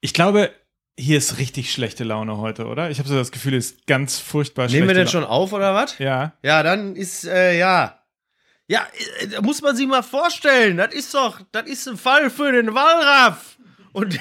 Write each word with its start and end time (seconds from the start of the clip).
Ich 0.00 0.14
glaube, 0.14 0.50
hier 0.96 1.18
ist 1.18 1.38
richtig 1.38 1.72
schlechte 1.72 2.04
Laune 2.04 2.38
heute, 2.38 2.66
oder? 2.66 2.90
Ich 2.90 2.98
habe 2.98 3.08
so 3.08 3.16
das 3.16 3.32
Gefühl, 3.32 3.54
es 3.54 3.70
ist 3.70 3.86
ganz 3.86 4.18
furchtbar 4.18 4.68
Nehmen 4.68 4.88
wir 4.88 4.94
denn 4.94 5.08
schon 5.08 5.24
auf 5.24 5.52
oder 5.52 5.74
was? 5.74 5.98
Ja. 5.98 6.32
Ja, 6.42 6.62
dann 6.62 6.96
ist, 6.96 7.24
äh, 7.24 7.58
ja. 7.58 7.98
Ja, 8.66 8.86
äh, 9.20 9.28
da 9.28 9.40
muss 9.40 9.62
man 9.62 9.76
sich 9.76 9.86
mal 9.86 10.02
vorstellen. 10.02 10.76
Das 10.76 10.92
ist 10.94 11.14
doch, 11.14 11.40
das 11.52 11.66
ist 11.66 11.88
ein 11.88 11.96
Fall 11.96 12.30
für 12.30 12.52
den 12.52 12.74
Wallraff. 12.74 13.56
Und 13.92 14.18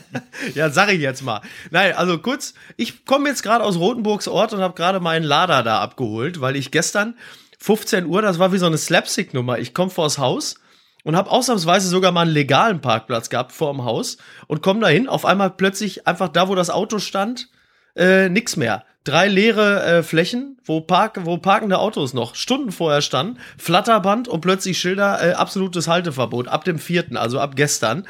ja, 0.54 0.70
sag 0.70 0.92
ich 0.92 1.00
jetzt 1.00 1.22
mal. 1.22 1.40
Nein, 1.70 1.94
also 1.94 2.18
kurz, 2.18 2.54
ich 2.76 3.04
komme 3.04 3.28
jetzt 3.28 3.42
gerade 3.42 3.64
aus 3.64 3.76
Rotenburgs 3.76 4.28
Ort 4.28 4.52
und 4.52 4.60
habe 4.60 4.74
gerade 4.74 5.00
meinen 5.00 5.24
Lader 5.24 5.62
da 5.62 5.80
abgeholt, 5.80 6.40
weil 6.40 6.56
ich 6.56 6.70
gestern 6.70 7.16
15 7.60 8.06
Uhr, 8.06 8.20
das 8.20 8.38
war 8.38 8.52
wie 8.52 8.58
so 8.58 8.66
eine 8.66 8.76
Slapstick-Nummer. 8.76 9.58
Ich 9.58 9.72
komme 9.72 9.90
vors 9.90 10.18
Haus 10.18 10.56
und 11.04 11.14
habe 11.14 11.30
ausnahmsweise 11.30 11.88
sogar 11.88 12.10
mal 12.10 12.22
einen 12.22 12.32
legalen 12.32 12.80
Parkplatz 12.80 13.30
gehabt 13.30 13.52
vor 13.52 13.72
dem 13.72 13.84
Haus 13.84 14.16
und 14.48 14.62
komme 14.62 14.80
dahin. 14.80 15.08
Auf 15.08 15.24
einmal 15.24 15.50
plötzlich 15.50 16.08
einfach 16.08 16.28
da, 16.28 16.48
wo 16.48 16.56
das 16.56 16.70
Auto 16.70 16.98
stand, 16.98 17.48
äh, 17.94 18.28
nix 18.28 18.56
mehr. 18.56 18.84
Drei 19.04 19.28
leere 19.28 19.84
äh, 19.84 20.02
Flächen, 20.02 20.58
wo, 20.64 20.80
park, 20.80 21.20
wo 21.24 21.36
parkende 21.36 21.78
Autos 21.78 22.14
noch 22.14 22.34
Stunden 22.34 22.72
vorher 22.72 23.02
standen, 23.02 23.38
Flatterband 23.58 24.28
und 24.28 24.40
plötzlich 24.40 24.78
Schilder, 24.78 25.22
äh, 25.22 25.32
absolutes 25.34 25.88
Halteverbot 25.88 26.48
ab 26.48 26.64
dem 26.64 26.78
vierten, 26.78 27.18
also 27.18 27.38
ab 27.38 27.54
gestern. 27.54 28.06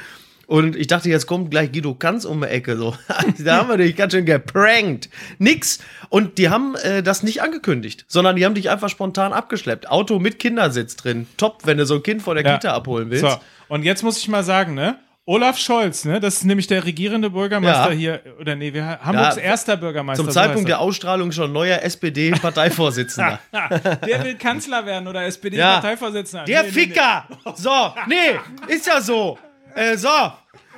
Und 0.47 0.77
ich 0.77 0.87
dachte, 0.87 1.09
jetzt 1.09 1.27
kommt 1.27 1.51
gleich 1.51 1.73
Guido 1.73 1.95
Kanz 1.95 2.25
um 2.25 2.41
die 2.41 2.49
Ecke. 2.49 2.77
So. 2.77 2.95
da 3.39 3.57
haben 3.57 3.69
wir 3.69 3.77
dich 3.77 3.97
ganz 3.97 4.13
schön 4.13 4.27
geprankt. 4.27 5.09
Nix. 5.39 5.79
Und 6.09 6.39
die 6.39 6.49
haben 6.51 6.75
äh, 6.77 7.03
das 7.03 7.23
nicht 7.23 7.43
angekündigt, 7.43 8.05
sondern 8.09 8.37
die 8.37 8.45
haben 8.45 8.55
dich 8.55 8.71
einfach 8.71 8.89
spontan 8.89 9.33
abgeschleppt. 9.33 9.89
Auto 9.89 10.19
mit 10.19 10.39
Kindersitz 10.39 10.97
drin. 10.97 11.27
Top, 11.37 11.63
wenn 11.65 11.79
du 11.79 11.87
so 11.87 11.97
ein 11.97 12.03
Kind 12.03 12.23
vor 12.23 12.35
der 12.35 12.45
Ja. 12.45 12.55
Kita 12.55 12.73
abholen 12.75 13.11
willst. 13.11 13.25
So, 13.25 13.37
und 13.69 13.85
jetzt 13.85 14.03
muss 14.03 14.19
ich 14.19 14.29
mal 14.29 14.45
sagen, 14.45 14.75
ne? 14.75 14.99
Olaf 15.27 15.57
Scholz, 15.59 16.05
ne? 16.05 16.21
Das 16.21 16.35
ist 16.35 16.45
nämlich 16.45 16.67
der 16.67 16.85
regierende 16.85 17.31
Bürgermeister 17.31 17.93
Ja. 17.93 17.97
hier, 17.97 18.21
oder 18.39 18.57
nee, 18.57 18.75
wir, 18.75 19.01
Hamburgs 19.01 19.37
Ja, 19.37 19.43
erster 19.43 19.79
Bürgermeister. 19.79 20.23
Zum 20.23 20.31
so 20.31 20.39
Zeitpunkt 20.39 20.69
der 20.69 20.77
heißt 20.77 20.85
Ausstrahlung 20.85 21.33
schon 21.33 21.51
neuer 21.51 21.81
SPD-Parteivorsitzender. 21.81 23.39
der 23.53 24.25
will 24.25 24.35
Kanzler 24.35 24.85
werden 24.85 25.09
oder. 25.09 25.25
SPD-Parteivorsitzender. 25.25 26.45
Der 26.45 26.65
Nee, 26.65 26.69
nee, 26.69 26.75
nee. 26.75 26.87
Ficker! 26.87 27.25
So, 27.55 27.95
nee, 28.07 28.39
ist 28.69 28.87
ja 28.87 29.01
so. 29.01 29.39
Äh, 29.75 29.97
so. 29.97 30.09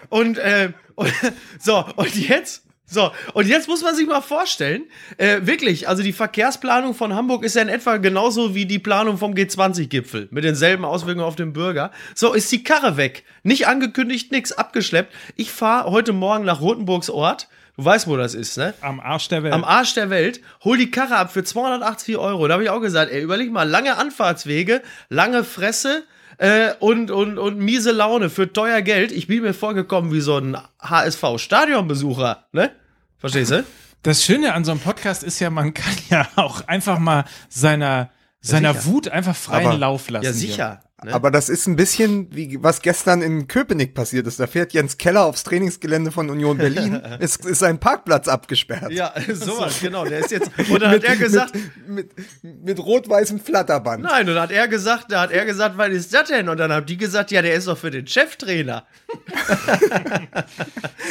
Und, 0.08 0.38
äh, 0.38 0.72
und, 0.94 1.12
so, 1.58 1.84
und 1.96 2.14
jetzt? 2.16 2.62
So, 2.88 3.10
und 3.32 3.48
jetzt 3.48 3.66
muss 3.66 3.82
man 3.82 3.96
sich 3.96 4.06
mal 4.06 4.20
vorstellen, 4.20 4.84
äh, 5.16 5.40
wirklich, 5.42 5.88
also 5.88 6.04
die 6.04 6.12
Verkehrsplanung 6.12 6.94
von 6.94 7.14
Hamburg 7.14 7.42
ist 7.42 7.56
ja 7.56 7.62
in 7.62 7.68
etwa 7.68 7.96
genauso 7.96 8.54
wie 8.54 8.64
die 8.64 8.78
Planung 8.78 9.18
vom 9.18 9.34
G20-Gipfel, 9.34 10.28
mit 10.30 10.44
denselben 10.44 10.84
Auswirkungen 10.84 11.26
auf 11.26 11.34
den 11.34 11.52
Bürger. 11.52 11.90
So, 12.14 12.32
ist 12.32 12.50
die 12.52 12.62
Karre 12.62 12.96
weg. 12.96 13.24
Nicht 13.42 13.66
angekündigt, 13.66 14.30
nix, 14.30 14.52
abgeschleppt. 14.52 15.12
Ich 15.34 15.50
fahre 15.50 15.90
heute 15.90 16.12
Morgen 16.12 16.44
nach 16.44 16.60
Rotenburgs 16.60 17.10
Ort. 17.10 17.48
Du 17.76 17.84
weißt, 17.84 18.06
wo 18.06 18.16
das 18.16 18.34
ist, 18.34 18.56
ne? 18.56 18.72
Am 18.80 19.00
Arsch 19.00 19.28
der 19.28 19.42
Welt. 19.42 19.52
am 19.52 19.64
Arsch 19.64 19.94
der 19.94 20.08
Welt, 20.08 20.40
hol 20.62 20.78
die 20.78 20.90
Karre 20.90 21.16
ab 21.16 21.32
für 21.32 21.42
280 21.42 22.16
Euro. 22.16 22.46
Da 22.46 22.54
habe 22.54 22.62
ich 22.62 22.70
auch 22.70 22.80
gesagt, 22.80 23.10
ey, 23.10 23.20
überleg 23.20 23.50
mal, 23.50 23.68
lange 23.68 23.96
Anfahrtswege, 23.98 24.80
lange 25.08 25.42
Fresse 25.42 26.04
äh, 26.38 26.72
und, 26.80 27.10
und, 27.10 27.38
und 27.38 27.58
miese 27.58 27.92
Laune 27.92 28.30
für 28.30 28.52
teuer 28.52 28.82
Geld. 28.82 29.12
Ich 29.12 29.26
bin 29.26 29.42
mir 29.42 29.54
vorgekommen 29.54 30.12
wie 30.12 30.20
so 30.20 30.36
ein 30.38 30.56
HSV-Stadionbesucher, 30.80 32.44
ne? 32.52 32.70
Verstehst 33.18 33.50
du? 33.52 33.64
Das 34.02 34.22
Schöne 34.24 34.54
an 34.54 34.64
so 34.64 34.70
einem 34.72 34.80
Podcast 34.80 35.22
ist 35.24 35.40
ja, 35.40 35.50
man 35.50 35.74
kann 35.74 35.94
ja 36.10 36.28
auch 36.36 36.66
einfach 36.68 36.98
mal 36.98 37.24
seiner, 37.48 38.10
seiner 38.40 38.74
sicher. 38.74 38.86
Wut 38.86 39.08
einfach 39.08 39.34
freien 39.36 39.66
Aber- 39.68 39.78
Lauf 39.78 40.08
lassen. 40.10 40.24
Ja, 40.26 40.32
hier. 40.32 40.80
Ne? 41.04 41.12
Aber 41.12 41.30
das 41.30 41.50
ist 41.50 41.66
ein 41.66 41.76
bisschen 41.76 42.34
wie 42.34 42.56
was 42.62 42.80
gestern 42.80 43.20
in 43.20 43.48
Köpenick 43.48 43.92
passiert 43.92 44.26
ist. 44.26 44.40
Da 44.40 44.46
fährt 44.46 44.72
Jens 44.72 44.96
Keller 44.96 45.26
aufs 45.26 45.44
Trainingsgelände 45.44 46.10
von 46.10 46.30
Union 46.30 46.56
Berlin. 46.56 46.94
es 47.20 47.36
ist 47.36 47.58
sein 47.58 47.78
Parkplatz 47.78 48.28
abgesperrt. 48.28 48.90
ja, 48.92 49.12
sowas, 49.34 49.78
genau. 49.82 50.06
Der 50.06 50.20
ist 50.20 50.30
jetzt. 50.30 50.50
Und 50.70 50.80
dann 50.80 50.90
hat 50.92 51.04
er 51.04 51.16
gesagt, 51.16 51.54
mit, 51.86 52.16
mit, 52.42 52.64
mit 52.64 52.78
rot-weißem 52.80 53.40
Flatterband. 53.40 54.04
nein, 54.04 54.26
und 54.26 54.34
dann 54.36 54.44
hat 54.44 54.50
er 54.52 54.68
gesagt, 54.68 55.12
da 55.12 55.20
hat 55.20 55.32
er 55.32 55.44
gesagt, 55.44 55.76
was 55.76 55.90
ist 55.90 56.14
das 56.14 56.28
denn? 56.30 56.48
Und 56.48 56.56
dann 56.56 56.72
haben 56.72 56.86
die 56.86 56.96
gesagt, 56.96 57.30
ja, 57.30 57.42
der 57.42 57.52
ist 57.56 57.66
doch 57.68 57.76
für 57.76 57.90
den 57.90 58.06
Cheftrainer. 58.06 58.86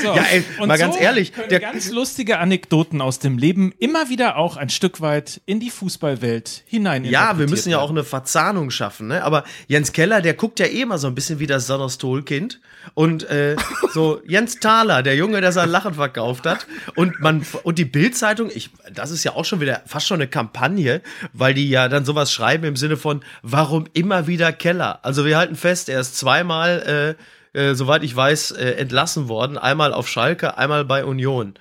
So. 0.01 0.13
Ja, 0.13 0.23
ey, 0.31 0.43
Und 0.59 0.67
mal 0.67 0.77
ganz 0.77 0.99
ehrlich, 0.99 1.31
der- 1.49 1.59
ganz 1.59 1.89
lustige 1.89 2.39
Anekdoten 2.39 3.01
aus 3.01 3.19
dem 3.19 3.37
Leben 3.37 3.73
immer 3.79 4.09
wieder 4.09 4.35
auch 4.37 4.57
ein 4.57 4.69
Stück 4.69 5.01
weit 5.01 5.41
in 5.45 5.59
die 5.59 5.69
Fußballwelt 5.69 6.63
hinein. 6.65 7.05
Ja, 7.05 7.37
wir 7.39 7.47
müssen 7.49 7.69
ja 7.69 7.79
auch 7.79 7.89
eine 7.89 8.03
Verzahnung 8.03 8.69
schaffen, 8.71 9.07
ne? 9.07 9.23
Aber 9.23 9.43
Jens 9.75 9.91
Keller, 9.91 10.21
der 10.21 10.35
guckt 10.35 10.61
ja 10.61 10.67
eh 10.67 10.83
immer 10.83 10.97
so 10.97 11.07
ein 11.07 11.15
bisschen 11.15 11.39
wie 11.39 11.47
das 11.47 11.67
Sonderstol-Kind. 11.67 12.61
Und 12.93 13.29
äh, 13.29 13.57
so 13.93 14.21
Jens 14.25 14.61
Thaler, 14.61 15.03
der 15.03 15.17
Junge, 15.17 15.41
der 15.41 15.51
sein 15.51 15.67
Lachen 15.67 15.95
verkauft 15.95 16.45
hat. 16.45 16.65
Und 16.95 17.19
man 17.19 17.45
und 17.63 17.77
die 17.77 17.83
Bildzeitung, 17.83 18.49
ich, 18.55 18.69
das 18.93 19.11
ist 19.11 19.25
ja 19.25 19.33
auch 19.33 19.43
schon 19.43 19.59
wieder 19.59 19.81
fast 19.85 20.07
schon 20.07 20.21
eine 20.21 20.29
Kampagne, 20.29 21.01
weil 21.33 21.53
die 21.53 21.69
ja 21.69 21.89
dann 21.89 22.05
sowas 22.05 22.31
schreiben 22.31 22.63
im 22.63 22.77
Sinne 22.77 22.95
von, 22.95 23.21
warum 23.41 23.85
immer 23.91 24.27
wieder 24.27 24.53
Keller? 24.53 24.99
Also 25.03 25.25
wir 25.25 25.37
halten 25.37 25.57
fest, 25.57 25.89
er 25.89 25.99
ist 25.99 26.17
zweimal, 26.17 27.17
äh, 27.53 27.59
äh, 27.59 27.75
soweit 27.75 28.03
ich 28.03 28.15
weiß, 28.15 28.51
äh, 28.51 28.75
entlassen 28.75 29.27
worden. 29.27 29.57
Einmal 29.57 29.93
auf 29.93 30.07
Schalke, 30.07 30.57
einmal 30.57 30.85
bei 30.85 31.03
Union. 31.03 31.55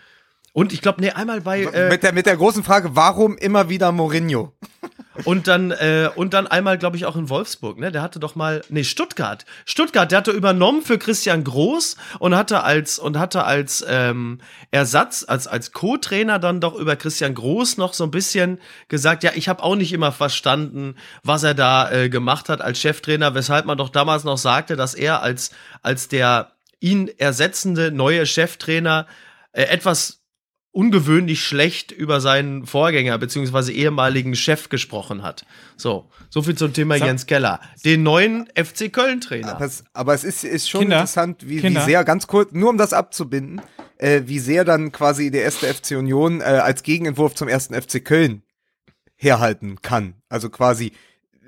Und 0.53 0.73
ich 0.73 0.83
glaube, 0.83 1.01
nee, 1.01 1.11
einmal 1.11 1.41
bei. 1.41 1.65
Äh, 1.65 1.89
mit, 1.89 2.05
der, 2.05 2.13
mit 2.13 2.27
der 2.27 2.37
großen 2.37 2.63
Frage, 2.63 2.95
warum 2.95 3.37
immer 3.37 3.71
wieder 3.71 3.91
Mourinho? 3.91 4.53
Und 5.23 5.47
dann, 5.47 5.71
äh, 5.71 6.11
und 6.17 6.35
dann 6.35 6.49
einmal, 6.49 6.77
glaube 6.77 6.97
ich, 6.97 7.07
auch 7.07 7.15
in 7.15 7.29
Wolfsburg, 7.29 7.79
ne? 7.79 7.93
Der 7.93 8.03
hatte 8.03 8.19
doch 8.19 8.35
mal, 8.35 8.63
nee, 8.69 8.83
Stuttgart. 8.83 9.45
Stuttgart, 9.65 10.11
der 10.11 10.19
hatte 10.19 10.33
übernommen 10.33 10.83
für 10.83 10.99
Christian 10.99 11.45
Groß 11.45 11.97
und 12.19 12.35
hatte 12.35 12.65
als, 12.65 12.99
und 12.99 13.17
hatte 13.17 13.45
als 13.45 13.85
ähm, 13.89 14.41
Ersatz, 14.73 15.25
als, 15.27 15.47
als 15.47 15.71
Co-Trainer 15.71 16.41
dann 16.41 16.61
doch 16.61 16.75
über 16.75 16.97
Christian 16.97 17.35
Groß 17.35 17.77
noch 17.77 17.95
so 17.95 18.03
ein 18.05 18.11
bisschen 18.11 18.59
gesagt, 18.89 19.23
ja, 19.23 19.31
ich 19.35 19.49
habe 19.49 19.63
auch 19.63 19.77
nicht 19.77 19.93
immer 19.93 20.11
verstanden, 20.11 20.97
was 21.23 21.45
er 21.45 21.55
da 21.55 21.91
äh, 21.93 22.09
gemacht 22.09 22.49
hat 22.49 22.61
als 22.61 22.81
Cheftrainer, 22.81 23.35
weshalb 23.35 23.67
man 23.67 23.79
doch 23.79 23.91
damals 23.91 24.25
noch 24.25 24.39
sagte, 24.39 24.75
dass 24.75 24.95
er 24.95 25.23
als, 25.23 25.51
als 25.83 26.09
der 26.09 26.53
ihn 26.81 27.09
ersetzende 27.19 27.93
neue 27.93 28.27
Cheftrainer 28.27 29.07
äh, 29.53 29.63
etwas 29.63 30.24
ungewöhnlich 30.75 31.43
schlecht 31.45 31.93
über 31.93 32.21
seinen 32.21 32.67
Vorgänger 32.67 33.17
beziehungsweise 33.19 33.73
ehemaligen 33.73 34.35
Chef 34.35 34.69
gesprochen 34.69 35.23
hat. 35.23 35.47
So, 35.77 36.11
so 36.31 36.43
viel 36.43 36.57
zum 36.57 36.73
Thema 36.73 36.99
Sag- 36.99 37.07
Jens 37.07 37.27
Keller, 37.27 37.61
den 37.85 38.03
neuen 38.03 38.49
FC 38.57 38.93
Köln 38.93 39.21
Trainer. 39.21 39.55
Aber 39.55 39.65
es, 39.65 39.85
aber 39.93 40.15
es 40.15 40.25
ist, 40.25 40.43
ist 40.43 40.69
schon 40.69 40.81
Kinder, 40.83 40.97
interessant, 40.97 41.49
wie, 41.49 41.62
wie 41.62 41.79
sehr, 41.81 42.03
ganz 42.05 42.27
kurz, 42.27 42.51
nur 42.53 42.71
um 42.71 42.77
das 42.77 42.93
abzubinden, 42.93 43.61
äh, 43.99 44.23
wie 44.27 44.41
sehr 44.41 44.65
dann 44.65 44.91
quasi 44.91 45.31
der 45.31 45.45
erste 45.45 45.73
FC 45.73 45.93
Union 45.93 46.41
äh, 46.41 46.45
als 46.45 46.83
Gegenentwurf 46.83 47.35
zum 47.37 47.47
ersten 47.49 47.81
FC 47.81 48.05
Köln 48.05 48.43
herhalten 49.17 49.81
kann. 49.81 50.15
Also 50.29 50.51
quasi, 50.51 50.91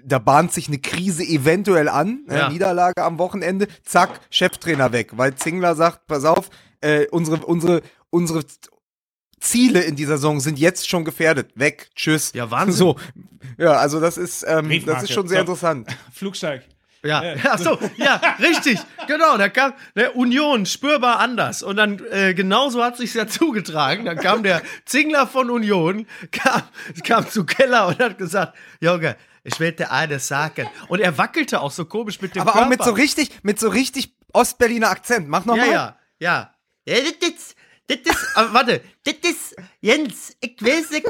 da 0.04 0.20
bahnt 0.20 0.52
sich 0.52 0.68
eine 0.68 0.78
Krise 0.78 1.24
eventuell 1.24 1.88
an, 1.88 2.20
äh, 2.28 2.38
Ja. 2.38 2.48
Niederlage 2.48 3.02
am 3.02 3.18
Wochenende, 3.18 3.66
zack, 3.82 4.20
Cheftrainer 4.30 4.92
weg, 4.92 5.10
weil 5.16 5.34
Zingler 5.34 5.74
sagt, 5.74 6.06
pass 6.06 6.24
auf, 6.24 6.48
äh, 6.80 7.06
unsere, 7.10 7.44
unsere, 7.44 7.82
unsere 8.10 8.44
Ziele 9.48 9.80
in 9.82 9.96
dieser 9.96 10.16
Saison 10.16 10.40
sind 10.40 10.58
jetzt 10.58 10.88
schon 10.88 11.04
gefährdet. 11.04 11.50
Weg, 11.54 11.90
tschüss. 11.94 12.32
Ja, 12.34 12.50
Wahnsinn. 12.50 12.74
So, 12.78 12.96
ja, 13.58 13.72
also 13.72 14.00
das 14.00 14.18
ist, 14.18 14.44
ähm, 14.46 14.70
das 14.84 15.04
ist 15.04 15.12
schon 15.12 15.28
sehr 15.28 15.38
So. 15.38 15.40
interessant. 15.42 15.88
Flugsteig. 16.12 16.62
Ja, 17.04 17.22
ach 17.44 17.58
so, 17.58 17.78
ja, 17.98 18.20
richtig, 18.40 18.80
genau. 19.06 19.38
Da 19.38 19.48
kam 19.48 19.74
der 19.94 20.16
Union 20.16 20.66
spürbar 20.66 21.20
anders 21.20 21.62
und 21.62 21.76
dann 21.76 22.02
äh, 22.10 22.34
genauso 22.34 22.82
hat 22.82 22.96
sich's 22.96 23.14
ja 23.14 23.28
zugetragen. 23.28 24.06
Dann 24.06 24.16
kam 24.16 24.42
der 24.42 24.60
Zingler 24.86 25.28
von 25.28 25.48
Union, 25.50 26.06
kam, 26.32 26.62
kam 27.04 27.28
zu 27.30 27.44
Keller 27.46 27.86
und 27.86 28.00
hat 28.00 28.18
gesagt, 28.18 28.56
Junge, 28.80 29.16
ich 29.44 29.60
will 29.60 29.70
dir 29.70 29.92
eines 29.92 30.26
sagen. 30.26 30.66
Und 30.88 30.98
er 31.00 31.16
wackelte 31.16 31.60
auch 31.60 31.70
so 31.70 31.84
komisch 31.84 32.20
mit 32.20 32.34
dem 32.34 32.42
Aber 32.42 32.52
Körper. 32.52 32.66
auch 32.66 32.70
mit 32.70 32.82
so 32.82 32.90
richtig, 32.90 33.30
mit 33.44 33.60
so 33.60 33.68
richtig 33.68 34.12
Ostberliner 34.32 34.90
Akzent. 34.90 35.28
Mach 35.28 35.46
Ja, 35.46 35.52
nochmal. 35.52 35.68
ja, 35.70 35.96
ja. 36.18 36.54
Ja, 36.88 36.94
das 37.88 37.98
ist, 37.98 38.36
warte, 38.36 38.82
das 39.04 39.14
ist, 39.22 39.56
Jens, 39.80 40.36
ich 40.40 40.56
weiß 40.60 40.90
nicht, 40.90 41.06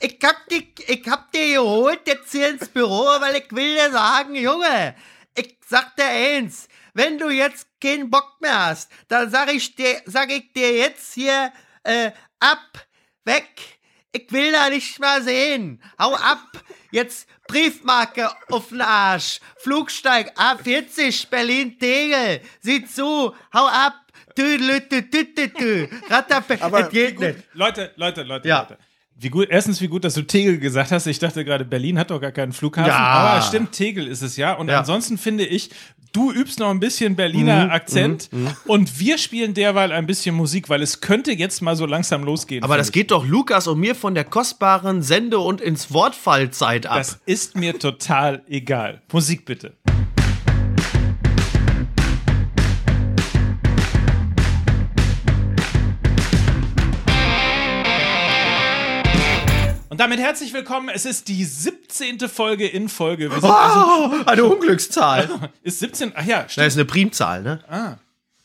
ich 0.00 0.18
hab 0.24 0.48
dich, 0.48 0.74
ich 0.88 1.08
hab 1.08 1.30
dich 1.30 1.54
geholt 1.54 2.00
jetzt 2.06 2.32
hier 2.32 2.50
ins 2.50 2.68
Büro, 2.68 3.04
weil 3.20 3.36
ich 3.36 3.52
will 3.52 3.74
dir 3.74 3.90
sagen, 3.92 4.34
Junge, 4.34 4.96
ich 5.36 5.56
sag 5.66 5.94
dir 5.96 6.06
eins, 6.06 6.68
wenn 6.94 7.18
du 7.18 7.30
jetzt 7.30 7.68
keinen 7.80 8.10
Bock 8.10 8.40
mehr 8.40 8.66
hast, 8.66 8.90
dann 9.06 9.30
sag 9.30 9.52
ich 9.52 9.76
dir, 9.76 10.02
sag 10.06 10.32
ich 10.32 10.52
dir 10.52 10.76
jetzt 10.76 11.14
hier, 11.14 11.52
äh, 11.84 12.10
ab, 12.40 12.86
weg, 13.24 13.78
ich 14.10 14.32
will 14.32 14.50
da 14.52 14.68
nicht 14.68 14.98
mal 14.98 15.22
sehen, 15.22 15.82
hau 15.98 16.14
ab, 16.14 16.64
jetzt 16.90 17.28
Briefmarke 17.46 18.30
auf 18.50 18.70
den 18.70 18.80
Arsch, 18.80 19.40
Flugsteig 19.58 20.36
A40, 20.36 21.28
Berlin-Tegel, 21.30 22.40
sieh 22.60 22.84
zu, 22.84 23.34
hau 23.54 23.66
ab, 23.66 24.07
Aber 26.60 26.80
es 26.80 26.90
geht 26.90 27.20
nicht. 27.20 27.38
Leute, 27.54 27.90
Leute, 27.96 28.22
Leute, 28.22 28.48
Ja. 28.48 28.60
Leute. 28.60 28.78
Wie 29.20 29.30
gut, 29.30 29.48
erstens, 29.50 29.80
wie 29.80 29.88
gut, 29.88 30.04
dass 30.04 30.14
du 30.14 30.22
Tegel 30.22 30.58
gesagt 30.58 30.92
hast. 30.92 31.06
Ich 31.08 31.18
dachte 31.18 31.44
gerade, 31.44 31.64
Berlin 31.64 31.98
hat 31.98 32.12
doch 32.12 32.20
gar 32.20 32.30
keinen 32.30 32.52
Flughafen. 32.52 32.88
Ja. 32.88 32.96
Aber 32.98 33.42
stimmt, 33.42 33.72
Tegel 33.72 34.06
ist 34.06 34.22
es 34.22 34.36
ja. 34.36 34.52
Und 34.52 34.68
Ja. 34.68 34.78
ansonsten 34.78 35.18
finde 35.18 35.44
ich, 35.44 35.70
du 36.12 36.30
übst 36.30 36.60
noch 36.60 36.70
ein 36.70 36.78
bisschen 36.78 37.16
Berliner 37.16 37.64
Mhm, 37.64 37.70
Akzent 37.72 38.30
und 38.68 39.00
wir 39.00 39.18
spielen 39.18 39.54
derweil 39.54 39.90
ein 39.90 40.06
bisschen 40.06 40.36
Musik, 40.36 40.68
weil 40.68 40.82
es 40.82 41.00
könnte 41.00 41.32
jetzt 41.32 41.62
mal 41.62 41.74
so 41.74 41.84
langsam 41.84 42.22
losgehen. 42.22 42.62
Aber 42.62 42.76
das 42.76 42.88
ich. 42.88 42.92
geht 42.92 43.10
doch 43.10 43.26
Lukas 43.26 43.66
und 43.66 43.80
mir 43.80 43.96
von 43.96 44.14
der 44.14 44.22
kostbaren 44.24 45.02
Sende- 45.02 45.40
und 45.40 45.60
ins 45.60 45.92
Wortfallzeit 45.92 46.86
ab. 46.86 46.98
Das 46.98 47.18
ist 47.26 47.56
mir 47.56 47.76
total 47.76 48.42
egal. 48.48 49.02
Musik 49.10 49.44
bitte. 49.46 49.74
Und 59.98 60.02
damit 60.02 60.20
herzlich 60.20 60.52
willkommen. 60.52 60.90
Es 60.90 61.04
ist 61.04 61.26
die 61.26 61.44
17. 61.44 62.20
Folge 62.28 62.68
in 62.68 62.88
Folge. 62.88 63.32
Wir 63.32 63.40
sind 63.40 63.50
also, 63.50 63.80
oh, 63.80 64.22
eine 64.26 64.44
Unglückszahl. 64.44 65.28
ist 65.64 65.80
17, 65.80 66.12
ach 66.14 66.24
ja, 66.24 66.42
Das 66.44 66.52
stimmt. 66.52 66.66
ist 66.68 66.76
eine 66.76 66.84
Primzahl, 66.84 67.42
ne? 67.42 67.64
Ah. 67.68 67.96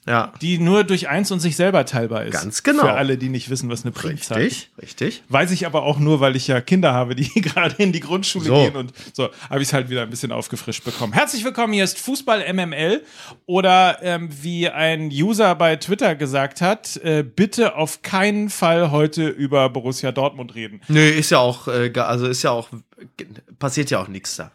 Ja. 0.05 0.33
Die 0.41 0.57
nur 0.57 0.83
durch 0.83 1.07
eins 1.07 1.31
und 1.31 1.39
sich 1.39 1.55
selber 1.55 1.85
teilbar 1.85 2.25
ist. 2.25 2.33
Ganz 2.33 2.63
genau. 2.63 2.81
Für 2.83 2.93
alle, 2.93 3.17
die 3.17 3.29
nicht 3.29 3.49
wissen, 3.49 3.69
was 3.69 3.83
eine 3.83 3.91
Primzahl 3.93 4.41
ist. 4.41 4.45
Richtig, 4.45 4.69
richtig. 4.81 5.23
Weiß 5.29 5.51
ich 5.51 5.65
aber 5.65 5.83
auch 5.83 5.97
nur, 5.97 6.19
weil 6.19 6.35
ich 6.35 6.47
ja 6.47 6.59
Kinder 6.59 6.93
habe, 6.93 7.15
die 7.15 7.29
gerade 7.41 7.75
in 7.81 7.93
die 7.93 8.01
Grundschule 8.01 8.45
So. 8.45 8.55
gehen 8.55 8.75
und 8.75 8.93
so 9.13 9.29
habe 9.49 9.61
ich 9.61 9.69
es 9.69 9.73
halt 9.73 9.89
wieder 9.89 10.01
ein 10.01 10.09
bisschen 10.09 10.31
aufgefrischt 10.33 10.83
bekommen. 10.83 11.13
Herzlich 11.13 11.43
willkommen, 11.45 11.71
hier 11.73 11.85
ist 11.85 11.97
Fußball 11.99 12.53
MML 12.53 13.01
oder 13.45 13.99
ähm, 14.01 14.29
wie 14.41 14.67
ein 14.69 15.07
User 15.09 15.55
bei 15.55 15.77
Twitter 15.77 16.15
gesagt 16.15 16.59
hat, 16.59 16.97
äh, 16.97 17.23
bitte 17.23 17.75
auf 17.75 18.01
keinen 18.01 18.49
Fall 18.49 18.91
heute 18.91 19.27
über 19.29 19.69
Borussia 19.69 20.11
Dortmund 20.11 20.55
reden. 20.55 20.81
Nö, 20.89 21.07
ist 21.07 21.29
ja 21.31 21.39
auch, 21.39 21.67
äh, 21.69 21.91
also 21.97 22.27
ist 22.27 22.43
ja 22.43 22.51
auch, 22.51 22.67
passiert 23.57 23.89
ja 23.89 24.01
auch 24.01 24.09
nichts 24.09 24.35
da. 24.35 24.51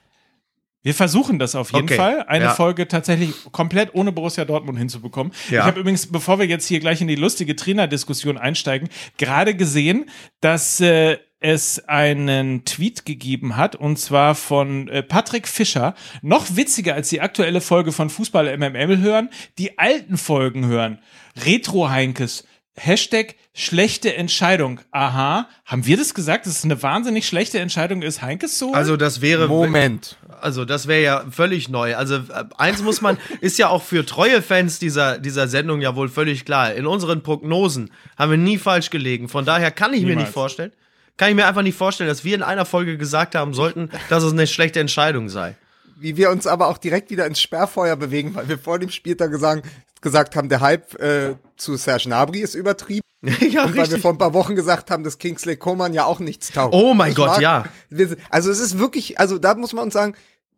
Wir 0.89 0.95
versuchen 0.95 1.39
das 1.39 1.55
auf 1.55 1.71
jeden 1.75 1.85
Okay, 1.85 1.97
Fall, 1.97 2.23
eine 2.29 2.45
ja. 2.47 2.55
Folge 2.55 2.89
tatsächlich 2.89 3.35
komplett 3.53 3.95
ohne 3.95 4.11
Borussia 4.11 4.47
Dortmund 4.47 4.79
hinzubekommen. 4.79 5.35
Ja. 5.51 5.61
Ich 5.61 5.67
habe 5.67 5.81
übrigens, 5.81 6.07
bevor 6.07 6.39
wir 6.39 6.47
jetzt 6.47 6.67
hier 6.67 6.81
gleich 6.81 7.03
in 7.03 7.09
die 7.09 7.15
lustige 7.15 7.55
Trainerdiskussion 7.57 8.39
einsteigen, 8.39 8.89
gerade 9.19 9.55
gesehen, 9.55 10.07
dass 10.41 10.81
äh, 10.81 11.19
es 11.41 11.87
einen 11.91 12.65
Tweet 12.65 13.05
gegeben 13.05 13.59
hat 13.59 13.77
und 13.77 13.99
zwar 13.99 14.35
von 14.35 14.89
äh, 14.89 15.03
Patrick 15.03 15.47
Fischer. 15.47 15.95
Noch 16.23 16.57
witziger 16.57 16.95
als 16.95 17.11
die 17.11 17.21
aktuelle 17.21 17.61
Folge 17.61 17.93
von 17.93 18.09
Fußball 18.09 18.57
MML 18.57 18.97
hören, 19.03 19.29
die 19.59 19.79
alten 19.79 20.17
Folgen 20.17 20.65
hören. 20.69 21.01
Retro 21.45 21.91
Heinkes. 21.91 22.47
Hashtag 22.79 23.35
schlechte 23.55 24.15
Entscheidung. 24.15 24.81
Aha. 24.93 25.49
Haben 25.65 25.87
wir 25.87 25.97
das 25.97 26.15
gesagt, 26.15 26.47
dass 26.47 26.59
es 26.59 26.65
eine 26.65 26.83
wahnsinnig 26.83 27.27
schlechte 27.27 27.59
Entscheidung 27.59 28.03
ist, 28.03 28.23
Heinkes 28.23 28.59
zu 28.59 28.67
holen? 28.67 28.75
Also 28.75 28.97
das 28.97 29.21
wäre, 29.21 29.49
Moment. 29.49 30.17
also 30.41 30.65
das 30.65 30.87
wäre 30.87 31.03
ja 31.03 31.25
völlig 31.31 31.69
neu. 31.69 31.97
Also 31.97 32.17
äh, 32.17 32.45
eins 32.57 32.83
muss 32.83 33.01
man, 33.01 33.19
ist 33.41 33.59
ja 33.59 33.69
auch 33.69 33.83
für 33.83 34.07
treue 34.07 34.43
Fans 34.43 34.79
dieser, 34.79 35.19
dieser 35.19 35.49
Sendung 35.49 35.81
ja 35.81 35.97
wohl 35.97 36.09
völlig 36.09 36.45
klar. 36.45 36.73
In 36.75 36.87
unseren 36.87 37.23
Prognosen 37.23 37.91
haben 38.17 38.31
wir 38.31 38.39
nie 38.39 38.59
falsch 38.59 38.91
gelegen. 38.91 39.29
Von 39.29 39.45
daher 39.45 39.71
kann 39.71 39.93
ich 39.93 40.03
mir 40.03 40.09
Niemals. 40.09 40.29
nicht 40.29 40.35
vorstellen, 40.35 40.73
kann 41.17 41.31
ich 41.31 41.35
mir 41.35 41.47
einfach 41.47 41.63
nicht 41.63 41.77
vorstellen, 41.77 42.09
dass 42.09 42.25
wir 42.25 42.35
in 42.35 42.43
einer 42.43 42.65
Folge 42.65 42.97
gesagt 42.97 43.35
haben 43.35 43.53
sollten, 43.53 43.91
dass 44.09 44.23
es 44.23 44.33
eine 44.33 44.47
schlechte 44.47 44.79
Entscheidung 44.81 45.29
sei. 45.29 45.57
Wie 46.01 46.17
wir 46.17 46.31
uns 46.31 46.47
aber 46.47 46.69
auch 46.69 46.79
direkt 46.79 47.11
wieder 47.11 47.27
ins 47.27 47.41
Sperrfeuer 47.41 47.97
bewegen, 47.97 48.35
weil 48.35 48.49
wir 48.49 48.59
vor 48.59 48.79
dem 48.79 48.91
Spieltag 48.91 49.31
gesagt, 49.31 49.67
gesagt 50.01 50.37
haben, 50.37 50.49
der 50.49 50.61
Hype 50.61 50.95
äh, 51.01 51.35
zu 51.57 51.77
Serge 51.77 52.05
Gnabry 52.05 52.41
ist 52.41 52.55
übertrieben. 52.55 53.03
ja, 53.51 53.65
Und 53.65 53.77
weil 53.77 53.91
wir 53.91 53.99
vor 53.99 54.13
ein 54.13 54.19
paar 54.19 54.33
Wochen 54.33 54.55
gesagt 54.55 54.91
haben, 54.91 55.03
dass 55.03 55.19
Kingsley 55.19 55.57
Coman 55.57 55.93
ja 55.93 56.05
auch 56.05 56.21
nichts 56.21 56.53
taugt. 56.53 56.73
Oh 56.73 56.95
mein 56.95 57.11
Ich 57.11 57.17
Gott, 57.17 57.41
ja. 57.41 57.65
wir, 57.91 58.17
also 58.31 58.51
es 58.51 58.61
ist 58.61 58.79
wirklich, 58.79 59.19
also 59.19 59.39
da 59.39 59.55
muss 59.55 59.73
man 59.73 59.85
uns 59.85 59.95
sagen, 59.95 60.15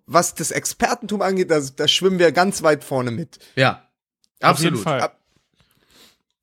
was 0.06 0.34
das 0.34 0.50
Expertentum 0.50 1.22
angeht, 1.22 1.50
da, 1.50 1.60
da 1.60 1.88
schwimmen 1.88 2.18
wir 2.18 2.32
ganz 2.32 2.62
weit 2.62 2.84
vorne 2.84 3.10
mit. 3.12 3.38
Ja. 3.54 3.88
Auf 4.42 4.58
jeden 4.58 4.76
Absolut. 4.76 4.80
Fall. 4.80 5.10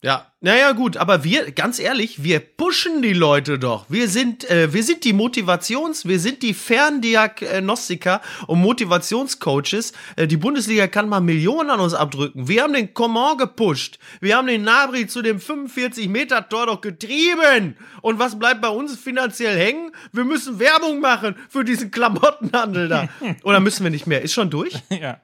Ja, 0.03 0.31
naja, 0.41 0.73
gut, 0.73 0.95
aber 0.95 1.23
wir, 1.23 1.51
ganz 1.51 1.79
ehrlich, 1.79 2.21
wir 2.23 2.39
pushen 2.39 3.01
die 3.01 3.13
Leute 3.13 3.57
doch. 3.57 3.87
Wir 3.89 4.07
sind, 4.07 4.47
äh, 4.47 4.71
wir 4.71 4.83
sind 4.83 5.03
die 5.03 5.13
Motivations-, 5.13 6.07
wir 6.07 6.19
sind 6.19 6.43
die 6.43 6.53
Ferndiagnostiker 6.53 8.21
und 8.45 8.61
Motivationscoaches. 8.61 9.93
Äh, 10.15 10.27
die 10.27 10.37
Bundesliga 10.37 10.85
kann 10.85 11.09
mal 11.09 11.19
Millionen 11.19 11.71
an 11.71 11.79
uns 11.79 11.95
abdrücken. 11.95 12.47
Wir 12.47 12.61
haben 12.61 12.73
den 12.73 12.93
Coman 12.93 13.39
gepusht. 13.39 13.97
Wir 14.21 14.37
haben 14.37 14.45
den 14.45 14.61
Nabri 14.61 15.07
zu 15.07 15.23
dem 15.23 15.39
45-Meter-Tor 15.39 16.67
doch 16.67 16.81
getrieben. 16.81 17.75
Und 18.03 18.19
was 18.19 18.37
bleibt 18.37 18.61
bei 18.61 18.69
uns 18.69 18.99
finanziell 18.99 19.57
hängen? 19.57 19.91
Wir 20.11 20.25
müssen 20.25 20.59
Werbung 20.59 20.99
machen 20.99 21.35
für 21.49 21.63
diesen 21.63 21.89
Klamottenhandel 21.89 22.87
da. 22.87 23.09
Oder 23.43 23.59
müssen 23.59 23.83
wir 23.83 23.89
nicht 23.89 24.05
mehr? 24.05 24.21
Ist 24.21 24.33
schon 24.33 24.51
durch? 24.51 24.75
Ja. 24.91 25.19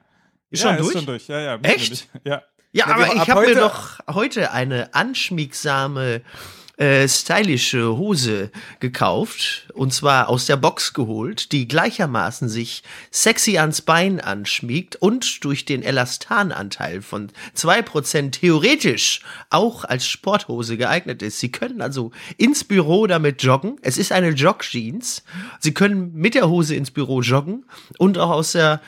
Ist 0.50 0.64
ja, 0.64 0.70
schon 0.70 0.78
durch? 0.78 0.88
Ist 0.88 0.94
schon 0.94 1.06
durch. 1.06 1.28
Ja, 1.28 1.40
ja. 1.40 1.58
Echt? 1.62 2.08
Ja. 2.24 2.42
Ja, 2.74 2.88
Ja, 2.88 2.94
aber 2.94 3.06
ich 3.14 3.20
ab 3.20 3.28
habe 3.28 3.46
mir 3.46 3.54
doch 3.54 4.00
heute 4.12 4.50
eine 4.50 4.92
anschmiegsame, 4.94 6.22
äh, 6.76 7.06
stylische 7.08 7.96
Hose 7.96 8.50
gekauft. 8.80 9.63
Und 9.74 9.92
zwar 9.92 10.28
aus 10.28 10.46
der 10.46 10.56
Box 10.56 10.94
geholt, 10.94 11.50
die 11.52 11.66
gleichermaßen 11.66 12.48
sich 12.48 12.82
sexy 13.10 13.58
ans 13.58 13.82
Bein 13.82 14.20
anschmiegt 14.20 14.96
und 14.96 15.44
durch 15.44 15.64
den 15.64 15.82
Elastananteil 15.82 17.02
von 17.02 17.30
2% 17.56 18.30
theoretisch 18.30 19.20
auch 19.50 19.84
als 19.84 20.06
Sporthose 20.06 20.76
geeignet 20.76 21.22
ist. 21.22 21.40
Sie 21.40 21.50
können 21.50 21.80
also 21.82 22.12
ins 22.36 22.64
Büro 22.64 23.06
damit 23.06 23.42
joggen. 23.42 23.76
Es 23.82 23.98
ist 23.98 24.12
eine 24.12 24.30
Jogjeans. 24.30 25.24
Sie 25.58 25.74
können 25.74 26.14
mit 26.14 26.34
der 26.34 26.48
Hose 26.48 26.76
ins 26.76 26.90
Büro 26.92 27.20
joggen 27.20 27.64
und 27.98 28.16
auch 28.18 28.30
aus 28.30 28.52
der 28.52 28.80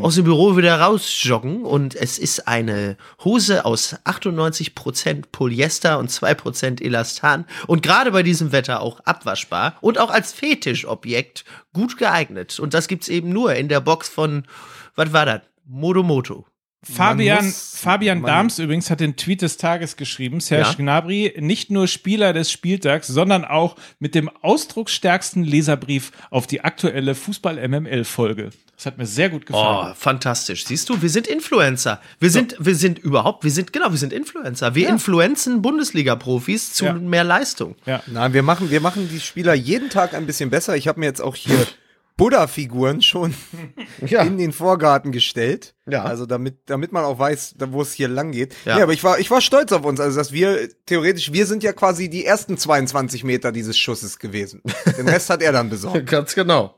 aus 0.00 0.14
dem 0.14 0.24
Büro 0.24 0.56
wieder 0.56 0.80
rausjoggen 0.80 1.64
und 1.64 1.94
es 1.94 2.18
ist 2.18 2.48
eine 2.48 2.96
Hose 3.24 3.64
aus 3.64 3.96
98% 4.04 5.24
Polyester 5.30 5.98
und 5.98 6.10
2% 6.10 6.82
Elastan 6.82 7.44
und 7.66 7.82
gerade 7.82 8.12
bei 8.12 8.22
diesem 8.22 8.52
Wetter 8.52 8.80
auch 8.80 9.00
abwaschbar 9.00 9.76
und 9.80 9.98
auch 9.98 10.03
als 10.10 10.32
Fetischobjekt 10.32 11.44
gut 11.72 11.98
geeignet. 11.98 12.58
Und 12.58 12.74
das 12.74 12.88
gibt's 12.88 13.08
eben 13.08 13.30
nur 13.30 13.54
in 13.54 13.68
der 13.68 13.80
Box 13.80 14.08
von, 14.08 14.46
was 14.94 15.12
war 15.12 15.26
das? 15.26 15.42
Modomoto. 15.66 16.46
Fabian, 16.92 17.44
muss- 17.46 17.74
Fabian 17.76 18.22
Dahms 18.22 18.58
übrigens 18.58 18.90
hat 18.90 19.00
den 19.00 19.16
Tweet 19.16 19.42
des 19.42 19.56
Tages 19.56 19.96
geschrieben. 19.96 20.40
Serge 20.40 20.68
Ja. 20.68 20.74
Gnabry, 20.74 21.34
nicht 21.38 21.70
nur 21.70 21.86
Spieler 21.88 22.32
des 22.32 22.50
Spieltags, 22.50 23.06
sondern 23.06 23.44
auch 23.44 23.76
mit 23.98 24.14
dem 24.14 24.28
ausdrucksstärksten 24.42 25.44
Leserbrief 25.44 26.12
auf 26.30 26.46
die 26.46 26.62
aktuelle 26.62 27.14
Fußball-MML-Folge. 27.14 28.50
Das 28.76 28.86
hat 28.86 28.98
mir 28.98 29.06
sehr 29.06 29.30
gut 29.30 29.42
Oh, 29.50 29.52
gefallen. 29.52 29.94
fantastisch. 29.96 30.64
Siehst 30.64 30.88
du, 30.88 31.00
wir 31.00 31.08
sind 31.08 31.26
Influencer. 31.28 32.00
Wir 32.18 32.30
sind, 32.30 32.56
wir 32.58 32.74
sind 32.74 32.98
überhaupt, 32.98 33.44
wir 33.44 33.50
sind, 33.52 33.72
genau, 33.72 33.90
wir 33.90 33.98
sind 33.98 34.12
Influencer. 34.12 34.74
Wir 34.74 34.88
influenzen 34.88 35.62
Bundesliga-Profis 35.62 36.72
zu 36.72 36.86
Ja. 36.86 36.92
mehr 36.94 37.22
Leistung. 37.24 37.76
Ja. 37.86 38.02
Nein, 38.08 38.32
wir 38.32 38.42
machen, 38.42 38.70
wir 38.72 38.80
machen 38.80 39.08
die 39.12 39.20
Spieler 39.20 39.54
jeden 39.54 39.90
Tag 39.90 40.12
ein 40.14 40.26
bisschen 40.26 40.50
besser. 40.50 40.76
Ich 40.76 40.88
habe 40.88 40.98
mir 41.00 41.06
jetzt 41.06 41.20
auch 41.22 41.36
hier 41.36 41.54
Buddha-Figuren 42.16 43.02
schon 43.02 43.34
in 44.00 44.38
den 44.38 44.52
Vorgarten 44.52 45.12
gestellt. 45.12 45.74
Ja. 45.86 46.04
Also 46.04 46.26
damit, 46.26 46.58
damit 46.66 46.92
man 46.92 47.04
auch 47.04 47.18
weiß, 47.18 47.56
wo 47.58 47.82
es 47.82 47.92
hier 47.92 48.08
lang 48.08 48.30
geht. 48.32 48.54
Ja. 48.64 48.78
Ja. 48.78 48.84
aber 48.84 48.92
ich 48.92 49.02
war, 49.02 49.18
ich 49.18 49.30
war 49.30 49.40
stolz 49.40 49.72
auf 49.72 49.84
uns. 49.84 50.00
Also 50.00 50.18
dass 50.18 50.32
wir 50.32 50.68
theoretisch, 50.86 51.32
wir 51.32 51.46
sind 51.46 51.62
ja 51.62 51.72
quasi 51.72 52.08
die 52.08 52.24
ersten 52.24 52.56
22 52.56 53.24
Meter 53.24 53.52
dieses 53.52 53.76
Schusses 53.78 54.18
gewesen. 54.18 54.62
Den 54.96 55.08
Rest 55.08 55.30
hat 55.30 55.42
er 55.42 55.52
dann 55.52 55.70
besorgt. 55.70 56.06
Ganz 56.10 56.34
genau. 56.34 56.76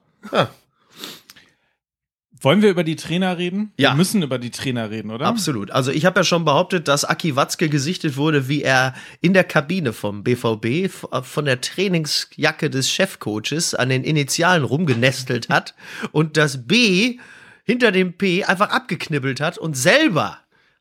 Wollen 2.46 2.62
wir 2.62 2.70
über 2.70 2.84
die 2.84 2.94
Trainer 2.94 3.38
reden? 3.38 3.72
Ja. 3.76 3.90
Wir 3.90 3.96
müssen 3.96 4.22
über 4.22 4.38
die 4.38 4.52
Trainer 4.52 4.88
reden, 4.88 5.10
oder? 5.10 5.26
Absolut. 5.26 5.72
Also 5.72 5.90
ich 5.90 6.06
habe 6.06 6.20
ja 6.20 6.24
schon 6.24 6.44
behauptet, 6.44 6.86
dass 6.86 7.04
Aki 7.04 7.34
Watzke 7.34 7.68
gesichtet 7.68 8.16
wurde, 8.16 8.46
wie 8.46 8.62
er 8.62 8.94
in 9.20 9.34
der 9.34 9.42
Kabine 9.42 9.92
vom 9.92 10.22
BVB 10.22 10.84
f- 10.84 11.08
von 11.22 11.44
der 11.44 11.60
Trainingsjacke 11.60 12.70
des 12.70 12.88
Chefcoaches 12.88 13.74
an 13.74 13.88
den 13.88 14.04
Initialen 14.04 14.62
rumgenestelt 14.62 15.48
hat 15.48 15.74
und 16.12 16.36
das 16.36 16.68
B 16.68 17.18
hinter 17.64 17.90
dem 17.90 18.12
P 18.16 18.44
einfach 18.44 18.70
abgeknibbelt 18.70 19.40
hat 19.40 19.58
und 19.58 19.76
selber 19.76 20.38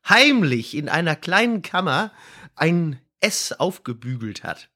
heimlich 0.08 0.76
in 0.76 0.88
einer 0.88 1.16
kleinen 1.16 1.62
Kammer 1.62 2.12
ein 2.54 3.00
S 3.20 3.50
aufgebügelt 3.50 4.44
hat. 4.44 4.68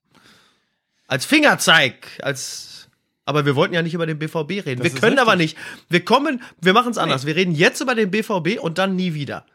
Als 1.07 1.25
Fingerzeig, 1.25 2.19
als 2.23 2.70
aber 3.31 3.47
wir 3.47 3.57
wollten 3.57 3.73
ja 3.73 3.81
nicht 3.81 3.95
über 3.95 4.07
den 4.07 4.19
BVB 4.19 4.67
reden. 4.67 4.83
Das 4.83 4.93
wir 4.93 5.01
können 5.01 5.19
aber 5.19 5.39
richtig. 5.39 5.57
nicht. 5.57 5.67
Wir 5.89 6.05
kommen, 6.05 6.43
wir 6.61 6.73
machen 6.73 6.91
es 6.91 6.99
anders. 6.99 7.25
Wir 7.25 7.37
reden 7.37 7.55
jetzt 7.55 7.81
über 7.81 7.95
den 7.95 8.11
BVB 8.11 8.61
und 8.61 8.77
dann 8.77 8.97
nie 8.97 9.15
wieder. 9.15 9.47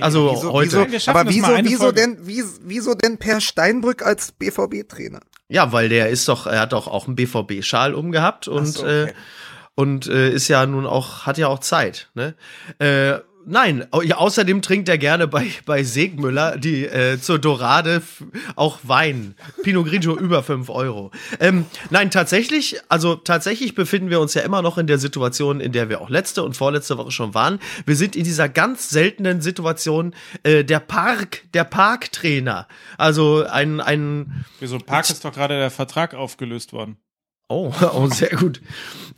also 0.00 0.30
Wieso, 0.32 0.52
heute. 0.52 0.86
wieso, 0.90 1.10
aber 1.10 1.28
wieso, 1.28 1.48
wieso 1.62 1.78
Folge. 1.78 2.00
denn, 2.00 2.26
wie, 2.26 2.42
wieso 2.62 2.94
denn 2.94 3.18
Per 3.18 3.40
Steinbrück 3.40 4.02
als 4.02 4.32
BVB-Trainer? 4.32 5.20
Ja, 5.48 5.72
weil 5.72 5.88
der 5.88 6.08
ist 6.08 6.28
doch, 6.28 6.46
er 6.46 6.60
hat 6.60 6.72
doch 6.72 6.86
auch 6.86 7.08
einen 7.08 7.16
BVB-Schal 7.16 7.94
umgehabt 7.94 8.46
und, 8.46 8.66
so, 8.66 8.82
okay. 8.84 9.02
äh, 9.06 9.12
und 9.74 10.06
äh, 10.06 10.30
ist 10.30 10.46
ja 10.46 10.64
nun 10.64 10.86
auch, 10.86 11.26
hat 11.26 11.36
ja 11.36 11.48
auch 11.48 11.58
Zeit. 11.58 12.08
Ne? 12.14 12.34
Äh, 12.78 13.18
Nein, 13.46 13.86
außerdem 13.90 14.60
trinkt 14.60 14.88
er 14.88 14.98
gerne 14.98 15.26
bei, 15.26 15.50
bei 15.64 15.82
Segmüller 15.82 16.58
die 16.58 16.84
äh, 16.84 17.18
zur 17.18 17.38
Dorade 17.38 18.02
auch 18.54 18.80
Wein. 18.82 19.34
Pinot 19.62 19.86
Grigio 19.86 20.16
über 20.18 20.42
5 20.42 20.68
Euro. 20.68 21.10
Ähm, 21.38 21.64
nein, 21.88 22.10
tatsächlich, 22.10 22.80
also 22.88 23.16
tatsächlich 23.16 23.74
befinden 23.74 24.10
wir 24.10 24.20
uns 24.20 24.34
ja 24.34 24.42
immer 24.42 24.60
noch 24.62 24.76
in 24.78 24.86
der 24.86 24.98
Situation, 24.98 25.60
in 25.60 25.72
der 25.72 25.88
wir 25.88 26.00
auch 26.00 26.10
letzte 26.10 26.42
und 26.42 26.56
vorletzte 26.56 26.98
Woche 26.98 27.10
schon 27.10 27.32
waren. 27.32 27.60
Wir 27.86 27.96
sind 27.96 28.14
in 28.14 28.24
dieser 28.24 28.48
ganz 28.48 28.90
seltenen 28.90 29.40
Situation 29.40 30.14
äh, 30.42 30.62
der 30.62 30.80
Park, 30.80 31.42
der 31.54 31.64
Parktrainer. 31.64 32.68
Also 32.98 33.44
ein, 33.46 33.80
ein 33.80 34.44
Wieso 34.58 34.78
Park 34.78 35.08
ist 35.08 35.24
doch 35.24 35.32
gerade 35.32 35.58
der 35.58 35.70
Vertrag 35.70 36.14
aufgelöst 36.14 36.72
worden. 36.72 36.98
Oh, 37.50 37.72
oh, 37.94 38.08
sehr 38.08 38.30
gut. 38.30 38.60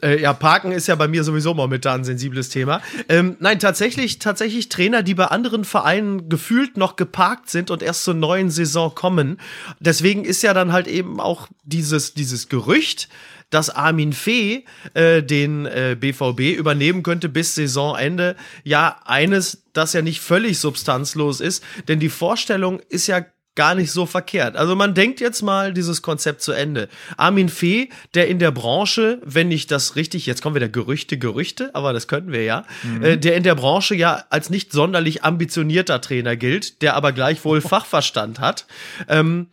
Äh, 0.03 0.21
ja, 0.23 0.33
Parken 0.33 0.73
ist 0.73 0.89
ja 0.89 0.95
bei 0.95 1.07
mir 1.07 1.23
sowieso 1.23 1.53
momentan 1.53 2.01
ein 2.01 2.05
sensibles 2.05 2.49
Thema. 2.49 2.81
Ähm, 3.11 3.37
nein, 3.41 3.59
tatsächlich, 3.59 4.19
tatsächlich 4.19 4.71
Trainer, 4.71 5.03
die 5.03 5.15
bei 5.15 5.27
anderen 5.27 5.65
Vereinen 5.65 6.31
gefühlt 6.31 6.79
noch 6.79 6.97
geparkt 6.97 7.51
sind 7.51 7.71
und 7.71 7.83
erst 7.83 8.05
zur 8.05 8.15
neuen 8.15 8.51
Saison 8.51 8.95
kommen. 8.95 9.39
Deswegen 9.81 10.25
ist 10.25 10.43
ja 10.43 10.55
dann 10.55 10.73
halt 10.73 10.89
eben 10.89 11.21
auch 11.21 11.49
dieses, 11.63 12.15
dieses 12.15 12.49
Gerücht, 12.49 13.11
dass 13.51 13.69
Armin 13.69 14.15
Fee 14.15 14.65
äh, 14.95 15.23
den 15.23 15.67
äh, 15.67 15.95
BVB 16.01 16.57
übernehmen 16.57 17.03
könnte 17.03 17.29
bis 17.29 17.55
Saisonende, 17.55 18.35
ja 18.65 18.97
eines, 19.05 19.65
das 19.75 19.93
ja 19.93 20.01
nicht 20.01 20.23
völlig 20.23 20.59
substanzlos 20.59 21.43
ist, 21.43 21.63
denn 21.87 22.01
die 22.01 22.09
Vorstellung 22.09 22.81
ist 22.89 23.09
ja 23.09 23.27
gar 23.55 23.75
nicht 23.75 23.91
so 23.91 24.07
verkehrt. 24.07 24.57
Also 24.57 24.75
man 24.75 24.95
denkt 24.95 25.21
jetzt 25.21 25.43
mal 25.43 25.75
dieses 25.75 26.01
Konzept 26.03 26.43
zu 26.43 26.53
Ende. 26.53 26.89
Armin 27.17 27.49
Fee, 27.49 27.91
der 28.15 28.29
in 28.29 28.39
der 28.39 28.51
Branche, 28.51 29.19
wenn 29.25 29.51
ich 29.51 29.67
das 29.67 29.97
richtig, 29.97 30.27
jetzt 30.27 30.43
kommen 30.43 30.55
wieder 30.55 30.69
Gerüchte, 30.69 31.19
Gerüchte, 31.19 31.75
aber 31.75 31.93
das 31.93 32.09
könnten 32.09 32.33
wir 32.33 32.45
ja, 32.45 32.65
äh, 33.03 33.19
der 33.19 33.37
in 33.37 33.43
der 33.43 33.55
Branche 33.55 33.95
ja 33.95 34.25
als 34.31 34.49
nicht 34.49 34.73
sonderlich 34.73 35.23
ambitionierter 35.23 36.01
Trainer 36.01 36.37
gilt, 36.37 36.81
der 36.83 36.95
aber 36.95 37.13
gleichwohl 37.13 37.61
Fachverstand 37.73 38.41
hat, 38.41 38.67
ähm, 39.09 39.49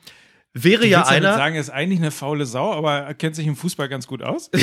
wäre 0.53 0.85
ja 0.85 0.99
du 0.99 1.05
damit 1.09 1.25
einer. 1.25 1.37
sagen, 1.37 1.55
er 1.55 1.61
ist 1.61 1.69
eigentlich 1.69 1.99
eine 1.99 2.11
faule 2.11 2.45
Sau, 2.45 2.73
aber 2.73 2.93
er 2.99 3.13
kennt 3.13 3.35
sich 3.35 3.45
im 3.45 3.55
Fußball 3.55 3.89
ganz 3.89 4.07
gut 4.07 4.21
aus. 4.23 4.49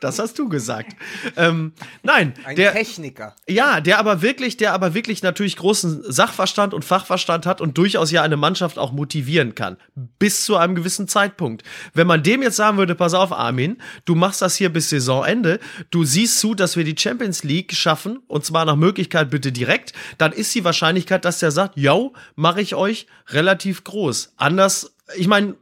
Das 0.00 0.18
hast 0.18 0.38
du 0.38 0.50
gesagt. 0.50 0.94
ähm, 1.36 1.72
nein, 2.02 2.34
Ein 2.44 2.54
der, 2.54 2.74
Techniker. 2.74 3.34
Ja, 3.48 3.80
der 3.80 3.98
aber 3.98 4.20
wirklich, 4.20 4.58
der 4.58 4.74
aber 4.74 4.92
wirklich 4.92 5.22
natürlich 5.22 5.56
großen 5.56 6.04
Sachverstand 6.06 6.74
und 6.74 6.84
Fachverstand 6.84 7.46
hat 7.46 7.62
und 7.62 7.78
durchaus 7.78 8.10
ja 8.10 8.22
eine 8.22 8.36
Mannschaft 8.36 8.78
auch 8.78 8.92
motivieren 8.92 9.54
kann. 9.54 9.78
Bis 10.18 10.44
zu 10.44 10.56
einem 10.56 10.74
gewissen 10.74 11.08
Zeitpunkt. 11.08 11.62
Wenn 11.94 12.06
man 12.06 12.22
dem 12.22 12.42
jetzt 12.42 12.56
sagen 12.56 12.76
würde, 12.76 12.94
pass 12.94 13.14
auf, 13.14 13.32
Armin, 13.32 13.78
du 14.04 14.14
machst 14.14 14.42
das 14.42 14.56
hier 14.56 14.68
bis 14.68 14.90
Saisonende, 14.90 15.60
du 15.90 16.04
siehst 16.04 16.40
zu, 16.40 16.54
dass 16.54 16.76
wir 16.76 16.84
die 16.84 16.96
Champions 16.96 17.42
League 17.42 17.72
schaffen, 17.72 18.18
und 18.28 18.44
zwar 18.44 18.66
nach 18.66 18.76
Möglichkeit 18.76 19.30
bitte 19.30 19.50
direkt, 19.50 19.94
dann 20.18 20.32
ist 20.32 20.54
die 20.54 20.62
Wahrscheinlichkeit, 20.64 21.24
dass 21.24 21.38
der 21.38 21.50
sagt, 21.50 21.78
yo, 21.78 22.12
mache 22.34 22.60
ich 22.60 22.74
euch, 22.74 23.06
relativ 23.28 23.82
groß. 23.82 24.34
Anders, 24.36 24.95
ich 25.16 25.28
meine, 25.28 25.56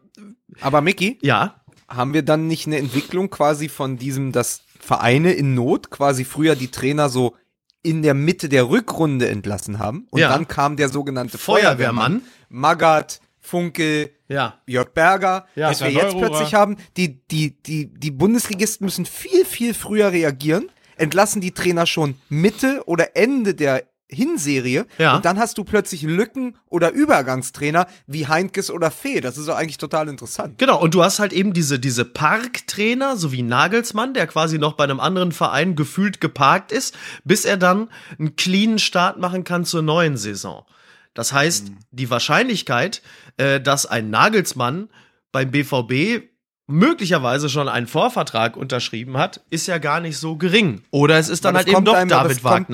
Aber 0.60 0.80
Mickey, 0.80 1.18
ja, 1.22 1.60
haben 1.88 2.14
wir 2.14 2.22
dann 2.22 2.46
nicht 2.46 2.66
eine 2.66 2.78
Entwicklung 2.78 3.28
quasi 3.30 3.68
von 3.68 3.98
diesem, 3.98 4.32
dass 4.32 4.62
Vereine 4.80 5.32
in 5.32 5.54
Not 5.54 5.90
quasi 5.90 6.24
früher 6.24 6.56
die 6.56 6.70
Trainer 6.70 7.08
so 7.08 7.34
in 7.82 8.02
der 8.02 8.14
Mitte 8.14 8.48
der 8.48 8.68
Rückrunde 8.70 9.28
entlassen 9.28 9.78
haben 9.78 10.06
und 10.10 10.20
Ja. 10.20 10.30
dann 10.30 10.48
kam 10.48 10.76
der 10.76 10.88
sogenannte 10.88 11.36
Feuerwehrmann. 11.38 12.20
Feuerwehrmann, 12.20 12.22
Magath, 12.48 13.20
Funkel, 13.40 14.10
ja. 14.28 14.58
Jörg 14.66 14.88
Berger, 14.94 15.46
Ja. 15.54 15.68
dass 15.68 15.80
wir 15.82 15.90
jetzt 15.90 16.14
Neururer. 16.14 16.28
plötzlich 16.30 16.54
haben, 16.54 16.76
die, 16.96 17.22
die, 17.28 17.60
die, 17.62 17.92
die 17.92 18.10
Bundesligisten 18.10 18.86
müssen 18.86 19.04
viel, 19.04 19.44
viel 19.44 19.74
früher 19.74 20.12
reagieren, 20.12 20.70
entlassen 20.96 21.42
die 21.42 21.52
Trainer 21.52 21.84
schon 21.86 22.14
Mitte 22.30 22.82
oder 22.86 23.16
Ende 23.16 23.54
der 23.54 23.84
Hinserie 24.08 24.86
Ja. 24.98 25.16
und 25.16 25.24
dann 25.24 25.38
hast 25.38 25.56
du 25.58 25.64
plötzlich 25.64 26.02
Lücken- 26.02 26.56
oder 26.68 26.90
Übergangstrainer 26.92 27.86
wie 28.06 28.26
Heinkes 28.26 28.70
oder 28.70 28.90
Fee. 28.90 29.20
Das 29.20 29.38
ist 29.38 29.48
doch 29.48 29.56
eigentlich 29.56 29.78
total 29.78 30.08
interessant. 30.08 30.58
Genau, 30.58 30.80
und 30.80 30.94
du 30.94 31.02
hast 31.02 31.18
halt 31.18 31.32
eben 31.32 31.52
diese, 31.54 31.78
diese 31.78 32.04
Parktrainer, 32.04 33.16
so 33.16 33.32
wie 33.32 33.42
Nagelsmann, 33.42 34.12
der 34.14 34.26
quasi 34.26 34.58
noch 34.58 34.74
bei 34.74 34.84
einem 34.84 35.00
anderen 35.00 35.32
Verein 35.32 35.74
gefühlt 35.74 36.20
geparkt 36.20 36.70
ist, 36.70 36.94
bis 37.24 37.44
er 37.44 37.56
dann 37.56 37.88
einen 38.18 38.36
cleanen 38.36 38.78
Start 38.78 39.18
machen 39.18 39.44
kann 39.44 39.64
zur 39.64 39.82
neuen 39.82 40.16
Saison. 40.16 40.64
Das 41.14 41.32
heißt, 41.32 41.72
die 41.92 42.10
Wahrscheinlichkeit, 42.10 43.00
äh, 43.36 43.60
dass 43.60 43.86
ein 43.86 44.10
Nagelsmann 44.10 44.90
beim 45.32 45.50
BVB 45.50 46.28
möglicherweise 46.66 47.48
schon 47.48 47.68
einen 47.68 47.86
Vorvertrag 47.86 48.56
unterschrieben 48.56 49.16
hat, 49.16 49.42
ist 49.50 49.66
ja 49.66 49.78
gar 49.78 50.00
nicht 50.00 50.18
so 50.18 50.36
gering. 50.36 50.82
Oder 50.90 51.18
es 51.18 51.28
ist 51.28 51.44
dann 51.44 51.56
halt 51.56 51.68
eben 51.68 51.84
doch 51.84 51.92
David 51.94 52.10
das 52.10 52.42
kommt- 52.42 52.70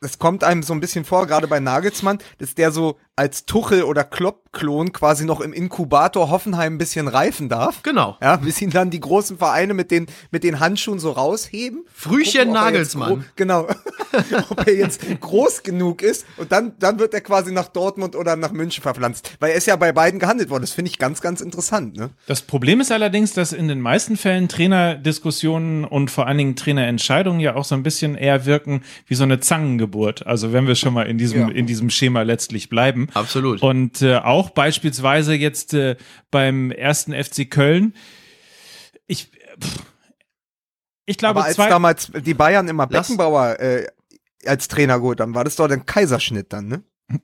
Es 0.00 0.18
kommt 0.18 0.44
einem 0.44 0.62
so 0.62 0.72
ein 0.72 0.80
bisschen 0.80 1.04
vor, 1.04 1.26
gerade 1.26 1.48
bei 1.48 1.60
Nagelsmann, 1.60 2.18
dass 2.38 2.54
der 2.54 2.70
so 2.70 2.98
als 3.18 3.44
Tuchel- 3.46 3.82
oder 3.82 4.04
Klopp-Klon 4.04 4.92
quasi 4.92 5.24
noch 5.24 5.40
im 5.40 5.52
Inkubator 5.52 6.30
Hoffenheim 6.30 6.74
ein 6.74 6.78
bisschen 6.78 7.08
reifen 7.08 7.48
darf. 7.48 7.82
Genau. 7.82 8.16
Ja, 8.22 8.36
bis 8.44 8.62
ihn 8.62 8.70
dann 8.70 8.90
die 8.90 9.00
großen 9.00 9.38
Vereine 9.38 9.74
mit 9.74 9.90
den, 9.90 10.06
mit 10.30 10.44
den 10.44 10.60
Handschuhen 10.60 11.00
so 11.00 11.10
rausheben. 11.10 11.84
Frühchen 11.92 12.42
Gucken, 12.48 12.52
Nagelsmann. 12.54 13.24
Genau. 13.34 13.66
ob 14.50 14.66
er 14.66 14.74
jetzt 14.74 15.02
groß 15.20 15.64
genug 15.64 16.02
ist. 16.02 16.26
Und 16.36 16.52
dann, 16.52 16.72
dann 16.78 16.98
wird 16.98 17.12
er 17.12 17.20
quasi 17.20 17.50
nach 17.52 17.68
Dortmund 17.68 18.14
oder 18.14 18.36
nach 18.36 18.52
München 18.52 18.82
verpflanzt. 18.82 19.32
Weil 19.40 19.50
er 19.50 19.56
ist 19.56 19.66
ja 19.66 19.74
bei 19.76 19.90
beiden 19.92 20.20
gehandelt 20.20 20.48
worden. 20.50 20.62
Das 20.62 20.72
finde 20.72 20.90
ich 20.90 20.98
ganz, 20.98 21.20
ganz 21.20 21.40
interessant, 21.40 21.96
ne? 21.96 22.10
Das 22.26 22.42
Problem 22.42 22.80
ist 22.80 22.92
allerdings, 22.92 23.32
dass 23.32 23.52
in 23.52 23.66
den 23.66 23.80
meisten 23.80 24.16
Fällen 24.16 24.48
Trainerdiskussionen 24.48 25.84
und 25.84 26.10
vor 26.10 26.26
allen 26.26 26.38
Dingen 26.38 26.56
Trainerentscheidungen 26.56 27.40
ja 27.40 27.56
auch 27.56 27.64
so 27.64 27.74
ein 27.74 27.82
bisschen 27.82 28.14
eher 28.14 28.46
wirken 28.46 28.82
wie 29.06 29.14
so 29.14 29.24
eine 29.24 29.40
Zangengeburt. 29.40 30.26
Also 30.26 30.52
wenn 30.52 30.66
wir 30.66 30.74
schon 30.74 30.94
mal 30.94 31.06
in 31.06 31.18
diesem, 31.18 31.40
Ja. 31.40 31.48
in 31.48 31.66
diesem 31.66 31.90
Schema 31.90 32.22
letztlich 32.22 32.68
bleiben. 32.68 33.07
Absolut. 33.14 33.62
Und 33.62 34.02
äh, 34.02 34.16
auch 34.16 34.50
beispielsweise 34.50 35.34
jetzt 35.34 35.74
äh, 35.74 35.96
beim 36.30 36.70
ersten 36.70 37.12
FC 37.12 37.50
Köln. 37.50 37.94
Ich, 39.06 39.30
pff, 39.60 39.82
ich 41.06 41.16
glaube, 41.16 41.40
Aber 41.40 41.46
als 41.46 41.56
zwei, 41.56 41.68
damals 41.68 42.10
die 42.12 42.34
Bayern 42.34 42.68
immer 42.68 42.86
Beckenbauer 42.86 43.58
äh, 43.60 43.86
als 44.44 44.68
Trainer 44.68 44.98
geholt 44.98 45.20
haben, 45.20 45.34
war 45.34 45.44
das 45.44 45.56
doch 45.56 45.68
ein 45.70 45.86
Kaiserschnitt 45.86 46.52
dann, 46.52 46.68
ne? 46.68 46.82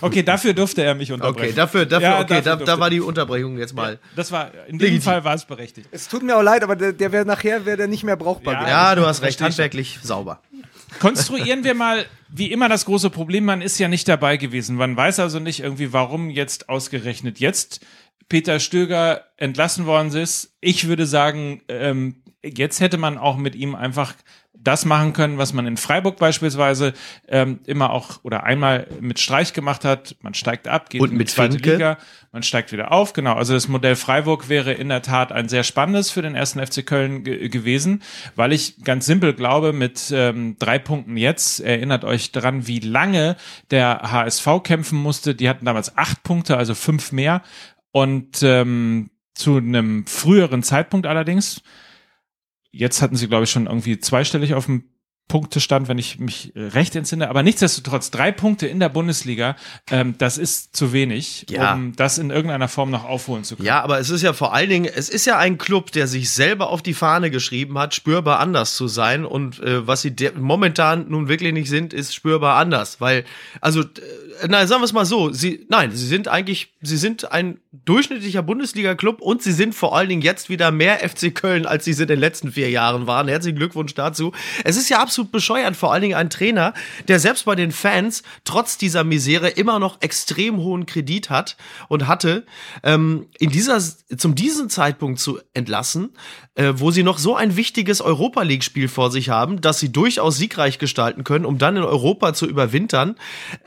okay, 0.00 0.22
dafür 0.22 0.54
durfte 0.54 0.82
er 0.82 0.94
mich 0.94 1.12
unterbrechen. 1.12 1.48
Okay, 1.48 1.52
dafür, 1.54 1.86
dafür, 1.86 2.08
Ja, 2.08 2.20
okay, 2.20 2.40
dafür 2.40 2.64
da, 2.64 2.76
da 2.76 2.80
war 2.80 2.88
die 2.88 3.00
Unterbrechung 3.00 3.58
jetzt 3.58 3.74
mal. 3.74 4.00
Das 4.16 4.32
war, 4.32 4.50
in 4.66 4.78
Legitim. 4.78 5.02
Fall 5.02 5.24
war 5.24 5.34
es 5.34 5.44
berechtigt. 5.44 5.88
Es 5.92 6.08
tut 6.08 6.22
mir 6.22 6.36
auch 6.36 6.42
leid, 6.42 6.62
aber 6.62 6.74
der, 6.74 6.92
der 6.94 7.12
wäre 7.12 7.26
nachher 7.26 7.66
wäre 7.66 7.76
der 7.76 7.86
nicht 7.86 8.04
mehr 8.04 8.16
brauchbar 8.16 8.54
Ja, 8.54 8.60
gewesen. 8.60 8.72
Ja, 8.74 8.94
du 8.94 9.06
hast 9.06 9.22
recht, 9.22 9.42
handwerklich 9.42 9.98
sauber. 10.02 10.40
Konstruieren 11.00 11.64
wir 11.64 11.74
mal, 11.74 12.06
wie 12.28 12.50
immer 12.50 12.68
das 12.68 12.84
große 12.84 13.10
Problem, 13.10 13.44
man 13.44 13.60
ist 13.60 13.78
ja 13.78 13.88
nicht 13.88 14.08
dabei 14.08 14.36
gewesen. 14.36 14.76
Man 14.76 14.96
weiß 14.96 15.20
also 15.20 15.38
nicht 15.38 15.60
irgendwie, 15.60 15.92
warum 15.92 16.30
jetzt 16.30 16.68
ausgerechnet 16.68 17.38
jetzt 17.38 17.84
Peter 18.28 18.58
Stöger 18.58 19.24
entlassen 19.36 19.86
worden 19.86 20.14
ist. 20.14 20.56
Ich 20.60 20.88
würde 20.88 21.06
sagen, 21.06 21.62
ähm, 21.68 22.22
jetzt 22.42 22.80
hätte 22.80 22.96
man 22.98 23.18
auch 23.18 23.36
mit 23.36 23.54
ihm 23.54 23.74
einfach 23.74 24.14
das 24.64 24.84
machen 24.84 25.12
können, 25.12 25.38
was 25.38 25.52
man 25.52 25.66
in 25.66 25.76
Freiburg 25.76 26.16
beispielsweise 26.16 26.94
ähm, 27.28 27.60
immer 27.66 27.90
auch 27.90 28.20
oder 28.22 28.44
einmal 28.44 28.86
mit 29.00 29.20
Streich 29.20 29.52
gemacht 29.52 29.84
hat. 29.84 30.16
Man 30.20 30.34
steigt 30.34 30.66
ab, 30.66 30.90
geht 30.90 31.00
Und 31.00 31.08
in 31.10 31.14
die 31.14 31.18
mit 31.18 31.30
zweite 31.30 31.54
Finke. 31.54 31.72
Liga, 31.72 31.98
man 32.32 32.42
steigt 32.42 32.72
wieder 32.72 32.90
auf. 32.90 33.12
Genau, 33.12 33.34
also 33.34 33.54
das 33.54 33.68
Modell 33.68 33.94
Freiburg 33.94 34.48
wäre 34.48 34.72
in 34.72 34.88
der 34.88 35.02
Tat 35.02 35.30
ein 35.30 35.48
sehr 35.48 35.62
spannendes 35.62 36.10
für 36.10 36.22
den 36.22 36.34
ersten 36.34 36.64
FC 36.64 36.84
Köln 36.84 37.22
ge 37.22 37.48
gewesen, 37.48 38.02
weil 38.34 38.52
ich 38.52 38.82
ganz 38.82 39.06
simpel 39.06 39.34
glaube, 39.34 39.72
mit 39.72 40.10
ähm, 40.12 40.56
drei 40.58 40.78
Punkten 40.78 41.16
jetzt, 41.16 41.60
erinnert 41.60 42.04
euch 42.04 42.32
daran, 42.32 42.66
wie 42.66 42.80
lange 42.80 43.36
der 43.70 44.10
HSV 44.10 44.48
kämpfen 44.64 44.98
musste. 44.98 45.34
Die 45.34 45.48
hatten 45.48 45.66
damals 45.66 45.96
acht 45.96 46.22
Punkte, 46.22 46.56
also 46.56 46.74
fünf 46.74 47.12
mehr. 47.12 47.42
Und 47.92 48.42
ähm, 48.42 49.10
zu 49.34 49.56
einem 49.56 50.06
früheren 50.06 50.62
Zeitpunkt 50.62 51.06
allerdings, 51.06 51.62
jetzt 52.74 53.02
hatten 53.02 53.16
sie, 53.16 53.28
glaube 53.28 53.44
ich, 53.44 53.50
schon 53.50 53.66
irgendwie 53.66 53.98
zweistellig 53.98 54.54
auf 54.54 54.66
dem 54.66 54.84
Punktestand, 55.26 55.88
wenn 55.88 55.96
ich 55.96 56.18
mich 56.18 56.52
recht 56.54 56.94
entsinne. 56.94 57.30
Aber 57.30 57.42
nichtsdestotrotz, 57.42 58.10
drei 58.10 58.30
Punkte 58.30 58.66
in 58.66 58.78
der 58.78 58.90
Bundesliga, 58.90 59.56
ähm, 59.90 60.16
das 60.18 60.36
ist 60.36 60.76
zu 60.76 60.92
wenig, 60.92 61.46
Ja. 61.48 61.72
um 61.72 61.96
das 61.96 62.18
in 62.18 62.28
irgendeiner 62.28 62.68
Form 62.68 62.90
noch 62.90 63.04
aufholen 63.06 63.42
zu 63.42 63.56
können. 63.56 63.66
Ja, 63.66 63.80
aber 63.82 63.98
es 63.98 64.10
ist 64.10 64.20
ja 64.20 64.34
vor 64.34 64.52
allen 64.52 64.68
Dingen, 64.68 64.92
es 64.94 65.08
ist 65.08 65.24
ja 65.24 65.38
ein 65.38 65.56
Club, 65.56 65.92
der 65.92 66.08
sich 66.08 66.28
selber 66.28 66.68
auf 66.68 66.82
die 66.82 66.92
Fahne 66.92 67.30
geschrieben 67.30 67.78
hat, 67.78 67.94
spürbar 67.94 68.38
anders 68.38 68.74
zu 68.76 68.86
sein. 68.86 69.24
Und 69.24 69.60
äh, 69.60 69.86
was 69.86 70.02
sie 70.02 70.14
momentan 70.38 71.06
nun 71.08 71.26
wirklich 71.26 71.54
nicht 71.54 71.70
sind, 71.70 71.94
ist 71.94 72.14
spürbar 72.14 72.56
anders. 72.58 73.00
Weil, 73.00 73.24
also, 73.62 73.80
äh, 73.80 73.86
nein, 74.48 74.68
sagen 74.68 74.82
wir 74.82 74.86
es 74.86 74.92
mal 74.92 75.06
so, 75.06 75.32
sie, 75.32 75.64
nein, 75.70 75.90
sie 75.92 76.06
sind 76.06 76.28
eigentlich, 76.28 76.74
sie 76.82 76.98
sind 76.98 77.32
ein 77.32 77.60
durchschnittlicher 77.84 78.42
Bundesliga-Club 78.42 79.20
und 79.20 79.42
sie 79.42 79.52
sind 79.52 79.74
vor 79.74 79.96
allen 79.96 80.08
Dingen 80.08 80.22
jetzt 80.22 80.48
wieder 80.48 80.70
mehr 80.70 81.08
FC 81.08 81.34
Köln, 81.34 81.66
als 81.66 81.84
sie 81.84 81.90
es 81.90 81.98
in 81.98 82.06
den 82.06 82.20
letzten 82.20 82.52
vier 82.52 82.70
Jahren 82.70 83.06
waren. 83.06 83.26
Herzlichen 83.26 83.58
Glückwunsch 83.58 83.94
dazu. 83.94 84.32
Es 84.62 84.76
ist 84.76 84.88
ja 84.88 85.00
absolut 85.00 85.32
bescheuert, 85.32 85.76
vor 85.76 85.92
allen 85.92 86.02
Dingen 86.02 86.14
ein 86.14 86.30
Trainer, 86.30 86.72
der 87.08 87.18
selbst 87.18 87.44
bei 87.46 87.56
den 87.56 87.72
Fans 87.72 88.22
trotz 88.44 88.78
dieser 88.78 89.02
Misere 89.02 89.48
immer 89.48 89.78
noch 89.78 90.00
extrem 90.02 90.58
hohen 90.58 90.86
Kredit 90.86 91.30
hat 91.30 91.56
und 91.88 92.06
hatte, 92.06 92.46
ähm, 92.84 93.26
in 93.38 93.50
dieser, 93.50 93.80
zum 94.16 94.34
diesen 94.34 94.70
Zeitpunkt 94.70 95.18
zu 95.18 95.40
entlassen, 95.52 96.10
äh, 96.54 96.74
wo 96.76 96.92
sie 96.92 97.02
noch 97.02 97.18
so 97.18 97.34
ein 97.34 97.56
wichtiges 97.56 98.00
Europa 98.00 98.42
League-Spiel 98.42 98.88
vor 98.88 99.10
sich 99.10 99.30
haben, 99.30 99.60
dass 99.60 99.80
sie 99.80 99.90
durchaus 99.90 100.36
siegreich 100.36 100.78
gestalten 100.78 101.24
können, 101.24 101.44
um 101.44 101.58
dann 101.58 101.76
in 101.76 101.82
Europa 101.82 102.34
zu 102.34 102.46
überwintern. 102.46 103.16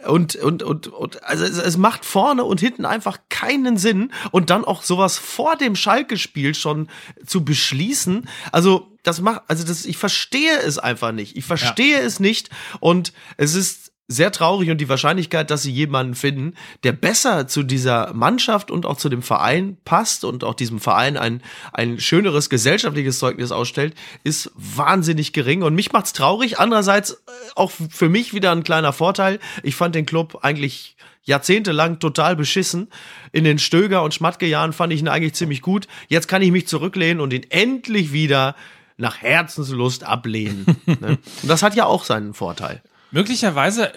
Und, 0.08 0.36
und, 0.36 0.64
und, 0.64 0.88
und 0.88 1.24
also 1.24 1.44
es, 1.44 1.58
es 1.58 1.78
macht 1.78 2.06
vorne 2.06 2.46
und 2.46 2.62
hinten 2.62 2.86
einfach 2.86 3.18
keinen 3.30 3.78
Sinn 3.78 3.97
Sinn 3.98 4.12
und 4.32 4.50
dann 4.50 4.66
auch 4.66 4.84
sowas 4.84 5.18
vor 5.18 5.56
dem 5.56 5.76
Schalke-Spiel 5.76 6.56
schon 6.56 6.88
zu 7.26 7.44
beschließen. 7.44 8.28
Also, 8.52 8.92
das 9.04 9.22
macht, 9.22 9.44
also 9.48 9.66
das, 9.66 9.86
ich 9.86 9.98
verstehe 9.98 10.58
es 10.60 10.78
einfach 10.78 11.12
nicht. 11.12 11.38
Ich 11.38 11.46
verstehe 11.46 12.00
ja. 12.00 12.06
es 12.06 12.20
nicht 12.20 12.50
und 12.80 13.14
es 13.38 13.56
ist 13.56 13.92
sehr 14.10 14.32
traurig 14.32 14.70
und 14.70 14.80
die 14.80 14.88
Wahrscheinlichkeit, 14.88 15.52
dass 15.52 15.64
sie 15.64 15.72
jemanden 15.72 16.16
finden, 16.16 16.54
der 16.84 16.94
besser 16.94 17.48
zu 17.50 17.62
dieser 17.62 18.14
Mannschaft 18.14 18.72
und 18.72 18.86
auch 18.86 18.96
zu 18.96 19.10
dem 19.10 19.22
Verein 19.22 19.76
passt 19.84 20.24
und 20.24 20.46
auch 20.46 20.54
diesem 20.54 20.80
Verein 20.80 21.18
ein, 21.18 21.42
ein 21.74 22.00
schöneres 22.00 22.50
gesellschaftliches 22.50 23.20
Zeugnis 23.20 23.52
ausstellt, 23.52 23.96
ist 24.24 24.50
wahnsinnig 24.56 25.34
gering. 25.34 25.62
Und 25.62 25.76
mich 25.76 25.92
macht's 25.92 26.14
traurig. 26.14 26.58
Andererseits 26.58 27.12
äh, 27.12 27.16
auch 27.56 27.72
für 27.72 28.08
mich 28.08 28.34
wieder 28.34 28.54
ein 28.54 28.64
kleiner 28.64 28.94
Vorteil. 28.94 29.40
Ich 29.62 29.76
fand 29.76 29.94
den 29.94 30.06
Club 30.06 30.40
eigentlich 30.42 30.96
jahrzehntelang 31.28 32.00
total 32.00 32.36
beschissen. 32.36 32.88
In 33.32 33.44
den 33.44 33.60
Stöger- 33.60 34.04
und 34.04 34.14
Schmatke-Jahren 34.14 34.74
fand 34.74 34.92
ich 34.92 35.02
ihn 35.02 35.08
eigentlich 35.08 35.36
ziemlich 35.36 35.62
gut. 35.62 35.88
Jetzt 36.08 36.28
kann 36.28 36.42
ich 36.42 36.52
mich 36.52 36.68
zurücklehnen 36.68 37.22
und 37.22 37.34
ihn 37.34 37.46
endlich 37.50 38.12
wieder 38.12 38.56
nach 38.98 39.22
Herzenslust 39.22 40.04
ablehnen. 40.04 40.66
ne? 40.86 41.20
Und 41.42 41.50
das 41.50 41.62
hat 41.62 41.76
ja 41.76 41.86
auch 41.86 42.04
seinen 42.04 42.34
Vorteil. 42.34 42.82
Möglicherweise, 43.12 43.94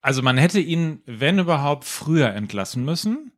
also 0.00 0.22
man 0.22 0.38
hätte 0.38 0.60
ihn, 0.60 1.02
wenn 1.06 1.38
überhaupt, 1.38 1.84
früher 1.84 2.28
entlassen 2.28 2.84
müssen. 2.84 3.32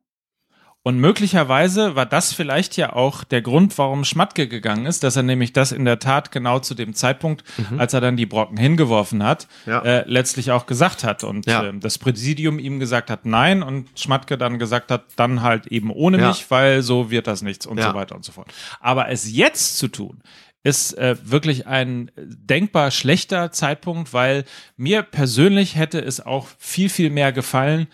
Und 0.87 0.99
möglicherweise 0.99 1.97
war 1.97 2.05
das 2.05 2.31
vielleicht 2.31 2.77
ja 2.77 2.93
auch 2.93 3.25
der 3.25 3.41
Grund, 3.41 3.77
warum 3.77 4.05
Schmatke 4.05 4.47
gegangen 4.47 4.85
ist, 4.85 5.03
dass 5.03 5.17
er 5.17 5.23
nämlich 5.23 5.51
das 5.51 5.73
in 5.73 5.83
der 5.83 5.99
Tat 5.99 6.31
genau 6.31 6.59
zu 6.59 6.75
dem 6.75 6.93
Zeitpunkt, 6.93 7.43
mhm. 7.57 7.77
als 7.77 7.93
er 7.93 7.99
dann 7.99 8.15
die 8.15 8.25
Brocken 8.25 8.55
hingeworfen 8.55 9.21
hat, 9.21 9.49
ja. 9.65 9.81
äh, 9.81 10.05
letztlich 10.07 10.51
auch 10.51 10.65
gesagt 10.65 11.03
hat. 11.03 11.25
Und 11.25 11.45
ja. 11.45 11.65
äh, 11.65 11.73
das 11.77 11.97
Präsidium 11.97 12.57
ihm 12.57 12.79
gesagt 12.79 13.09
hat, 13.09 13.25
nein, 13.25 13.63
und 13.63 13.89
Schmatke 13.99 14.37
dann 14.37 14.59
gesagt 14.59 14.89
hat, 14.89 15.03
dann 15.17 15.41
halt 15.41 15.67
eben 15.67 15.91
ohne 15.91 16.21
ja. 16.21 16.29
mich, 16.29 16.49
weil 16.49 16.81
so 16.81 17.11
wird 17.11 17.27
das 17.27 17.41
nichts 17.41 17.65
und 17.65 17.81
so 17.81 17.93
weiter 17.93 18.15
und 18.15 18.23
so 18.23 18.31
fort. 18.31 18.47
Aber 18.79 19.09
es 19.09 19.29
jetzt 19.29 19.77
zu 19.77 19.89
tun, 19.89 20.21
ist 20.63 20.97
äh, 20.97 21.15
wirklich 21.23 21.67
ein 21.67 22.11
denkbar 22.17 22.91
schlechter 22.91 23.51
Zeitpunkt, 23.51 24.13
weil 24.13 24.43
mir 24.75 25.01
persönlich 25.01 25.75
hätte 25.75 25.99
es 25.99 26.25
auch 26.25 26.47
viel, 26.57 26.89
viel 26.89 27.09
mehr 27.09 27.31
gefallen, 27.31 27.87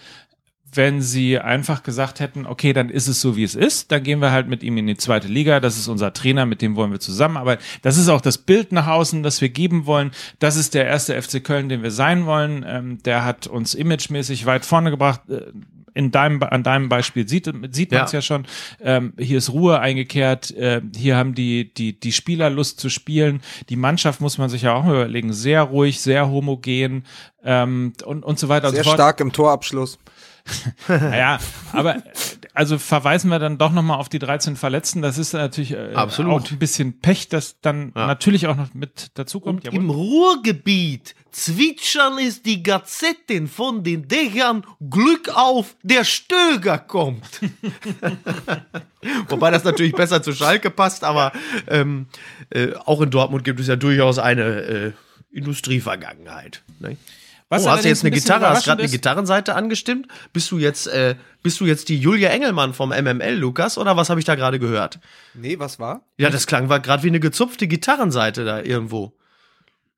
wenn 0.75 1.01
sie 1.01 1.39
einfach 1.39 1.83
gesagt 1.83 2.19
hätten, 2.19 2.45
okay, 2.45 2.73
dann 2.73 2.89
ist 2.89 3.07
es 3.07 3.21
so, 3.21 3.35
wie 3.35 3.43
es 3.43 3.55
ist, 3.55 3.91
dann 3.91 4.03
gehen 4.03 4.19
wir 4.19 4.31
halt 4.31 4.47
mit 4.47 4.63
ihm 4.63 4.77
in 4.77 4.87
die 4.87 4.97
zweite 4.97 5.27
Liga, 5.27 5.59
das 5.59 5.77
ist 5.77 5.87
unser 5.87 6.13
Trainer, 6.13 6.45
mit 6.45 6.61
dem 6.61 6.75
wollen 6.75 6.91
wir 6.91 6.99
zusammenarbeiten. 6.99 7.63
Das 7.81 7.97
ist 7.97 8.09
auch 8.09 8.21
das 8.21 8.37
Bild 8.37 8.71
nach 8.71 8.87
außen, 8.87 9.23
das 9.23 9.41
wir 9.41 9.49
geben 9.49 9.85
wollen. 9.85 10.11
Das 10.39 10.55
ist 10.55 10.73
der 10.73 10.85
erste 10.85 11.19
FC 11.21 11.43
Köln, 11.43 11.69
den 11.69 11.83
wir 11.83 11.91
sein 11.91 12.25
wollen. 12.25 12.65
Ähm, 12.67 13.03
der 13.03 13.25
hat 13.25 13.47
uns 13.47 13.73
imagemäßig 13.73 14.45
weit 14.45 14.65
vorne 14.65 14.91
gebracht. 14.91 15.21
Äh, 15.29 15.51
in 15.93 16.11
deinem, 16.11 16.41
an 16.41 16.63
deinem 16.63 16.89
Beispiel 16.89 17.27
sieht, 17.27 17.45
sieht 17.71 17.91
man 17.91 18.05
es 18.05 18.11
ja. 18.11 18.17
ja. 18.17 18.21
schon. 18.21 18.45
Ähm, 18.81 19.13
hier 19.17 19.37
ist 19.37 19.51
Ruhe 19.51 19.79
eingekehrt. 19.79 20.51
Äh, 20.51 20.81
hier 20.95 21.15
haben 21.15 21.35
die, 21.35 21.73
die, 21.73 21.99
die 21.99 22.11
Spieler 22.11 22.49
Lust 22.49 22.79
zu 22.79 22.89
spielen. 22.89 23.41
Die 23.69 23.75
Mannschaft 23.75 24.21
muss 24.21 24.37
man 24.37 24.49
sich 24.49 24.63
ja 24.63 24.73
auch 24.73 24.83
mal 24.83 24.95
überlegen. 24.95 25.33
Sehr 25.33 25.61
ruhig, 25.61 26.01
sehr 26.01 26.29
homogen 26.29 27.05
ähm, 27.43 27.93
und, 28.05 28.23
und 28.23 28.39
so 28.39 28.49
weiter 28.49 28.69
sehr 28.69 28.79
und 28.79 28.83
so 28.83 28.89
fort. 28.89 28.97
stark 28.97 29.19
im 29.19 29.31
Torabschluss. 29.31 29.99
naja, 30.87 31.39
aber 31.71 32.03
also 32.53 32.77
verweisen 32.77 33.29
wir 33.29 33.39
dann 33.39 33.57
doch 33.57 33.71
nochmal 33.71 33.97
auf 33.97 34.09
die 34.09 34.19
13 34.19 34.55
Verletzten. 34.55 35.01
Das 35.01 35.17
ist 35.17 35.33
natürlich 35.33 35.71
äh, 35.71 35.95
auch 35.95 36.19
ein 36.19 36.59
bisschen 36.59 36.99
Pech, 36.99 37.29
dass 37.29 37.59
dann 37.61 37.93
ja. 37.95 38.07
natürlich 38.07 38.47
auch 38.47 38.55
noch 38.55 38.73
mit 38.73 39.11
dazukommt. 39.15 39.65
Im 39.67 39.89
Ruhrgebiet 39.89 41.15
zwitschern 41.31 42.19
es 42.19 42.43
die 42.43 42.61
Gazetten 42.61 43.47
von 43.47 43.83
den 43.83 44.07
Dächern. 44.07 44.65
Glück 44.89 45.29
auf, 45.35 45.75
der 45.81 46.03
Stöger 46.03 46.77
kommt. 46.77 47.41
Wobei 49.29 49.49
das 49.49 49.63
natürlich 49.63 49.93
besser 49.93 50.21
zu 50.21 50.33
Schalke 50.33 50.69
passt, 50.69 51.03
aber 51.03 51.31
ähm, 51.67 52.07
äh, 52.49 52.73
auch 52.85 53.01
in 53.01 53.09
Dortmund 53.09 53.43
gibt 53.43 53.59
es 53.59 53.67
ja 53.67 53.75
durchaus 53.75 54.19
eine 54.19 54.43
äh, 54.43 54.91
Industrievergangenheit. 55.31 56.61
Ne? 56.79 56.97
Was 57.53 57.67
oh, 57.67 57.69
hast 57.69 57.83
du 57.83 57.87
jetzt 57.87 58.03
eine 58.03 58.09
Gitarre, 58.09 58.49
hast 58.49 58.65
gerade 58.65 58.81
eine 58.81 58.91
Gitarrenseite 58.91 59.53
angestimmt? 59.53 60.07
Bist 60.33 60.49
du 60.49 60.57
jetzt, 60.57 60.87
äh, 60.87 61.15
bist 61.43 61.59
du 61.59 61.65
jetzt 61.65 61.87
die 61.87 61.99
Julia 61.99 62.29
Engelmann 62.29 62.73
vom 62.73 62.89
MML, 62.89 63.35
Lukas, 63.35 63.77
oder 63.77 63.95
was 63.95 64.09
habe 64.09 64.19
ich 64.19 64.25
da 64.25 64.33
gerade 64.33 64.57
gehört? 64.57 64.99
Nee, 65.35 65.59
was 65.59 65.77
war? 65.77 66.01
Ja, 66.17 66.31
das 66.31 66.47
klang 66.47 66.69
war 66.69 66.79
gerade 66.79 67.03
wie 67.03 67.09
eine 67.09 67.19
gezupfte 67.19 67.67
Gitarrenseite 67.67 68.43
da 68.43 68.59
irgendwo. 68.59 69.13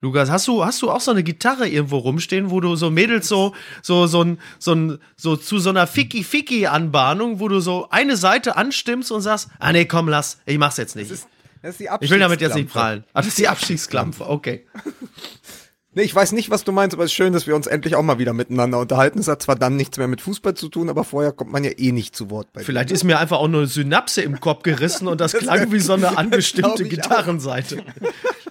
Lukas, 0.01 0.29
hast 0.29 0.49
du, 0.49 0.65
hast 0.65 0.81
du 0.81 0.91
auch 0.91 0.99
so 0.99 1.11
eine 1.11 1.23
Gitarre 1.23 1.69
irgendwo 1.69 1.97
rumstehen, 1.97 2.51
wo 2.51 2.59
du 2.59 2.75
so 2.75 2.91
Mädels 2.91 3.29
so, 3.29 3.55
so, 3.81 4.05
so, 4.05 4.21
ein, 4.21 4.37
so, 4.59 4.73
ein, 4.73 4.99
so 5.15 5.37
zu 5.37 5.57
so 5.59 5.69
einer 5.69 5.87
Ficky-Ficky-Anbahnung, 5.87 7.39
wo 7.39 7.47
du 7.47 7.61
so 7.61 7.87
eine 7.89 8.17
Seite 8.17 8.57
anstimmst 8.57 9.13
und 9.13 9.21
sagst, 9.21 9.47
ah 9.59 9.71
nee, 9.71 9.85
komm, 9.85 10.09
lass, 10.09 10.41
ich 10.45 10.57
mach's 10.57 10.75
jetzt 10.75 10.97
nicht. 10.97 11.09
Das 11.09 11.19
ist, 11.19 11.27
das 11.61 11.71
ist 11.71 11.79
die 11.79 11.87
ich 12.01 12.11
will 12.11 12.19
damit 12.19 12.41
jetzt 12.41 12.55
nicht 12.55 12.69
prallen. 12.69 13.05
Ah, 13.13 13.21
das 13.21 13.27
ist 13.27 13.37
die 13.37 13.47
Abstiegsklampe, 13.47 14.27
okay. 14.27 14.67
Nee, 15.95 16.03
ich 16.03 16.13
weiß 16.13 16.33
nicht, 16.33 16.49
was 16.49 16.65
du 16.65 16.73
meinst, 16.73 16.93
aber 16.93 17.05
es 17.05 17.11
ist 17.11 17.15
schön, 17.15 17.31
dass 17.31 17.47
wir 17.47 17.55
uns 17.55 17.67
endlich 17.67 17.95
auch 17.95 18.03
mal 18.03 18.19
wieder 18.19 18.33
miteinander 18.33 18.79
unterhalten. 18.79 19.17
Es 19.17 19.29
hat 19.29 19.41
zwar 19.41 19.55
dann 19.55 19.77
nichts 19.77 19.97
mehr 19.97 20.09
mit 20.09 20.19
Fußball 20.19 20.53
zu 20.53 20.67
tun, 20.67 20.89
aber 20.89 21.05
vorher 21.05 21.31
kommt 21.31 21.53
man 21.53 21.63
ja 21.63 21.71
eh 21.77 21.93
nicht 21.93 22.15
zu 22.15 22.29
Wort 22.29 22.51
bei 22.51 22.63
Vielleicht 22.63 22.89
dir. 22.89 22.95
ist 22.95 23.05
mir 23.05 23.17
einfach 23.17 23.37
auch 23.37 23.47
nur 23.47 23.61
eine 23.61 23.67
Synapse 23.67 24.21
im 24.21 24.41
Kopf 24.41 24.63
gerissen 24.63 25.07
und 25.07 25.21
das, 25.21 25.31
das 25.31 25.41
klang 25.41 25.71
wie 25.71 25.79
so 25.79 25.93
eine 25.93 26.17
angestimmte 26.17 26.83
Gitarrenseite. 26.83 27.81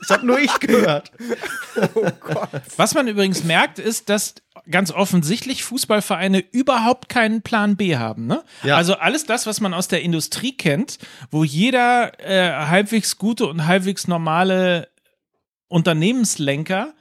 Das 0.00 0.08
hat 0.08 0.24
nur 0.24 0.38
ich 0.38 0.58
gehört. 0.58 1.12
Oh 1.96 2.08
Gott. 2.20 2.48
Was 2.76 2.94
man 2.94 3.08
übrigens 3.08 3.42
merkt, 3.42 3.80
ist, 3.80 4.08
dass 4.08 4.34
ganz 4.70 4.92
offensichtlich 4.92 5.64
Fußballvereine 5.64 6.38
überhaupt 6.52 7.08
keinen 7.08 7.42
Plan 7.42 7.76
B 7.76 7.96
haben. 7.96 8.28
Ne? 8.28 8.44
Ja. 8.62 8.76
Also 8.76 8.94
alles 8.94 9.26
das, 9.26 9.44
was 9.46 9.60
man 9.60 9.74
aus 9.74 9.88
der 9.88 10.02
Industrie 10.02 10.56
kennt, 10.56 10.98
wo 11.32 11.42
jeder 11.42 12.12
äh, 12.20 12.68
halbwegs 12.68 13.18
gute 13.18 13.48
und 13.48 13.66
halbwegs 13.66 14.06
normale 14.06 14.88
Unternehmenslenker 15.66 16.94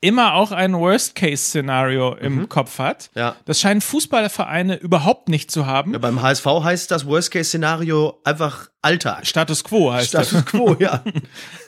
immer 0.00 0.34
auch 0.34 0.50
ein 0.50 0.72
Worst-Case-Szenario 0.72 2.14
im 2.14 2.36
mhm. 2.36 2.48
Kopf 2.48 2.78
hat. 2.78 3.10
Ja. 3.14 3.36
Das 3.44 3.60
scheinen 3.60 3.80
Fußballvereine 3.80 4.76
überhaupt 4.76 5.28
nicht 5.28 5.50
zu 5.50 5.66
haben. 5.66 5.92
Ja, 5.92 5.98
beim 5.98 6.22
HSV 6.22 6.46
heißt 6.46 6.90
das 6.90 7.06
Worst-Case-Szenario 7.06 8.20
einfach 8.24 8.70
Alltag. 8.82 9.26
Status 9.26 9.62
Quo 9.62 9.92
heißt 9.92 10.08
Status 10.08 10.30
das. 10.30 10.46
Quo, 10.46 10.74
ja. 10.78 11.04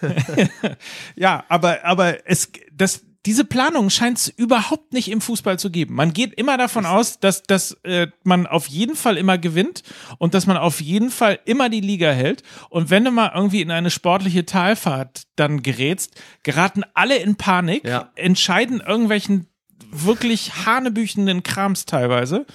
ja, 1.14 1.45
aber, 1.49 1.85
aber 1.85 2.27
es, 2.27 2.51
das, 2.73 3.03
diese 3.24 3.44
Planung 3.44 3.88
scheint 3.88 4.18
es 4.18 4.28
überhaupt 4.28 4.92
nicht 4.92 5.08
im 5.08 5.20
Fußball 5.20 5.58
zu 5.58 5.70
geben. 5.70 5.94
Man 5.94 6.12
geht 6.12 6.35
immer 6.35 6.58
davon 6.58 6.87
aus, 6.87 7.20
dass, 7.20 7.42
dass 7.44 7.72
äh, 7.85 8.08
man 8.24 8.48
auf 8.48 8.66
jeden 8.66 8.96
Fall 8.96 9.16
immer 9.16 9.38
gewinnt 9.38 9.85
und 10.18 10.35
dass 10.35 10.46
man 10.46 10.56
auf 10.56 10.80
jeden 10.80 11.11
Fall 11.11 11.38
immer 11.44 11.68
die 11.68 11.80
Liga 11.80 12.11
hält. 12.11 12.42
Und 12.68 12.90
wenn 12.90 13.04
du 13.04 13.12
mal 13.12 13.30
irgendwie 13.35 13.61
in 13.61 13.70
eine 13.70 13.90
sportliche 13.90 14.44
Talfahrt 14.44 15.22
dann 15.37 15.62
gerätst, 15.62 16.20
geraten 16.42 16.82
alle 16.94 17.16
in 17.16 17.37
Panik, 17.37 17.87
ja. 17.87 18.11
entscheiden 18.16 18.80
irgendwelchen 18.80 19.46
wirklich 19.92 20.66
hanebüchenden 20.66 21.44
Krams 21.44 21.87
teilweise, 21.87 22.46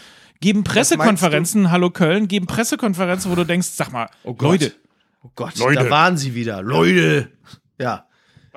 geben 0.41 0.65
Pressekonferenzen, 0.65 1.71
Hallo 1.71 1.91
Köln, 1.91 2.27
geben 2.27 2.47
Pressekonferenzen, 2.47 3.31
wo 3.31 3.35
du 3.35 3.45
denkst, 3.45 3.67
sag 3.67 3.93
mal, 3.93 4.09
oh 4.23 4.35
Leute. 4.39 4.73
Oh 5.23 5.29
Gott, 5.33 5.57
Leute. 5.57 5.83
da 5.83 5.89
waren 5.89 6.17
sie 6.17 6.35
wieder. 6.35 6.61
Leute. 6.61 7.31
Ja. 7.79 8.06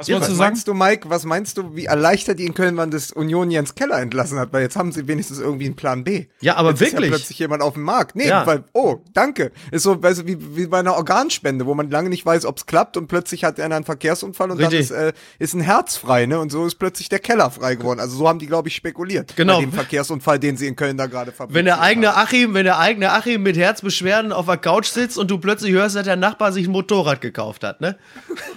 Was, 0.01 0.09
ja, 0.09 0.19
was 0.19 0.29
du 0.29 0.35
meinst 0.35 0.67
du, 0.67 0.73
Mike, 0.73 1.11
was 1.11 1.27
meinst 1.27 1.59
du, 1.59 1.77
wie 1.77 1.85
erleichtert 1.85 2.39
die 2.39 2.47
in 2.47 2.55
Köln 2.55 2.75
waren, 2.79 2.91
dass 2.91 3.13
Union 3.13 3.51
Jens 3.51 3.75
Keller 3.75 4.01
entlassen 4.01 4.39
hat? 4.39 4.51
Weil 4.51 4.63
jetzt 4.63 4.75
haben 4.75 4.93
sie 4.93 5.07
wenigstens 5.07 5.41
irgendwie 5.41 5.67
einen 5.67 5.77
Plan 5.77 6.05
B. 6.05 6.25
Ja, 6.41 6.57
aber 6.57 6.71
jetzt 6.71 6.81
wirklich. 6.81 7.01
Ist 7.01 7.05
ja 7.05 7.17
plötzlich 7.17 7.39
jemand 7.39 7.63
auf 7.63 7.75
dem 7.75 7.83
Markt. 7.83 8.17
Nee, 8.17 8.29
ja. 8.29 8.47
weil, 8.47 8.65
oh, 8.73 9.01
danke. 9.13 9.53
Ist 9.71 9.83
so, 9.83 10.03
weißt 10.03 10.23
du, 10.23 10.27
wie, 10.27 10.57
wie 10.57 10.67
bei 10.69 10.79
einer 10.79 10.95
Organspende, 10.95 11.67
wo 11.67 11.75
man 11.75 11.91
lange 11.91 12.09
nicht 12.09 12.25
weiß, 12.25 12.47
ob 12.47 12.57
es 12.57 12.65
klappt 12.65 12.97
und 12.97 13.09
plötzlich 13.09 13.45
hat 13.45 13.61
einer 13.61 13.77
einen 13.77 13.85
Verkehrsunfall 13.85 14.51
und 14.51 14.57
Richtig. 14.57 14.89
dann 14.89 15.09
ist, 15.09 15.13
äh, 15.13 15.13
ist 15.39 15.53
ein 15.53 15.61
Herz 15.61 15.99
frei, 15.99 16.25
ne? 16.25 16.41
Und 16.41 16.51
so 16.51 16.65
ist 16.65 16.77
plötzlich 16.77 17.11
der 17.11 17.19
Keller 17.19 17.51
frei 17.51 17.75
geworden. 17.75 18.01
Also 18.01 18.17
so 18.17 18.27
haben 18.27 18.39
die, 18.39 18.47
glaube 18.47 18.69
ich, 18.69 18.77
spekuliert. 18.77 19.37
Genau. 19.37 19.57
Bei 19.57 19.67
dem 19.67 19.73
Verkehrsunfall, 19.73 20.39
den 20.39 20.57
sie 20.57 20.67
in 20.67 20.77
Köln 20.77 20.97
da 20.97 21.09
gerade 21.09 21.31
verbinden. 21.31 21.57
Wenn 21.57 21.67
der 21.67 21.83
eigene 21.83 22.15
haben. 22.15 22.27
Achim, 22.27 22.55
wenn 22.55 22.65
der 22.65 22.79
eigene 22.79 23.13
Achim 23.13 23.43
mit 23.43 23.59
Herzbeschwerden 23.59 24.33
auf 24.33 24.47
der 24.47 24.57
Couch 24.57 24.87
sitzt 24.87 25.19
und 25.19 25.31
du 25.31 25.37
plötzlich 25.37 25.73
hörst, 25.73 25.95
dass 25.95 26.05
der 26.05 26.17
Nachbar 26.17 26.53
sich 26.53 26.67
ein 26.67 26.73
Motorrad 26.73 27.21
gekauft 27.21 27.65
hat, 27.65 27.83
ne? 27.83 27.99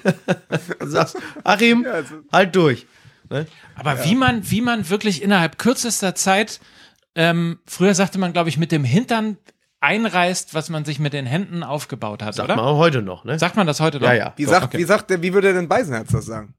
sagst, 0.79 1.17
Achim, 1.43 1.83
ja, 1.83 1.91
also 1.91 2.15
halt 2.31 2.55
durch. 2.55 2.85
Ne? 3.29 3.47
Aber 3.75 3.95
ja. 3.95 4.05
wie 4.05 4.15
man, 4.15 4.49
wie 4.51 4.61
man 4.61 4.89
wirklich 4.89 5.21
innerhalb 5.21 5.57
kürzester 5.57 6.15
Zeit, 6.15 6.59
ähm, 7.15 7.59
früher 7.65 7.95
sagte 7.95 8.19
man, 8.19 8.33
glaube 8.33 8.49
ich, 8.49 8.57
mit 8.57 8.71
dem 8.71 8.83
Hintern 8.83 9.37
einreißt, 9.79 10.53
was 10.53 10.69
man 10.69 10.85
sich 10.85 10.99
mit 10.99 11.13
den 11.13 11.25
Händen 11.25 11.61
aufgebaut 11.61 12.23
hat, 12.23 12.35
Sagt 12.35 12.47
oder? 12.47 12.55
man 12.55 12.65
auch 12.65 12.77
heute 12.77 13.01
noch, 13.01 13.25
ne? 13.25 13.37
Sagt 13.37 13.57
man 13.57 13.67
das 13.67 13.79
heute 13.81 13.99
noch? 13.99 14.07
Ja, 14.07 14.13
ja. 14.13 14.33
Wie 14.37 14.45
Doch, 14.45 14.51
sagt, 14.51 14.65
okay. 14.67 14.77
wie 14.77 14.83
sagt 14.83 15.09
der, 15.09 15.21
wie 15.21 15.33
würde 15.33 15.53
denn 15.53 15.67
Beisenherz 15.67 16.11
das 16.11 16.25
sagen? 16.25 16.53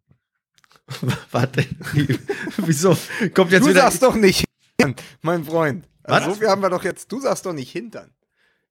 Warte. 1.31 1.65
Wieso? 2.59 2.97
Kommt 3.33 3.51
jetzt 3.53 3.65
du 3.65 3.71
wieder. 3.71 3.81
sagst 3.83 4.03
doch 4.03 4.15
nicht 4.15 4.45
Hintern, 4.79 4.95
mein 5.23 5.45
Freund. 5.45 5.89
Also 6.03 6.27
Was? 6.29 6.35
so 6.35 6.41
viel 6.41 6.49
haben 6.49 6.61
wir 6.61 6.69
doch 6.69 6.85
jetzt. 6.85 7.11
Du 7.11 7.21
sagst 7.21 7.47
doch 7.47 7.55
nicht 7.55 7.73
Hintern. 7.73 8.11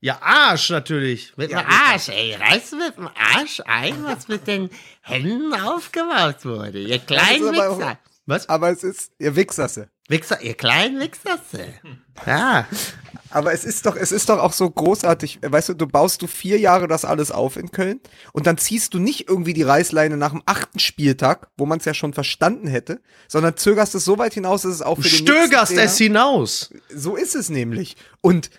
Ja, 0.04 0.18
Arsch 0.22 0.70
natürlich. 0.70 1.32
Mit 1.38 1.52
dem 1.52 1.60
Arsch, 1.60 2.10
ey. 2.10 2.34
Reißt 2.36 2.74
du 2.74 2.76
mit 2.76 2.98
dem 2.98 3.08
Arsch 3.08 3.62
ein, 3.66 4.04
was 4.04 4.28
mit 4.28 4.46
den 4.48 4.70
Händen 5.00 5.54
aufgebaut 5.54 6.44
wurde? 6.44 6.80
Ihr 6.82 7.00
kleinen 7.00 7.58
auch- 7.58 7.78
Wichser. 7.80 7.98
Was? 8.26 8.50
Aber 8.50 8.70
es 8.70 8.84
ist, 8.84 9.14
ihr 9.20 9.34
Wichserse. 9.38 9.88
Wichser, 10.10 10.42
ihr 10.42 10.56
kleinen 10.56 11.00
Wichserse. 11.00 11.74
Ja. 12.28 12.68
Aber 13.30 13.54
es 13.54 13.64
ist 13.64 13.86
doch, 13.86 13.96
es 13.96 14.12
ist 14.12 14.28
doch 14.28 14.40
auch 14.40 14.52
so 14.52 14.70
großartig. 14.70 15.40
Weißt 15.42 15.70
du, 15.70 15.74
du 15.74 15.88
baust 15.88 16.22
du 16.22 16.28
vier 16.28 16.60
Jahre 16.60 16.90
das 16.90 17.06
alles 17.06 17.32
auf 17.32 17.56
in 17.56 17.72
Köln 17.72 18.02
und 18.34 18.46
dann 18.46 18.58
ziehst 18.58 18.94
du 18.94 19.00
nicht 19.00 19.30
irgendwie 19.30 19.54
die 19.54 19.64
Reißleine 19.64 20.18
nach 20.18 20.32
dem 20.32 20.44
achten 20.46 20.80
Spieltag, 20.80 21.48
wo 21.58 21.66
man 21.66 21.80
es 21.80 21.86
ja 21.86 21.94
schon 21.94 22.12
verstanden 22.14 22.68
hätte, 22.68 23.02
sondern 23.30 23.56
zögerst 23.56 23.96
es 23.96 24.04
so 24.04 24.18
weit 24.18 24.34
hinaus, 24.34 24.64
dass 24.64 24.74
es 24.74 24.82
auch 24.82 24.98
für 24.98 25.04
den 25.04 25.12
Stögerst 25.12 25.72
nächsten 25.72 25.80
es 25.80 25.98
hinaus. 25.98 26.70
So 26.94 27.16
ist 27.16 27.36
es 27.36 27.50
nämlich. 27.50 27.96
Und, 28.20 28.50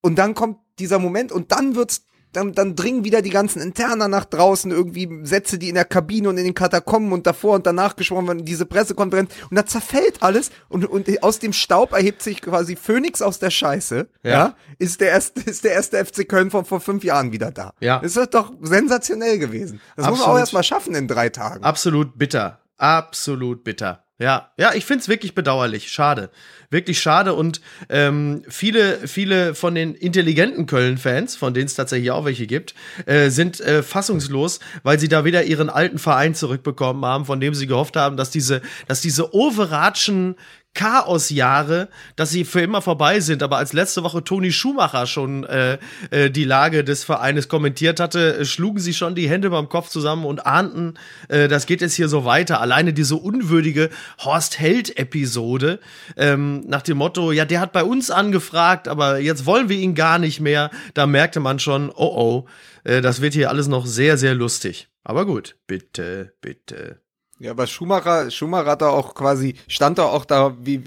und 0.00 0.16
dann 0.16 0.34
kommt 0.34 0.56
dieser 0.80 0.98
Moment 0.98 1.30
und 1.32 1.52
dann 1.52 1.74
wird's, 1.76 2.02
dann, 2.32 2.52
dann 2.52 2.76
dringen 2.76 3.02
wieder 3.04 3.22
die 3.22 3.30
ganzen 3.30 3.60
Interner 3.60 4.06
nach 4.06 4.24
draußen, 4.24 4.70
irgendwie 4.70 5.08
Sätze, 5.24 5.58
die 5.58 5.68
in 5.68 5.74
der 5.74 5.84
Kabine 5.84 6.28
und 6.28 6.38
in 6.38 6.44
den 6.44 6.54
Katakomben 6.54 7.12
und 7.12 7.26
davor 7.26 7.56
und 7.56 7.66
danach 7.66 7.96
gesprochen 7.96 8.28
werden, 8.28 8.44
diese 8.44 8.66
Pressekonferenz 8.66 9.32
und 9.50 9.56
da 9.56 9.66
zerfällt 9.66 10.22
alles 10.22 10.50
und, 10.68 10.84
und 10.86 11.22
aus 11.24 11.40
dem 11.40 11.52
Staub 11.52 11.92
erhebt 11.92 12.22
sich 12.22 12.40
quasi 12.40 12.76
Phönix 12.76 13.20
aus 13.20 13.40
der 13.40 13.50
Scheiße, 13.50 14.08
ja, 14.22 14.30
Ja. 14.30 14.54
ist 14.78 15.00
der 15.00 15.08
erste, 15.10 15.40
ist 15.50 15.64
der 15.64 15.72
erste 15.72 16.04
FC 16.04 16.28
Köln 16.28 16.52
von 16.52 16.64
vor 16.64 16.78
fünf 16.80 17.02
Jahren 17.02 17.32
wieder 17.32 17.50
da. 17.50 17.72
Ja. 17.80 17.98
Das 17.98 18.14
ist 18.16 18.32
doch 18.32 18.52
sensationell 18.62 19.38
gewesen. 19.40 19.80
Das 19.96 20.06
muss 20.06 20.18
man 20.20 20.20
auch 20.20 20.20
Absolut. 20.28 20.40
erst 20.40 20.52
mal 20.52 20.62
schaffen 20.62 20.94
in 20.94 21.08
drei 21.08 21.30
Tagen. 21.30 21.64
Absolut 21.64 22.16
bitter. 22.16 22.60
Absolut 22.76 23.64
bitter. 23.64 24.04
Ja, 24.20 24.50
ja, 24.58 24.74
ich 24.74 24.84
find's 24.84 25.08
wirklich 25.08 25.34
bedauerlich. 25.34 25.90
Schade. 25.90 26.28
Wirklich 26.68 27.00
schade. 27.00 27.32
Und 27.32 27.62
ähm, 27.88 28.42
viele, 28.48 29.08
viele 29.08 29.54
von 29.54 29.74
den 29.74 29.94
intelligenten 29.94 30.66
Köln-Fans, 30.66 31.36
von 31.36 31.54
denen 31.54 31.66
es 31.66 31.74
tatsächlich 31.74 32.10
auch 32.10 32.26
welche 32.26 32.46
gibt, 32.46 32.74
äh, 33.06 33.30
sind 33.30 33.60
äh, 33.60 33.82
fassungslos, 33.82 34.60
weil 34.82 34.98
sie 34.98 35.08
da 35.08 35.24
wieder 35.24 35.44
ihren 35.44 35.70
alten 35.70 35.98
Verein 35.98 36.34
zurückbekommen 36.34 37.02
haben, 37.06 37.24
von 37.24 37.40
dem 37.40 37.54
sie 37.54 37.66
gehofft 37.66 37.96
haben, 37.96 38.18
dass 38.18 38.30
diese, 38.30 38.60
dass 38.86 39.00
diese 39.00 39.34
overratschen 39.34 40.36
Chaosjahre, 40.74 41.88
dass 42.16 42.30
sie 42.30 42.44
für 42.44 42.60
immer 42.60 42.80
vorbei 42.80 43.20
sind. 43.20 43.42
Aber 43.42 43.56
als 43.58 43.72
letzte 43.72 44.04
Woche 44.04 44.22
Toni 44.22 44.52
Schumacher 44.52 45.06
schon 45.06 45.44
äh, 45.44 45.78
äh, 46.10 46.30
die 46.30 46.44
Lage 46.44 46.84
des 46.84 47.02
Vereines 47.04 47.48
kommentiert 47.48 47.98
hatte, 47.98 48.38
äh, 48.38 48.44
schlugen 48.44 48.78
sie 48.78 48.94
schon 48.94 49.14
die 49.14 49.28
Hände 49.28 49.50
beim 49.50 49.68
Kopf 49.68 49.88
zusammen 49.88 50.24
und 50.24 50.46
ahnten, 50.46 50.94
äh, 51.28 51.48
das 51.48 51.66
geht 51.66 51.80
jetzt 51.80 51.94
hier 51.94 52.08
so 52.08 52.24
weiter. 52.24 52.60
Alleine 52.60 52.92
diese 52.92 53.16
unwürdige 53.16 53.90
Horst 54.20 54.60
Held-Episode 54.60 55.80
ähm, 56.16 56.60
nach 56.66 56.82
dem 56.82 56.98
Motto, 56.98 57.32
ja, 57.32 57.44
der 57.44 57.60
hat 57.60 57.72
bei 57.72 57.82
uns 57.82 58.10
angefragt, 58.10 58.86
aber 58.86 59.18
jetzt 59.18 59.46
wollen 59.46 59.68
wir 59.68 59.76
ihn 59.76 59.94
gar 59.94 60.18
nicht 60.18 60.40
mehr. 60.40 60.70
Da 60.94 61.06
merkte 61.06 61.40
man 61.40 61.58
schon, 61.58 61.90
oh 61.90 62.14
oh, 62.14 62.46
äh, 62.84 63.00
das 63.00 63.20
wird 63.20 63.34
hier 63.34 63.50
alles 63.50 63.66
noch 63.66 63.86
sehr, 63.86 64.16
sehr 64.16 64.34
lustig. 64.34 64.88
Aber 65.02 65.26
gut, 65.26 65.56
bitte, 65.66 66.34
bitte. 66.40 67.00
Ja, 67.40 67.52
aber 67.52 67.66
Schumacher, 67.66 68.30
Schumacher 68.30 68.70
hat 68.70 68.82
da 68.82 68.90
auch 68.90 69.14
quasi, 69.14 69.54
stand 69.66 69.96
da 69.98 70.04
auch 70.04 70.26
da 70.26 70.54
wie 70.60 70.84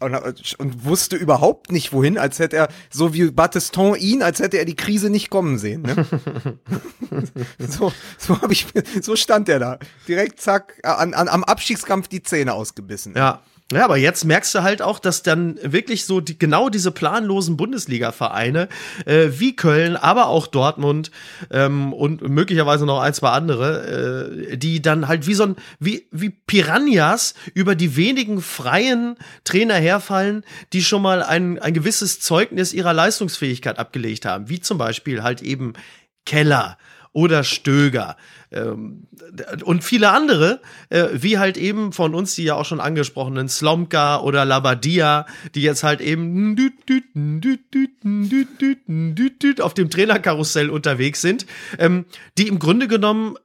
und, 0.00 0.14
und 0.58 0.84
wusste 0.84 1.14
überhaupt 1.14 1.70
nicht 1.70 1.92
wohin, 1.92 2.18
als 2.18 2.40
hätte 2.40 2.56
er, 2.56 2.68
so 2.90 3.14
wie 3.14 3.30
Battiston 3.30 3.94
ihn, 3.94 4.20
als 4.20 4.40
hätte 4.40 4.58
er 4.58 4.64
die 4.64 4.74
Krise 4.74 5.10
nicht 5.10 5.30
kommen 5.30 5.58
sehen. 5.58 5.82
Ne? 5.82 6.06
so 7.68 7.92
so 8.18 8.42
habe 8.42 8.52
ich, 8.52 8.66
so 9.00 9.14
stand 9.14 9.48
er 9.48 9.60
da. 9.60 9.78
Direkt 10.08 10.40
zack, 10.40 10.80
an, 10.82 11.14
an, 11.14 11.28
am 11.28 11.44
Abstiegskampf 11.44 12.08
die 12.08 12.22
Zähne 12.22 12.54
ausgebissen. 12.54 13.14
Ja. 13.16 13.40
Ja, 13.72 13.84
aber 13.84 13.96
jetzt 13.96 14.24
merkst 14.24 14.54
du 14.54 14.62
halt 14.62 14.82
auch, 14.82 14.98
dass 14.98 15.22
dann 15.22 15.58
wirklich 15.62 16.04
so 16.04 16.20
die, 16.20 16.38
genau 16.38 16.68
diese 16.68 16.90
planlosen 16.90 17.56
Bundesliga-Vereine 17.56 18.68
äh, 19.06 19.28
wie 19.30 19.56
Köln, 19.56 19.96
aber 19.96 20.26
auch 20.26 20.46
Dortmund 20.46 21.10
ähm, 21.50 21.92
und 21.92 22.20
möglicherweise 22.28 22.84
noch 22.84 23.00
ein, 23.00 23.14
zwei 23.14 23.30
andere, 23.30 24.50
äh, 24.52 24.56
die 24.58 24.82
dann 24.82 25.08
halt 25.08 25.26
wie 25.26 25.34
so 25.34 25.44
ein, 25.44 25.56
wie, 25.78 26.06
wie 26.10 26.30
Piranhas 26.30 27.34
über 27.54 27.74
die 27.74 27.96
wenigen 27.96 28.42
freien 28.42 29.16
Trainer 29.44 29.76
herfallen, 29.76 30.44
die 30.72 30.82
schon 30.82 31.00
mal 31.00 31.22
ein, 31.22 31.58
ein 31.58 31.72
gewisses 31.72 32.20
Zeugnis 32.20 32.74
ihrer 32.74 32.92
Leistungsfähigkeit 32.92 33.78
abgelegt 33.78 34.26
haben, 34.26 34.48
wie 34.48 34.60
zum 34.60 34.76
Beispiel 34.76 35.22
halt 35.22 35.40
eben 35.40 35.72
Keller 36.26 36.76
oder 37.12 37.44
Stöger 37.44 38.16
ähm, 38.52 39.06
und 39.64 39.84
viele 39.84 40.10
andere, 40.10 40.60
äh, 40.90 41.08
wie 41.12 41.38
halt 41.38 41.56
eben 41.56 41.92
von 41.92 42.14
uns 42.14 42.34
die 42.34 42.44
ja 42.44 42.54
auch 42.54 42.64
schon 42.64 42.80
angesprochenen 42.80 43.48
Slomka 43.48 44.20
oder 44.20 44.44
Labadia, 44.44 45.26
die 45.54 45.62
jetzt 45.62 45.82
halt 45.82 46.00
eben 46.00 46.56
auf 49.60 49.74
dem 49.74 49.90
Trainerkarussell 49.90 50.70
unterwegs 50.70 51.20
sind, 51.20 51.46
ähm, 51.78 52.04
die 52.38 52.48
im 52.48 52.58
Grunde 52.58 52.88
genommen 52.88 53.36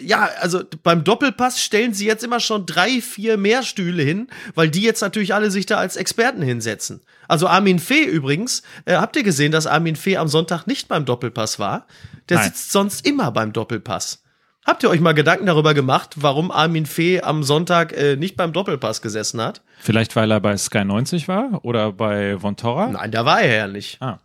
ja, 0.00 0.28
also 0.40 0.62
beim 0.82 1.02
Doppelpass 1.02 1.62
stellen 1.62 1.94
sie 1.94 2.06
jetzt 2.06 2.22
immer 2.22 2.40
schon 2.40 2.66
drei, 2.66 3.00
vier 3.00 3.38
mehr 3.38 3.62
Stühle 3.62 4.02
hin, 4.02 4.28
weil 4.54 4.68
die 4.68 4.82
jetzt 4.82 5.00
natürlich 5.00 5.32
alle 5.34 5.50
sich 5.50 5.64
da 5.64 5.78
als 5.78 5.96
Experten 5.96 6.42
hinsetzen. 6.42 7.00
Also 7.26 7.48
Armin 7.48 7.78
Fee 7.78 8.04
übrigens, 8.04 8.62
äh, 8.84 8.96
habt 8.96 9.16
ihr 9.16 9.22
gesehen, 9.22 9.52
dass 9.52 9.66
Armin 9.66 9.96
Fee 9.96 10.18
am 10.18 10.28
Sonntag 10.28 10.66
nicht 10.66 10.88
beim 10.88 11.06
Doppelpass 11.06 11.58
war? 11.58 11.86
Der 12.28 12.38
Nein. 12.38 12.46
sitzt 12.46 12.72
sonst 12.72 13.06
immer 13.06 13.30
beim 13.30 13.52
Doppelpass. 13.52 14.22
Habt 14.64 14.82
ihr 14.82 14.90
euch 14.90 15.00
mal 15.00 15.12
Gedanken 15.12 15.46
darüber 15.46 15.74
gemacht, 15.74 16.14
warum 16.16 16.50
Armin 16.50 16.86
Fee 16.86 17.20
am 17.22 17.44
Sonntag 17.44 17.92
äh, 17.92 18.16
nicht 18.16 18.36
beim 18.36 18.52
Doppelpass 18.52 19.00
gesessen 19.00 19.40
hat? 19.40 19.62
Vielleicht, 19.78 20.16
weil 20.16 20.30
er 20.32 20.40
bei 20.40 20.56
Sky 20.56 20.84
90 20.84 21.28
war 21.28 21.64
oder 21.64 21.92
bei 21.92 22.42
Vontora? 22.42 22.88
Nein, 22.88 23.12
da 23.12 23.24
war 23.24 23.40
er 23.42 23.56
ja 23.56 23.68
nicht. 23.68 24.02
Ah. 24.02 24.18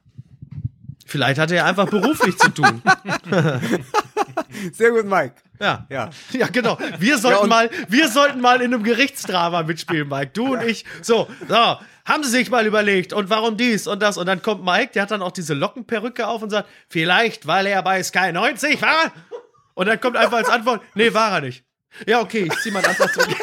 Vielleicht 1.05 1.39
hatte 1.39 1.55
er 1.57 1.65
einfach 1.65 1.89
beruflich 1.89 2.37
zu 2.37 2.49
tun. 2.49 2.81
Sehr 4.73 4.91
gut, 4.91 5.05
Mike. 5.05 5.33
Ja. 5.59 5.85
Ja. 5.89 6.09
Ja, 6.31 6.47
genau. 6.47 6.77
Wir 6.99 7.17
sollten 7.17 7.43
und- 7.43 7.49
mal, 7.49 7.69
wir 7.89 8.07
sollten 8.07 8.41
mal 8.41 8.61
in 8.61 8.73
einem 8.73 8.83
Gerichtsdrama 8.83 9.63
mitspielen, 9.63 10.07
Mike. 10.07 10.31
Du 10.33 10.53
und 10.53 10.63
ich. 10.63 10.85
So, 11.01 11.27
so. 11.47 11.77
Haben 12.05 12.23
Sie 12.23 12.29
sich 12.29 12.49
mal 12.49 12.65
überlegt 12.65 13.13
und 13.13 13.29
warum 13.29 13.57
dies 13.57 13.87
und 13.87 14.01
das? 14.01 14.17
Und 14.17 14.25
dann 14.25 14.41
kommt 14.41 14.63
Mike, 14.63 14.91
der 14.93 15.03
hat 15.03 15.11
dann 15.11 15.21
auch 15.21 15.31
diese 15.31 15.53
Lockenperücke 15.53 16.27
auf 16.27 16.41
und 16.41 16.49
sagt, 16.49 16.67
vielleicht, 16.89 17.47
weil 17.47 17.67
er 17.67 17.83
bei 17.83 18.01
Sky 18.03 18.31
90 18.31 18.81
war. 18.81 19.11
Und 19.73 19.87
dann 19.87 19.99
kommt 19.99 20.17
einfach 20.17 20.37
als 20.37 20.49
Antwort, 20.49 20.81
nee, 20.95 21.13
war 21.13 21.31
er 21.31 21.41
nicht. 21.41 21.63
Ja, 22.07 22.21
okay, 22.21 22.49
ich 22.51 22.59
zieh 22.61 22.71
meine 22.71 22.87
Antwort 22.87 23.13
zurück. 23.13 23.37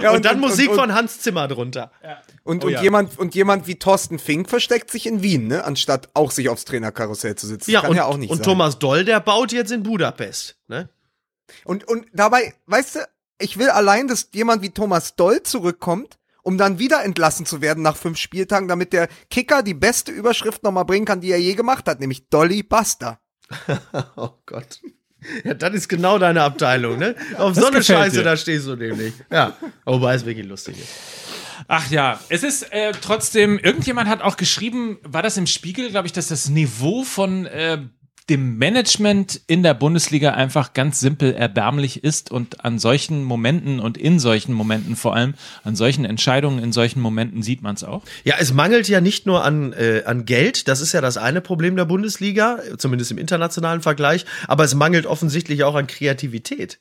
Ja, 0.00 0.10
und, 0.12 0.24
dann 0.24 0.40
Musik 0.40 0.70
und, 0.70 0.76
von 0.76 0.94
Hans 0.94 1.20
Zimmer 1.20 1.48
drunter. 1.48 1.90
Und, 2.42 2.62
Oh 2.62 2.66
und, 2.66 2.72
ja. 2.72 2.82
jemand, 2.82 3.18
und 3.18 3.34
jemand 3.34 3.66
wie 3.66 3.76
Thorsten 3.76 4.18
Fink 4.18 4.48
versteckt 4.48 4.90
sich 4.90 5.06
in 5.06 5.22
Wien, 5.22 5.46
ne? 5.46 5.64
Anstatt 5.64 6.10
auch 6.14 6.30
sich 6.30 6.48
aufs 6.48 6.64
Trainerkarussell 6.64 7.36
zu 7.36 7.46
sitzen. 7.46 7.70
Ja, 7.70 7.80
Kann 7.80 7.90
und, 7.90 7.96
ja 7.96 8.04
auch 8.04 8.16
nicht 8.16 8.30
und 8.30 8.38
sein. 8.38 8.44
Thomas 8.44 8.78
Doll, 8.78 9.04
der 9.04 9.20
baut 9.20 9.52
jetzt 9.52 9.72
in 9.72 9.82
Budapest. 9.82 10.56
Ne? 10.68 10.88
Und, 11.64 11.88
und 11.88 12.06
dabei, 12.12 12.54
weißt 12.66 12.96
du, 12.96 13.08
ich 13.38 13.58
will 13.58 13.70
allein, 13.70 14.08
dass 14.08 14.28
jemand 14.32 14.62
wie 14.62 14.70
Thomas 14.70 15.16
Doll 15.16 15.42
zurückkommt, 15.42 16.18
um 16.44 16.58
dann 16.58 16.78
wieder 16.78 17.02
entlassen 17.02 17.46
zu 17.46 17.60
werden 17.60 17.82
nach 17.82 17.96
fünf 17.96 18.18
Spieltagen, 18.18 18.68
damit 18.68 18.92
der 18.92 19.08
Kicker 19.30 19.62
die 19.62 19.74
beste 19.74 20.12
Überschrift 20.12 20.62
nochmal 20.62 20.84
bringen 20.84 21.06
kann, 21.06 21.20
die 21.20 21.32
er 21.32 21.40
je 21.40 21.54
gemacht 21.54 21.88
hat, 21.88 21.98
nämlich 21.98 22.28
Dolly 22.28 22.62
Basta. 22.62 23.18
Oh 24.16 24.30
Gott. 24.46 24.80
Ja, 25.42 25.54
das 25.54 25.74
ist 25.74 25.88
genau 25.88 26.18
deine 26.18 26.42
Abteilung, 26.42 26.98
ne? 26.98 27.14
Auf 27.38 27.54
so 27.54 27.66
eine 27.66 27.82
Scheiße, 27.82 28.18
dir. 28.18 28.24
da 28.24 28.36
stehst 28.36 28.66
du 28.66 28.76
nämlich. 28.76 29.14
Ja. 29.30 29.56
Wobei 29.86 30.14
es 30.14 30.26
wirklich 30.26 30.46
lustig 30.46 30.78
ist. 30.78 30.88
Ach 31.66 31.90
ja, 31.90 32.20
es 32.28 32.42
ist 32.42 32.70
äh, 32.72 32.92
trotzdem, 32.92 33.58
irgendjemand 33.58 34.08
hat 34.08 34.20
auch 34.20 34.36
geschrieben, 34.36 34.98
war 35.02 35.22
das 35.22 35.38
im 35.38 35.46
Spiegel, 35.46 35.88
glaube 35.90 36.06
ich, 36.06 36.12
dass 36.12 36.28
das 36.28 36.50
Niveau 36.50 37.04
von 37.04 37.46
äh, 37.46 37.78
dem 38.30 38.56
Management 38.56 39.42
in 39.46 39.62
der 39.62 39.74
Bundesliga 39.74 40.30
einfach 40.30 40.72
ganz 40.72 40.98
simpel 40.98 41.34
erbärmlich 41.34 42.02
ist 42.02 42.30
und 42.30 42.64
an 42.64 42.78
solchen 42.78 43.22
Momenten 43.22 43.80
und 43.80 43.98
in 43.98 44.18
solchen 44.18 44.54
Momenten 44.54 44.96
vor 44.96 45.14
allem, 45.14 45.34
an 45.62 45.76
solchen 45.76 46.06
Entscheidungen 46.06 46.62
in 46.62 46.72
solchen 46.72 47.00
Momenten 47.00 47.42
sieht 47.42 47.60
man 47.60 47.74
es 47.74 47.84
auch. 47.84 48.02
Ja, 48.24 48.36
es 48.38 48.54
mangelt 48.54 48.88
ja 48.88 49.02
nicht 49.02 49.26
nur 49.26 49.44
an, 49.44 49.74
äh, 49.74 50.04
an 50.06 50.24
Geld, 50.24 50.68
das 50.68 50.80
ist 50.80 50.92
ja 50.92 51.02
das 51.02 51.18
eine 51.18 51.42
Problem 51.42 51.76
der 51.76 51.84
Bundesliga, 51.84 52.60
zumindest 52.78 53.10
im 53.10 53.18
internationalen 53.18 53.82
Vergleich, 53.82 54.24
aber 54.48 54.64
es 54.64 54.74
mangelt 54.74 55.04
offensichtlich 55.04 55.62
auch 55.62 55.74
an 55.74 55.86
Kreativität, 55.86 56.78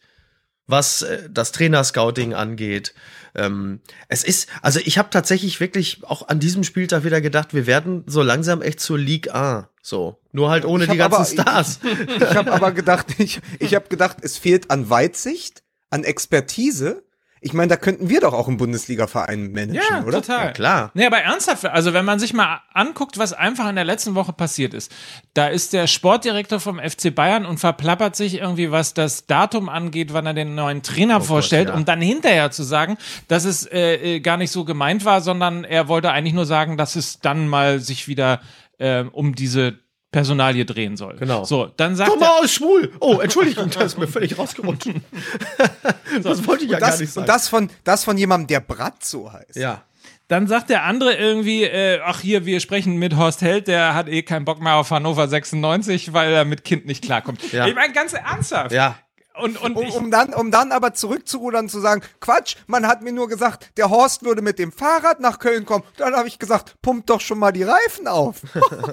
was 0.65 1.01
äh, 1.01 1.29
das 1.29 1.51
Trainerscouting 1.51 2.33
angeht. 2.33 2.93
Ähm, 3.35 3.81
es 4.07 4.23
ist, 4.23 4.47
also 4.61 4.79
ich 4.85 4.97
habe 4.97 5.09
tatsächlich 5.09 5.59
wirklich 5.59 6.03
auch 6.03 6.29
an 6.29 6.39
diesem 6.39 6.63
Spieltag 6.63 7.03
wieder 7.03 7.19
gedacht, 7.19 7.53
wir 7.53 7.67
werden 7.67 8.03
so 8.05 8.21
langsam 8.21 8.61
echt 8.61 8.79
zur 8.79 8.97
Ligue 8.97 9.33
1. 9.35 9.65
So, 9.85 10.17
nur 10.31 10.49
halt 10.49 10.63
ohne 10.63 10.85
Ich 10.85 10.89
die 10.89 10.97
ganzen 10.97 11.15
aber- 11.17 11.25
Stars. 11.25 11.79
Ich 12.17 12.35
habe 12.35 12.53
aber 12.53 12.71
gedacht, 12.71 13.07
ich, 13.19 13.41
ich 13.59 13.75
habe 13.75 13.89
gedacht, 13.89 14.17
es 14.21 14.37
fehlt 14.37 14.71
an 14.71 14.89
Weitsicht, 14.89 15.61
an 15.89 16.05
Expertise. 16.05 17.03
Ich 17.45 17.51
meine, 17.51 17.67
da 17.67 17.75
könnten 17.75 18.07
wir 18.07 18.21
doch 18.21 18.31
auch 18.31 18.47
einen 18.47 18.55
Bundesliga-Verein 18.55 19.51
managen, 19.51 19.81
Ja, 19.91 20.03
oder? 20.05 20.21
total. 20.21 20.45
Ja, 20.45 20.51
klar. 20.53 20.91
Nee, 20.93 21.05
aber 21.05 21.17
ernsthaft, 21.17 21.65
also 21.65 21.91
wenn 21.91 22.05
man 22.05 22.17
sich 22.17 22.33
mal 22.33 22.61
anguckt, 22.73 23.17
was 23.17 23.33
einfach 23.33 23.67
in 23.67 23.75
der 23.75 23.83
letzten 23.83 24.15
Woche 24.15 24.31
passiert 24.31 24.73
ist, 24.73 24.89
da 25.33 25.47
ist 25.47 25.73
der 25.73 25.87
Sportdirektor 25.87 26.61
vom 26.61 26.79
FC 26.79 27.13
Bayern 27.13 27.45
und 27.45 27.57
verplappert 27.59 28.15
sich 28.15 28.35
irgendwie, 28.35 28.71
was 28.71 28.93
das 28.93 29.25
Datum 29.25 29.67
angeht, 29.67 30.13
wann 30.13 30.25
er 30.25 30.33
den 30.33 30.55
neuen 30.55 30.83
Trainer 30.83 31.19
vorstellt, 31.19 31.67
ja. 31.67 31.75
um 31.75 31.83
dann 31.83 31.99
hinterher 31.99 32.49
zu 32.51 32.63
sagen, 32.63 32.97
dass 33.27 33.43
es 33.43 33.65
äh, 33.65 33.95
äh, 34.15 34.19
gar 34.21 34.37
nicht 34.37 34.51
so 34.51 34.63
gemeint 34.63 35.03
war, 35.03 35.19
sondern 35.19 35.65
er 35.65 35.89
wollte 35.89 36.11
eigentlich 36.11 36.33
nur 36.33 36.45
sagen, 36.45 36.77
dass 36.77 36.95
es 36.95 37.19
dann 37.19 37.49
mal 37.49 37.81
sich 37.81 38.07
wieder 38.07 38.39
äh, 38.77 39.03
um 39.03 39.35
diese 39.35 39.79
Personalie 40.11 40.63
drehen 40.65 40.95
soll. 40.95 41.15
Genau. 41.17 41.43
So, 41.43 41.65
dann 41.75 41.95
sagt 41.95 42.09
Komm 42.11 42.19
mal 42.19 42.39
aus, 42.41 42.51
schwul. 42.53 42.91
Oh, 42.99 43.19
Entschuldigung, 43.19 43.69
das 43.71 43.93
ist 43.93 43.97
mir 43.97 44.07
völlig 44.07 44.37
rausgerutscht. 44.37 44.89
das 46.23 46.45
wollte 46.47 46.65
ich 46.65 46.71
ja 46.71 46.79
gar 46.79 46.91
Das, 46.91 46.99
nicht 46.99 47.09
und 47.09 47.13
sagen. 47.13 47.27
das 47.27 47.47
von, 47.49 47.69
das 47.83 48.03
von 48.03 48.17
jemandem, 48.17 48.47
der 48.47 48.59
Bratzo 48.59 49.31
heißt. 49.31 49.55
ja. 49.55 49.83
Dann 50.29 50.47
sagt 50.47 50.69
der 50.69 50.83
andere 50.83 51.13
irgendwie, 51.15 51.63
äh, 51.63 51.99
ach 52.03 52.21
hier, 52.21 52.45
wir 52.45 52.59
sprechen 52.61 52.95
mit 52.95 53.15
Horst 53.17 53.41
Held, 53.41 53.67
der 53.67 53.93
hat 53.93 54.07
eh 54.07 54.23
keinen 54.23 54.45
Bock 54.45 54.61
mehr 54.61 54.75
auf 54.75 54.89
Hannover 54.89 55.27
96, 55.27 56.13
weil 56.13 56.31
er 56.31 56.45
mit 56.45 56.63
Kind 56.63 56.85
nicht 56.85 57.03
klarkommt. 57.03 57.51
Ja. 57.51 57.67
Ich 57.67 57.75
meine, 57.75 57.93
ganz 57.93 58.13
ernsthaft. 58.13 58.71
Ja. 58.71 58.95
Und, 59.35 59.59
und 59.59 59.75
Um, 59.75 59.89
um, 59.89 60.11
dann, 60.11 60.33
um 60.33 60.51
dann 60.51 60.71
aber 60.71 60.93
zurückzurudern 60.93 61.65
und 61.65 61.69
zu 61.69 61.79
sagen, 61.79 62.01
Quatsch, 62.19 62.55
man 62.67 62.87
hat 62.87 63.01
mir 63.01 63.11
nur 63.11 63.27
gesagt, 63.27 63.71
der 63.77 63.89
Horst 63.89 64.23
würde 64.23 64.43
mit 64.43 64.59
dem 64.59 64.71
Fahrrad 64.71 65.19
nach 65.19 65.39
Köln 65.39 65.65
kommen. 65.65 65.83
Dann 65.97 66.15
habe 66.15 66.27
ich 66.27 66.37
gesagt, 66.37 66.75
pumpt 66.81 67.09
doch 67.09 67.19
schon 67.19 67.39
mal 67.39 67.51
die 67.51 67.63
Reifen 67.63 68.07
auf. 68.07 68.41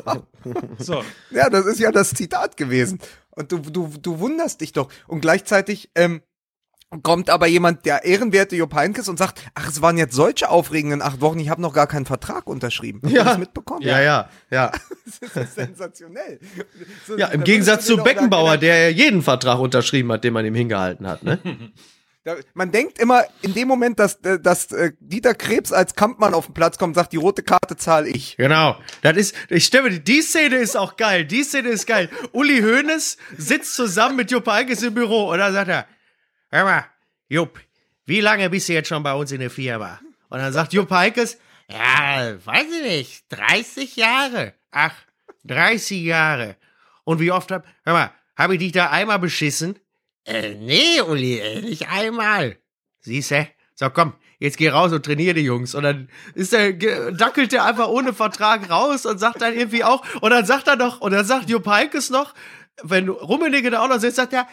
so. 0.79 1.05
ja, 1.31 1.51
das 1.51 1.67
ist 1.67 1.79
ja 1.79 1.93
das 1.93 2.11
Zitat 2.11 2.57
gewesen. 2.57 3.01
Und 3.31 3.53
du, 3.53 3.59
du, 3.59 3.91
du 4.01 4.19
wunderst 4.19 4.63
dich 4.63 4.73
doch. 4.73 4.89
Und 5.07 5.21
gleichzeitig 5.21 5.91
ähm, 5.95 6.23
kommt 7.03 7.31
aber 7.31 7.47
jemand, 7.47 7.87
der 7.87 8.05
ehrenwerte 8.05 8.57
Jupp 8.57 8.75
Heynckes 8.75 9.09
und 9.09 9.17
sagt, 9.19 9.41
ach, 9.55 9.69
es 9.69 9.81
waren 9.81 9.97
jetzt 9.97 10.15
solche 10.15 10.49
aufregenden 10.51 11.03
acht 11.03 11.21
Wochen, 11.21 11.39
ich 11.39 11.49
habe 11.49 11.63
noch 11.63 11.73
gar 11.73 11.87
keinen 11.87 12.05
Vertrag 12.07 12.47
unterschrieben. 12.49 13.01
Ihr 13.09 13.19
Ja. 13.19 13.25
das 13.25 13.39
mitbekommen? 13.39 13.83
Ja, 13.83 14.01
ja, 14.01 14.29
ja. 14.51 14.73
Das 15.21 15.45
ist 15.45 15.55
sensationell. 15.55 16.39
So, 17.07 17.17
Ja, 17.17 17.29
da 17.29 17.33
im 17.33 17.45
Gegensatz 17.45 17.87
zu 17.87 17.97
Beckenbauer, 17.97 18.57
der 18.57 18.93
jeden 18.93 19.23
Vertrag 19.23 19.59
unterschrieben 19.59 20.11
hat, 20.13 20.25
den 20.25 20.33
man 20.33 20.45
ihm 20.45 20.55
hingehalten 20.55 21.07
hat, 21.07 21.23
ne? 21.23 21.39
Da, 22.23 22.37
man 22.53 22.71
denkt 22.71 22.99
immer 22.99 23.25
in 23.41 23.55
dem 23.55 23.67
Moment, 23.67 23.99
dass, 23.99 24.17
äh, 24.17 24.39
dass 24.39 24.71
äh, 24.73 24.93
Dieter 25.01 25.33
Krebs 25.33 25.73
als 25.73 25.95
Kampfmann 25.95 26.35
auf 26.35 26.45
den 26.45 26.53
Platz 26.53 26.77
kommt 26.77 26.91
und 26.91 26.95
sagt, 26.97 27.15
die 27.15 27.17
rote 27.17 27.43
Karte 27.43 27.79
zahle 27.79 28.09
ich. 28.11 28.37
Genau. 28.37 28.77
Das 29.01 29.17
ist, 29.17 29.35
ich 29.49 29.65
stelle 29.65 29.89
mir, 29.89 30.01
die 30.01 30.21
Szene 30.21 30.57
ist 30.57 30.77
auch 30.77 30.99
geil. 30.99 31.25
Die 31.25 31.43
Szene 31.43 31.71
ist 31.71 31.87
geil. 31.87 32.11
Uli 32.33 32.61
Hoeneß 32.61 33.17
sitzt 33.39 33.75
zusammen 33.75 34.17
mit 34.17 34.31
Jupp 34.31 34.47
Heynckes 34.47 34.83
im 34.83 34.93
Büro 34.93 35.31
und 35.33 35.39
dann 35.39 35.55
sagt 35.55 35.69
er, 35.71 35.87
hör 36.51 36.65
mal, 36.65 36.85
Jupp, 37.29 37.61
wie 38.07 38.21
lange 38.21 38.51
bist 38.51 38.69
du 38.69 38.73
jetzt 38.73 38.89
schon 38.89 39.03
bei 39.03 39.15
uns 39.15 39.33
in 39.33 39.41
der 39.41 39.51
Firma? 39.51 40.01
Und 40.29 40.39
dann 40.39 40.53
sagt 40.53 40.73
Jupp 40.73 40.91
Heynckes, 40.91 41.39
Ja, 41.71 42.35
weiß 42.45 42.67
ich 42.79 42.83
nicht. 42.83 43.25
30 43.31 43.97
Jahre. 43.97 44.55
ach, 44.71 44.95
30 45.45 46.03
Jahre. 46.03 46.57
Und 47.05 47.19
wie 47.21 47.33
oft 47.33 47.51
hab, 47.51 47.65
hör 47.85 47.93
mal, 47.95 48.11
habe 48.37 48.55
ich 48.55 48.61
dich 48.61 48.73
da 48.73 48.91
einmal 48.91 49.19
beschissen? 49.19 49.79
Äh, 50.25 50.55
nee, 50.55 51.01
Uli, 51.01 51.39
äh, 51.39 51.61
nicht 51.63 51.89
einmal. 51.89 52.57
Siehst 53.01 53.31
du? 53.31 53.49
So, 53.75 53.89
komm, 53.91 54.13
jetzt 54.39 54.59
geh 54.59 54.69
raus 54.69 54.93
und 54.93 55.05
trainier 55.05 55.33
die 55.35 55.41
Jungs. 55.41 55.75
Und 55.75 55.83
dann 55.85 56.09
ist 56.35 56.53
der, 56.53 56.73
dackelt 57.13 57.53
der 57.53 57.65
einfach 57.65 57.89
ohne 57.89 58.13
Vertrag 58.13 58.69
raus 58.69 59.07
und 59.07 59.19
sagt 59.19 59.41
dann 59.41 59.55
irgendwie 59.55 59.83
auch, 59.85 60.05
und 60.21 60.31
dann 60.31 60.45
sagt 60.45 60.69
er 60.69 60.77
noch, 60.77 61.01
und 61.01 61.13
dann 61.13 61.25
sagt 61.25 61.49
Jupp 61.49 61.67
Heynckes 61.67 62.11
noch, 62.11 62.35
wenn 62.83 63.09
Rummenigge 63.09 63.71
da 63.71 63.83
auch 63.83 63.89
noch 63.89 63.99
sitzt, 63.99 64.17
sagt 64.17 64.33
er, 64.35 64.47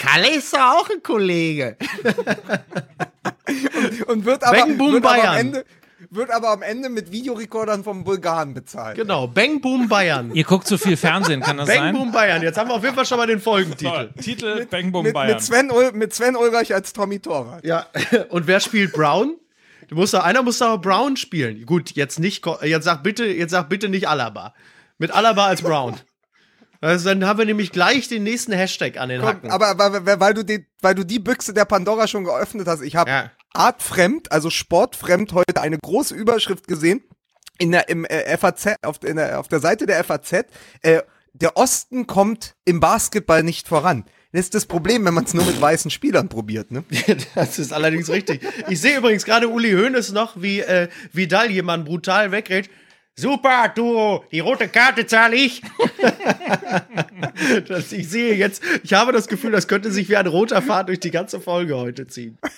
Kalle 0.00 0.34
ist 0.34 0.54
doch 0.54 0.60
auch 0.60 0.88
ein 0.88 1.02
Kollege. 1.02 1.76
Und 4.06 4.24
wird 4.24 4.42
aber, 4.42 4.56
Bang, 4.56 4.78
boom, 4.78 4.94
wird 4.94 5.04
aber, 5.04 5.14
am 5.14 5.20
Bayern. 5.20 5.36
Ende, 5.36 5.64
wird 6.08 6.30
aber 6.30 6.48
am 6.48 6.62
Ende 6.62 6.88
mit 6.88 7.12
Videorekordern 7.12 7.84
vom 7.84 8.02
Bulgaren 8.02 8.54
bezahlt. 8.54 8.96
genau, 8.96 9.26
Bang 9.26 9.60
Boom 9.60 9.88
Bayern. 9.88 10.34
Ihr 10.34 10.44
guckt 10.44 10.66
zu 10.66 10.78
viel 10.78 10.96
Fernsehen, 10.96 11.42
kann 11.42 11.58
das 11.58 11.68
Bang 11.68 11.78
sein? 11.78 11.94
Boom 11.94 12.12
Bayern. 12.12 12.40
Jetzt 12.40 12.56
haben 12.56 12.70
wir 12.70 12.76
auf 12.76 12.82
jeden 12.82 12.94
Fall 12.94 13.04
schon 13.04 13.18
mal 13.18 13.26
den 13.26 13.40
Folgentitel. 13.40 14.10
So, 14.16 14.22
Titel 14.22 14.66
Bang 14.70 14.90
Boom 14.90 15.04
Mit, 15.04 15.12
Bayern. 15.12 15.34
mit, 15.34 15.42
Sven 15.42 15.70
Ul 15.70 15.92
mit 15.92 16.14
Sven 16.14 16.34
Ulreich 16.34 16.72
als 16.72 16.94
Tommy 16.94 17.20
Torwart. 17.20 17.62
Ja, 17.66 17.86
und 18.30 18.46
wer 18.46 18.60
spielt 18.60 18.94
Brown? 18.94 19.36
Du 19.88 19.96
musst 19.96 20.14
da, 20.14 20.22
einer 20.22 20.42
muss 20.42 20.58
da 20.58 20.76
Brown 20.76 21.18
spielen. 21.18 21.66
Gut, 21.66 21.90
jetzt 21.90 22.18
nicht, 22.18 22.42
jetzt 22.62 22.84
sag 22.84 23.02
bitte, 23.02 23.26
jetzt 23.26 23.50
sag 23.50 23.68
bitte 23.68 23.90
nicht 23.90 24.08
Alaba. 24.08 24.54
Mit 24.96 25.10
Alaba 25.10 25.46
als 25.46 25.60
Brown. 25.60 25.96
Also 26.80 27.10
dann 27.10 27.26
haben 27.26 27.38
wir 27.38 27.46
nämlich 27.46 27.72
gleich 27.72 28.08
den 28.08 28.22
nächsten 28.22 28.52
Hashtag 28.52 28.98
an 28.98 29.10
den 29.10 29.22
Hacken. 29.22 29.50
Aber, 29.50 29.68
aber 29.68 30.20
weil, 30.20 30.34
du 30.34 30.42
die, 30.44 30.66
weil 30.80 30.94
du 30.94 31.04
die 31.04 31.18
Büchse 31.18 31.52
der 31.52 31.66
Pandora 31.66 32.06
schon 32.06 32.24
geöffnet 32.24 32.66
hast, 32.66 32.80
ich 32.82 32.96
habe 32.96 33.10
Ja. 33.10 33.30
artfremd, 33.52 34.32
also 34.32 34.48
sportfremd, 34.50 35.32
heute 35.32 35.60
eine 35.60 35.78
große 35.78 36.14
Überschrift 36.14 36.66
gesehen 36.66 37.02
in 37.58 37.72
der, 37.72 37.88
im, 37.90 38.04
äh, 38.06 38.36
FAZ, 38.38 38.76
auf, 38.82 39.04
in 39.04 39.16
der, 39.16 39.38
auf 39.40 39.48
der 39.48 39.60
Seite 39.60 39.84
der 39.86 40.02
FAZ. 40.02 40.46
Äh, 40.82 41.02
der 41.34 41.56
Osten 41.56 42.06
kommt 42.06 42.54
im 42.64 42.80
Basketball 42.80 43.42
nicht 43.42 43.68
voran. 43.68 44.04
Das 44.32 44.42
ist 44.42 44.54
das 44.54 44.66
Problem, 44.66 45.04
wenn 45.04 45.14
man 45.14 45.24
es 45.24 45.34
nur 45.34 45.44
mit 45.44 45.60
weißen 45.60 45.90
Spielern 45.90 46.28
probiert, 46.28 46.70
ne? 46.70 46.84
Das 47.34 47.58
ist 47.58 47.72
allerdings 47.72 48.08
richtig. 48.08 48.40
Ich 48.68 48.80
sehe 48.80 48.96
übrigens 48.96 49.24
gerade 49.24 49.48
Uli 49.48 49.72
Hoeneß 49.72 50.12
noch, 50.12 50.40
wie 50.40 50.60
äh, 50.60 50.88
Vidal 51.12 51.50
jemand 51.50 51.84
brutal 51.84 52.30
wegredet. 52.30 52.70
Super, 53.20 53.50
Arturo, 53.50 54.24
die 54.32 54.40
rote 54.40 54.66
Karte 54.68 55.06
zahle 55.06 55.36
ich. 55.36 55.60
das, 57.68 57.92
ich 57.92 58.08
sehe 58.08 58.34
jetzt, 58.34 58.62
ich 58.82 58.94
habe 58.94 59.12
das 59.12 59.28
Gefühl, 59.28 59.52
das 59.52 59.68
könnte 59.68 59.92
sich 59.92 60.08
wie 60.08 60.16
ein 60.16 60.26
roter 60.26 60.62
Faden 60.62 60.86
durch 60.86 61.00
die 61.00 61.10
ganze 61.10 61.38
Folge 61.40 61.76
heute 61.76 62.06
ziehen. 62.06 62.38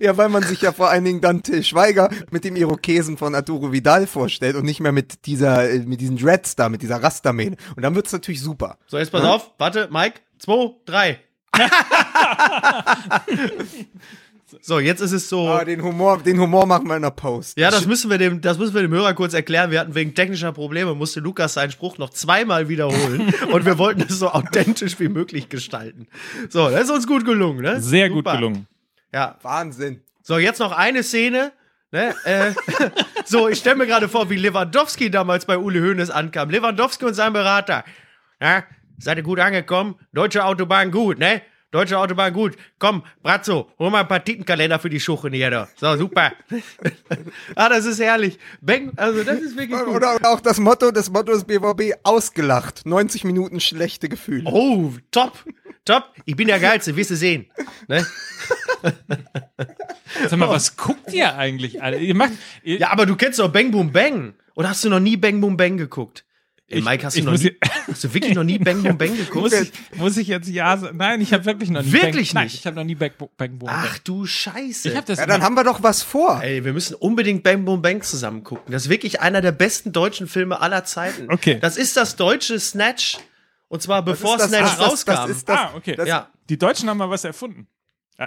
Ja, 0.00 0.16
weil 0.16 0.28
man 0.28 0.42
sich 0.42 0.60
ja 0.62 0.72
vor 0.72 0.88
allen 0.88 1.04
Dingen 1.04 1.20
dann 1.20 1.44
Till 1.44 1.62
Schweiger 1.62 2.10
mit 2.32 2.42
dem 2.42 2.56
Irokesen 2.56 3.16
von 3.16 3.32
Arturo 3.36 3.70
Vidal 3.70 4.08
vorstellt 4.08 4.56
und 4.56 4.64
nicht 4.64 4.80
mehr 4.80 4.90
mit 4.90 5.24
dieser, 5.26 5.70
äh, 5.70 5.78
mit 5.80 6.00
diesen 6.00 6.16
Dreads 6.16 6.56
da, 6.56 6.68
mit 6.68 6.82
dieser 6.82 7.00
Rastermähne. 7.00 7.56
Und 7.76 7.84
dann 7.84 7.94
wird's 7.94 8.10
natürlich 8.10 8.40
super. 8.40 8.76
So, 8.88 8.98
jetzt 8.98 9.12
pass 9.12 9.22
auf, 9.22 9.52
warte, 9.56 9.88
Mike, 9.92 10.20
zwei, 10.40 10.72
drei. 10.84 11.20
so, 14.60 14.78
jetzt 14.80 15.00
ist 15.00 15.12
es 15.12 15.28
so. 15.28 15.48
Aber 15.48 15.64
den 15.64 15.82
Humor, 15.82 16.22
den 16.22 16.40
Humor 16.40 16.66
machen 16.66 16.88
wir 16.88 16.96
in 16.96 17.02
der 17.02 17.10
Post. 17.10 17.58
Ja, 17.58 17.70
das 17.70 17.86
müssen 17.86 18.10
wir 18.10 18.18
dem, 18.18 18.40
das 18.40 18.58
müssen 18.58 18.74
wir 18.74 18.82
dem 18.82 18.92
Hörer 18.92 19.14
kurz 19.14 19.34
erklären. 19.34 19.70
Wir 19.70 19.80
hatten 19.80 19.94
wegen 19.94 20.14
technischer 20.14 20.52
Probleme, 20.52 20.94
musste 20.94 21.20
Lukas 21.20 21.54
seinen 21.54 21.70
Spruch 21.70 21.98
noch 21.98 22.10
zweimal 22.10 22.68
wiederholen 22.68 23.32
und 23.52 23.64
wir 23.64 23.78
wollten 23.78 24.02
es 24.02 24.18
so 24.18 24.30
authentisch 24.30 24.98
wie 25.00 25.08
möglich 25.08 25.48
gestalten. 25.48 26.08
So, 26.48 26.70
das 26.70 26.84
ist 26.84 26.90
uns 26.90 27.06
gut 27.06 27.24
gelungen, 27.24 27.60
ne? 27.60 27.80
Sehr 27.80 28.08
gut 28.08 28.24
Super. 28.24 28.36
gelungen. 28.36 28.66
Ja. 29.12 29.36
Wahnsinn. 29.42 30.02
So, 30.22 30.38
jetzt 30.38 30.60
noch 30.60 30.72
eine 30.72 31.02
Szene. 31.02 31.52
Ne? 31.90 32.14
Äh, 32.24 32.52
so, 33.24 33.48
ich 33.48 33.58
stelle 33.58 33.76
mir 33.76 33.86
gerade 33.86 34.08
vor, 34.08 34.30
wie 34.30 34.36
Lewandowski 34.36 35.10
damals 35.10 35.46
bei 35.46 35.58
Uli 35.58 35.80
Hoeneß 35.80 36.10
ankam. 36.10 36.50
Lewandowski 36.50 37.04
und 37.06 37.14
sein 37.14 37.32
Berater. 37.32 37.84
Ja, 38.40 38.64
seid 38.98 39.18
ihr 39.18 39.22
gut 39.24 39.40
angekommen? 39.40 39.96
Deutsche 40.12 40.44
Autobahn 40.44 40.90
gut, 40.90 41.18
ne? 41.18 41.42
Deutsche 41.70 41.98
Autobahn 41.98 42.32
gut. 42.32 42.56
Komm, 42.78 43.02
Brazzo, 43.22 43.70
hol 43.78 43.90
mal 43.90 44.00
ein 44.00 44.08
paar 44.08 44.24
Titenkalender 44.24 44.78
für 44.78 44.88
die 44.88 45.00
Schuchen 45.00 45.34
hier. 45.34 45.50
Da. 45.50 45.68
So, 45.76 45.96
super. 45.98 46.32
ah, 47.54 47.68
das 47.68 47.84
ist 47.84 48.00
herrlich. 48.00 48.38
Bang, 48.62 48.92
also 48.96 49.22
das 49.22 49.40
ist 49.40 49.54
wirklich 49.54 49.78
gut. 49.78 49.94
Oder, 49.94 50.16
auch 50.22 50.40
das 50.40 50.58
Motto, 50.58 50.90
das 50.90 51.10
Motto 51.10 51.32
des 51.32 51.44
BVB, 51.44 51.98
ausgelacht. 52.04 52.86
90 52.86 53.24
Minuten 53.24 53.60
schlechte 53.60 54.08
Gefühle. 54.08 54.44
Oh, 54.50 54.92
top, 55.10 55.44
top. 55.84 56.04
Ich 56.24 56.36
bin 56.36 56.48
der 56.48 56.58
Geilste, 56.58 56.96
wirst 56.96 57.10
du 57.10 57.16
sehen. 57.16 57.50
Ne? 57.86 58.06
Sag 60.28 60.38
mal, 60.38 60.48
was 60.48 60.74
guckt 60.74 61.12
ihr 61.12 61.36
eigentlich 61.36 61.82
alle? 61.82 61.98
Ihr 61.98 62.14
macht, 62.14 62.32
ihr, 62.62 62.78
Ja, 62.78 62.92
aber 62.92 63.04
du 63.04 63.14
kennst 63.14 63.38
doch 63.38 63.52
Bang 63.52 63.70
Boom 63.70 63.92
Bang. 63.92 64.32
Oder 64.54 64.70
hast 64.70 64.84
du 64.84 64.88
noch 64.88 65.00
nie 65.00 65.18
Bang 65.18 65.40
Boom 65.42 65.58
Bang 65.58 65.76
geguckt? 65.76 66.24
Ey, 66.70 66.80
Ich- 66.80 66.84
Mike, 66.84 67.06
hast 67.06 67.16
du, 67.16 67.22
noch 67.22 67.32
nie, 67.32 67.56
hast 67.90 68.04
du 68.04 68.12
wirklich 68.12 68.34
noch 68.34 68.44
nie 68.44 68.58
Bang 68.58 68.82
Boom 68.82 68.98
Bang 68.98 69.16
geguckt? 69.16 69.36
muss, 69.42 69.52
ich, 69.54 69.72
muss 69.96 70.16
ich 70.18 70.28
jetzt 70.28 70.48
ja 70.48 70.76
sagen? 70.76 70.98
Nein, 70.98 71.20
ich 71.22 71.32
habe 71.32 71.44
wirklich 71.46 71.70
noch 71.70 71.82
nie. 71.82 71.92
Wirklich 71.92 72.28
Bang, 72.34 72.42
Nein, 72.42 72.44
nicht? 72.44 72.54
ich 72.60 72.66
habe 72.66 72.76
noch 72.76 72.84
nie 72.84 72.94
Bang, 72.94 73.12
Bang 73.38 73.58
Boom. 73.58 73.70
Ach 73.72 73.98
du 74.00 74.26
Scheiße. 74.26 74.90
ich 74.90 74.94
habe 74.96 75.06
das. 75.06 75.18
Ja, 75.18 75.24
dann 75.26 75.40
haben 75.42 75.54
wir 75.54 75.64
doch 75.64 75.82
was 75.82 76.02
vor. 76.02 76.42
Ey, 76.42 76.64
wir 76.64 76.74
müssen 76.74 76.94
unbedingt 76.94 77.42
Bang 77.42 77.64
Boom 77.64 77.80
Bang 77.80 78.02
zusammen 78.02 78.44
gucken. 78.44 78.70
Das 78.70 78.82
ist 78.84 78.88
wirklich 78.90 79.20
einer 79.20 79.40
der 79.40 79.52
besten 79.52 79.92
deutschen 79.92 80.26
Filme 80.28 80.60
aller 80.60 80.84
Zeiten. 80.84 81.32
Okay. 81.32 81.58
Das 81.58 81.78
ist 81.78 81.96
das 81.96 82.16
deutsche 82.16 82.60
Snatch. 82.60 83.16
Und 83.68 83.82
zwar 83.82 84.02
bevor 84.04 84.36
das- 84.36 84.48
Snatch 84.48 84.78
rauskam. 84.78 85.10
das 85.12 85.30
ist 85.30 85.48
das- 85.48 85.58
ah, 85.58 85.70
okay. 85.74 85.94
das- 85.96 86.08
ja. 86.08 86.28
Die 86.50 86.58
Deutschen 86.58 86.88
haben 86.90 86.98
mal 86.98 87.08
was 87.10 87.24
erfunden. 87.24 87.66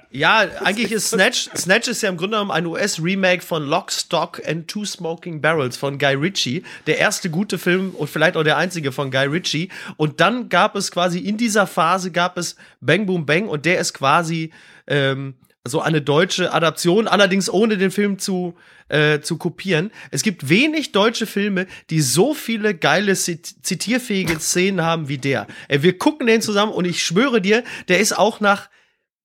Ja, 0.09 0.47
eigentlich 0.63 0.93
ist 0.93 1.09
Snatch, 1.09 1.49
Snatch 1.53 1.89
ist 1.89 2.01
ja 2.01 2.07
im 2.07 2.15
Grunde 2.15 2.37
genommen 2.37 2.51
ein 2.51 2.65
US-Remake 2.65 3.41
von 3.41 3.67
Lock, 3.67 3.91
Stock 3.91 4.41
and 4.47 4.69
Two 4.69 4.85
Smoking 4.85 5.41
Barrels 5.41 5.75
von 5.75 5.97
Guy 5.97 6.15
Ritchie. 6.15 6.63
Der 6.87 6.97
erste 6.97 7.29
gute 7.29 7.57
Film 7.57 7.89
und 7.91 8.09
vielleicht 8.09 8.37
auch 8.37 8.43
der 8.43 8.55
einzige 8.55 8.93
von 8.93 9.11
Guy 9.11 9.25
Ritchie. 9.25 9.67
Und 9.97 10.21
dann 10.21 10.47
gab 10.47 10.77
es 10.77 10.91
quasi 10.91 11.19
in 11.19 11.35
dieser 11.35 11.67
Phase 11.67 12.11
gab 12.11 12.37
es 12.37 12.55
Bang 12.79 13.05
Boom 13.05 13.25
Bang 13.25 13.49
und 13.49 13.65
der 13.65 13.79
ist 13.79 13.93
quasi 13.93 14.51
ähm, 14.87 15.33
so 15.67 15.81
eine 15.81 16.01
deutsche 16.01 16.53
Adaption, 16.53 17.09
allerdings 17.09 17.49
ohne 17.49 17.77
den 17.77 17.91
Film 17.91 18.17
zu, 18.17 18.55
äh, 18.87 19.19
zu 19.19 19.37
kopieren. 19.37 19.91
Es 20.09 20.23
gibt 20.23 20.47
wenig 20.47 20.93
deutsche 20.93 21.25
Filme, 21.25 21.67
die 21.89 21.99
so 21.99 22.33
viele 22.33 22.75
geile 22.75 23.13
zit 23.15 23.45
zitierfähige 23.61 24.39
Szenen 24.39 24.83
haben 24.83 25.09
wie 25.09 25.17
der. 25.17 25.47
Ey, 25.67 25.83
wir 25.83 25.97
gucken 25.97 26.27
den 26.27 26.41
zusammen 26.41 26.71
und 26.71 26.85
ich 26.85 27.03
schwöre 27.03 27.41
dir, 27.41 27.65
der 27.89 27.99
ist 27.99 28.17
auch 28.17 28.39
nach 28.39 28.69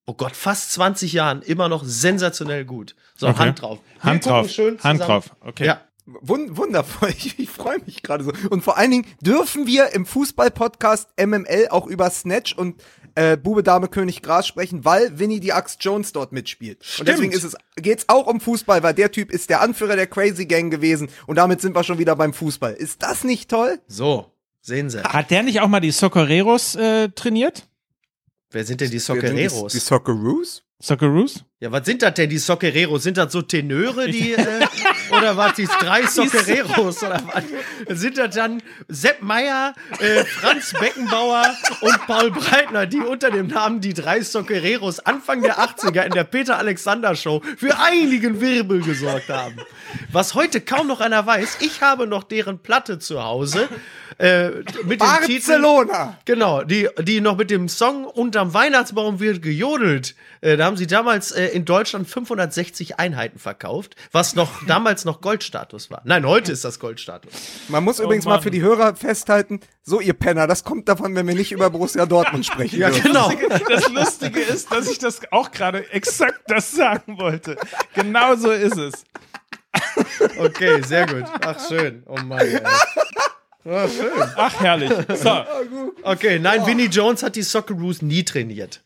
oh 0.07 0.15
Gott, 0.15 0.35
fast 0.37 0.73
20 0.73 1.13
Jahren 1.13 1.43
immer 1.43 1.69
noch 1.69 1.85
sensationell 1.85 2.65
gut. 2.65 2.95
So, 3.17 3.29
Okay. 3.29 3.39
Hand 3.39 3.61
drauf. 3.63 3.79
Wir 4.01 4.11
Hand 4.11 4.27
drauf. 4.27 4.51
schön 4.51 4.79
Hand 4.83 5.01
drauf. 5.01 5.31
Okay. 5.41 5.67
Ja. 5.67 5.81
Wun 6.07 6.57
wundervoll, 6.57 7.09
ich, 7.19 7.37
ich 7.39 7.51
freue 7.51 7.79
mich 7.85 8.03
gerade 8.03 8.23
so. 8.23 8.33
Und 8.51 8.63
vor 8.63 8.79
allen 8.79 8.93
Dingen 8.93 9.07
dürfen 9.21 9.67
wir 9.67 9.93
im 9.93 10.07
Fußball-Podcast 10.07 11.09
MML 11.21 11.69
auch 11.71 11.89
über 11.89 12.09
Snatch 12.11 12.55
und 12.55 12.81
äh, 13.17 13.37
Bube, 13.37 13.65
Dame, 13.65 13.89
König, 13.89 14.23
Gras 14.23 14.47
sprechen, 14.47 14.85
weil 14.85 15.19
Winnie 15.19 15.41
die 15.41 15.53
Axt 15.53 15.83
Jones 15.83 16.13
dort 16.13 16.31
mitspielt. 16.31 16.85
Und 17.01 17.09
deswegen 17.09 17.33
ist 17.33 17.43
es, 17.43 17.57
geht's 17.75 18.05
auch 18.09 18.29
um 18.29 18.41
Fußball, 18.41 18.85
weil 18.85 18.95
der 18.95 19.11
Typ 19.11 19.33
ist 19.33 19.51
der 19.51 19.63
Anführer 19.63 19.97
der 19.97 20.07
Crazy 20.07 20.47
Gang 20.47 20.71
gewesen 20.71 21.09
und 21.27 21.37
damit 21.37 21.61
sind 21.61 21.75
wir 21.75 21.83
schon 21.83 21.99
wieder 21.99 22.15
beim 22.15 22.33
Fußball. 22.33 22.75
Ist 22.75 23.03
das 23.03 23.25
nicht 23.25 23.51
toll? 23.51 23.81
So, 23.89 24.31
sehen 24.61 24.91
Sie. 24.91 25.03
Hat 25.03 25.31
der 25.33 25.43
nicht 25.43 25.61
auch 25.61 25.69
mal 25.69 25.81
die 25.81 25.91
Socorreros 25.91 26.77
äh, 26.77 27.09
trainiert? 27.09 27.67
Wer 28.51 28.65
sind 28.65 28.81
denn 28.81 28.91
die 28.91 28.99
Soccereros? 28.99 29.73
Die, 29.73 29.79
die 29.79 29.85
Socceroos? 29.85 30.65
Socceroos? 30.81 31.45
Ja, 31.59 31.73
was 31.73 31.87
sind 31.87 32.03
das 32.03 32.13
denn, 32.13 32.29
die 32.29 32.37
Soccereros? 32.37 33.03
Sind 33.03 33.17
das 33.17 33.33
so 33.33 33.41
Tenöre, 33.41 34.11
die, 34.11 34.35
äh, 34.35 34.67
oder 35.11 35.39
was, 35.39 35.55
die 35.55 35.65
drei 35.65 36.05
Soccereros, 36.07 37.03
oder 37.03 37.23
was? 37.33 37.99
Sind 37.99 38.19
das 38.19 38.35
dann 38.35 38.63
Sepp 38.89 39.23
Meier, 39.23 39.75
äh, 39.99 40.23
Franz 40.27 40.75
Beckenbauer 40.79 41.47
und 41.81 42.07
Paul 42.07 42.31
Breitner, 42.31 42.85
die 42.85 42.99
unter 42.99 43.31
dem 43.31 43.47
Namen 43.47 43.81
die 43.81 43.95
drei 43.95 44.21
Soccereros 44.21 45.01
Anfang 45.01 45.41
der 45.41 45.59
80er 45.59 46.03
in 46.03 46.13
der 46.13 46.25
Peter-Alexander-Show 46.25 47.41
für 47.57 47.79
einigen 47.79 48.39
Wirbel 48.43 48.83
gesorgt 48.83 49.31
haben? 49.31 49.57
Was 50.13 50.35
heute 50.35 50.61
kaum 50.61 50.87
noch 50.87 51.01
einer 51.01 51.25
weiß, 51.25 51.61
ich 51.61 51.81
habe 51.81 52.07
noch 52.07 52.25
deren 52.25 52.59
Platte 52.59 52.99
zu 52.99 53.25
Hause, 53.25 53.67
äh, 54.19 54.49
mit 54.85 55.01
dem 55.01 55.09
Titel 55.27 55.61
Barcelona! 55.61 56.19
Genau, 56.25 56.63
die, 56.63 56.89
die 57.03 57.21
noch 57.21 57.37
mit 57.37 57.51
dem 57.51 57.69
Song 57.69 58.05
Unterm 58.05 58.55
Weihnachtsbaum 58.55 59.21
wird 59.21 59.43
gejodelt. 59.43 60.15
Äh, 60.41 60.57
da 60.57 60.65
haben 60.65 60.77
sie 60.77 60.87
damals 60.87 61.33
äh, 61.47 61.55
in 61.55 61.65
Deutschland 61.65 62.09
560 62.09 62.99
Einheiten 62.99 63.39
verkauft, 63.39 63.97
was 64.13 64.35
noch 64.35 64.65
damals 64.67 65.05
noch 65.05 65.21
Goldstatus 65.21 65.91
war. 65.91 66.03
Nein, 66.05 66.27
heute 66.27 66.53
ist 66.53 66.65
das 66.65 66.79
Goldstatus. 66.81 67.33
Man 67.69 67.85
muss 67.85 68.01
übrigens 68.01 68.25
Mann. 68.25 68.37
mal 68.37 68.43
für 68.43 68.51
die 68.51 68.63
Hörer 68.63 68.97
festhalten, 68.97 69.61
so 69.83 70.01
ihr 70.01 70.15
Penner, 70.15 70.47
das 70.47 70.65
kommt 70.65 70.89
davon, 70.89 71.15
wenn 71.15 71.27
wir 71.27 71.35
nicht 71.35 71.53
über 71.53 71.71
Borussia 71.71 72.07
Dortmund 72.07 72.45
sprechen. 72.47 72.77
Ja, 72.77 72.91
genau. 72.91 73.33
Das 73.69 73.89
Lustige 73.89 74.41
ist, 74.41 74.71
dass 74.71 74.91
ich 74.91 74.99
das 74.99 75.21
auch 75.31 75.51
gerade 75.51 75.91
exakt 75.93 76.43
das 76.49 76.73
sagen 76.73 77.19
wollte. 77.19 77.57
Genau 77.95 78.35
so 78.37 78.51
ist 78.51 78.77
es. 78.77 79.05
Okay, 80.39 80.83
sehr 80.83 81.07
gut. 81.07 81.25
Ach, 81.41 81.69
schön. 81.69 82.03
Oh 82.07 82.17
Mann. 82.17 82.41
Ey. 82.41 82.61
Oh, 83.65 83.89
schön. 83.89 84.13
Ach, 84.37 84.61
herrlich. 84.61 84.93
So, 85.17 85.45
Okay, 86.03 86.39
nein, 86.39 86.67
Vinnie 86.67 86.87
Jones 86.87 87.23
hat 87.23 87.35
die 87.37 87.43
Socceroos 87.43 88.03
nie 88.03 88.25
trainiert. 88.25 88.83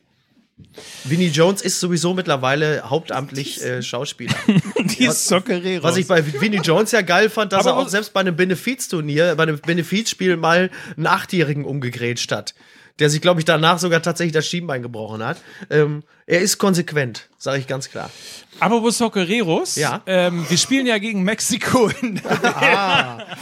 Vinnie 1.04 1.28
Jones 1.28 1.62
ist 1.62 1.80
sowieso 1.80 2.14
mittlerweile 2.14 2.82
hauptamtlich 2.88 3.62
äh, 3.62 3.82
Schauspieler. 3.82 4.34
die 4.78 5.06
Soccereros. 5.10 5.82
Was 5.82 5.96
ich 5.96 6.06
bei 6.06 6.24
Vinnie 6.40 6.60
Jones 6.62 6.92
ja 6.92 7.02
geil 7.02 7.30
fand, 7.30 7.52
dass 7.52 7.60
Aber 7.66 7.70
er 7.70 7.76
auch 7.80 7.84
was- 7.86 7.92
selbst 7.92 8.12
bei 8.12 8.20
einem 8.20 8.36
Benefizturnier, 8.36 9.34
bei 9.36 9.44
einem 9.44 9.58
Benefizspiel 9.58 10.36
mal 10.36 10.70
einen 10.96 11.06
Achtjährigen 11.06 11.64
umgegrätscht 11.64 12.32
hat. 12.32 12.54
Der 12.98 13.08
sich, 13.08 13.20
glaube 13.20 13.40
ich, 13.40 13.44
danach 13.46 13.78
sogar 13.78 14.02
tatsächlich 14.02 14.32
das 14.34 14.46
Schienbein 14.46 14.82
gebrochen 14.82 15.24
hat. 15.24 15.38
Ähm, 15.70 16.02
er 16.26 16.40
ist 16.40 16.58
konsequent, 16.58 17.28
sage 17.38 17.58
ich 17.58 17.66
ganz 17.66 17.88
klar. 17.90 18.10
Aber 18.60 18.82
wo 18.82 18.90
Soccereros? 18.90 19.76
Ja. 19.76 20.02
Ähm, 20.06 20.44
wir 20.48 20.58
spielen 20.58 20.86
ja 20.86 20.98
gegen 20.98 21.22
Mexiko. 21.22 21.88
In 22.02 22.20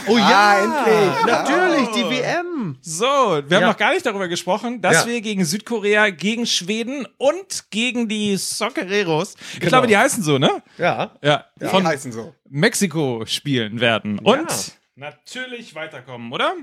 Oh 0.07 0.15
Ah, 0.17 0.57
endlich. 0.63 1.25
Natürlich, 1.25 1.89
die 1.89 2.09
WM. 2.09 2.77
so, 2.81 3.05
wir 3.05 3.35
haben 3.41 3.49
Ja. 3.51 3.67
noch 3.67 3.77
gar 3.77 3.93
nicht 3.93 4.05
darüber 4.05 4.27
gesprochen, 4.27 4.81
dass 4.81 5.05
Ja. 5.05 5.07
wir 5.07 5.21
gegen 5.21 5.43
Südkorea, 5.43 6.09
gegen 6.09 6.45
Schweden 6.45 7.05
und 7.17 7.69
gegen 7.69 8.07
die 8.07 8.37
Soccereros, 8.37 9.35
ich 9.53 9.59
Genau. 9.59 9.69
glaube, 9.69 9.87
die 9.87 9.97
heißen 9.97 10.23
so, 10.23 10.37
ne? 10.37 10.63
Ja. 10.77 11.11
Ja, 11.21 11.45
Die 11.59 11.65
von 11.65 11.85
heißen 11.85 12.11
so. 12.11 12.33
Mexiko 12.49 13.23
spielen 13.25 13.79
werden. 13.81 14.19
Und 14.19 14.77
natürlich 14.95 15.75
weiterkommen, 15.75 16.31
oder? 16.31 16.53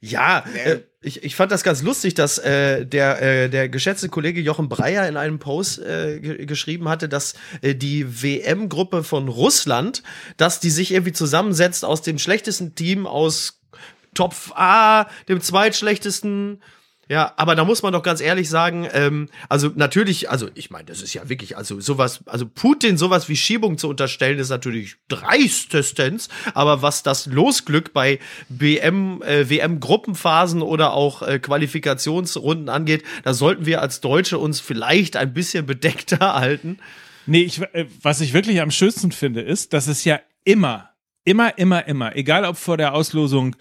Ja, 0.00 0.44
äh, 0.64 0.80
ich, 1.00 1.24
ich 1.24 1.36
fand 1.36 1.52
das 1.52 1.62
ganz 1.64 1.82
lustig, 1.82 2.14
dass 2.14 2.38
äh, 2.38 2.86
der, 2.86 3.20
äh, 3.22 3.48
der 3.48 3.68
geschätzte 3.68 4.08
Kollege 4.08 4.40
Jochen 4.40 4.68
Breyer 4.68 5.08
in 5.08 5.16
einem 5.16 5.38
Post 5.38 5.80
äh, 5.80 6.20
ge 6.20 6.46
geschrieben 6.46 6.88
hatte, 6.88 7.08
dass 7.08 7.34
äh, 7.60 7.74
die 7.74 8.22
WM-Gruppe 8.22 9.04
von 9.04 9.28
Russland, 9.28 10.02
dass 10.36 10.60
die 10.60 10.70
sich 10.70 10.92
irgendwie 10.92 11.12
zusammensetzt 11.12 11.84
aus 11.84 12.02
dem 12.02 12.18
schlechtesten 12.18 12.74
Team 12.74 13.06
aus 13.06 13.60
Topf 14.14 14.52
A, 14.54 15.08
dem 15.28 15.40
zweitschlechtesten. 15.40 16.62
Ja, 17.08 17.34
aber 17.36 17.56
da 17.56 17.64
muss 17.64 17.82
man 17.82 17.92
doch 17.92 18.02
ganz 18.02 18.20
ehrlich 18.20 18.48
sagen, 18.48 18.88
ähm, 18.92 19.28
also 19.48 19.70
natürlich, 19.74 20.30
also 20.30 20.48
ich 20.54 20.70
meine, 20.70 20.84
das 20.84 21.02
ist 21.02 21.12
ja 21.14 21.28
wirklich, 21.28 21.56
also 21.56 21.80
sowas, 21.80 22.20
also 22.26 22.46
Putin 22.46 22.96
sowas 22.96 23.28
wie 23.28 23.36
Schiebung 23.36 23.76
zu 23.76 23.88
unterstellen, 23.88 24.38
ist 24.38 24.50
natürlich 24.50 24.96
dreistestens, 25.08 26.28
aber 26.54 26.80
was 26.80 27.02
das 27.02 27.26
Losglück 27.26 27.92
bei 27.92 28.20
BM, 28.48 29.20
äh, 29.22 29.50
WM-Gruppenphasen 29.50 30.62
oder 30.62 30.92
auch 30.92 31.22
äh, 31.22 31.40
Qualifikationsrunden 31.40 32.68
angeht, 32.68 33.02
da 33.24 33.34
sollten 33.34 33.66
wir 33.66 33.82
als 33.82 34.00
Deutsche 34.00 34.38
uns 34.38 34.60
vielleicht 34.60 35.16
ein 35.16 35.34
bisschen 35.34 35.66
bedeckter 35.66 36.34
halten. 36.34 36.78
Nee, 37.26 37.42
ich, 37.42 37.60
äh, 37.60 37.86
was 38.00 38.20
ich 38.20 38.32
wirklich 38.32 38.60
am 38.60 38.70
schönsten 38.70 39.10
finde, 39.10 39.40
ist, 39.42 39.72
dass 39.72 39.88
es 39.88 40.04
ja 40.04 40.20
immer, 40.44 40.90
immer, 41.24 41.58
immer, 41.58 41.86
immer, 41.86 42.16
egal 42.16 42.44
ob 42.44 42.56
vor 42.56 42.76
der 42.76 42.94
Auslosung 42.94 43.56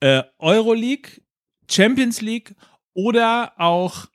äh, 0.00 0.22
Euroleague, 0.38 1.22
Champions 1.70 2.20
League 2.20 2.54
oder 2.94 3.52
auch, 3.58 4.06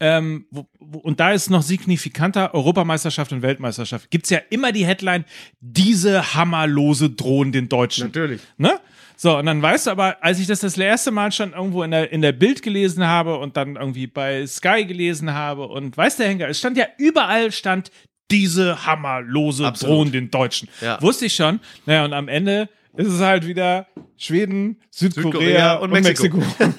ähm, 0.00 0.46
wo, 0.50 0.66
wo, 0.80 0.98
und 0.98 1.20
da 1.20 1.32
ist 1.32 1.50
noch 1.50 1.62
signifikanter, 1.62 2.54
Europameisterschaft 2.54 3.32
und 3.32 3.42
Weltmeisterschaft, 3.42 4.10
gibt's 4.10 4.30
ja 4.30 4.38
immer 4.50 4.72
die 4.72 4.86
Headline, 4.86 5.24
diese 5.60 6.34
Hammerlose 6.34 7.10
drohen 7.10 7.52
den 7.52 7.68
Deutschen. 7.68 8.06
Natürlich. 8.06 8.40
Ne? 8.56 8.80
So, 9.16 9.38
und 9.38 9.46
dann 9.46 9.62
weißt 9.62 9.86
du 9.86 9.92
aber, 9.92 10.16
als 10.24 10.40
ich 10.40 10.48
das 10.48 10.60
das 10.60 10.76
erste 10.76 11.12
Mal 11.12 11.30
schon 11.30 11.52
irgendwo 11.52 11.84
in 11.84 11.92
der, 11.92 12.10
in 12.10 12.22
der 12.22 12.32
Bild 12.32 12.62
gelesen 12.62 13.06
habe 13.06 13.38
und 13.38 13.56
dann 13.56 13.76
irgendwie 13.76 14.08
bei 14.08 14.44
Sky 14.46 14.84
gelesen 14.84 15.32
habe 15.32 15.68
und 15.68 15.96
weiß 15.96 16.16
der 16.16 16.28
Henker, 16.28 16.48
es 16.48 16.58
stand 16.58 16.76
ja 16.76 16.86
überall 16.98 17.52
stand 17.52 17.92
diese 18.32 18.84
Hammerlose 18.86 19.66
Absolut. 19.66 19.94
drohen 19.94 20.12
den 20.12 20.30
Deutschen. 20.30 20.68
Ja. 20.80 21.00
Wusste 21.00 21.26
ich 21.26 21.34
schon. 21.34 21.60
Naja, 21.86 22.04
und 22.04 22.14
am 22.14 22.26
Ende 22.26 22.68
ist 22.96 23.08
es 23.08 23.20
halt 23.20 23.46
wieder 23.46 23.86
Schweden, 24.16 24.80
Südkorea, 24.90 25.30
Südkorea 25.32 25.74
und, 25.76 25.92
und 25.92 26.02
Mexiko. 26.02 26.38
Mexiko. 26.38 26.74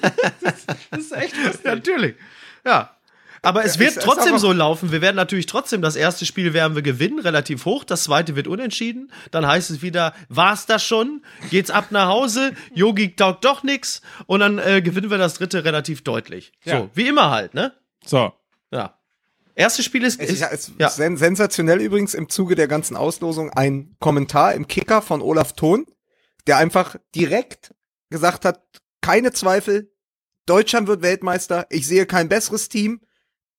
das 0.90 1.00
ist 1.00 1.12
echt 1.12 1.36
lustig. 1.44 1.64
Natürlich. 1.64 2.14
Ja. 2.64 2.90
Aber 3.42 3.62
es 3.62 3.78
wird 3.78 3.90
ist- 3.90 3.96
ist 3.98 4.04
trotzdem 4.04 4.30
aber- 4.30 4.38
so 4.38 4.52
laufen. 4.52 4.90
Wir 4.90 5.02
werden 5.02 5.16
natürlich 5.16 5.44
trotzdem 5.44 5.82
das 5.82 5.96
erste 5.96 6.24
Spiel 6.24 6.54
werden 6.54 6.74
wir 6.74 6.80
gewinnen, 6.82 7.18
relativ 7.18 7.66
hoch. 7.66 7.84
Das 7.84 8.04
zweite 8.04 8.36
wird 8.36 8.46
unentschieden. 8.48 9.12
Dann 9.32 9.46
heißt 9.46 9.70
es 9.70 9.82
wieder, 9.82 10.14
war's 10.30 10.64
das 10.64 10.82
schon? 10.82 11.22
Geht's 11.50 11.70
ab 11.70 11.88
nach 11.90 12.08
Hause? 12.08 12.52
Yogi 12.72 13.14
taugt 13.14 13.44
doch 13.44 13.62
nix. 13.62 14.00
Und 14.24 14.40
dann 14.40 14.58
äh, 14.58 14.80
gewinnen 14.80 15.10
wir 15.10 15.18
das 15.18 15.34
dritte 15.34 15.62
relativ 15.64 16.02
deutlich. 16.04 16.52
Ja. 16.64 16.78
So, 16.78 16.90
wie 16.94 17.06
immer 17.06 17.30
halt, 17.30 17.52
ne? 17.52 17.74
So. 18.06 18.32
Ja. 18.70 18.96
Erstes 19.56 19.84
Spiel 19.84 20.04
ist, 20.04 20.20
ist, 20.22 20.30
ist 20.30 20.40
ja, 20.40 20.48
ja. 20.78 20.86
ist 20.88 21.18
sensationell 21.18 21.82
übrigens 21.82 22.14
im 22.14 22.30
Zuge 22.30 22.54
der 22.54 22.66
ganzen 22.66 22.96
Auslosung 22.96 23.50
ein 23.50 23.94
Kommentar 24.00 24.54
im 24.54 24.66
Kicker 24.68 25.02
von 25.02 25.20
Olaf 25.20 25.52
Thon, 25.52 25.84
der 26.46 26.58
einfach 26.58 26.96
direkt 27.14 27.74
gesagt 28.10 28.44
hat, 28.44 28.62
keine 29.00 29.32
Zweifel, 29.32 29.92
Deutschland 30.46 30.88
wird 30.88 31.02
Weltmeister, 31.02 31.66
ich 31.70 31.86
sehe 31.86 32.06
kein 32.06 32.28
besseres 32.28 32.68
Team, 32.68 33.00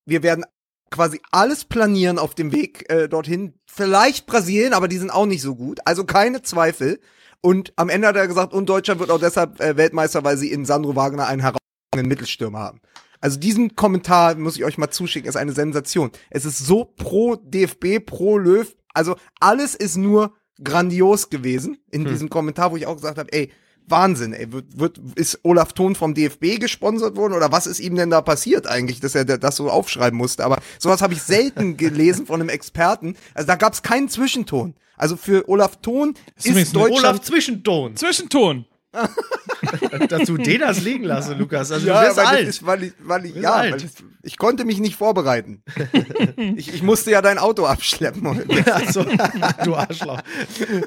wir 0.05 0.23
werden 0.23 0.45
quasi 0.91 1.19
alles 1.31 1.65
planieren 1.65 2.19
auf 2.19 2.35
dem 2.35 2.51
Weg 2.51 2.89
äh, 2.89 3.07
dorthin, 3.09 3.59
vielleicht 3.65 4.27
Brasilien, 4.27 4.73
aber 4.73 4.87
die 4.87 4.97
sind 4.97 5.09
auch 5.09 5.25
nicht 5.25 5.41
so 5.41 5.55
gut, 5.55 5.79
also 5.85 6.05
keine 6.05 6.41
Zweifel. 6.41 6.99
Und 7.41 7.73
am 7.75 7.89
Ende 7.89 8.07
hat 8.07 8.15
er 8.15 8.27
gesagt, 8.27 8.53
und 8.53 8.67
Deutschland 8.67 8.99
wird 8.99 9.11
auch 9.11 9.19
deshalb 9.19 9.59
äh, 9.59 9.77
Weltmeister, 9.77 10.23
weil 10.23 10.37
sie 10.37 10.51
in 10.51 10.65
Sandro 10.65 10.95
Wagner 10.95 11.27
einen 11.27 11.41
herausragenden 11.41 12.07
Mittelstürmer 12.07 12.59
haben. 12.59 12.81
Also 13.19 13.39
diesen 13.39 13.75
Kommentar 13.75 14.35
muss 14.35 14.55
ich 14.55 14.63
euch 14.63 14.77
mal 14.77 14.89
zuschicken, 14.89 15.29
ist 15.29 15.35
eine 15.35 15.51
Sensation. 15.51 16.11
Es 16.29 16.45
ist 16.45 16.59
so 16.59 16.85
pro 16.85 17.35
DFB, 17.35 18.05
pro 18.05 18.37
Löw, 18.37 18.75
also 18.93 19.15
alles 19.39 19.75
ist 19.75 19.97
nur 19.97 20.33
grandios 20.63 21.29
gewesen 21.29 21.77
in 21.91 22.05
diesem 22.05 22.29
Kommentar, 22.29 22.71
wo 22.71 22.77
ich 22.77 22.87
auch 22.87 22.95
gesagt 22.95 23.17
habe, 23.17 23.31
ey, 23.33 23.51
Wahnsinn, 23.87 24.33
ey, 24.33 24.51
wird, 24.51 24.79
wird, 24.79 24.99
ist 25.15 25.39
Olaf 25.43 25.73
Thon 25.73 25.95
vom 25.95 26.13
DFB 26.13 26.59
gesponsert 26.59 27.15
worden 27.15 27.33
oder 27.33 27.51
was 27.51 27.67
ist 27.67 27.79
ihm 27.79 27.95
denn 27.95 28.09
da 28.09 28.21
passiert 28.21 28.67
eigentlich, 28.67 28.99
dass 28.99 29.15
er 29.15 29.25
das 29.25 29.55
so 29.55 29.69
aufschreiben 29.69 30.17
musste? 30.17 30.43
Aber 30.43 30.59
sowas 30.79 31.01
habe 31.01 31.13
ich 31.13 31.21
selten 31.21 31.77
gelesen 31.77 32.25
von 32.25 32.41
einem 32.41 32.49
Experten. 32.49 33.15
Also 33.33 33.47
da 33.47 33.55
gab 33.55 33.73
es 33.73 33.83
keinen 33.83 34.09
Zwischenton. 34.09 34.75
Also 34.97 35.17
für 35.17 35.47
Olaf 35.49 35.77
Thon 35.81 36.15
ist, 36.35 36.47
ein 36.47 36.55
Deutschland 36.55 36.91
Olaf 36.91 37.21
Zwischenton. 37.21 37.95
Zwischenton. 37.95 38.65
Dass 40.09 40.23
du 40.23 40.37
den 40.37 40.59
das 40.61 40.81
liegen 40.81 41.03
lassen, 41.05 41.37
Lukas. 41.37 41.71
Also 41.71 41.87
Ja, 41.87 42.01
du 42.01 42.05
bist 42.07 42.17
weil 42.17 42.25
alt. 42.25 42.41
Das 42.47 42.55
ist, 42.55 42.65
weil 42.65 42.83
ich, 42.83 42.93
weil 42.99 43.25
ich, 43.25 43.35
ja, 43.35 43.53
alt. 43.53 43.71
weil 43.73 43.81
ich, 43.83 43.91
ich 44.23 44.37
konnte 44.37 44.65
mich 44.65 44.79
nicht 44.79 44.95
vorbereiten. 44.95 45.63
ich, 46.55 46.73
ich 46.73 46.83
musste 46.83 47.11
ja 47.11 47.21
dein 47.21 47.37
Auto 47.37 47.65
abschleppen. 47.65 48.25
Also, 48.71 49.03
du 49.63 49.75
Arschloch. 49.75 50.21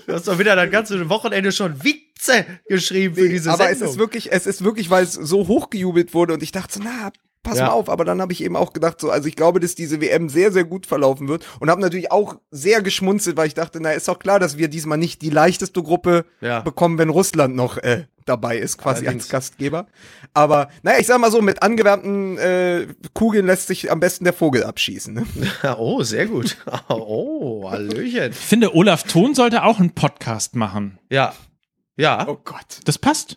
Du 0.06 0.12
hast 0.12 0.28
doch 0.28 0.38
wieder 0.38 0.56
das 0.56 0.70
ganze 0.70 1.08
Wochenende 1.08 1.52
schon 1.52 1.82
Witze 1.84 2.46
geschrieben 2.68 3.14
für 3.16 3.28
diese 3.28 3.50
Aber 3.50 3.64
es 3.70 3.78
Sendung. 3.78 3.94
ist 3.94 3.98
wirklich, 3.98 4.32
es 4.32 4.46
ist 4.46 4.62
wirklich, 4.64 4.90
weil 4.90 5.04
es 5.04 5.12
so 5.12 5.48
hochgejubelt 5.48 6.14
wurde 6.14 6.34
und 6.34 6.42
ich 6.42 6.52
dachte 6.52 6.74
so, 6.74 6.80
na, 6.84 7.10
pass 7.48 7.58
Ja. 7.58 7.66
mal 7.66 7.72
auf, 7.72 7.88
aber 7.88 8.04
dann 8.04 8.20
habe 8.20 8.32
ich 8.32 8.42
eben 8.44 8.56
auch 8.56 8.72
gedacht, 8.72 9.00
so, 9.00 9.10
also 9.10 9.26
ich 9.28 9.36
glaube, 9.36 9.60
dass 9.60 9.74
diese 9.74 10.00
WM 10.00 10.28
sehr, 10.28 10.52
sehr 10.52 10.64
gut 10.64 10.86
verlaufen 10.86 11.28
wird 11.28 11.44
und 11.60 11.70
habe 11.70 11.80
natürlich 11.80 12.12
auch 12.12 12.36
sehr 12.50 12.82
geschmunzelt, 12.82 13.36
weil 13.36 13.46
ich 13.46 13.54
dachte, 13.54 13.78
na, 13.80 13.92
ist 13.92 14.08
doch 14.08 14.18
klar, 14.18 14.38
dass 14.38 14.58
wir 14.58 14.68
diesmal 14.68 14.98
nicht 14.98 15.22
die 15.22 15.30
leichteste 15.30 15.82
Gruppe 15.82 16.24
Ja. 16.40 16.60
bekommen, 16.60 16.98
wenn 16.98 17.08
Russland 17.08 17.56
noch 17.56 17.78
äh, 17.78 18.04
dabei 18.26 18.58
ist, 18.58 18.76
quasi 18.76 19.02
Allerdings. 19.06 19.24
als 19.24 19.30
Gastgeber. 19.30 19.86
Aber, 20.34 20.68
naja, 20.82 20.98
ich 21.00 21.06
sag 21.06 21.18
mal 21.18 21.30
so, 21.30 21.40
mit 21.40 21.62
angewärmten 21.62 22.36
äh, 22.36 22.86
Kugeln 23.14 23.46
lässt 23.46 23.68
sich 23.68 23.90
am 23.90 24.00
besten 24.00 24.24
der 24.24 24.34
Vogel 24.34 24.64
abschießen. 24.64 25.14
Ne? 25.14 25.26
Oh, 25.78 26.02
sehr 26.02 26.26
gut. 26.26 26.58
Oh, 26.88 27.70
Hallöchen. 27.70 28.30
Ich 28.32 28.36
finde, 28.36 28.74
Olaf 28.74 29.04
Thon 29.04 29.34
sollte 29.34 29.64
auch 29.64 29.80
einen 29.80 29.92
Podcast 29.94 30.56
machen. 30.56 30.98
Ja. 31.10 31.32
Ja, 31.96 32.26
Oh 32.28 32.38
Gott. 32.44 32.80
Das 32.84 32.98
passt. 32.98 33.36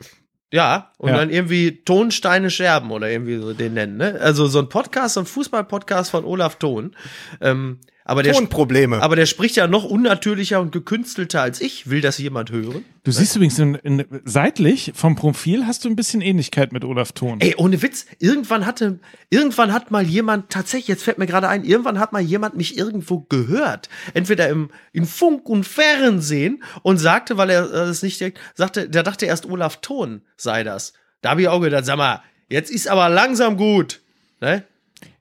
Ja. 0.52 0.92
Und 0.98 1.10
Ja. 1.10 1.18
dann 1.18 1.30
irgendwie 1.30 1.84
Tonsteine 1.84 2.50
Scherben 2.50 2.92
oder 2.92 3.10
irgendwie 3.10 3.38
so 3.38 3.54
den 3.54 3.74
nennen, 3.74 3.98
ne? 3.98 4.20
Also 4.22 4.48
so 4.48 4.60
ein 4.60 4.70
Podcast, 4.70 5.16
so 5.16 5.22
ein 5.22 5.26
Fußball-Podcast 5.26 6.12
von 6.12 6.26
Olaf 6.26 6.56
Thon. 6.58 6.96
Ähm, 7.40 7.80
aber 8.04 8.24
der, 8.24 8.34
Tonprobleme. 8.34 9.02
aber 9.02 9.16
der 9.16 9.26
spricht 9.26 9.56
ja 9.56 9.68
noch 9.68 9.84
unnatürlicher 9.84 10.60
und 10.60 10.72
gekünstelter 10.72 11.42
als 11.42 11.62
ich. 11.62 11.90
Will 11.90 12.02
das 12.02 12.18
jemand 12.18 12.52
hören? 12.52 12.84
Du 13.04 13.12
siehst 13.12 13.36
übrigens 13.36 13.60
in, 13.60 13.76
in, 13.76 14.06
seitlich 14.26 14.92
vom 14.96 15.16
Profil 15.16 15.66
hast 15.66 15.86
du 15.86 15.90
ein 15.90 15.96
bisschen 15.96 16.22
Ähnlichkeit 16.22 16.74
mit 16.74 16.84
Olaf 16.84 17.12
Thon. 17.12 17.40
Ey, 17.42 17.56
ohne 17.58 17.82
Witz, 17.82 18.06
irgendwann 18.20 18.66
hatte, 18.66 19.00
irgendwann 19.30 19.72
hat 19.72 19.92
mal 19.92 20.04
jemand, 20.04 20.50
tatsächlich, 20.50 20.88
jetzt 20.88 21.04
fällt 21.04 21.18
mir 21.18 21.28
gerade 21.28 21.48
ein, 21.48 21.64
irgendwann 21.64 22.00
hat 22.00 22.12
mal 22.12 22.22
jemand 22.22 22.56
mich 22.56 22.78
irgendwo 22.78 23.22
gehört. 23.22 23.90
Entweder 24.14 24.50
im, 24.50 24.70
in 24.94 25.06
Funk 25.06 25.48
und 25.48 25.66
Fernsehen 25.66 26.64
und 26.82 26.98
sagte, 26.98 27.38
weil 27.38 27.50
er 27.50 27.72
äh, 27.72 27.90
es 27.90 28.04
nicht 28.04 28.20
denkt, 28.20 28.40
sagte, 28.56 28.90
der 28.90 29.04
dachte 29.04 29.26
erst 29.26 29.46
Olaf 29.46 29.78
Thon 29.82 30.22
sei 30.38 30.64
das. 30.64 30.94
Da 31.22 31.32
habe 31.32 31.42
ich 31.42 31.48
auch 31.48 31.62
gedacht, 31.62 31.86
sag 31.86 31.98
mal, 31.98 32.22
jetzt 32.50 32.72
ist 32.72 32.88
aber 32.88 33.10
langsam 33.10 33.58
gut. 33.58 34.02
Ne? 34.40 34.64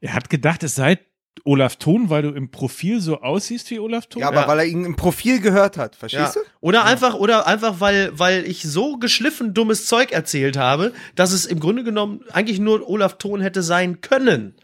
Er 0.01 0.15
hat 0.15 0.31
gedacht, 0.31 0.63
es 0.63 0.75
sei 0.75 0.99
Olaf 1.45 1.77
Thon, 1.77 2.11
weil 2.11 2.23
du 2.23 2.31
im 2.31 2.51
Profil 2.51 3.01
so 3.01 3.21
aussiehst 3.23 3.71
wie 3.71 3.79
Olaf 3.79 4.07
Thon. 4.07 4.21
ja, 4.21 4.29
aber 4.29 4.43
ja. 4.43 4.49
weil 4.49 4.59
er 4.59 4.65
ihn 4.67 4.85
im 4.85 4.97
Profil 4.97 5.41
gehört 5.41 5.79
hat, 5.79 5.97
verstehst 5.97 6.35
Ja. 6.37 6.43
du? 6.43 6.49
Oder 6.61 6.85
einfach, 6.85 7.15
oder 7.15 7.47
einfach, 7.47 7.81
weil, 7.81 8.19
weil 8.19 8.45
ich 8.45 8.63
so 8.63 8.99
geschliffen 8.99 9.55
dummes 9.55 9.87
Zeug 9.87 10.13
erzählt 10.13 10.57
habe, 10.59 10.93
dass 11.15 11.33
es 11.33 11.47
im 11.47 11.59
Grunde 11.61 11.83
genommen 11.85 12.21
eigentlich 12.33 12.59
nur 12.59 12.87
Olaf 12.89 13.17
Thon 13.17 13.41
hätte 13.41 13.63
sein 13.63 14.01
können. 14.03 14.55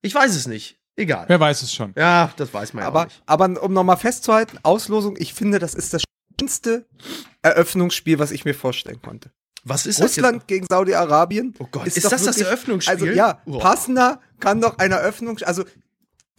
Ich 0.00 0.14
weiß 0.14 0.34
es 0.34 0.46
nicht. 0.46 0.78
Egal. 0.96 1.24
Wer 1.28 1.40
weiß 1.40 1.62
es 1.62 1.72
schon. 1.74 1.92
Ja, 1.96 2.32
das 2.36 2.54
weiß 2.54 2.72
man 2.72 2.82
ja 2.84 2.88
auch 2.88 2.94
Aber, 2.94 3.04
nicht. 3.06 3.22
aber 3.26 3.62
um 3.62 3.72
nochmal 3.72 3.96
festzuhalten, 3.96 4.58
Auslosung, 4.62 5.16
ich 5.18 5.34
finde, 5.34 5.58
das 5.58 5.74
ist 5.74 5.92
das 5.92 6.04
schönste 6.40 6.86
Eröffnungsspiel, 7.42 8.18
was 8.18 8.30
ich 8.30 8.44
mir 8.44 8.54
vorstellen 8.54 9.02
konnte. 9.02 9.30
Was 9.64 9.86
ist 9.86 9.98
das 9.98 10.10
Russland 10.10 10.46
gegen 10.46 10.66
Saudi-Arabien. 10.68 11.54
Oh 11.58 11.66
Gott, 11.70 11.86
ist 11.86 11.96
doch 12.04 12.10
das 12.10 12.22
das 12.22 12.36
wirklich- 12.36 12.46
Eröffnungsspiel? 12.46 12.92
Also 12.94 13.06
ja, 13.06 13.34
passender 13.60 14.20
kann 14.44 14.60
doch 14.60 14.78
eine 14.78 14.96
Eröffnung, 14.96 15.38
also 15.44 15.64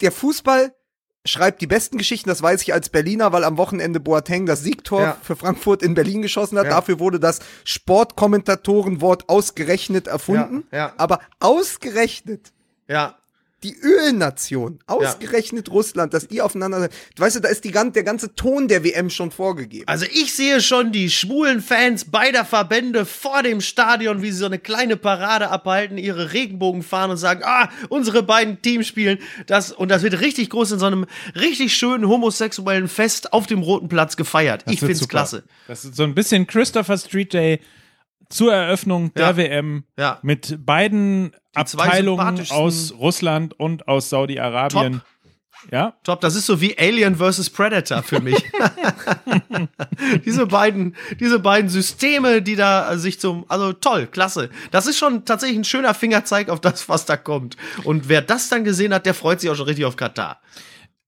der 0.00 0.12
Fußball 0.12 0.72
schreibt 1.24 1.60
die 1.60 1.66
besten 1.66 1.98
Geschichten, 1.98 2.28
das 2.28 2.40
weiß 2.40 2.62
ich 2.62 2.72
als 2.72 2.88
Berliner, 2.88 3.32
weil 3.32 3.42
am 3.42 3.56
Wochenende 3.56 3.98
Boateng 3.98 4.46
das 4.46 4.62
Siegtor 4.62 5.00
Ja. 5.02 5.16
für 5.22 5.34
Frankfurt 5.34 5.82
in 5.82 5.94
Berlin 5.94 6.22
geschossen 6.22 6.56
hat. 6.56 6.66
Ja. 6.66 6.70
Dafür 6.70 7.00
wurde 7.00 7.18
das 7.18 7.40
Sportkommentatorenwort 7.64 9.28
ausgerechnet 9.28 10.06
erfunden. 10.06 10.64
Ja. 10.72 10.92
Aber 10.96 11.20
ausgerechnet 11.40 12.52
Ja, 12.88 13.16
die 13.62 13.74
Ölnation, 13.80 14.78
ausgerechnet 14.86 15.70
Russland, 15.70 16.12
dass 16.14 16.28
die 16.28 16.42
aufeinander, 16.42 16.88
weißt 17.16 17.36
du, 17.36 17.40
da 17.40 17.48
ist 17.48 17.64
die, 17.64 17.70
gan- 17.70 17.92
der 17.92 18.04
ganze 18.04 18.34
Ton 18.34 18.68
der 18.68 18.84
WM 18.84 19.08
schon 19.10 19.30
vorgegeben. 19.30 19.88
also 19.88 20.04
ich 20.12 20.34
sehe 20.34 20.60
schon 20.60 20.92
die 20.92 21.10
schwulen 21.10 21.62
Fans 21.62 22.04
beider 22.04 22.44
Verbände 22.44 23.06
vor 23.06 23.42
dem 23.42 23.60
Stadion, 23.62 24.20
wie 24.22 24.30
sie 24.30 24.38
so 24.38 24.46
eine 24.46 24.58
kleine 24.58 24.96
Parade 24.96 25.48
abhalten, 25.50 25.96
ihre 25.98 26.32
Regenbogen 26.32 26.82
fahren 26.82 27.10
und 27.10 27.16
sagen, 27.16 27.42
ah, 27.44 27.70
unsere 27.88 28.22
beiden 28.22 28.60
Teams 28.60 28.86
spielen. 28.86 29.18
Das, 29.46 29.72
und 29.72 29.88
das 29.90 30.02
wird 30.02 30.20
richtig 30.20 30.50
groß 30.50 30.72
in 30.72 30.78
so 30.78 30.86
einem 30.86 31.06
richtig 31.34 31.74
schönen 31.74 32.06
homosexuellen 32.08 32.88
Fest 32.88 33.32
auf 33.32 33.46
dem 33.46 33.62
Roten 33.62 33.88
Platz 33.88 34.16
gefeiert. 34.16 34.62
Das 34.66 34.74
ich 34.74 34.80
find's 34.80 34.98
super. 35.00 35.10
klasse. 35.10 35.44
Das 35.66 35.84
ist 35.84 35.96
so 35.96 36.02
ein 36.04 36.14
bisschen 36.14 36.46
Christopher 36.46 36.98
Street 36.98 37.32
Day 37.32 37.60
zur 38.28 38.52
Eröffnung 38.52 39.12
der 39.14 39.26
Ja. 39.26 39.36
WM 39.36 39.84
Ja. 39.98 40.18
mit 40.22 40.64
beiden 40.64 41.32
zwei 41.64 41.84
Abteilungen 41.84 42.40
aus 42.50 42.92
Russland 42.98 43.58
und 43.58 43.88
aus 43.88 44.10
Saudi-Arabien. 44.10 45.02
Ja, 45.72 45.94
Top, 46.04 46.20
das 46.20 46.36
ist 46.36 46.46
so 46.46 46.60
wie 46.60 46.78
Alien 46.78 47.16
vs. 47.16 47.50
Predator 47.50 48.02
für 48.02 48.20
mich. 48.20 48.36
diese 50.24 50.46
beiden, 50.46 50.94
diese 51.18 51.38
beiden 51.38 51.68
Systeme, 51.70 52.42
die 52.42 52.56
da 52.56 52.96
sich 52.98 53.18
zum, 53.20 53.44
also 53.48 53.72
toll, 53.72 54.06
klasse. 54.06 54.50
Das 54.70 54.86
ist 54.86 54.98
schon 54.98 55.24
tatsächlich 55.24 55.58
ein 55.58 55.64
schöner 55.64 55.94
Fingerzeig 55.94 56.48
auf 56.50 56.60
das, 56.60 56.88
was 56.88 57.04
da 57.06 57.16
kommt. 57.16 57.56
Und 57.84 58.08
wer 58.08 58.22
das 58.22 58.48
dann 58.48 58.64
gesehen 58.64 58.94
hat, 58.94 59.06
der 59.06 59.14
freut 59.14 59.40
sich 59.40 59.50
auch 59.50 59.56
schon 59.56 59.66
richtig 59.66 59.84
auf 59.86 59.96
Katar. 59.96 60.40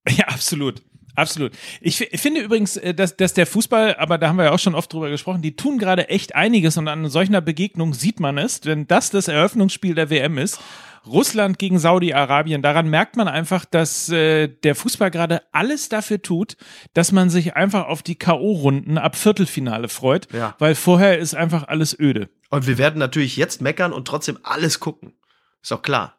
Ja, 0.09 0.25
absolut. 0.29 0.83
Absolut. 1.19 1.53
Ich 1.81 1.97
fi- 1.97 2.09
finde 2.17 2.41
übrigens, 2.41 2.77
äh, 2.77 2.95
dass, 2.95 3.17
dass 3.17 3.35
der 3.35 3.47
Fußball, 3.47 3.97
aber 3.97 4.19
da 4.19 4.29
haben 4.29 4.37
wir 4.37 4.45
ja 4.47 4.53
auch 4.53 4.59
schon 4.59 4.75
oft 4.75 4.93
drüber 4.93 5.11
gesprochen, 5.11 5.43
die 5.43 5.57
tun 5.57 5.79
gerade 5.79 6.09
echt 6.09 6.35
einiges 6.35 6.77
und 6.77 6.87
an 6.89 7.09
solcher 7.09 7.41
Begegnung 7.41 7.93
sieht 7.95 8.21
man 8.21 8.39
es, 8.39 8.61
wenn 8.65 8.87
das 8.87 9.11
das 9.11 9.29
Eröffnungsspiel 9.29 9.95
der 9.95 10.11
WM 10.11 10.39
ist. 10.39 10.61
Russland 11.07 11.59
gegen 11.59 11.79
Saudi-Arabien, 11.79 12.61
daran 12.61 12.89
merkt 12.89 13.17
man 13.17 13.29
einfach, 13.29 13.65
dass 13.65 14.09
äh, 14.11 14.49
der 14.49 14.75
Fußball 14.75 15.11
gerade 15.11 15.43
alles 15.53 15.89
dafür 15.89 16.21
tut, 16.21 16.57
dass 16.93 17.13
man 17.13 17.31
sich 17.31 17.55
einfach 17.57 17.87
auf 17.87 18.03
die 18.03 18.17
K.O.-Runden 18.17 18.97
ab 18.99 19.17
Viertelfinale 19.17 19.89
freut, 19.89 20.29
Ja. 20.35 20.55
weil 20.59 20.75
vorher 20.75 21.19
ist 21.19 21.35
einfach 21.35 21.67
alles 21.69 21.99
öde. 21.99 22.29
Und 22.51 22.67
wir 22.67 22.79
werden 22.79 22.99
natürlich 22.99 23.37
jetzt 23.37 23.63
meckern 23.63 23.93
und 23.93 24.07
trotzdem 24.07 24.39
alles 24.43 24.81
gucken. 24.81 25.15
Ist 25.63 25.71
doch 25.71 25.83
klar. 25.83 26.18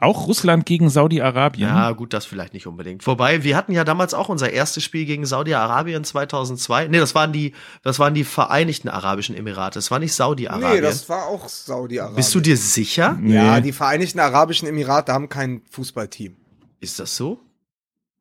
Auch 0.00 0.28
Russland 0.28 0.64
gegen 0.64 0.88
Saudi-Arabien. 0.90 1.68
Ja, 1.68 1.90
gut, 1.90 2.12
das 2.12 2.24
vielleicht 2.24 2.54
nicht 2.54 2.66
unbedingt. 2.68 3.04
Wobei, 3.06 3.42
wir 3.42 3.56
hatten 3.56 3.72
ja 3.72 3.82
damals 3.82 4.14
auch 4.14 4.28
unser 4.28 4.50
erstes 4.50 4.84
Spiel 4.84 5.04
gegen 5.06 5.26
Saudi-Arabien 5.26 6.04
2002. 6.04 6.86
Nee, 6.86 6.98
das 6.98 7.16
waren 7.16 7.32
die, 7.32 7.52
das 7.82 7.98
waren 7.98 8.14
die 8.14 8.22
Vereinigten 8.24 8.88
Arabischen 8.88 9.34
Emirate. 9.36 9.74
Das 9.78 9.90
war 9.90 9.98
nicht 9.98 10.14
Saudi-Arabien. 10.14 10.70
Nee, 10.74 10.80
das 10.80 11.08
war 11.08 11.26
auch 11.26 11.48
Saudi-Arabien. 11.48 12.16
Bist 12.16 12.32
du 12.34 12.40
dir 12.40 12.56
sicher? 12.56 13.18
Ja, 13.24 13.56
Nee. 13.56 13.60
die 13.62 13.72
Vereinigten 13.72 14.20
Arabischen 14.20 14.68
Emirate 14.68 15.12
haben 15.12 15.28
kein 15.28 15.62
Fußballteam. 15.70 16.36
Ist 16.80 17.00
das 17.00 17.16
so? 17.16 17.40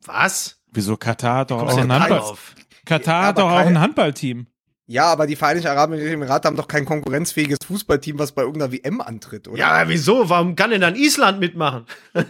Was? 0.06 0.58
Wieso 0.72 0.98
Katar 0.98 1.38
hat 1.40 1.52
doch 1.52 1.62
auch 1.62 1.70
ein 1.70 1.78
denn 1.88 1.94
Handball. 1.94 2.20
drauf? 2.20 2.56
Katar 2.86 3.22
Ja, 3.22 3.28
hat 3.28 3.38
doch 3.38 3.44
auch 3.52 3.56
kein- 3.58 3.68
ein 3.68 3.80
Handballteam. 3.80 4.48
Ja, 4.90 5.06
aber 5.08 5.28
die 5.28 5.36
Vereinigten 5.36 5.68
Arabischen 5.68 6.08
Emirate 6.08 6.48
haben 6.48 6.56
doch 6.56 6.70
kein 6.70 6.86
konkurrenzfähiges 6.86 7.58
Fußballteam, 7.68 8.18
was 8.20 8.32
bei 8.32 8.44
irgendeiner 8.44 8.72
WM 8.72 9.02
antritt, 9.02 9.50
oder? 9.50 9.60
Ja, 9.60 9.90
wieso? 9.90 10.30
Warum 10.30 10.56
kann 10.56 10.70
denn 10.70 10.80
dann 10.80 10.96
Island 10.96 11.40
mitmachen? 11.40 11.86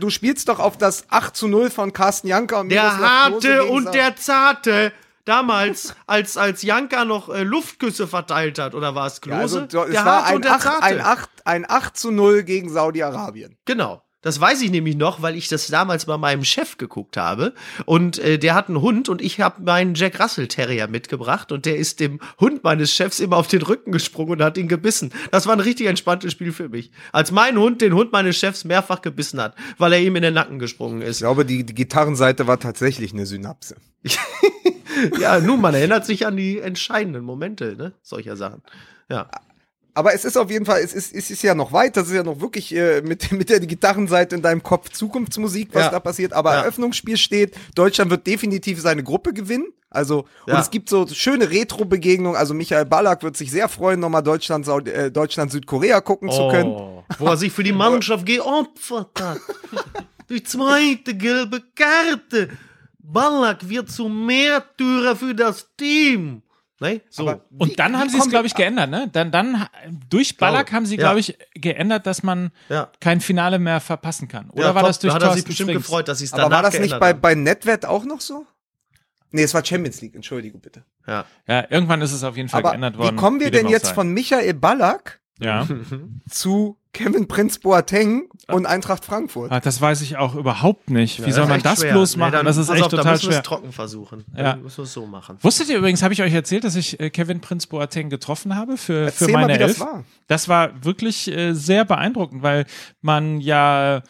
Du 0.00 0.10
spielst 0.10 0.48
doch 0.48 0.60
auf 0.60 0.78
das 0.78 1.04
8 1.10 1.36
zu 1.36 1.48
0 1.48 1.70
von 1.70 1.92
Carsten 1.92 2.28
Janker 2.28 2.60
und 2.60 2.70
Der 2.70 2.98
harte 2.98 3.64
und 3.64 3.92
der 3.94 4.16
zarte. 4.16 4.92
Damals, 5.24 5.94
als, 6.06 6.38
als 6.38 6.62
Janka 6.62 7.04
noch 7.04 7.28
äh, 7.28 7.42
Luftküsse 7.42 8.06
verteilt 8.06 8.58
hat, 8.58 8.74
oder 8.74 8.94
war 8.94 9.06
es 9.06 9.20
Klose? 9.20 9.36
Ja, 9.36 9.42
also, 9.42 9.66
so, 9.68 9.84
es 9.84 9.90
der 9.90 10.04
war 10.06 10.22
harte 10.22 10.28
ein 10.28 10.36
und 10.36 10.44
der 10.46 10.52
8, 10.54 10.62
zarte. 10.62 10.82
ein, 10.84 11.00
8, 11.00 11.30
ein 11.44 11.66
8 11.68 11.96
zu 11.98 12.10
0 12.10 12.42
gegen 12.44 12.70
Saudi-Arabien. 12.70 13.58
Genau. 13.66 14.02
Das 14.20 14.40
weiß 14.40 14.62
ich 14.62 14.70
nämlich 14.70 14.96
noch, 14.96 15.22
weil 15.22 15.36
ich 15.36 15.48
das 15.48 15.68
damals 15.68 16.06
bei 16.06 16.16
meinem 16.18 16.44
Chef 16.44 16.76
geguckt 16.76 17.16
habe. 17.16 17.54
Und 17.86 18.18
äh, 18.18 18.38
der 18.38 18.54
hat 18.54 18.68
einen 18.68 18.80
Hund 18.80 19.08
und 19.08 19.22
ich 19.22 19.40
habe 19.40 19.62
meinen 19.62 19.94
Jack 19.94 20.20
Russell 20.20 20.48
Terrier 20.48 20.88
mitgebracht 20.88 21.52
und 21.52 21.66
der 21.66 21.76
ist 21.76 22.00
dem 22.00 22.18
Hund 22.40 22.64
meines 22.64 22.92
Chefs 22.92 23.20
immer 23.20 23.36
auf 23.36 23.46
den 23.46 23.62
Rücken 23.62 23.92
gesprungen 23.92 24.32
und 24.32 24.42
hat 24.42 24.58
ihn 24.58 24.68
gebissen. 24.68 25.12
Das 25.30 25.46
war 25.46 25.54
ein 25.54 25.60
richtig 25.60 25.86
entspanntes 25.86 26.32
Spiel 26.32 26.52
für 26.52 26.68
mich. 26.68 26.90
Als 27.12 27.30
mein 27.30 27.56
Hund 27.58 27.80
den 27.80 27.94
Hund 27.94 28.10
meines 28.10 28.36
Chefs 28.36 28.64
mehrfach 28.64 29.02
gebissen 29.02 29.40
hat, 29.40 29.54
weil 29.78 29.92
er 29.92 30.00
ihm 30.00 30.16
in 30.16 30.22
den 30.22 30.34
Nacken 30.34 30.58
gesprungen 30.58 31.02
ist. 31.02 31.16
Ich 31.16 31.22
glaube, 31.22 31.44
die, 31.44 31.64
die 31.64 31.74
Gitarrenseite 31.74 32.46
war 32.46 32.58
tatsächlich 32.58 33.12
eine 33.12 33.26
Synapse. 33.26 33.76
Ja, 35.20 35.38
nun, 35.40 35.60
man 35.60 35.74
erinnert 35.74 36.06
sich 36.06 36.26
an 36.26 36.36
die 36.36 36.58
entscheidenden 36.58 37.22
Momente, 37.22 37.76
ne? 37.76 37.92
Solcher 38.02 38.36
Sachen. 38.36 38.62
Ja. 39.08 39.30
Aber 39.98 40.14
es 40.14 40.24
ist 40.24 40.36
auf 40.38 40.48
jeden 40.48 40.64
Fall, 40.64 40.80
es 40.80 40.92
ist, 40.94 41.12
es 41.12 41.28
ist 41.28 41.42
ja 41.42 41.56
noch 41.56 41.72
weit, 41.72 41.96
das 41.96 42.06
ist 42.06 42.14
ja 42.14 42.22
noch 42.22 42.40
wirklich 42.40 42.72
äh, 42.72 43.02
mit, 43.02 43.32
mit 43.32 43.48
der 43.50 43.58
Gitarrenseite 43.58 44.36
in 44.36 44.42
deinem 44.42 44.62
Kopf 44.62 44.90
Zukunftsmusik, 44.90 45.70
was 45.72 45.86
Ja. 45.86 45.90
da 45.90 45.98
passiert. 45.98 46.32
Aber 46.32 46.52
Ja. 46.52 46.60
Eröffnungsspiel 46.60 47.16
steht, 47.16 47.56
Deutschland 47.74 48.08
wird 48.12 48.24
definitiv 48.24 48.80
seine 48.80 49.02
Gruppe 49.02 49.32
gewinnen. 49.32 49.66
Also, 49.90 50.18
und 50.46 50.52
Ja. 50.52 50.60
es 50.60 50.70
gibt 50.70 50.88
so 50.88 51.04
schöne 51.08 51.50
Retro-Begegnungen. 51.50 52.36
Also 52.36 52.54
Michael 52.54 52.84
Ballack 52.84 53.24
wird 53.24 53.36
sich 53.36 53.50
sehr 53.50 53.68
freuen, 53.68 53.98
nochmal 53.98 54.22
Deutschland, 54.22 54.68
äh, 54.86 55.10
Deutschland, 55.10 55.50
Südkorea 55.50 56.00
gucken 56.00 56.30
zu 56.30 56.46
können. 56.48 56.70
Oh, 56.70 57.02
wo 57.18 57.26
er 57.26 57.36
sich 57.36 57.52
für 57.52 57.64
die 57.64 57.72
Mannschaft 57.84 58.24
geopfert 58.24 59.20
hat. 59.20 59.40
Die 60.30 60.44
zweite 60.44 61.16
gelbe 61.16 61.60
Karte. 61.74 62.50
Ballack 63.00 63.68
wird 63.68 63.90
zum 63.90 64.26
Märtyrer 64.26 65.16
für 65.16 65.34
das 65.34 65.66
Team. 65.76 66.42
Ne? 66.80 67.00
So. 67.10 67.28
Aber 67.28 67.44
wie- 67.50 67.56
Und 67.64 67.78
dann 67.80 67.92
wie 67.92 67.96
haben 67.96 68.08
sie 68.08 68.18
es, 68.18 68.28
glaube 68.28 68.46
ich, 68.46 68.54
geändert, 68.54 68.88
ne? 68.90 69.08
Dann, 69.12 69.32
dann 69.32 69.66
durch 70.08 70.36
Ballack 70.36 70.66
Glaube, 70.66 70.76
haben 70.76 70.86
sie, 70.86 70.94
ja. 70.96 71.00
glaube 71.00 71.18
ich, 71.20 71.36
geändert, 71.54 72.06
dass 72.06 72.22
man 72.22 72.52
Ja. 72.68 72.90
kein 73.00 73.20
Finale 73.20 73.58
mehr 73.58 73.80
verpassen 73.80 74.28
kann. 74.28 74.48
Oder 74.50 74.62
Ja, 74.66 74.74
war 74.74 74.82
top. 74.82 74.88
das 74.90 74.98
durch 75.00 75.12
da 75.12 75.16
hat 75.16 75.22
er 75.30 75.34
sich 75.34 75.44
bestimmt 75.44 75.70
Frings? 75.70 75.82
gefreut, 75.84 76.06
dass 76.08 76.18
sie 76.18 76.26
es 76.26 76.32
Aber 76.34 76.50
war 76.54 76.62
das 76.62 76.78
nicht 76.78 76.98
bei, 77.00 77.08
haben. 77.10 77.20
bei 77.20 77.34
NetWet 77.34 77.84
auch 77.84 78.04
noch 78.04 78.20
so? 78.20 78.46
Nee, 79.30 79.42
es 79.42 79.52
war 79.54 79.64
Champions 79.64 80.00
League, 80.00 80.14
entschuldige 80.14 80.56
bitte. 80.58 80.84
Ja. 81.06 81.24
Ja, 81.46 81.66
irgendwann 81.68 82.00
ist 82.00 82.12
es 82.12 82.22
auf 82.24 82.36
jeden 82.36 82.48
Fall 82.48 82.60
Aber 82.60 82.70
geändert 82.70 82.94
wie 82.94 82.98
worden. 83.00 83.16
kommen 83.16 83.40
wir 83.40 83.48
wie 83.48 83.50
denn 83.50 83.68
jetzt 83.68 83.86
sei. 83.86 83.94
von 83.94 84.10
Michael 84.12 84.54
Ballack 84.54 85.20
Ja. 85.40 85.66
zu 86.30 86.77
Kevin 86.94 87.28
Prinz 87.28 87.58
Boateng 87.58 88.28
und 88.48 88.66
Eintracht 88.66 89.04
Frankfurt. 89.04 89.52
Ah, 89.52 89.60
das 89.60 89.80
weiß 89.80 90.00
ich 90.00 90.16
auch 90.16 90.34
überhaupt 90.34 90.90
nicht. 90.90 91.20
Wie 91.22 91.28
Ja, 91.28 91.32
soll 91.32 91.46
man 91.46 91.62
das 91.62 91.80
schwer. 91.80 91.92
bloß 91.92 92.16
Nee, 92.16 92.20
machen? 92.20 92.32
dann- 92.32 92.46
das 92.46 92.56
ist 92.56 92.70
echt 92.70 92.82
auf, 92.82 92.88
da 92.90 92.96
total 92.96 93.12
müssen 93.12 93.24
wir 93.26 93.32
schwer. 93.32 93.40
es 93.40 93.46
trocken 93.46 93.72
versuchen. 93.72 94.24
Ja. 94.36 94.42
Dann 94.52 94.62
müssen 94.62 94.78
wir 94.78 94.84
es 94.84 94.92
so 94.92 95.06
machen. 95.06 95.36
Wusstet 95.42 95.68
ihr 95.68 95.76
übrigens, 95.78 96.02
habe 96.02 96.14
ich 96.14 96.22
euch 96.22 96.32
erzählt, 96.32 96.64
dass 96.64 96.76
ich 96.76 96.98
äh, 96.98 97.10
Kevin 97.10 97.40
Prinz 97.40 97.66
Boateng 97.66 98.08
getroffen 98.10 98.56
habe 98.56 98.76
für, 98.76 99.04
Erzähl 99.06 99.26
für 99.28 99.32
mal, 99.32 99.42
meine 99.42 99.54
wie 99.54 99.58
das 99.58 99.70
Elf? 99.72 99.80
war. 99.80 100.04
Das 100.28 100.48
war 100.48 100.84
wirklich 100.84 101.28
äh, 101.30 101.52
sehr 101.52 101.84
beeindruckend, 101.84 102.42
weil 102.42 102.64
man 103.02 103.40
ja, 103.40 104.02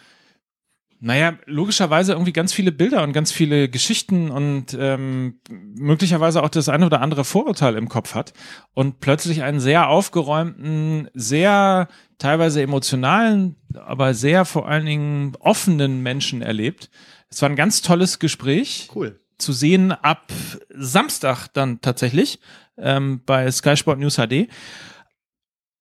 naja, 1.01 1.35
logischerweise 1.47 2.13
irgendwie 2.13 2.33
ganz 2.33 2.53
viele 2.53 2.73
Bilder 2.73 3.03
und 3.03 3.13
ganz 3.13 3.31
viele 3.31 3.69
Geschichten 3.69 4.31
und 4.31 4.77
ähm, 4.79 5.41
möglicherweise 5.49 6.43
auch 6.43 6.49
das 6.49 6.69
eine 6.69 6.87
oder 6.87 7.01
andere 7.01 7.25
Vorurteil 7.25 7.77
im 7.77 7.89
Kopf 7.89 8.15
hat 8.15 8.33
und 8.75 8.99
plötzlich 9.01 9.43
einen 9.43 9.61
sehr 9.61 9.89
aufgeräumten, 9.89 11.09
sehr 11.15 11.89
teilweise 12.19 12.63
emotionalen, 12.63 13.57
aber 13.75 14.13
sehr 14.15 14.45
vor 14.45 14.69
allen 14.69 14.87
Dingen 14.87 15.37
offenen 15.39 16.03
Menschen 16.03 16.43
erlebt. 16.43 16.91
Es 17.31 17.43
war 17.43 17.49
ein 17.49 17.57
ganz 17.57 17.81
tolles 17.83 18.19
Gespräch 18.19 18.89
Cool. 18.95 19.21
zu 19.39 19.53
sehen 19.53 19.93
ab 19.93 20.33
Samstag 20.71 21.47
dann 21.53 21.81
tatsächlich 21.81 22.41
ähm, 22.77 23.23
bei 23.25 23.51
Sky 23.53 23.77
Sport 23.77 24.01
News 24.01 24.17
HD. 24.17 24.49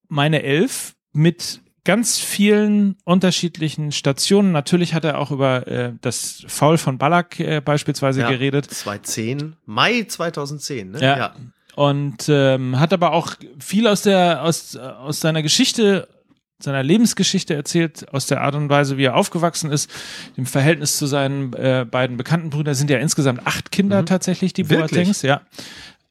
Meine 0.09 0.43
Elf 0.43 0.95
mit 1.11 1.61
ganz 1.87 2.19
vielen 2.19 2.97
unterschiedlichen 3.05 3.93
Stationen. 3.93 4.51
Natürlich 4.51 4.93
hat 4.93 5.05
er 5.05 5.17
auch 5.19 5.31
über 5.31 5.65
äh, 5.67 5.93
das 6.01 6.43
Foul 6.47 6.77
von 6.77 6.97
Ballack 6.97 7.39
äh, 7.39 7.61
beispielsweise 7.61 8.19
Ja. 8.21 8.29
geredet. 8.29 8.65
2010, 8.69 9.55
Mai 9.65 10.03
2010, 10.03 10.91
ne? 10.91 11.01
Ja. 11.01 11.33
Und 11.75 12.25
ähm, 12.27 12.77
hat 12.79 12.91
aber 12.91 13.13
auch 13.13 13.35
viel 13.59 13.87
aus 13.87 14.01
der 14.01 14.43
aus, 14.43 14.75
aus 14.75 15.21
seiner 15.21 15.41
Geschichte 15.41 16.07
seiner 16.59 16.81
Lebensgeschichte 16.83 17.53
erzählt, 17.53 18.11
aus 18.11 18.25
der 18.25 18.41
Art 18.41 18.55
und 18.55 18.67
Weise, 18.67 18.97
wie 18.97 19.03
er 19.05 19.15
aufgewachsen 19.15 19.71
ist, 19.71 19.89
dem 20.37 20.47
Verhältnis 20.47 20.97
zu 20.97 21.05
seinen 21.05 21.53
äh, 21.53 21.85
beiden 21.89 22.17
bekannten 22.17 22.49
Brüdern. 22.49 22.73
Sind 22.73 22.89
ja 22.89 22.97
insgesamt 22.97 23.45
acht 23.45 23.71
Kinder 23.71 24.03
tatsächlich, 24.05 24.53
die 24.53 24.63
Mhm. 24.63 24.69
Boatengs, 24.69 25.21
ja. 25.21 25.41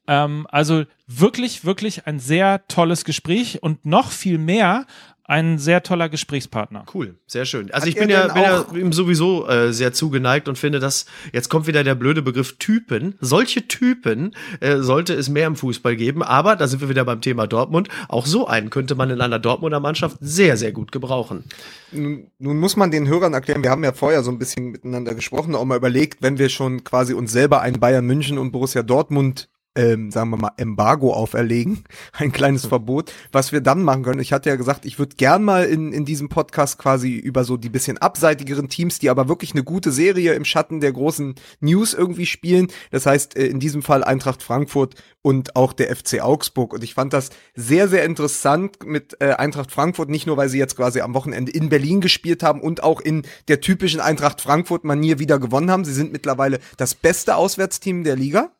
Ähm, 0.07 0.47
also 0.49 0.85
wirklich, 1.05 1.65
wirklich 1.65 2.07
ein 2.07 2.19
sehr 2.19 2.65
tolles 2.69 3.03
Gespräch 3.03 3.61
und 3.61 3.85
noch 3.85 4.09
viel 4.09 4.37
mehr 4.37 4.85
ein 5.27 5.59
sehr 5.59 5.83
toller 5.83 6.07
Gesprächspartner. 6.07 6.85
Cool, 6.93 7.15
sehr 7.27 7.43
schön. 7.45 7.69
Also 7.71 7.81
Hat 7.81 7.89
ich 7.89 7.95
bin 7.95 8.09
ja, 8.09 8.27
bin 8.33 8.41
ja 8.43 8.61
auch- 8.61 8.73
ihm 8.73 8.93
sowieso 8.93 9.45
äh, 9.47 9.73
sehr 9.73 9.91
zugeneigt 9.91 10.47
und 10.47 10.57
finde, 10.57 10.79
dass 10.79 11.05
jetzt 11.33 11.49
kommt 11.49 11.67
wieder 11.67 11.83
der 11.83 11.95
blöde 11.95 12.21
Begriff 12.21 12.57
Typen. 12.57 13.15
Solche 13.19 13.67
Typen 13.67 14.33
äh, 14.61 14.77
sollte 14.77 15.13
es 15.13 15.27
mehr 15.27 15.47
im 15.47 15.57
Fußball 15.57 15.97
geben, 15.97 16.23
aber 16.23 16.55
da 16.55 16.67
sind 16.67 16.79
wir 16.79 16.87
wieder 16.87 17.03
beim 17.03 17.19
Thema 17.19 17.45
Dortmund. 17.45 17.89
Auch 18.07 18.25
so 18.25 18.47
einen 18.47 18.69
könnte 18.69 18.95
man 18.95 19.09
in 19.09 19.19
einer 19.19 19.37
Dortmunder 19.37 19.81
Mannschaft 19.81 20.15
sehr, 20.21 20.55
sehr 20.55 20.71
gut 20.71 20.93
gebrauchen. 20.93 21.43
Nun, 21.91 22.31
nun 22.39 22.57
muss 22.57 22.77
man 22.77 22.89
den 22.89 23.07
Hörern 23.07 23.33
erklären, 23.33 23.63
wir 23.63 23.69
haben 23.69 23.83
ja 23.83 23.91
vorher 23.91 24.23
so 24.23 24.31
ein 24.31 24.39
bisschen 24.39 24.71
miteinander 24.71 25.13
gesprochen, 25.13 25.55
auch 25.55 25.65
mal 25.65 25.77
überlegt, 25.77 26.21
wenn 26.21 26.37
wir 26.37 26.47
schon 26.47 26.85
quasi 26.85 27.13
uns 27.13 27.33
selber 27.33 27.61
ein 27.61 27.79
Bayern 27.81 28.05
München 28.05 28.37
und 28.37 28.51
Borussia 28.53 28.81
Dortmund 28.81 29.49
ähm, 29.77 30.11
sagen 30.11 30.31
wir 30.31 30.37
mal, 30.37 30.51
Embargo 30.57 31.13
auferlegen, 31.13 31.83
ein 32.13 32.31
kleines 32.31 32.65
Verbot, 32.65 33.13
was 33.31 33.51
wir 33.51 33.61
dann 33.61 33.83
machen 33.83 34.03
können. 34.03 34.19
Ich 34.19 34.33
hatte 34.33 34.49
ja 34.49 34.55
gesagt, 34.55 34.85
ich 34.85 34.99
würde 34.99 35.15
gern 35.15 35.43
mal 35.43 35.65
in, 35.65 35.93
in 35.93 36.03
diesem 36.03 36.29
Podcast 36.29 36.79
quasi 36.79 37.15
über 37.15 37.43
so 37.43 37.55
die 37.55 37.69
bisschen 37.69 37.99
abseitigeren 37.99 38.69
Teams, 38.69 38.99
die 38.99 39.09
aber 39.09 39.29
wirklich 39.29 39.51
eine 39.51 39.63
gute 39.63 39.91
Serie 39.91 40.33
im 40.33 40.45
Schatten 40.45 40.81
der 40.81 40.91
großen 40.91 41.35
News 41.59 41.93
irgendwie 41.93 42.25
spielen. 42.25 42.67
Das 42.91 43.05
heißt, 43.05 43.37
äh, 43.37 43.45
in 43.45 43.59
diesem 43.59 43.83
Fall 43.83 44.03
Eintracht 44.03 44.41
Frankfurt 44.41 44.95
und 45.21 45.55
auch 45.55 45.73
der 45.73 45.95
FC 45.95 46.21
Augsburg. 46.21 46.73
Und 46.73 46.83
ich 46.83 46.95
fand 46.95 47.13
das 47.13 47.29
sehr, 47.53 47.87
sehr 47.87 48.03
interessant 48.03 48.85
mit 48.85 49.17
äh, 49.19 49.33
Eintracht 49.33 49.71
Frankfurt, 49.71 50.09
nicht 50.09 50.25
nur, 50.25 50.37
weil 50.37 50.49
sie 50.49 50.57
jetzt 50.57 50.75
quasi 50.75 51.01
am 51.01 51.13
Wochenende 51.13 51.51
in 51.51 51.69
Berlin 51.69 52.01
gespielt 52.01 52.41
haben 52.41 52.61
und 52.61 52.81
auch 52.81 52.99
in 52.99 53.23
der 53.47 53.61
typischen 53.61 53.99
Eintracht 53.99 54.41
Frankfurt-Manier 54.41 55.19
wieder 55.19 55.37
gewonnen 55.37 55.69
haben. 55.69 55.85
Sie 55.85 55.93
sind 55.93 56.11
mittlerweile 56.11 56.59
das 56.77 56.95
beste 56.95 57.35
Auswärtsteam 57.35 58.03
der 58.03 58.15
Liga 58.15 58.51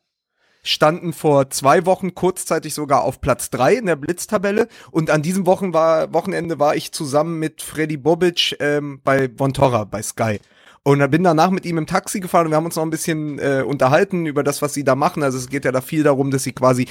standen 0.68 1.12
vor 1.12 1.48
zwei 1.50 1.86
Wochen 1.86 2.14
kurzzeitig 2.14 2.74
sogar 2.74 3.02
auf 3.02 3.20
Platz 3.20 3.48
drei 3.48 3.74
in 3.74 3.86
der 3.86 3.96
Blitztabelle 3.96 4.68
und 4.90 5.10
an 5.10 5.22
diesem 5.22 5.46
Wochen 5.46 5.72
war, 5.72 6.12
Wochenende 6.12 6.58
war 6.58 6.76
ich 6.76 6.92
zusammen 6.92 7.38
mit 7.38 7.62
Freddy 7.62 7.96
Bobic 7.96 8.56
ähm, 8.60 9.00
bei 9.02 9.30
Vontora 9.36 9.84
bei 9.84 10.02
Sky. 10.02 10.40
Und 10.84 11.10
bin 11.10 11.22
danach 11.22 11.50
mit 11.50 11.66
ihm 11.66 11.76
im 11.76 11.86
Taxi 11.86 12.20
gefahren 12.20 12.46
und 12.46 12.52
wir 12.52 12.56
haben 12.56 12.64
uns 12.64 12.76
noch 12.76 12.82
ein 12.82 12.90
bisschen 12.90 13.38
äh, 13.38 13.62
unterhalten 13.66 14.24
über 14.24 14.42
das, 14.42 14.62
was 14.62 14.72
sie 14.72 14.84
da 14.84 14.94
machen. 14.94 15.22
Also 15.22 15.36
es 15.36 15.48
geht 15.48 15.66
ja 15.66 15.72
da 15.72 15.82
viel 15.82 16.02
darum, 16.02 16.30
dass 16.30 16.44
sie 16.44 16.52
quasi 16.52 16.86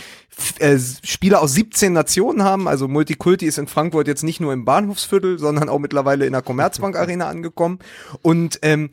äh, 0.59 0.77
Spieler 1.03 1.41
aus 1.41 1.53
17 1.53 1.93
Nationen 1.93 2.43
haben. 2.43 2.67
Also 2.67 2.87
Multikulti 2.87 3.47
ist 3.47 3.57
in 3.57 3.65
Frankfurt 3.65 4.07
jetzt 4.07 4.23
nicht 4.23 4.39
nur 4.39 4.53
im 4.53 4.65
Bahnhofsviertel, 4.65 5.39
sondern 5.39 5.69
auch 5.69 5.79
mittlerweile 5.79 6.27
in 6.27 6.33
der 6.33 6.43
Commerzbank 6.43 6.95
Arena 6.95 7.27
angekommen. 7.27 7.79
Und 8.21 8.59
ähm, 8.61 8.91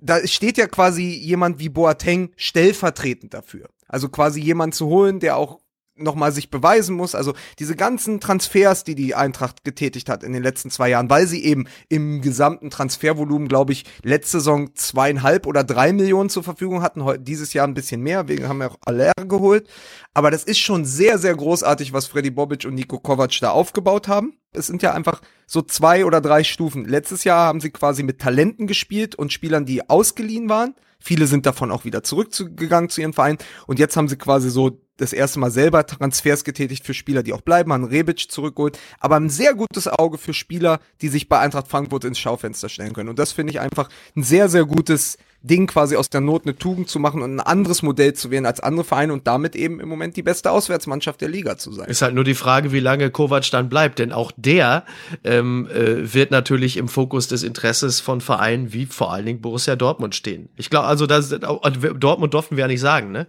da 0.00 0.26
steht 0.26 0.56
ja 0.56 0.68
quasi 0.68 1.04
jemand 1.04 1.58
wie 1.58 1.68
Boateng 1.68 2.30
stellvertretend 2.36 3.34
dafür. 3.34 3.68
Also 3.90 4.08
quasi 4.08 4.40
jemand 4.40 4.74
zu 4.74 4.86
holen, 4.86 5.20
der 5.20 5.36
auch 5.36 5.60
nochmal 6.00 6.32
sich 6.32 6.50
beweisen 6.50 6.96
muss. 6.96 7.14
Also 7.14 7.34
diese 7.58 7.76
ganzen 7.76 8.20
Transfers, 8.20 8.84
die 8.84 8.94
die 8.94 9.14
Eintracht 9.14 9.64
getätigt 9.64 10.08
hat 10.08 10.22
in 10.22 10.32
den 10.32 10.42
letzten 10.42 10.70
zwei 10.70 10.88
Jahren, 10.90 11.10
weil 11.10 11.26
sie 11.26 11.44
eben 11.44 11.66
im 11.88 12.20
gesamten 12.22 12.70
Transfervolumen, 12.70 13.48
glaube 13.48 13.72
ich, 13.72 13.84
letzte 14.02 14.38
Saison 14.38 14.74
zweieinhalb 14.74 15.46
oder 15.46 15.64
drei 15.64 15.92
Millionen 15.92 16.30
zur 16.30 16.42
Verfügung 16.42 16.82
hatten, 16.82 17.02
dieses 17.24 17.52
Jahr 17.52 17.66
ein 17.66 17.74
bisschen 17.74 18.00
mehr, 18.00 18.28
wegen 18.28 18.48
haben 18.48 18.58
wir 18.58 18.70
auch 18.70 18.78
Aller 18.84 19.12
geholt. 19.28 19.68
Aber 20.14 20.30
das 20.30 20.44
ist 20.44 20.58
schon 20.58 20.84
sehr, 20.84 21.18
sehr 21.18 21.34
großartig, 21.34 21.92
was 21.92 22.06
Freddy 22.06 22.30
Bobic 22.30 22.64
und 22.64 22.74
Nico 22.74 22.98
Kovac 22.98 23.38
da 23.40 23.50
aufgebaut 23.50 24.08
haben. 24.08 24.34
Es 24.52 24.66
sind 24.66 24.82
ja 24.82 24.92
einfach 24.92 25.20
so 25.46 25.62
zwei 25.62 26.04
oder 26.04 26.20
drei 26.20 26.42
Stufen. 26.42 26.84
Letztes 26.84 27.24
Jahr 27.24 27.46
haben 27.46 27.60
sie 27.60 27.70
quasi 27.70 28.02
mit 28.02 28.20
Talenten 28.20 28.66
gespielt 28.66 29.14
und 29.14 29.32
Spielern, 29.32 29.66
die 29.66 29.88
ausgeliehen 29.88 30.48
waren. 30.48 30.74
Viele 31.00 31.26
sind 31.26 31.46
davon 31.46 31.70
auch 31.70 31.84
wieder 31.84 32.02
zurückgegangen 32.02 32.90
zu 32.90 33.00
ihren 33.00 33.12
Vereinen. 33.12 33.38
Und 33.66 33.78
jetzt 33.78 33.96
haben 33.96 34.08
sie 34.08 34.16
quasi 34.16 34.50
so 34.50 34.80
das 35.00 35.12
erste 35.12 35.38
Mal 35.38 35.50
selber 35.50 35.86
Transfers 35.86 36.44
getätigt 36.44 36.86
für 36.86 36.94
Spieler, 36.94 37.22
die 37.22 37.32
auch 37.32 37.40
bleiben, 37.40 37.72
haben 37.72 37.84
Rebic 37.84 38.30
zurückgeholt, 38.30 38.78
aber 38.98 39.16
ein 39.16 39.30
sehr 39.30 39.54
gutes 39.54 39.88
Auge 39.88 40.18
für 40.18 40.34
Spieler, 40.34 40.80
die 41.00 41.08
sich 41.08 41.28
bei 41.28 41.38
Eintracht 41.38 41.68
Frankfurt 41.68 42.04
ins 42.04 42.18
Schaufenster 42.18 42.68
stellen 42.68 42.92
können. 42.92 43.08
Und 43.08 43.18
das 43.18 43.32
finde 43.32 43.52
ich 43.52 43.60
einfach 43.60 43.88
ein 44.16 44.22
sehr, 44.22 44.48
sehr 44.48 44.64
gutes 44.64 45.16
Ding, 45.42 45.66
quasi 45.66 45.96
aus 45.96 46.10
der 46.10 46.20
Not 46.20 46.44
eine 46.44 46.56
Tugend 46.56 46.88
zu 46.88 46.98
machen 46.98 47.22
und 47.22 47.36
ein 47.36 47.40
anderes 47.40 47.82
Modell 47.82 48.12
zu 48.12 48.30
wählen 48.30 48.44
als 48.44 48.60
andere 48.60 48.84
Vereine 48.84 49.14
und 49.14 49.26
damit 49.26 49.56
eben 49.56 49.80
im 49.80 49.88
Moment 49.88 50.16
die 50.16 50.22
beste 50.22 50.50
Auswärtsmannschaft 50.50 51.20
der 51.20 51.28
Liga 51.28 51.56
zu 51.56 51.72
sein. 51.72 51.88
Ist 51.88 52.02
halt 52.02 52.14
nur 52.14 52.24
die 52.24 52.34
Frage, 52.34 52.72
wie 52.72 52.80
lange 52.80 53.10
Kovac 53.10 53.50
dann 53.50 53.70
bleibt, 53.70 53.98
denn 53.98 54.12
auch 54.12 54.32
der 54.36 54.84
ähm, 55.24 55.66
äh, 55.68 56.12
wird 56.12 56.30
natürlich 56.30 56.76
im 56.76 56.88
Fokus 56.88 57.26
des 57.26 57.42
Interesses 57.42 58.00
von 58.00 58.20
Vereinen 58.20 58.74
wie 58.74 58.84
vor 58.84 59.12
allen 59.12 59.24
Dingen 59.24 59.40
Borussia 59.40 59.76
Dortmund 59.76 60.14
stehen. 60.14 60.50
Ich 60.56 60.68
glaube, 60.68 60.86
also 60.86 61.06
das, 61.06 61.30
Dortmund 61.30 62.34
durften 62.34 62.56
wir 62.56 62.62
ja 62.62 62.68
nicht 62.68 62.80
sagen, 62.80 63.10
ne? 63.10 63.26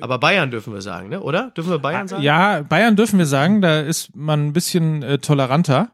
Aber 0.00 0.18
Bayern 0.18 0.50
dürfen 0.50 0.72
wir 0.72 0.82
sagen, 0.82 1.08
ne? 1.08 1.20
Oder? 1.20 1.50
Dürfen 1.56 1.70
wir 1.70 1.78
Bayern 1.78 2.08
sagen? 2.08 2.22
Ja, 2.22 2.62
Bayern 2.62 2.96
dürfen 2.96 3.18
wir 3.18 3.26
sagen, 3.26 3.60
da 3.60 3.80
ist 3.80 4.14
man 4.14 4.48
ein 4.48 4.52
bisschen 4.52 5.02
äh, 5.02 5.18
toleranter. 5.18 5.90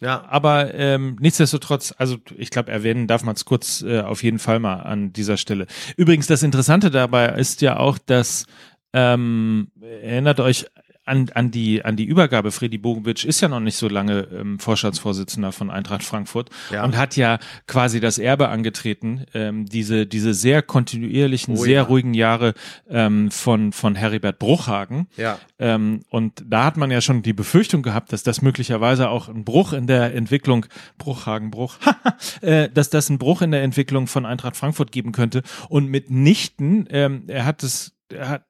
Ja. 0.00 0.24
Aber 0.28 0.74
ähm, 0.74 1.16
nichtsdestotrotz, 1.20 1.94
also 1.96 2.16
ich 2.36 2.50
glaube, 2.50 2.72
erwähnen 2.72 3.06
darf 3.06 3.22
man 3.22 3.36
es 3.36 3.44
kurz 3.44 3.82
äh, 3.82 4.00
auf 4.00 4.24
jeden 4.24 4.40
Fall 4.40 4.58
mal 4.58 4.80
an 4.80 5.12
dieser 5.12 5.36
Stelle. 5.36 5.66
Übrigens, 5.96 6.26
das 6.26 6.42
Interessante 6.42 6.90
dabei 6.90 7.28
ist 7.28 7.62
ja 7.62 7.76
auch, 7.76 7.98
dass 7.98 8.46
ähm, 8.92 9.68
erinnert 9.80 10.40
euch 10.40 10.66
an, 11.12 11.28
an, 11.34 11.50
die, 11.50 11.84
an 11.84 11.96
die 11.96 12.06
Übergabe. 12.06 12.50
Freddy 12.50 12.78
Bogovic 12.78 13.24
ist 13.24 13.42
ja 13.42 13.48
noch 13.48 13.60
nicht 13.60 13.76
so 13.76 13.86
lange 13.86 14.28
ähm, 14.32 14.58
Vorstandsvorsitzender 14.58 15.52
von 15.52 15.70
Eintracht 15.70 16.02
Frankfurt 16.02 16.48
Ja. 16.70 16.84
und 16.84 16.96
hat 16.96 17.16
ja 17.16 17.38
quasi 17.66 18.00
das 18.00 18.16
Erbe 18.18 18.48
angetreten, 18.48 19.26
ähm, 19.34 19.66
diese, 19.66 20.06
diese 20.06 20.32
sehr 20.32 20.62
kontinuierlichen, 20.62 21.54
Oh 21.54 21.62
sehr 21.62 21.72
ja. 21.74 21.82
ruhigen 21.82 22.14
Jahre 22.14 22.54
ähm, 22.88 23.30
von, 23.30 23.72
von 23.72 23.94
Heribert 23.94 24.38
Bruchhagen. 24.38 25.06
Ja. 25.18 25.38
Ähm, 25.58 26.00
und 26.08 26.42
da 26.48 26.64
hat 26.64 26.78
man 26.78 26.90
ja 26.90 27.02
schon 27.02 27.22
die 27.22 27.34
Befürchtung 27.34 27.82
gehabt, 27.82 28.12
dass 28.14 28.22
das 28.22 28.40
möglicherweise 28.40 29.10
auch 29.10 29.28
ein 29.28 29.44
Bruch 29.44 29.74
in 29.74 29.86
der 29.86 30.14
Entwicklung, 30.14 30.64
Bruchhagen, 30.96 31.50
Bruch, 31.50 31.76
äh, 32.40 32.70
dass 32.70 32.88
das 32.88 33.10
ein 33.10 33.18
Bruch 33.18 33.42
in 33.42 33.50
der 33.50 33.62
Entwicklung 33.62 34.06
von 34.06 34.24
Eintracht 34.24 34.56
Frankfurt 34.56 34.92
geben 34.92 35.12
könnte. 35.12 35.42
Und 35.68 35.90
mitnichten, 35.90 36.86
ähm, 36.88 37.24
er 37.26 37.44
hat 37.44 37.62
es, 37.62 37.92
er 38.10 38.28
hat 38.30 38.46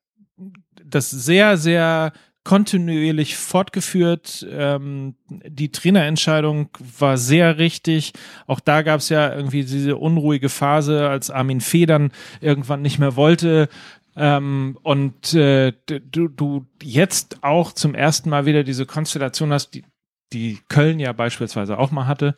das 0.84 1.10
sehr, 1.10 1.56
sehr 1.56 2.12
kontinuierlich 2.44 3.36
fortgeführt. 3.36 4.46
Ähm, 4.50 5.14
die 5.28 5.70
Trainerentscheidung 5.70 6.70
war 6.98 7.16
sehr 7.16 7.58
richtig. 7.58 8.12
Auch 8.46 8.60
da 8.60 8.82
gab 8.82 9.00
es 9.00 9.08
ja 9.08 9.34
irgendwie 9.34 9.64
diese 9.64 9.96
unruhige 9.96 10.48
Phase, 10.48 11.08
als 11.08 11.30
Armin 11.30 11.60
Federn 11.60 12.10
irgendwann 12.40 12.82
nicht 12.82 12.98
mehr 12.98 13.16
wollte. 13.16 13.68
Ähm, 14.16 14.76
und 14.82 15.34
äh, 15.34 15.72
du, 15.86 16.28
du 16.28 16.66
jetzt 16.82 17.42
auch 17.42 17.72
zum 17.72 17.94
ersten 17.94 18.28
Mal 18.28 18.44
wieder 18.44 18.64
diese 18.64 18.86
Konstellation 18.86 19.52
hast, 19.52 19.70
die, 19.74 19.84
die 20.32 20.58
Köln 20.68 20.98
ja 20.98 21.12
beispielsweise 21.12 21.78
auch 21.78 21.90
mal 21.92 22.06
hatte. 22.06 22.36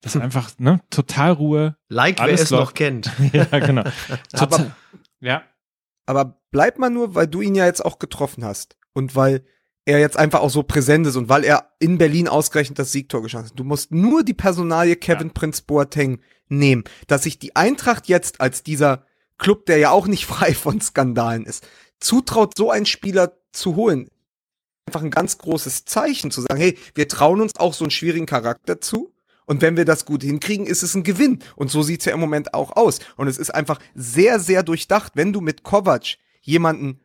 Das 0.00 0.14
ist 0.16 0.20
einfach, 0.20 0.50
ne, 0.58 0.80
total 0.90 1.32
Ruhe. 1.32 1.76
Like, 1.88 2.18
wer 2.18 2.28
es 2.34 2.50
noch 2.50 2.74
kennt. 2.74 3.10
ja, 3.32 3.44
genau. 3.58 3.84
Aber- 4.32 4.72
ja. 5.20 5.42
Aber 6.06 6.38
bleib 6.50 6.78
mal 6.78 6.90
nur, 6.90 7.14
weil 7.14 7.26
du 7.26 7.40
ihn 7.40 7.54
ja 7.54 7.64
jetzt 7.64 7.82
auch 7.82 7.98
getroffen 7.98 8.44
hast 8.44 8.76
und 8.94 9.14
weil 9.14 9.44
er 9.84 9.98
jetzt 9.98 10.16
einfach 10.16 10.40
auch 10.40 10.50
so 10.50 10.62
präsent 10.62 11.06
ist 11.06 11.16
und 11.16 11.28
weil 11.28 11.44
er 11.44 11.72
in 11.78 11.98
Berlin 11.98 12.26
ausgerechnet 12.26 12.78
das 12.78 12.92
Siegtor 12.92 13.22
geschossen 13.22 13.50
hat. 13.50 13.58
Du 13.58 13.64
musst 13.64 13.92
nur 13.92 14.24
die 14.24 14.34
Personalie 14.34 14.96
Kevin 14.96 15.30
Prinz 15.30 15.60
Boateng 15.60 16.20
nehmen, 16.48 16.84
dass 17.06 17.24
sich 17.24 17.38
die 17.38 17.54
Eintracht 17.54 18.08
jetzt 18.08 18.40
als 18.40 18.62
dieser 18.62 19.04
Club, 19.36 19.66
der 19.66 19.78
ja 19.78 19.90
auch 19.90 20.06
nicht 20.06 20.26
frei 20.26 20.54
von 20.54 20.80
Skandalen 20.80 21.44
ist, 21.44 21.66
zutraut, 22.00 22.56
so 22.56 22.70
einen 22.70 22.86
Spieler 22.86 23.36
zu 23.52 23.76
holen. 23.76 24.08
Einfach 24.86 25.02
ein 25.02 25.10
ganz 25.10 25.38
großes 25.38 25.84
Zeichen 25.84 26.30
zu 26.30 26.42
sagen, 26.42 26.60
hey, 26.60 26.78
wir 26.94 27.08
trauen 27.08 27.40
uns 27.40 27.52
auch 27.56 27.74
so 27.74 27.84
einen 27.84 27.90
schwierigen 27.90 28.26
Charakter 28.26 28.80
zu. 28.80 29.12
Und 29.46 29.60
wenn 29.60 29.76
wir 29.76 29.84
das 29.84 30.06
gut 30.06 30.22
hinkriegen, 30.22 30.66
ist 30.66 30.82
es 30.82 30.94
ein 30.94 31.02
Gewinn. 31.02 31.40
Und 31.56 31.70
so 31.70 31.82
sieht's 31.82 32.06
ja 32.06 32.14
im 32.14 32.20
Moment 32.20 32.54
auch 32.54 32.76
aus. 32.76 32.98
Und 33.16 33.28
es 33.28 33.38
ist 33.38 33.54
einfach 33.54 33.78
sehr, 33.94 34.40
sehr 34.40 34.62
durchdacht, 34.62 35.12
wenn 35.16 35.32
du 35.32 35.40
mit 35.40 35.62
Kovac 35.62 36.16
jemanden 36.40 37.00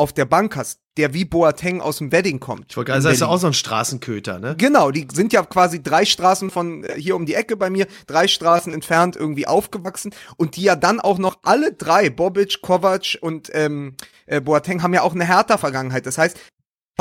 auf 0.00 0.14
der 0.14 0.24
Bank 0.24 0.56
hast, 0.56 0.80
der 0.96 1.12
wie 1.12 1.26
Boateng 1.26 1.82
aus 1.82 1.98
dem 1.98 2.10
Wedding 2.10 2.40
kommt. 2.40 2.66
Ich 2.70 2.76
wollte 2.78 2.90
gerade 2.90 3.02
sagen, 3.02 3.12
ist 3.12 3.20
ja 3.20 3.26
auch 3.26 3.36
so 3.36 3.48
ein 3.48 3.52
Straßenköter, 3.52 4.38
ne? 4.38 4.56
Genau, 4.56 4.90
die 4.90 5.06
sind 5.12 5.34
ja 5.34 5.42
quasi 5.42 5.82
drei 5.82 6.06
Straßen 6.06 6.50
von 6.50 6.84
äh, 6.84 6.94
hier 6.94 7.16
um 7.16 7.26
die 7.26 7.34
Ecke 7.34 7.54
bei 7.58 7.68
mir, 7.68 7.86
drei 8.06 8.26
Straßen 8.26 8.72
entfernt 8.72 9.14
irgendwie 9.14 9.46
aufgewachsen 9.46 10.14
und 10.38 10.56
die 10.56 10.62
ja 10.62 10.74
dann 10.74 11.00
auch 11.00 11.18
noch 11.18 11.38
alle 11.42 11.74
drei, 11.74 12.08
Bobic, 12.08 12.62
Kovac 12.62 13.18
und 13.20 13.50
ähm, 13.52 13.94
äh, 14.24 14.40
Boateng, 14.40 14.82
haben 14.82 14.94
ja 14.94 15.02
auch 15.02 15.14
eine 15.14 15.26
härter 15.26 15.58
Vergangenheit. 15.58 16.06
Das 16.06 16.16
heißt, 16.16 16.38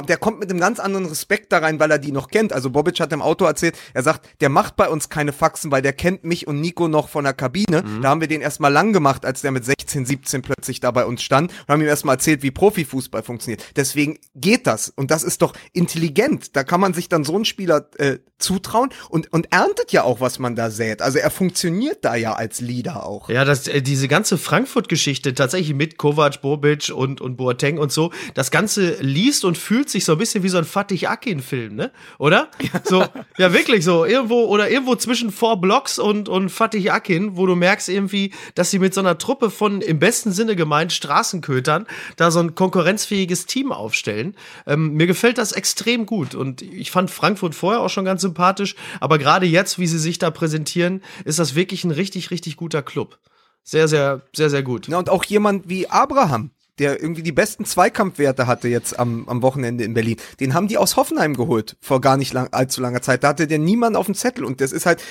der 0.08 0.18
kommt 0.18 0.40
mit 0.40 0.50
einem 0.50 0.60
ganz 0.60 0.80
anderen 0.80 1.06
Respekt 1.06 1.52
da 1.52 1.60
rein, 1.60 1.80
weil 1.80 1.92
er 1.92 2.00
die 2.00 2.12
noch 2.12 2.30
kennt. 2.30 2.54
Also 2.54 2.70
Bobic 2.70 3.00
hat 3.00 3.12
im 3.14 3.22
Auto 3.22 3.46
erzählt, 3.46 3.78
er 3.94 4.04
sagt, 4.04 4.28
der 4.42 4.50
macht 4.50 4.76
bei 4.76 4.90
uns 4.90 5.10
keine 5.10 5.34
Faxen, 5.34 5.72
weil 5.72 5.82
der 5.82 5.94
kennt 5.94 6.24
mich 6.24 6.48
und 6.48 6.62
Nico 6.62 6.88
noch 6.88 7.10
von 7.10 7.24
der 7.24 7.34
Kabine. 7.34 7.84
Da 8.02 8.10
haben 8.10 8.22
wir 8.22 8.28
den 8.28 8.42
erstmal 8.42 8.72
lang 8.72 8.94
gemacht, 8.94 9.26
als 9.26 9.42
der 9.42 9.52
mit 9.52 9.66
16, 9.66 10.06
17 10.06 10.42
plötzlich 10.42 10.80
da 10.80 10.92
bei 10.92 11.06
uns 11.06 11.22
stand 11.22 11.52
und 11.52 11.68
haben 11.68 11.82
ihm 11.82 11.88
erstmal 11.88 12.16
erzählt, 12.16 12.44
wie 12.44 12.52
Profifußball 12.52 13.24
funktioniert. 13.24 13.64
Deswegen 13.76 14.20
geht 14.36 14.68
das 14.68 14.90
und 14.90 15.12
das 15.12 15.24
ist 15.24 15.42
doch 15.42 15.54
intelligent. 15.74 16.56
Da 16.56 16.64
kann 16.64 16.80
man 16.80 16.94
sich 16.94 17.10
dann 17.10 17.24
so 17.24 17.36
einen 17.36 17.46
Spieler 17.46 17.90
äh, 17.98 18.20
zutrauen 18.38 18.90
und, 19.10 19.32
und 19.34 19.52
erntet 19.52 19.92
ja 19.92 20.04
auch, 20.04 20.22
was 20.22 20.40
man 20.40 20.56
da 20.56 20.72
sät. 20.72 21.02
Also 21.02 21.20
er 21.20 21.30
funktioniert 21.30 22.06
da 22.06 22.16
ja 22.16 22.34
als 22.34 22.62
Leader 22.62 23.06
auch. 23.06 23.30
Ja, 23.30 23.46
das, 23.46 23.68
äh, 23.68 23.82
diese 23.82 24.08
ganze 24.08 24.38
Frankfurt-Geschichte 24.38 25.34
tatsächlich 25.34 25.76
mit 25.76 25.98
Kovac, 25.98 26.42
Bobic 26.42 26.92
und, 26.94 27.22
und 27.22 27.36
Boateng 27.36 27.78
und 27.78 27.92
so, 27.92 28.12
das 28.34 28.52
Ganze 28.52 28.96
liest 29.02 29.46
und 29.46 29.58
fühlt 29.58 29.89
sich 29.92 30.06
so 30.06 30.14
ein 30.14 30.18
bisschen 30.18 30.44
wie 30.44 30.50
so 30.50 30.58
ein 30.58 30.66
Fatih 30.66 31.08
Akin-Film, 31.08 31.76
ne? 31.76 31.92
Oder? 32.18 32.50
So, 32.84 33.06
ja, 33.38 33.54
wirklich 33.54 33.84
so, 33.84 34.06
irgendwo, 34.06 34.46
oder 34.46 34.70
irgendwo 34.70 34.96
zwischen 34.96 35.32
Four 35.32 35.62
Blocks 35.62 36.00
und, 36.00 36.30
und 36.30 36.50
Fatih 36.50 36.90
Akin, 36.90 37.38
wo 37.38 37.46
du 37.46 37.56
merkst 37.56 37.90
irgendwie, 37.90 38.34
dass 38.56 38.72
sie 38.72 38.80
mit 38.80 38.94
so 38.94 39.02
einer 39.02 39.18
Truppe 39.18 39.50
von, 39.50 39.82
im 39.82 40.00
besten 40.00 40.32
Sinne 40.32 40.56
gemeint, 40.56 40.92
Straßenkötern, 40.94 41.88
da 42.16 42.32
so 42.32 42.40
ein 42.40 42.56
konkurrenzfähiges 42.56 43.46
Team 43.46 43.72
aufstellen. 43.72 44.36
Ähm, 44.66 44.94
mir 44.94 45.08
gefällt 45.08 45.38
das 45.38 45.52
extrem 45.52 46.06
gut 46.06 46.36
und 46.36 46.62
ich 46.62 46.92
fand 46.92 47.12
Frankfurt 47.12 47.56
vorher 47.56 47.82
auch 47.82 47.90
schon 47.90 48.06
ganz 48.06 48.22
sympathisch, 48.22 48.76
aber 49.00 49.18
gerade 49.18 49.46
jetzt, 49.46 49.80
wie 49.80 49.88
sie 49.88 50.00
sich 50.00 50.20
da 50.20 50.32
präsentieren, 50.32 51.02
ist 51.26 51.40
das 51.40 51.56
wirklich 51.56 51.84
ein 51.84 51.92
richtig, 51.92 52.32
richtig 52.32 52.58
guter 52.58 52.82
Club. 52.82 53.20
Sehr, 53.64 53.88
sehr, 53.88 54.22
sehr, 54.36 54.50
sehr 54.50 54.64
gut. 54.64 54.88
Ja, 54.88 54.98
und 54.98 55.10
auch 55.10 55.24
jemand 55.26 55.70
wie 55.70 55.88
Abraham, 55.88 56.52
der 56.80 57.02
irgendwie 57.02 57.24
die 57.24 57.32
besten 57.32 57.66
Zweikampfwerte 57.66 58.48
hatte 58.48 58.68
jetzt 58.68 58.98
am, 58.98 59.28
am 59.28 59.42
Wochenende 59.42 59.84
in 59.84 59.94
Berlin. 59.94 60.18
Den 60.40 60.54
haben 60.54 60.68
die 60.68 60.78
aus 60.78 60.96
Hoffenheim 60.96 61.36
geholt 61.36 61.78
vor 61.82 62.02
gar 62.02 62.18
nicht 62.18 62.34
lang, 62.34 62.50
allzu 62.52 62.82
langer 62.82 63.02
Zeit. 63.02 63.24
Da 63.24 63.30
hatte 63.30 63.48
der 63.48 63.60
niemand 63.60 63.96
auf 63.96 64.06
dem 64.06 64.16
Zettel 64.16 64.46
und 64.46 64.62
das 64.62 64.72
ist 64.72 64.86
halt, 64.86 65.02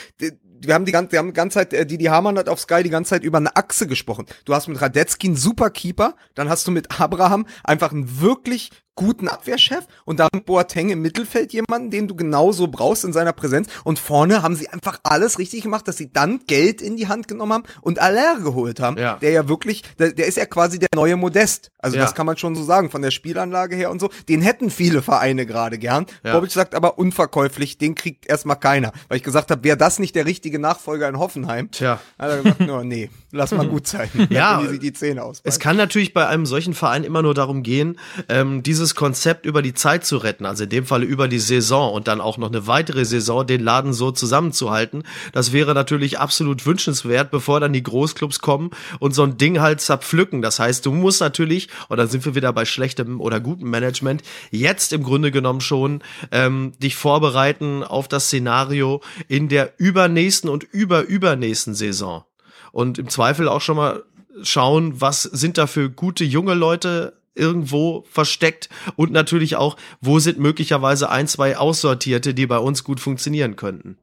wir 0.61 0.75
haben 0.75 0.85
die 0.85 0.93
ganze, 0.93 1.13
wir 1.13 1.19
haben 1.19 1.29
die 1.29 1.33
ganze 1.35 1.55
Zeit, 1.55 1.73
äh, 1.73 1.87
Didi 1.87 2.05
Hamann 2.07 2.39
hat 2.39 2.49
auf 2.49 2.61
Sky 2.61 2.83
die 2.83 2.91
ganze 2.91 3.11
Zeit 3.11 3.25
über 3.25 3.39
eine 3.39 3.55
Achse 3.57 3.87
gesprochen. 3.87 4.27
Du 4.45 4.55
hast 4.55 4.69
mit 4.69 4.81
Radetzky 4.81 5.29
einen 5.29 5.37
super 5.37 5.71
Keeper, 5.71 6.15
dann 6.35 6.49
hast 6.49 6.67
du 6.67 6.71
mit 6.71 7.01
Abraham 7.01 7.47
einfach 7.65 7.93
einen 7.93 8.21
wirklich 8.21 8.71
guten 8.95 9.29
Abwehrchef 9.29 9.87
und 10.07 10.19
dann 10.19 10.29
mit 10.35 10.45
Boateng 10.45 10.89
im 10.91 11.01
Mittelfeld 11.03 11.53
jemanden, 11.53 11.93
den 11.93 12.09
du 12.09 12.17
genauso 12.17 12.67
brauchst 12.67 13.05
in 13.05 13.13
seiner 13.13 13.33
Präsenz 13.33 13.69
und 13.85 14.01
vorne 14.01 14.43
haben 14.43 14.57
sie 14.57 14.69
einfach 14.71 14.99
alles 15.05 15.39
richtig 15.39 15.63
gemacht, 15.63 15.87
dass 15.87 15.97
sie 15.99 16.13
dann 16.13 16.41
Geld 16.49 16.83
in 16.83 16.97
die 16.97 17.07
Hand 17.07 17.29
genommen 17.29 17.53
haben 17.53 17.63
und 17.81 18.01
Allaire 18.01 18.41
geholt 18.43 18.81
haben, 18.81 18.99
Ja. 18.99 19.15
der 19.19 19.31
ja 19.31 19.49
wirklich, 19.49 19.85
der, 20.01 20.11
der 20.15 20.27
ist 20.27 20.37
ja 20.37 20.47
quasi 20.47 20.81
der 20.81 20.89
neue 20.97 21.15
Modest. 21.15 21.71
Also 21.79 21.97
Ja. 21.97 22.03
das 22.03 22.17
kann 22.17 22.27
man 22.27 22.37
schon 22.39 22.57
so 22.57 22.65
sagen, 22.65 22.91
von 22.91 23.01
der 23.01 23.13
Spielanlage 23.13 23.77
her 23.77 23.93
und 23.93 24.01
so. 24.01 24.11
Den 24.29 24.43
hätten 24.43 24.69
viele 24.69 25.01
Vereine 25.01 25.47
gerade 25.47 25.79
gern. 25.79 26.07
Ja. 26.25 26.33
Bobic 26.35 26.51
sagt 26.51 26.75
aber 26.75 26.99
unverkäuflich, 26.99 27.79
den 27.79 27.95
kriegt 27.95 28.27
erstmal 28.27 28.59
keiner. 28.59 28.91
Weil 29.07 29.19
ich 29.19 29.23
gesagt 29.23 29.53
habe, 29.53 29.63
wäre 29.63 29.77
das 29.77 30.01
nicht 30.01 30.17
der 30.17 30.27
richtige 30.27 30.48
Nachfolger 30.57 31.09
in 31.09 31.19
Hoffenheim? 31.19 31.71
Tja. 31.71 32.01
Hat 32.19 32.31
er 32.31 32.43
gesagt, 32.43 32.61
no, 32.61 32.83
nee, 32.83 33.11
lass 33.33 33.53
mal 33.53 33.67
gut 33.67 33.87
sein. 33.87 34.09
Ja, 34.31 34.61
die 34.61 34.69
sich 34.69 34.81
die 34.81 34.93
Zähne 34.93 35.23
aus. 35.23 35.41
Es 35.43 35.59
kann 35.59 35.77
natürlich 35.77 36.13
bei 36.13 36.27
einem 36.27 36.47
solchen 36.47 36.75
Verein 36.75 37.03
immer 37.03 37.23
nur 37.23 37.35
darum 37.35 37.63
gehen, 37.63 37.99
ähm, 38.29 38.63
dieses 38.63 38.95
Konzept 38.95 39.47
über 39.47 39.63
die 39.63 39.75
Zeit 39.75 40.05
zu 40.05 40.19
retten, 40.19 40.47
also 40.47 40.65
in 40.65 40.71
dem 40.71 40.87
Falle 40.87 41.07
über 41.07 41.29
die 41.29 41.39
Saison 41.39 41.93
und 41.93 42.09
dann 42.09 42.21
auch 42.21 42.39
noch 42.39 42.49
eine 42.49 42.67
weitere 42.67 43.05
Saison 43.05 43.47
den 43.47 43.63
Laden 43.63 43.93
so 43.93 44.11
zusammenzuhalten. 44.11 45.03
Das 45.33 45.53
wäre 45.53 45.75
natürlich 45.75 46.19
absolut 46.19 46.67
wünschenswert, 46.67 47.31
bevor 47.31 47.61
dann 47.61 47.73
die 47.73 47.83
Großclubs 47.83 48.41
kommen 48.41 48.71
und 48.99 49.15
so 49.15 49.23
ein 49.25 49.39
Ding 49.39 49.61
halt 49.61 49.81
zerpflücken. 49.81 50.43
Das 50.43 50.61
heißt, 50.61 50.87
du 50.87 50.93
musst 50.93 51.21
natürlich, 51.21 51.69
und 51.89 51.97
dann 51.97 52.09
sind 52.09 52.25
wir 52.25 52.35
wieder 52.35 52.53
bei 52.53 52.65
schlechtem 52.65 53.21
oder 53.21 53.41
gutem 53.41 53.71
Management, 53.71 54.23
jetzt 54.51 54.93
im 54.93 55.03
Grunde 55.03 55.31
genommen 55.31 55.61
schon 55.61 56.03
ähm, 56.31 56.73
dich 56.79 56.97
vorbereiten 56.97 57.83
auf 57.83 58.09
das 58.09 58.27
Szenario 58.27 59.01
in 59.27 59.49
der 59.49 59.73
übernächsten 59.79 60.38
und 60.47 60.65
überübernächsten 60.65 61.75
Saison. 61.75 62.25
Und 62.71 62.99
im 62.99 63.09
Zweifel 63.09 63.49
auch 63.49 63.61
schon 63.61 63.77
mal 63.77 64.05
schauen, 64.43 65.01
was 65.01 65.23
sind 65.23 65.59
da 65.59 65.67
für 65.67 65.91
gute 65.91 66.25
junge 66.25 66.55
Leute 66.55 67.19
irgendwo 67.35 68.05
versteckt 68.11 68.69
und 68.97 69.13
natürlich 69.13 69.57
auch, 69.57 69.77
wo 70.01 70.19
sind 70.19 70.39
möglicherweise 70.39 71.09
ein, 71.09 71.29
zwei 71.29 71.57
Aussortierte, 71.57 72.35
die 72.35 72.47
bei 72.47 72.59
uns 72.59 72.85
gut 72.85 73.01
funktionieren 73.01 73.57
könnten. 73.57 73.97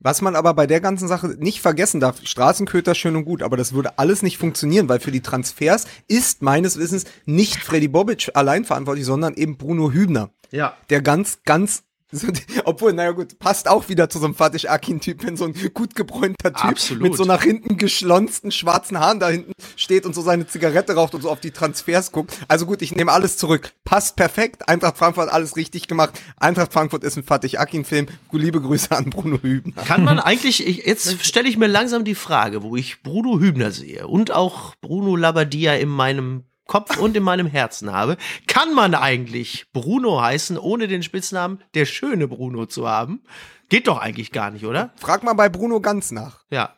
Was 0.00 0.20
man 0.20 0.36
aber 0.36 0.52
bei 0.52 0.66
der 0.66 0.80
ganzen 0.80 1.08
Sache 1.08 1.28
nicht 1.38 1.60
vergessen 1.62 2.00
darf, 2.00 2.20
Straßenköter 2.24 2.94
schön 2.94 3.16
und 3.16 3.24
gut, 3.24 3.42
aber 3.42 3.56
das 3.56 3.72
würde 3.72 3.98
alles 3.98 4.22
nicht 4.22 4.36
funktionieren, 4.36 4.88
weil 4.88 5.00
für 5.00 5.12
die 5.12 5.22
Transfers 5.22 5.86
ist 6.08 6.42
meines 6.42 6.78
Wissens 6.78 7.04
nicht 7.24 7.62
Freddy 7.62 7.88
Bobic 7.88 8.30
allein 8.34 8.64
verantwortlich, 8.64 9.06
sondern 9.06 9.34
eben 9.34 9.56
Bruno 9.56 9.92
Hübner. 9.92 10.30
Ja. 10.50 10.76
Der 10.90 11.00
ganz, 11.00 11.38
ganz, 11.44 11.84
so, 12.12 12.28
obwohl, 12.64 12.92
naja 12.92 13.10
gut, 13.10 13.38
passt 13.38 13.68
auch 13.68 13.88
wieder 13.88 14.08
zu 14.08 14.18
so 14.18 14.26
einem 14.26 14.34
Fatih 14.34 14.68
Akin-Typ, 14.68 15.24
wenn 15.24 15.36
so 15.36 15.46
ein 15.46 15.54
gut 15.72 15.94
gebräunter 15.94 16.52
Typ 16.52 16.64
Absolut. 16.64 17.02
mit 17.02 17.16
so 17.16 17.24
nach 17.24 17.42
hinten 17.42 17.76
geschlonzten 17.76 18.52
schwarzen 18.52 18.98
Haaren 19.00 19.20
da 19.20 19.28
hinten 19.28 19.52
steht 19.76 20.06
und 20.06 20.14
so 20.14 20.22
seine 20.22 20.46
Zigarette 20.46 20.94
raucht 20.94 21.14
und 21.14 21.22
so 21.22 21.30
auf 21.30 21.40
die 21.40 21.50
Transfers 21.50 22.12
guckt. 22.12 22.38
Also 22.46 22.66
gut, 22.66 22.82
ich 22.82 22.94
nehme 22.94 23.10
alles 23.10 23.36
zurück. 23.36 23.72
Passt 23.84 24.16
perfekt. 24.16 24.68
Eintracht 24.68 24.98
Frankfurt 24.98 25.26
hat 25.26 25.34
alles 25.34 25.56
richtig 25.56 25.88
gemacht. 25.88 26.20
Eintracht 26.36 26.72
Frankfurt 26.72 27.04
ist 27.04 27.16
ein 27.16 27.24
Fatih 27.24 27.58
Akin-Film. 27.58 28.06
Liebe 28.32 28.60
Grüße 28.60 28.90
an 28.92 29.10
Bruno 29.10 29.38
Hübner. 29.42 29.82
Kann 29.82 30.04
man 30.04 30.20
eigentlich, 30.20 30.66
ich, 30.66 30.86
jetzt 30.86 31.24
stelle 31.24 31.48
ich 31.48 31.56
mir 31.56 31.68
langsam 31.68 32.04
die 32.04 32.14
Frage, 32.14 32.62
wo 32.62 32.76
ich 32.76 33.02
Bruno 33.02 33.40
Hübner 33.40 33.70
sehe 33.70 34.06
und 34.06 34.30
auch 34.30 34.74
Bruno 34.80 35.16
Labbadia 35.16 35.74
in 35.74 35.88
meinem 35.88 36.44
Kopf 36.66 36.96
und 36.96 37.16
in 37.16 37.22
meinem 37.22 37.46
Herzen 37.46 37.92
habe, 37.92 38.16
kann 38.46 38.74
man 38.74 38.94
eigentlich 38.94 39.66
Bruno 39.72 40.20
heißen, 40.20 40.58
ohne 40.58 40.88
den 40.88 41.02
Spitznamen 41.02 41.62
der 41.74 41.84
schöne 41.84 42.26
Bruno 42.28 42.66
zu 42.66 42.88
haben? 42.88 43.22
Geht 43.68 43.86
doch 43.88 43.98
eigentlich 43.98 44.32
gar 44.32 44.50
nicht, 44.50 44.64
oder? 44.64 44.92
Frag 44.96 45.22
mal 45.22 45.34
bei 45.34 45.48
Bruno 45.48 45.80
ganz 45.80 46.10
nach. 46.10 46.40
Ja. 46.50 46.74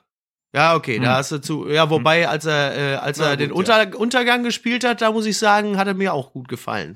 Ja, 0.55 0.75
okay, 0.75 0.97
Hm. 0.97 1.03
da 1.03 1.17
hast 1.17 1.33
du 1.33 1.39
zu. 1.39 1.69
Ja, 1.69 1.91
wobei, 1.91 2.29
als 2.29 2.47
er, 2.47 2.77
äh, 2.77 2.95
als 2.97 3.19
er 3.19 3.31
Na 3.31 3.37
den 3.37 3.51
gut, 3.51 3.59
Unter 3.59 3.99
Untergang 3.99 4.43
gespielt 4.43 4.85
hat, 4.85 5.03
da 5.03 5.13
muss 5.13 5.27
ich 5.27 5.37
sagen, 5.37 5.77
hat 5.77 5.87
er 5.87 5.95
mir 5.95 6.15
auch 6.15 6.33
gut 6.33 6.49
gefallen. 6.49 6.95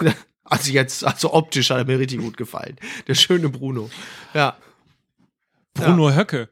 also 0.44 0.72
jetzt, 0.72 1.04
also 1.04 1.34
optisch 1.34 1.70
hat 1.70 1.78
er 1.78 1.84
mir 1.84 1.98
richtig 1.98 2.20
gut 2.20 2.36
gefallen. 2.36 2.76
Der 3.06 3.14
schöne 3.14 3.48
Bruno. 3.50 3.90
Ja. 4.32 4.56
Bruno 5.84 6.14
Höcke. 6.14 6.48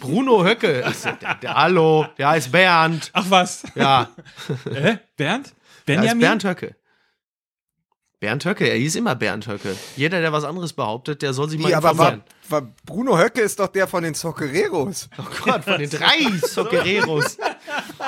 Bruno 0.00 0.44
Höcke. 0.44 0.84
Also, 0.84 1.10
der, 1.20 1.34
der, 1.34 1.54
hallo, 1.54 2.06
der 2.16 2.28
heißt 2.30 2.50
Bernd. 2.50 3.10
Ach 3.12 3.26
was. 3.28 3.62
Ja, 3.74 4.08
Äh? 4.64 4.96
Bernd? 5.16 5.54
der 5.86 5.98
heißt 5.98 6.08
Benjamin? 6.08 6.20
Bernd 6.20 6.44
Höcke. 6.44 6.76
Bernd 8.20 8.46
Höcke, 8.46 8.66
er 8.66 8.76
hieß 8.78 8.96
immer 8.96 9.14
Bernd 9.16 9.46
Höcke. 9.46 9.76
Jeder, 9.96 10.22
der 10.22 10.32
was 10.32 10.44
anderes 10.44 10.72
behauptet, 10.72 11.20
der 11.20 11.34
soll 11.34 11.50
sich 11.50 11.60
mal 11.60 11.74
aber 11.74 11.98
war, 11.98 12.20
war 12.48 12.62
Bruno 12.86 13.18
Höcke 13.18 13.42
ist 13.42 13.60
doch 13.60 13.68
der 13.68 13.86
von 13.86 14.02
den 14.02 14.14
Soccereros. 14.14 15.10
Oh 15.18 15.24
Gott, 15.44 15.64
von 15.64 15.78
den 15.78 15.90
drei 15.90 16.30
Soccereros. 16.42 17.36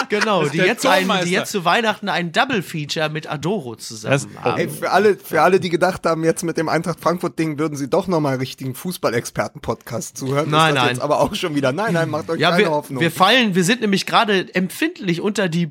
Genau, 0.20 0.44
die 0.46 0.58
jetzt, 0.58 0.86
ein, 0.86 1.08
die 1.24 1.30
jetzt 1.30 1.50
zu 1.52 1.64
Weihnachten 1.64 2.08
ein 2.08 2.32
Double-Feature 2.32 3.08
mit 3.08 3.30
Adoro 3.30 3.76
zusammen 3.76 4.12
Das- 4.34 4.44
haben. 4.44 4.58
Ey, 4.60 4.68
für 4.68 4.90
alle, 4.90 5.16
für 5.16 5.42
alle, 5.42 5.60
die 5.60 5.68
gedacht 5.70 6.06
haben, 6.06 6.24
jetzt 6.24 6.42
mit 6.44 6.56
dem 6.56 6.68
Eintracht 6.68 7.00
Frankfurt-Ding 7.00 7.58
würden 7.58 7.76
sie 7.76 7.88
doch 7.88 8.06
nochmal 8.06 8.36
richtigen 8.36 8.74
Fußballexperten-Podcast 8.74 10.16
zuhören. 10.16 10.50
Nein, 10.50 10.70
ist 10.70 10.74
das 10.76 10.84
nein. 10.84 10.94
Jetzt 10.94 11.02
aber 11.02 11.20
auch 11.20 11.34
schon 11.34 11.54
wieder. 11.54 11.72
Nein, 11.72 11.92
nein, 11.94 12.08
macht 12.10 12.30
euch 12.30 12.40
Ja, 12.40 12.50
keine 12.50 12.64
wir, 12.64 12.70
Hoffnung. 12.70 13.00
wir 13.00 13.10
fallen, 13.10 13.54
wir 13.54 13.64
sind 13.64 13.80
nämlich 13.80 14.06
gerade 14.06 14.52
empfindlich 14.54 15.20
unter 15.20 15.48
die 15.48 15.66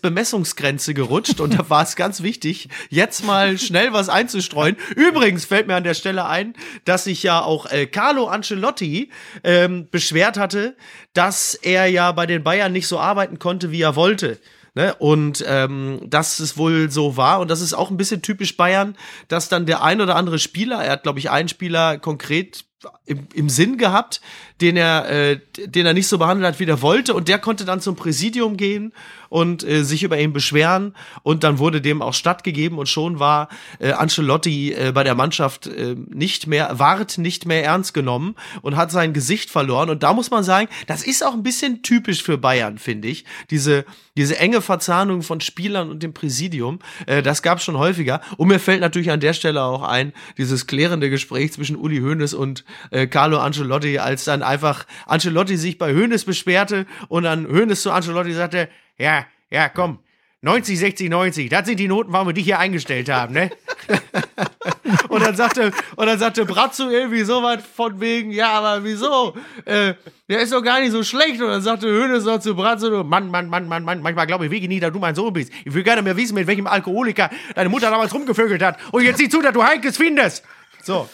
Blödsinnsbemessungsgrenze 0.00 0.94
gerutscht 0.94 1.40
und 1.40 1.58
da 1.58 1.68
war 1.70 1.82
es 1.82 1.96
ganz 1.96 2.22
wichtig, 2.22 2.68
jetzt 2.88 3.24
mal 3.24 3.58
schnell 3.58 3.92
was 3.92 4.08
einzustreuen. 4.08 4.76
Übrigens 4.96 5.44
fällt 5.44 5.66
mir 5.66 5.76
an 5.76 5.84
der 5.84 5.94
Stelle 5.94 6.26
ein, 6.26 6.54
dass 6.84 7.04
sich 7.04 7.22
ja 7.22 7.42
auch 7.42 7.66
äh, 7.70 7.86
Carlo 7.86 8.26
Ancelotti 8.26 9.10
ähm, 9.44 9.88
beschwert 9.90 10.38
hatte, 10.38 10.76
dass 11.12 11.54
er 11.54 11.86
ja 11.86 12.12
bei 12.12 12.26
den 12.26 12.42
Bayern 12.44 12.72
nicht 12.72 12.86
so 12.86 12.98
arbeiten 12.98 13.38
konnte, 13.38 13.59
wie 13.64 13.82
er 13.82 13.96
wollte. 13.96 14.38
Ne? 14.74 14.94
Und 14.94 15.44
ähm, 15.46 16.00
dass 16.06 16.38
es 16.38 16.56
wohl 16.56 16.90
so 16.90 17.16
war, 17.16 17.40
und 17.40 17.50
das 17.50 17.60
ist 17.60 17.74
auch 17.74 17.90
ein 17.90 17.96
bisschen 17.96 18.22
typisch 18.22 18.56
Bayern, 18.56 18.96
dass 19.28 19.48
dann 19.48 19.66
der 19.66 19.82
ein 19.82 20.00
oder 20.00 20.16
andere 20.16 20.38
Spieler, 20.38 20.82
er 20.84 20.92
hat, 20.92 21.02
glaube 21.02 21.18
ich, 21.18 21.30
einen 21.30 21.48
Spieler 21.48 21.98
konkret 21.98 22.64
im, 23.04 23.26
im 23.34 23.48
Sinn 23.48 23.78
gehabt, 23.78 24.20
den 24.60 24.76
er, 24.76 25.10
äh, 25.10 25.40
den 25.66 25.86
er 25.86 25.94
nicht 25.94 26.08
so 26.08 26.18
behandelt 26.18 26.46
hat, 26.46 26.60
wie 26.60 26.64
er 26.64 26.82
wollte, 26.82 27.14
und 27.14 27.28
der 27.28 27.38
konnte 27.38 27.64
dann 27.64 27.80
zum 27.80 27.96
Präsidium 27.96 28.56
gehen 28.56 28.92
und 29.28 29.62
äh, 29.62 29.84
sich 29.84 30.02
über 30.02 30.18
ihn 30.18 30.32
beschweren, 30.32 30.94
und 31.22 31.44
dann 31.44 31.58
wurde 31.58 31.80
dem 31.80 32.02
auch 32.02 32.14
stattgegeben, 32.14 32.78
und 32.78 32.88
schon 32.88 33.18
war 33.18 33.48
äh, 33.78 33.92
Ancelotti 33.92 34.72
äh, 34.72 34.92
bei 34.92 35.04
der 35.04 35.14
Mannschaft 35.14 35.66
äh, 35.66 35.96
nicht 36.08 36.46
mehr, 36.46 36.78
ward 36.78 37.18
nicht 37.18 37.46
mehr 37.46 37.64
ernst 37.64 37.94
genommen 37.94 38.34
und 38.62 38.76
hat 38.76 38.90
sein 38.90 39.12
Gesicht 39.12 39.50
verloren, 39.50 39.90
und 39.90 40.02
da 40.02 40.12
muss 40.12 40.30
man 40.30 40.44
sagen, 40.44 40.68
das 40.86 41.02
ist 41.02 41.24
auch 41.24 41.34
ein 41.34 41.42
bisschen 41.42 41.82
typisch 41.82 42.22
für 42.22 42.38
Bayern, 42.38 42.78
finde 42.78 43.08
ich, 43.08 43.24
diese, 43.50 43.84
diese 44.16 44.38
enge 44.38 44.60
Verzahnung 44.60 45.22
von 45.22 45.40
Spielern 45.40 45.90
und 45.90 46.02
dem 46.02 46.12
Präsidium, 46.12 46.80
äh, 47.06 47.22
das 47.22 47.42
gab 47.42 47.62
schon 47.62 47.78
häufiger, 47.78 48.20
und 48.36 48.48
mir 48.48 48.58
fällt 48.58 48.80
natürlich 48.80 49.10
an 49.10 49.20
der 49.20 49.32
Stelle 49.32 49.62
auch 49.62 49.82
ein, 49.82 50.12
dieses 50.36 50.66
klärende 50.66 51.08
Gespräch 51.08 51.52
zwischen 51.52 51.76
Uli 51.76 52.00
Hoeneß 52.00 52.34
und 52.34 52.64
äh, 52.90 53.06
Carlo 53.06 53.38
Ancelotti, 53.38 53.98
als 53.98 54.24
dann 54.24 54.42
einfach 54.50 54.86
Ancelotti 55.06 55.56
sich 55.56 55.78
bei 55.78 55.94
Hoeneß 55.94 56.24
beschwerte 56.24 56.86
und 57.08 57.22
dann 57.22 57.46
Hoeneß 57.48 57.82
zu 57.82 57.90
Ancelotti 57.90 58.32
sagte, 58.32 58.68
ja, 58.98 59.26
ja, 59.50 59.68
komm, 59.68 59.98
90, 60.42 60.78
60, 60.78 61.10
90, 61.10 61.48
das 61.50 61.66
sind 61.66 61.78
die 61.78 61.88
Noten, 61.88 62.12
warum 62.12 62.28
wir 62.28 62.32
dich 62.32 62.44
hier 62.44 62.58
eingestellt 62.58 63.10
haben, 63.10 63.34
ne? 63.34 63.50
und 65.08 65.22
dann 65.22 65.36
sagte, 65.36 65.70
und 65.96 66.06
dann 66.06 66.18
sagte 66.18 66.46
Brazzo 66.46 66.88
irgendwie 66.88 67.24
so 67.24 67.42
was 67.42 67.62
von 67.62 68.00
wegen, 68.00 68.30
ja, 68.30 68.52
aber 68.52 68.82
wieso? 68.82 69.34
Äh, 69.66 69.94
der 70.28 70.40
ist 70.40 70.52
doch 70.52 70.62
gar 70.62 70.80
nicht 70.80 70.92
so 70.92 71.02
schlecht. 71.02 71.40
Und 71.42 71.48
dann 71.48 71.60
sagte 71.60 71.88
Hönes 71.88 72.24
noch 72.24 72.40
zu 72.40 72.54
Brazzo, 72.54 73.04
Mann, 73.04 73.30
Mann, 73.30 73.48
Mann, 73.48 73.68
Mann, 73.68 73.84
Mann, 73.84 74.00
manchmal 74.00 74.26
glaube 74.26 74.46
ich 74.46 74.50
wirklich 74.50 74.70
nie, 74.70 74.80
dass 74.80 74.92
du 74.92 74.98
mein 74.98 75.14
Sohn 75.14 75.32
bist. 75.32 75.52
Ich 75.64 75.74
will 75.74 75.82
gerne 75.82 76.00
mehr 76.00 76.16
wissen, 76.16 76.34
mit 76.34 76.46
welchem 76.46 76.66
Alkoholiker 76.66 77.28
deine 77.54 77.68
Mutter 77.68 77.90
damals 77.90 78.14
rumgevögelt 78.14 78.62
hat. 78.62 78.78
Und 78.92 79.02
jetzt 79.02 79.18
sieh 79.18 79.28
zu, 79.28 79.42
dass 79.42 79.52
du 79.52 79.62
Heinkes 79.62 79.96
findest. 79.96 80.44
So. 80.82 81.08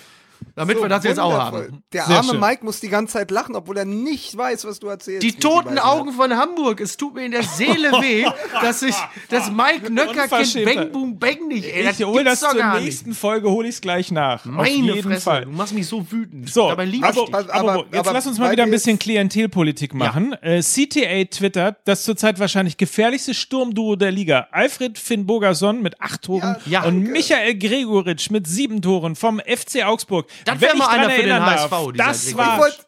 Damit 0.57 0.79
So, 0.79 0.83
wir 0.85 0.89
das 0.89 1.05
jetzt 1.05 1.21
auch 1.21 1.33
haben. 1.35 1.83
Der 1.93 2.05
Sehr 2.07 2.17
arme 2.17 2.31
schön. 2.31 2.41
Mike 2.41 2.65
muss 2.65 2.81
die 2.81 2.89
ganze 2.89 3.13
Zeit 3.13 3.31
lachen, 3.31 3.55
obwohl 3.55 3.77
er 3.77 3.85
nicht 3.85 4.35
weiß, 4.37 4.65
was 4.65 4.81
du 4.81 4.87
erzählst. 4.89 5.23
Die 5.23 5.33
toten. 5.33 5.79
Augen 5.79 6.13
von 6.13 6.35
Hamburg. 6.35 6.81
Es 6.81 6.97
tut 6.97 7.15
mir 7.15 7.27
in 7.27 7.33
der 7.33 7.43
Seele 7.43 7.93
weh, 8.01 8.25
dass 8.63 8.83
ich, 8.83 8.95
dass 9.29 9.51
Mike 9.51 9.93
Nöcker 9.93 10.27
kennt. 10.29 10.65
Bang 10.65 10.91
Boom 10.93 11.19
Bang 11.19 11.47
nicht. 11.49 11.67
Ey, 11.67 11.87
Ich 11.91 12.03
hole 12.05 12.25
das 12.25 12.41
gibt's 12.41 12.55
doch 12.57 12.73
zur 12.73 12.81
nächsten 12.81 13.11
nicht. 13.11 13.19
Folge, 13.21 13.51
hole 13.51 13.69
ich 13.69 13.75
es 13.75 13.81
gleich 13.83 14.11
nach. 14.11 14.47
Auf 14.47 14.51
Meine 14.53 14.71
jeden 14.71 15.03
Fresse, 15.03 15.21
Fall. 15.21 15.45
du 15.45 15.51
machst 15.53 15.75
mich 15.75 15.87
so 15.87 16.11
wütend. 16.11 16.49
So, 16.49 16.69
Dabei 16.71 16.87
liebe 16.87 17.07
ich 17.07 17.17
aber, 17.19 17.27
dich. 17.27 17.35
aber, 17.35 17.73
aber- 17.73 17.79
jetzt 17.93 17.99
aber 17.99 18.13
lass 18.15 18.27
uns 18.27 18.39
mal 18.39 18.51
wieder 18.51 18.63
ein 18.63 18.71
bisschen 18.71 18.99
Klientelpolitik 18.99 19.93
machen. 19.93 20.33
Äh, 20.41 20.63
CTA 20.63 21.25
twittert, 21.31 21.77
das 21.85 22.05
zurzeit 22.05 22.39
wahrscheinlich 22.41 22.79
gefährlichste 22.79 23.35
Sturmduo 23.35 23.97
der 23.97 24.11
Liga. 24.11 24.49
Alfred 24.53 24.97
Finn 24.99 25.27
Bogerson 25.27 25.83
mit 25.83 26.01
acht 26.01 26.23
Toren 26.23 26.57
Ja. 26.65 26.85
und 26.85 27.03
Michael 27.03 27.59
Gregoritsch 27.59 28.31
mit 28.31 28.47
sieben 28.47 28.81
Toren 28.81 29.17
vom 29.17 29.39
FC 29.41 29.85
Augsburg. 29.85 30.27
Das 30.47 30.61
Wenn 30.61 30.69
wär 30.69 30.77
mal 30.77 30.85
ich 30.85 30.91
einer 30.91 31.11
für 31.11 31.23
den 31.23 31.45
HSV, 31.45 31.93
Das 31.97 32.25
Gregoritsch. 32.25 32.37
war 32.37 32.55
Ich 32.55 32.63
wollte- 32.63 32.87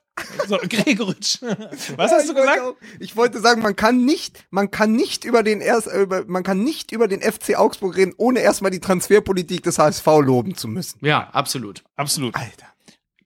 so, 0.48 0.56
Gregoritsch. 0.68 1.38
Was 1.96 2.10
Ja, 2.10 2.16
hast 2.16 2.28
du 2.28 2.32
ich 2.32 2.36
wollte 2.36 2.40
gesagt? 2.40 2.60
auch- 2.62 2.74
Ich 2.98 3.16
wollte 3.16 3.40
sagen, 3.40 3.62
man 3.62 3.76
kann 3.76 4.04
nicht, 4.04 4.46
man 4.50 4.70
kann 4.70 4.92
nicht 4.92 5.24
über 5.24 5.42
den 5.42 5.60
erst, 5.60 5.86
äh, 5.88 6.00
über, 6.02 6.24
man 6.26 6.42
kann 6.42 6.64
nicht 6.64 6.90
über 6.92 7.06
den 7.08 7.20
FC 7.20 7.56
Augsburg 7.56 7.96
reden, 7.96 8.14
ohne 8.16 8.40
erstmal 8.40 8.70
die 8.70 8.80
Transferpolitik 8.80 9.62
des 9.62 9.78
HSV 9.78 10.06
loben 10.22 10.54
zu 10.56 10.66
müssen. 10.68 10.98
Ja, 11.04 11.28
absolut. 11.32 11.84
Absolut. 11.96 12.34
Alter. 12.34 12.66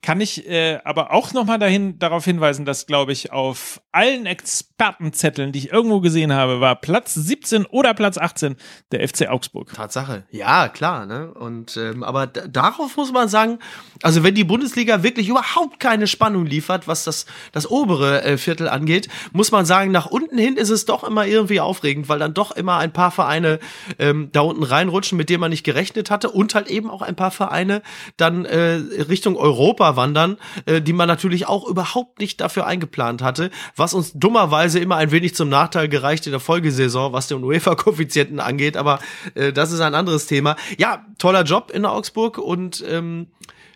Kann 0.02 0.20
ich 0.20 0.48
äh, 0.48 0.80
aber 0.84 1.12
auch 1.12 1.32
nochmal 1.32 1.60
dahin 1.60 1.96
darauf 2.00 2.24
hinweisen, 2.24 2.64
dass, 2.64 2.86
glaube 2.86 3.12
ich, 3.12 3.30
auf 3.30 3.80
allen 3.92 4.26
Expertenzetteln, 4.26 5.52
die 5.52 5.60
ich 5.60 5.72
irgendwo 5.72 6.00
gesehen 6.00 6.32
habe, 6.32 6.60
war 6.60 6.74
Platz 6.74 7.14
17 7.14 7.66
oder 7.66 7.94
Platz 7.94 8.18
18 8.18 8.56
der 8.90 9.06
FC 9.06 9.28
Augsburg. 9.28 9.72
Tatsache. 9.72 10.24
Ja, 10.32 10.68
klar, 10.68 11.06
ne? 11.06 11.32
Und 11.32 11.76
ähm, 11.76 12.02
aber 12.02 12.26
darauf 12.26 12.96
muss 12.96 13.12
man 13.12 13.28
sagen, 13.28 13.60
also 14.02 14.24
wenn 14.24 14.34
die 14.34 14.42
Bundesliga 14.42 15.04
wirklich 15.04 15.28
überhaupt 15.28 15.78
keine 15.78 16.08
Spannung 16.08 16.46
liefert, 16.46 16.88
was 16.88 17.04
das 17.04 17.26
das 17.52 17.70
obere 17.70 18.24
äh, 18.24 18.38
Viertel 18.38 18.68
angeht, 18.68 19.08
muss 19.32 19.52
man 19.52 19.66
sagen, 19.66 19.92
nach 19.92 20.06
unten 20.06 20.36
hin 20.36 20.56
ist 20.56 20.70
es 20.70 20.84
doch 20.84 21.04
immer 21.04 21.26
irgendwie 21.26 21.60
aufregend, 21.60 22.08
weil 22.08 22.18
dann 22.18 22.34
doch 22.34 22.50
immer 22.50 22.78
ein 22.78 22.92
paar 22.92 23.12
Vereine 23.12 23.60
ähm, 24.00 24.30
da 24.32 24.40
unten 24.40 24.64
reinrutschen, 24.64 25.16
mit 25.16 25.28
denen 25.28 25.40
man 25.40 25.50
nicht 25.50 25.62
gerechnet 25.62 26.10
hatte 26.10 26.30
und 26.30 26.56
halt 26.56 26.66
eben 26.66 26.90
auch 26.90 27.02
ein 27.02 27.14
paar 27.14 27.30
Vereine 27.30 27.82
dann 28.16 28.44
äh, 28.46 28.80
Richtung 29.08 29.36
Europa 29.36 29.91
wandern, 29.96 30.38
äh, 30.66 30.80
die 30.80 30.92
man 30.92 31.08
natürlich 31.08 31.46
auch 31.46 31.66
überhaupt 31.66 32.18
nicht 32.20 32.40
dafür 32.40 32.66
eingeplant 32.66 33.22
hatte, 33.22 33.50
was 33.76 33.94
uns 33.94 34.12
dummerweise 34.14 34.78
immer 34.78 34.96
ein 34.96 35.10
wenig 35.10 35.34
zum 35.34 35.48
Nachteil 35.48 35.88
gereicht 35.88 36.26
in 36.26 36.32
der 36.32 36.40
Folgesaison, 36.40 37.12
was 37.12 37.28
den 37.28 37.42
UEFA-Koeffizienten 37.42 38.40
angeht, 38.40 38.76
aber 38.76 38.98
äh, 39.34 39.52
das 39.52 39.72
ist 39.72 39.80
ein 39.80 39.94
anderes 39.94 40.26
Thema. 40.26 40.56
Ja, 40.78 41.04
toller 41.18 41.42
Job 41.42 41.70
in 41.72 41.84
Augsburg 41.84 42.38
und 42.38 42.84
ähm, 42.88 43.28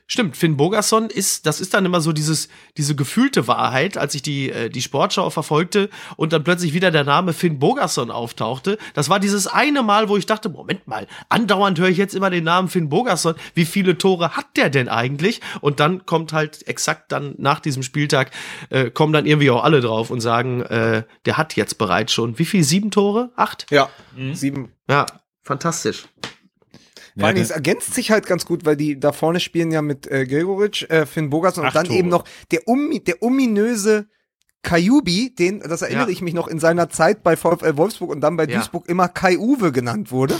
Stimmt, 0.08 0.36
Finn 0.36 0.56
Bogerson 0.56 1.10
ist, 1.10 1.46
das 1.46 1.60
ist 1.60 1.74
dann 1.74 1.84
immer 1.84 2.00
so 2.00 2.12
dieses, 2.12 2.48
diese 2.76 2.94
gefühlte 2.94 3.48
Wahrheit, 3.48 3.98
als 3.98 4.14
ich 4.14 4.22
die, 4.22 4.50
äh, 4.50 4.70
die 4.70 4.80
Sportschau 4.80 5.30
verfolgte 5.30 5.90
und 6.16 6.32
dann 6.32 6.44
plötzlich 6.44 6.74
wieder 6.74 6.92
der 6.92 7.02
Name 7.02 7.32
Finn 7.32 7.58
Bogerson 7.58 8.12
auftauchte. 8.12 8.78
Das 8.94 9.08
war 9.08 9.18
dieses 9.18 9.48
eine 9.48 9.82
Mal, 9.82 10.08
wo 10.08 10.16
ich 10.16 10.24
dachte, 10.24 10.48
Moment 10.48 10.86
mal, 10.86 11.08
andauernd 11.28 11.80
höre 11.80 11.88
ich 11.88 11.96
jetzt 11.96 12.14
immer 12.14 12.30
den 12.30 12.44
Namen 12.44 12.68
Finn 12.68 12.88
Bogerson. 12.88 13.34
Wie 13.54 13.64
viele 13.64 13.98
Tore 13.98 14.36
hat 14.36 14.46
der 14.56 14.70
denn 14.70 14.88
eigentlich? 14.88 15.40
Und 15.60 15.80
dann 15.80 16.06
kommt 16.06 16.32
halt 16.32 16.68
exakt 16.68 17.10
dann 17.10 17.34
nach 17.38 17.58
diesem 17.58 17.82
Spieltag, 17.82 18.30
äh, 18.70 18.90
kommen 18.90 19.12
dann 19.12 19.26
irgendwie 19.26 19.50
auch 19.50 19.64
alle 19.64 19.80
drauf 19.80 20.10
und 20.10 20.20
sagen, 20.20 20.62
äh, 20.62 21.02
der 21.24 21.36
hat 21.36 21.56
jetzt 21.56 21.78
bereits 21.78 22.12
schon, 22.12 22.38
wie 22.38 22.44
viel? 22.44 22.62
Sieben 22.62 22.92
Tore? 22.92 23.32
Acht? 23.34 23.66
Ja. 23.70 23.88
Sieben. 24.34 24.72
Ja, 24.88 25.06
fantastisch. 25.42 26.04
Vor 27.18 27.28
allem, 27.28 27.38
es 27.38 27.50
ergänzt 27.50 27.94
sich 27.94 28.10
halt 28.10 28.26
ganz 28.26 28.44
gut, 28.44 28.64
weil 28.66 28.76
die 28.76 29.00
da 29.00 29.12
vorne 29.12 29.40
spielen 29.40 29.70
ja 29.70 29.80
mit 29.82 30.06
äh, 30.06 30.26
Gregoritsch, 30.26 30.82
äh, 30.90 31.06
Finn 31.06 31.30
Bogerson 31.30 31.64
und 31.66 31.74
dann 31.74 31.86
Tore. 31.86 31.98
eben 31.98 32.08
noch 32.08 32.24
der, 32.50 32.68
um, 32.68 32.90
der 33.04 33.22
ominöse 33.22 34.06
Kajubi, 34.62 35.32
den, 35.34 35.60
das 35.60 35.82
erinnere 35.82 36.06
Ja. 36.06 36.12
ich 36.12 36.22
mich 36.22 36.34
noch, 36.34 36.48
in 36.48 36.58
seiner 36.58 36.88
Zeit 36.90 37.22
bei 37.22 37.36
VfL 37.36 37.76
Wolfsburg 37.76 38.10
und 38.10 38.20
dann 38.20 38.36
bei 38.36 38.46
Ja. 38.46 38.56
Duisburg 38.56 38.88
immer 38.88 39.08
Kai 39.08 39.38
Uwe 39.38 39.70
genannt 39.70 40.10
wurde. 40.10 40.34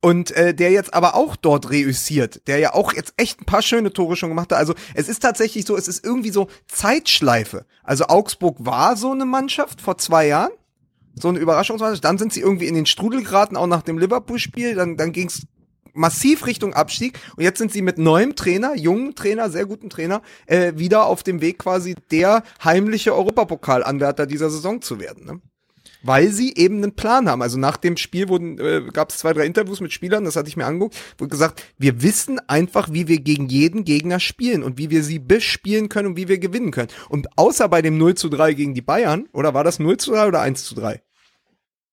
und 0.00 0.32
äh, 0.32 0.52
der 0.52 0.70
jetzt 0.72 0.92
aber 0.92 1.14
auch 1.14 1.36
dort 1.36 1.70
reüssiert, 1.70 2.46
der 2.48 2.58
ja 2.58 2.74
auch 2.74 2.92
jetzt 2.92 3.14
echt 3.16 3.40
ein 3.40 3.44
paar 3.46 3.62
schöne 3.62 3.92
Tore 3.92 4.16
schon 4.16 4.30
gemacht 4.30 4.50
hat. 4.50 4.58
Also 4.58 4.74
es 4.94 5.08
ist 5.08 5.20
tatsächlich 5.20 5.64
so, 5.64 5.76
es 5.76 5.86
ist 5.86 6.04
irgendwie 6.04 6.30
so 6.30 6.48
Zeitschleife. 6.66 7.66
Also 7.84 8.06
Augsburg 8.08 8.56
war 8.58 8.96
so 8.96 9.12
eine 9.12 9.24
Mannschaft 9.26 9.80
vor 9.80 9.96
zwei 9.98 10.26
Jahren. 10.26 10.50
So 11.14 11.28
eine 11.28 11.38
Überraschungsmannschaft. 11.38 12.04
Dann 12.04 12.18
sind 12.18 12.32
sie 12.32 12.40
irgendwie 12.40 12.66
in 12.66 12.74
den 12.74 12.84
Strudel 12.86 13.22
geraten, 13.22 13.56
auch 13.56 13.66
nach 13.66 13.82
dem 13.82 13.98
Liverpool-Spiel. 13.98 14.74
Dann, 14.74 14.96
dann 14.96 15.12
ging's 15.12 15.46
massiv 15.96 16.46
Richtung 16.46 16.74
Abstieg 16.74 17.18
und 17.36 17.42
jetzt 17.42 17.58
sind 17.58 17.72
sie 17.72 17.82
mit 17.82 17.98
neuem 17.98 18.36
Trainer, 18.36 18.76
jungen 18.76 19.14
Trainer, 19.14 19.50
sehr 19.50 19.66
guten 19.66 19.90
Trainer, 19.90 20.22
äh, 20.46 20.72
wieder 20.76 21.06
auf 21.06 21.22
dem 21.22 21.40
Weg 21.40 21.58
quasi 21.58 21.94
der 22.10 22.42
heimliche 22.62 23.14
Europapokalanwärter 23.14 24.26
dieser 24.26 24.50
Saison 24.50 24.82
zu 24.82 25.00
werden. 25.00 25.24
Ne? 25.24 25.40
Weil 26.02 26.30
sie 26.30 26.54
eben 26.54 26.76
einen 26.76 26.94
Plan 26.94 27.28
haben. 27.28 27.42
Also 27.42 27.58
nach 27.58 27.76
dem 27.76 27.96
Spiel 27.96 28.28
wurden, 28.28 28.58
äh, 28.58 28.82
gab 28.92 29.10
es 29.10 29.18
zwei, 29.18 29.32
drei 29.32 29.46
Interviews 29.46 29.80
mit 29.80 29.92
Spielern, 29.92 30.24
das 30.24 30.36
hatte 30.36 30.48
ich 30.48 30.56
mir 30.56 30.66
angeguckt, 30.66 30.96
wurde 31.18 31.30
gesagt, 31.30 31.62
wir 31.78 32.02
wissen 32.02 32.38
einfach, 32.48 32.92
wie 32.92 33.08
wir 33.08 33.20
gegen 33.20 33.48
jeden 33.48 33.84
Gegner 33.84 34.20
spielen 34.20 34.62
und 34.62 34.78
wie 34.78 34.90
wir 34.90 35.02
sie 35.02 35.18
bespielen 35.18 35.88
können 35.88 36.08
und 36.08 36.16
wie 36.16 36.28
wir 36.28 36.38
gewinnen 36.38 36.70
können. 36.70 36.90
Und 37.08 37.36
außer 37.36 37.68
bei 37.68 37.82
dem 37.82 37.98
0 37.98 38.14
zu 38.14 38.28
3 38.28 38.54
gegen 38.54 38.74
die 38.74 38.82
Bayern, 38.82 39.28
oder 39.32 39.54
war 39.54 39.64
das 39.64 39.78
0 39.78 39.96
zu 39.96 40.12
3 40.12 40.28
oder 40.28 40.40
1 40.40 40.64
zu 40.64 40.74
3? 40.74 41.02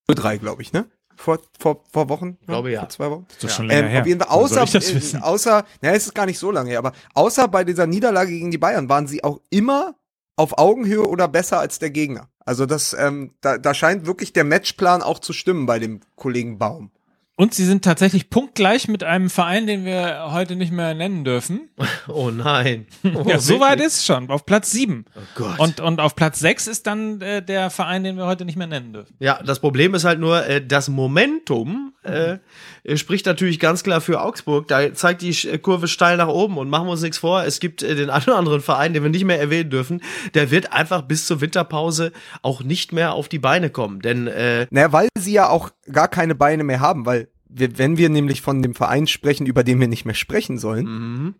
0 0.07 0.15
3, 0.15 0.37
glaube 0.37 0.61
ich, 0.61 0.73
ne? 0.73 0.85
Vor, 1.23 1.39
vor, 1.57 1.81
vor 1.89 2.09
Wochen? 2.09 2.37
Glaube, 2.45 2.69
ja. 2.71 2.81
Vor 2.81 2.89
zwei 2.89 3.09
Wochen? 3.09 3.25
Das 3.39 3.45
ist 3.45 3.55
schon 3.55 3.67
länger 3.67 3.83
Ähm, 3.83 3.87
her. 3.87 4.01
auf 4.01 4.07
jeden 4.07 4.19
Fall, 4.19 4.29
außer, 4.29 4.63
ich 4.63 5.13
äh, 5.13 5.17
außer, 5.19 5.63
naja, 5.81 5.95
es 5.95 6.07
ist 6.07 6.13
gar 6.13 6.25
nicht 6.25 6.37
so 6.37 6.51
lange 6.51 6.69
her, 6.71 6.79
aber 6.79 6.91
außer 7.13 7.47
bei 7.47 7.63
dieser 7.63 7.87
Niederlage 7.87 8.31
gegen 8.31 8.51
die 8.51 8.57
Bayern 8.57 8.89
waren 8.89 9.07
sie 9.07 9.23
auch 9.23 9.39
immer 9.49 9.95
auf 10.35 10.57
Augenhöhe 10.57 11.07
oder 11.07 11.29
besser 11.29 11.59
als 11.59 11.79
der 11.79 11.91
Gegner. 11.91 12.27
Also 12.45 12.65
das, 12.65 12.93
ähm, 12.99 13.31
da, 13.39 13.57
da 13.57 13.73
scheint 13.73 14.05
wirklich 14.05 14.33
der 14.33 14.43
Matchplan 14.43 15.01
auch 15.01 15.19
zu 15.19 15.31
stimmen 15.31 15.65
bei 15.65 15.79
dem 15.79 16.01
Kollegen 16.17 16.57
Baum. 16.57 16.91
Und 17.35 17.55
sie 17.55 17.65
sind 17.65 17.83
tatsächlich 17.83 18.29
punktgleich 18.29 18.87
mit 18.87 19.03
einem 19.03 19.29
Verein, 19.29 19.65
den 19.65 19.85
wir 19.85 20.31
heute 20.31 20.55
nicht 20.55 20.71
mehr 20.71 20.93
nennen 20.93 21.23
dürfen. 21.23 21.69
Oh 22.07 22.31
nein. 22.31 22.85
Oh, 23.15 23.23
ja, 23.27 23.39
so 23.39 23.59
weit 23.59 23.79
ist 23.79 23.97
es 23.97 24.05
schon. 24.05 24.29
Auf 24.29 24.45
Platz 24.45 24.71
7. 24.71 25.05
Oh 25.15 25.19
Gott. 25.35 25.59
Und, 25.59 25.79
und 25.79 25.99
auf 25.99 26.15
Platz 26.15 26.39
6 26.39 26.67
ist 26.67 26.85
dann 26.87 27.21
äh, 27.21 27.41
der 27.41 27.69
Verein, 27.69 28.03
den 28.03 28.17
wir 28.17 28.25
heute 28.25 28.45
nicht 28.45 28.57
mehr 28.57 28.67
nennen 28.67 28.93
dürfen. 28.93 29.15
Ja, 29.19 29.41
das 29.43 29.59
Problem 29.59 29.93
ist 29.93 30.03
halt 30.03 30.19
nur, 30.19 30.45
äh, 30.45 30.65
das 30.65 30.89
Momentum 30.89 31.92
äh, 32.03 32.37
spricht 32.95 33.25
natürlich 33.25 33.59
ganz 33.59 33.83
klar 33.83 34.01
für 34.01 34.21
Augsburg. 34.21 34.67
Da 34.67 34.93
zeigt 34.93 35.21
die 35.21 35.33
Kurve 35.59 35.87
steil 35.87 36.17
nach 36.17 36.27
oben 36.27 36.57
und 36.57 36.69
machen 36.69 36.87
wir 36.87 36.91
uns 36.91 37.01
nichts 37.01 37.17
vor. 37.17 37.43
Es 37.43 37.59
gibt 37.59 37.83
äh, 37.83 37.95
den 37.95 38.09
einen 38.11 38.23
oder 38.23 38.37
anderen 38.37 38.61
Verein, 38.61 38.93
den 38.93 39.03
wir 39.03 39.09
nicht 39.09 39.25
mehr 39.25 39.39
erwähnen 39.39 39.69
dürfen. 39.69 40.01
Der 40.33 40.51
wird 40.51 40.73
einfach 40.73 41.01
bis 41.03 41.25
zur 41.25 41.41
Winterpause 41.41 42.11
auch 42.41 42.63
nicht 42.63 42.91
mehr 42.91 43.13
auf 43.13 43.29
die 43.29 43.39
Beine 43.39 43.69
kommen. 43.69 44.01
Denn 44.01 44.27
äh, 44.27 44.67
Naja, 44.69 44.91
weil 44.91 45.07
sie 45.17 45.33
ja 45.33 45.49
auch 45.49 45.69
gar 45.91 46.07
keine 46.07 46.35
Beine 46.35 46.63
mehr 46.63 46.79
haben, 46.79 47.05
weil 47.05 47.29
wir, 47.47 47.77
wenn 47.77 47.97
wir 47.97 48.09
nämlich 48.09 48.41
von 48.41 48.61
dem 48.61 48.75
Verein 48.75 49.07
sprechen, 49.07 49.45
über 49.45 49.63
den 49.63 49.79
wir 49.79 49.87
nicht 49.87 50.05
mehr 50.05 50.15
sprechen 50.15 50.57
sollen, 50.57 50.85
mhm. 50.85 51.35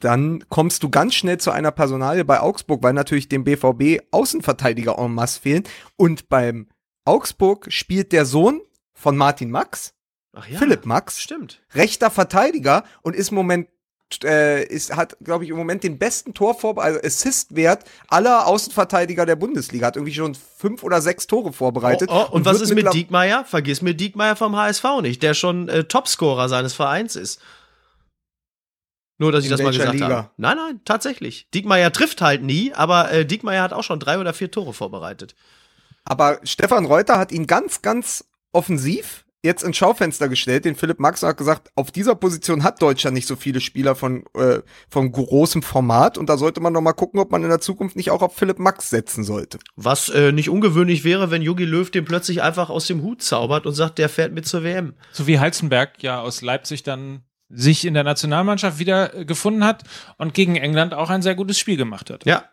dann 0.00 0.44
kommst 0.48 0.82
du 0.82 0.90
ganz 0.90 1.14
schnell 1.14 1.38
zu 1.38 1.50
einer 1.50 1.70
Personalie 1.70 2.24
bei 2.24 2.40
Augsburg, 2.40 2.82
weil 2.82 2.92
natürlich 2.92 3.28
dem 3.28 3.44
BVB 3.44 4.02
Außenverteidiger 4.10 4.98
en 4.98 5.14
masse 5.14 5.40
fehlen 5.40 5.64
und 5.96 6.28
beim 6.28 6.68
Augsburg 7.04 7.66
spielt 7.70 8.12
der 8.12 8.26
Sohn 8.26 8.60
von 8.92 9.16
Martin 9.16 9.50
Max, 9.50 9.94
ja. 10.48 10.58
Philipp 10.58 10.86
Max, 10.86 11.20
Stimmt. 11.20 11.60
rechter 11.74 12.10
Verteidiger 12.10 12.84
und 13.02 13.16
ist 13.16 13.30
im 13.30 13.36
Moment 13.36 13.68
äh, 14.22 14.64
ist, 14.64 14.94
hat, 14.94 15.16
glaube 15.22 15.44
ich, 15.44 15.50
im 15.50 15.56
Moment 15.56 15.82
den 15.82 15.98
besten 15.98 16.32
Torvor, 16.32 16.80
also 16.80 17.00
Assist-Wert 17.02 17.84
aller 18.08 18.46
Außenverteidiger 18.46 19.26
der 19.26 19.36
Bundesliga. 19.36 19.86
Hat 19.88 19.96
irgendwie 19.96 20.14
schon 20.14 20.34
fünf 20.34 20.84
oder 20.84 21.02
sechs 21.02 21.26
Tore 21.26 21.52
vorbereitet. 21.52 22.08
Oh, 22.12 22.26
oh, 22.28 22.34
und, 22.34 22.44
was 22.44 22.60
wird 22.60 22.70
ist 22.70 22.74
mit 22.74 22.92
Diekmeyer? 22.94 23.44
Vergiss 23.44 23.82
mir 23.82 23.94
Diekmeyer 23.94 24.36
vom 24.36 24.56
HSV 24.56 24.84
nicht, 25.02 25.22
der 25.22 25.34
schon 25.34 25.68
äh, 25.68 25.84
Topscorer 25.84 26.48
seines 26.48 26.72
Vereins 26.74 27.16
ist. 27.16 27.40
Nur, 29.18 29.32
dass 29.32 29.44
ich 29.44 29.50
In 29.50 29.56
das 29.56 29.62
mal 29.62 29.72
gesagt 29.72 29.94
Liga? 29.94 30.08
habe. 30.08 30.30
Nein, 30.36 30.56
nein, 30.56 30.80
tatsächlich. 30.84 31.48
Diekmeyer 31.52 31.92
trifft 31.92 32.20
halt 32.20 32.42
nie, 32.42 32.72
aber 32.74 33.10
äh, 33.10 33.26
Diekmeyer 33.26 33.62
hat 33.62 33.72
auch 33.72 33.82
schon 33.82 33.98
drei 33.98 34.18
oder 34.18 34.34
vier 34.34 34.50
Tore 34.50 34.72
vorbereitet. 34.72 35.34
Aber 36.04 36.38
Stefan 36.44 36.84
Reuter 36.84 37.18
hat 37.18 37.32
ihn 37.32 37.46
ganz, 37.46 37.82
ganz 37.82 38.24
offensiv 38.52 39.25
jetzt 39.46 39.62
ins 39.62 39.76
Schaufenster 39.76 40.28
gestellt, 40.28 40.64
den 40.66 40.76
Philipp 40.76 41.00
Max 41.00 41.22
hat 41.22 41.38
gesagt, 41.38 41.70
auf 41.74 41.90
dieser 41.90 42.14
Position 42.14 42.62
hat 42.62 42.82
Deutschland 42.82 43.14
nicht 43.14 43.26
so 43.26 43.36
viele 43.36 43.60
Spieler 43.60 43.94
von, 43.94 44.24
äh, 44.34 44.60
von 44.90 45.10
großem 45.10 45.62
Format 45.62 46.18
und 46.18 46.28
da 46.28 46.36
sollte 46.36 46.60
man 46.60 46.72
noch 46.72 46.82
mal 46.82 46.92
gucken, 46.92 47.18
ob 47.18 47.30
man 47.32 47.42
in 47.42 47.48
der 47.48 47.60
Zukunft 47.60 47.96
nicht 47.96 48.10
auch 48.10 48.22
auf 48.22 48.36
Philipp 48.36 48.58
Max 48.58 48.90
setzen 48.90 49.24
sollte. 49.24 49.58
Was 49.76 50.08
äh, 50.10 50.32
nicht 50.32 50.50
ungewöhnlich 50.50 51.04
wäre, 51.04 51.30
wenn 51.30 51.42
Jogi 51.42 51.64
Löw 51.64 51.90
den 51.90 52.04
plötzlich 52.04 52.42
einfach 52.42 52.68
aus 52.68 52.86
dem 52.86 53.02
Hut 53.02 53.22
zaubert 53.22 53.66
und 53.66 53.72
sagt, 53.72 53.98
der 53.98 54.08
fährt 54.08 54.32
mit 54.32 54.46
zur 54.46 54.62
WM. 54.62 54.94
So 55.12 55.26
wie 55.26 55.38
Heizenberg 55.38 56.02
ja 56.02 56.20
aus 56.20 56.42
Leipzig 56.42 56.82
dann 56.82 57.22
sich 57.48 57.84
in 57.84 57.94
der 57.94 58.04
Nationalmannschaft 58.04 58.78
wieder 58.78 59.14
äh, 59.14 59.24
gefunden 59.24 59.64
hat 59.64 59.84
und 60.18 60.34
gegen 60.34 60.56
England 60.56 60.94
auch 60.94 61.10
ein 61.10 61.22
sehr 61.22 61.34
gutes 61.34 61.58
Spiel 61.58 61.76
gemacht 61.76 62.10
hat. 62.10 62.26
Ja. 62.26 62.44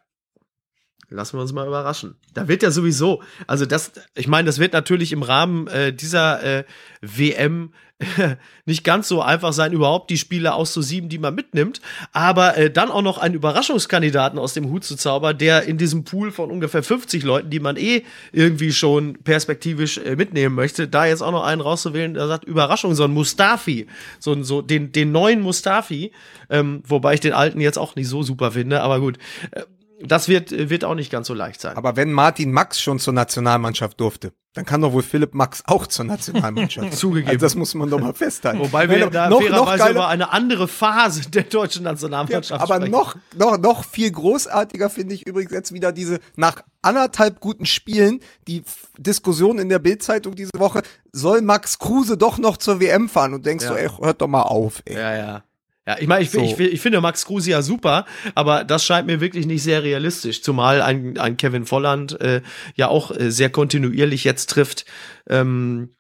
Lassen 1.14 1.38
wir 1.38 1.42
uns 1.42 1.54
mal 1.54 1.68
überraschen. 1.68 2.16
Da 2.34 2.48
wird 2.48 2.64
ja 2.64 2.72
sowieso, 2.72 3.22
also 3.46 3.66
das, 3.66 3.92
ich 4.16 4.28
meine, 4.28 4.48
das 4.48 4.58
wird 4.58 4.74
natürlich 4.74 5.12
im 5.12 5.22
Rahmen 5.22 5.68
äh, 5.68 5.94
dieser 5.94 6.44
äh, 6.44 6.64
WM 7.02 7.72
nicht 8.66 8.84
ganz 8.84 9.08
so 9.08 9.22
einfach 9.22 9.54
sein, 9.54 9.72
überhaupt 9.72 10.10
die 10.10 10.18
Spiele 10.18 10.54
auszusieben, 10.56 11.10
die 11.10 11.20
man 11.20 11.36
mitnimmt, 11.36 11.82
aber 12.12 12.58
äh, 12.58 12.72
dann 12.72 12.90
auch 12.90 13.04
noch 13.04 13.20
einen 13.20 13.36
Überraschungskandidaten 13.36 14.40
aus 14.40 14.54
dem 14.54 14.70
Hut 14.70 14.84
zu 14.84 14.96
zaubern, 14.96 15.38
der 15.38 15.64
in 15.64 15.78
diesem 15.78 16.04
Pool 16.04 16.32
von 16.32 16.50
ungefähr 16.50 16.82
50 16.82 17.24
Leuten, 17.24 17.52
die 17.52 17.60
man 17.60 17.78
eh 17.78 18.04
irgendwie 18.32 18.74
schon 18.74 19.20
perspektivisch 19.24 20.00
äh, 20.00 20.16
mitnehmen 20.16 20.56
möchte, 20.56 20.88
da 20.88 21.06
jetzt 21.06 21.22
auch 21.22 21.32
noch 21.32 21.44
einen 21.44 21.62
rauszuwählen, 21.62 22.16
der 22.16 22.28
sagt, 22.28 22.46
Überraschung, 22.46 22.96
so 22.96 23.04
ein 23.04 23.14
Mustafi, 23.14 23.86
so, 24.20 24.42
so 24.44 24.64
den, 24.64 24.92
den 24.92 25.12
neuen 25.12 25.42
Mustafi, 25.42 26.12
ähm, 26.50 26.82
wobei 26.88 27.14
ich 27.14 27.20
den 27.20 27.34
alten 27.34 27.62
jetzt 27.62 27.78
auch 27.78 27.96
nicht 27.96 28.08
so 28.08 28.24
super 28.24 28.52
finde, 28.52 28.82
aber 28.82 29.00
gut. 29.00 29.20
Äh, 29.52 29.62
das 30.02 30.28
wird, 30.28 30.52
wird 30.70 30.84
auch 30.84 30.96
nicht 30.96 31.12
ganz 31.12 31.28
so 31.28 31.34
leicht 31.34 31.62
sein. 31.62 31.78
Aber 31.78 31.96
wenn 31.96 32.12
Martin 32.12 32.52
Max 32.52 32.82
schon 32.82 33.00
zur 33.00 33.14
Nationalmannschaft 33.14 34.00
durfte, 34.00 34.34
dann 34.54 34.66
kann 34.66 34.82
doch 34.82 34.94
wohl 34.94 35.02
Philipp 35.02 35.34
Max 35.34 35.64
auch 35.66 35.88
zur 35.88 36.06
Nationalmannschaft. 36.06 36.94
Zugegeben. 36.98 37.30
Also 37.30 37.46
das 37.46 37.56
muss 37.56 37.74
man 37.74 37.90
doch 37.90 38.00
mal 38.00 38.14
festhalten. 38.14 38.60
Wobei 38.60 38.88
wir 38.90 39.00
doch- 39.00 39.10
da 39.12 39.30
noch, 39.30 39.40
noch 39.42 39.48
fairerweise 39.48 39.78
geiler, 39.78 39.92
über 39.92 40.08
eine 40.10 40.32
andere 40.32 40.68
Phase 40.68 41.30
der 41.30 41.44
deutschen 41.44 41.84
Nationalmannschaft 41.84 42.62
aber 42.62 42.76
sprechen. 42.76 42.92
noch, 42.92 43.16
noch, 43.36 43.58
noch 43.58 43.84
viel 43.86 44.12
großartiger 44.12 44.90
finde 44.90 45.16
ich 45.16 45.26
übrigens 45.26 45.52
jetzt 45.52 45.74
wieder 45.74 45.92
diese 45.92 46.20
nach 46.36 46.64
anderthalb 46.82 47.40
guten 47.40 47.66
Spielen 47.66 48.20
die 48.48 48.64
Diskussion 48.98 49.58
in 49.58 49.70
der 49.70 49.80
Bildzeitung 49.80 50.36
diese 50.36 50.52
Woche, 50.58 50.82
soll 51.12 51.42
Max 51.42 51.80
Kruse 51.80 52.18
doch 52.18 52.38
noch 52.38 52.58
zur 52.58 52.80
WM 52.80 53.10
fahren 53.10 53.34
und 53.34 53.46
denkst 53.46 53.66
Ja. 53.66 53.72
du, 53.72 53.78
ey, 53.80 53.90
hört 54.02 54.22
doch 54.22 54.28
mal 54.28 54.42
auf, 54.44 54.82
ey. 54.86 54.96
Ja, 54.96 55.16
ja. 55.16 55.44
Ja, 55.86 55.98
ich 56.00 56.08
meine, 56.08 56.24
ich, 56.24 56.32
So. 56.32 56.42
ich, 56.42 56.58
ich 56.60 56.82
finde 56.82 57.02
Max 57.02 57.26
Kruse 57.26 57.52
ja 57.52 57.62
super, 57.62 58.06
aber 58.36 58.64
das 58.64 58.86
scheint 58.86 59.06
mir 59.08 59.20
wirklich 59.20 59.46
nicht 59.46 59.64
sehr 59.64 59.84
realistisch, 59.84 60.42
zumal 60.42 60.82
ein, 60.82 61.18
ein 61.18 61.36
Kevin 61.36 61.66
Volland 61.66 62.20
äh, 62.22 62.42
ja 62.76 62.88
auch 62.88 63.12
äh, 63.12 63.32
sehr 63.32 63.50
kontinuierlich 63.50 64.24
jetzt 64.24 64.50
trifft. 64.50 64.86
Ähm, 65.28 65.96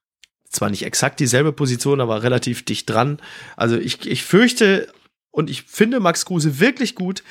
zwar 0.49 0.69
nicht 0.69 0.85
exakt 0.85 1.19
dieselbe 1.19 1.51
Position, 1.51 1.99
aber 1.99 2.23
relativ 2.23 2.63
dicht 2.63 2.89
dran. 2.89 3.19
Also 3.57 3.75
ich, 3.75 4.05
ich 4.07 4.23
fürchte 4.23 4.87
und 5.31 5.49
ich 5.49 5.63
finde 5.63 5.99
Max 5.99 6.25
Kruse 6.25 6.59
wirklich 6.59 6.95
gut, 6.95 7.23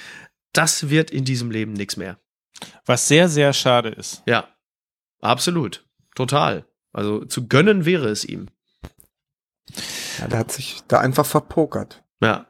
das 0.52 0.90
wird 0.90 1.10
in 1.10 1.24
diesem 1.24 1.50
Leben 1.50 1.72
nichts 1.72 1.96
mehr. 1.96 2.18
Was 2.84 3.08
sehr, 3.08 3.28
sehr 3.28 3.52
schade 3.52 3.88
ist. 3.90 4.22
Ja, 4.26 4.48
absolut. 5.20 5.86
Total. 6.14 6.66
Also 6.92 7.24
zu 7.24 7.48
gönnen 7.48 7.86
wäre 7.86 8.08
es 8.08 8.24
ihm. 8.24 8.48
Ja, 10.18 10.28
der 10.28 10.40
hat 10.40 10.52
sich 10.52 10.80
da 10.88 11.00
einfach 11.00 11.24
verpokert. 11.24 12.01
Ja, 12.22 12.46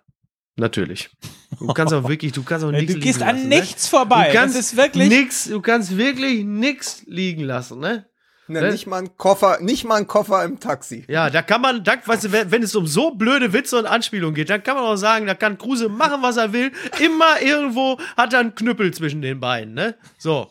natürlich. 0.57 1.11
Du 1.59 1.67
kannst 1.69 1.93
auch 1.95 2.07
wirklich, 2.09 2.33
du 2.33 2.43
kannst 2.43 2.65
auch 2.65 2.71
nichts 2.73 2.93
Du 2.95 3.01
gehst 3.01 3.19
liegen 3.19 3.29
an 3.29 3.37
lassen, 3.37 3.49
ne? 3.49 3.57
nichts 3.61 3.89
vorbei. 3.89 4.29
Du 4.29 4.33
kannst 4.39 4.57
das 4.57 4.67
ist 4.67 4.77
wirklich. 4.77 5.09
nix, 5.09 5.45
du 5.49 5.61
kannst 5.61 5.97
wirklich 5.97 6.45
nix 6.45 7.03
liegen 7.07 7.43
lassen, 7.45 7.81
ne? 7.81 8.07
Ne, 8.49 8.61
Ne? 8.61 8.73
Nicht 8.73 8.87
mal 8.89 8.99
ein 8.99 9.17
Koffer, 9.17 9.59
nicht 9.61 9.85
mal 9.85 9.95
ein 9.95 10.07
Koffer 10.09 10.45
im 10.45 10.59
Taxi. 10.61 11.05
Ja, 11.09 11.31
da 11.31 11.43
kann 11.43 11.63
man, 11.63 11.85
da, 11.85 11.95
weißt 12.05 12.25
du, 12.25 12.33
wenn, 12.33 12.51
wenn 12.51 12.63
es 12.63 12.75
um 12.75 12.87
so 12.87 13.13
blöde 13.13 13.53
Witze 13.53 13.79
und 13.79 13.87
Anspielungen 13.87 14.35
geht, 14.35 14.51
dann 14.51 14.63
kann 14.63 14.75
man 14.77 14.85
auch 14.85 14.97
sagen, 14.97 15.27
da 15.27 15.35
kann 15.35 15.57
Kruse 15.57 15.89
machen, 15.89 16.23
was 16.23 16.37
er 16.37 16.53
will. 16.53 16.73
Immer 17.01 17.41
irgendwo 17.41 17.99
hat 18.17 18.33
er 18.35 18.41
einen 18.41 18.55
Knüppel 18.55 18.93
zwischen 18.93 19.23
den 19.23 19.39
Beinen, 19.41 19.75
ne? 19.75 19.95
So. 20.19 20.51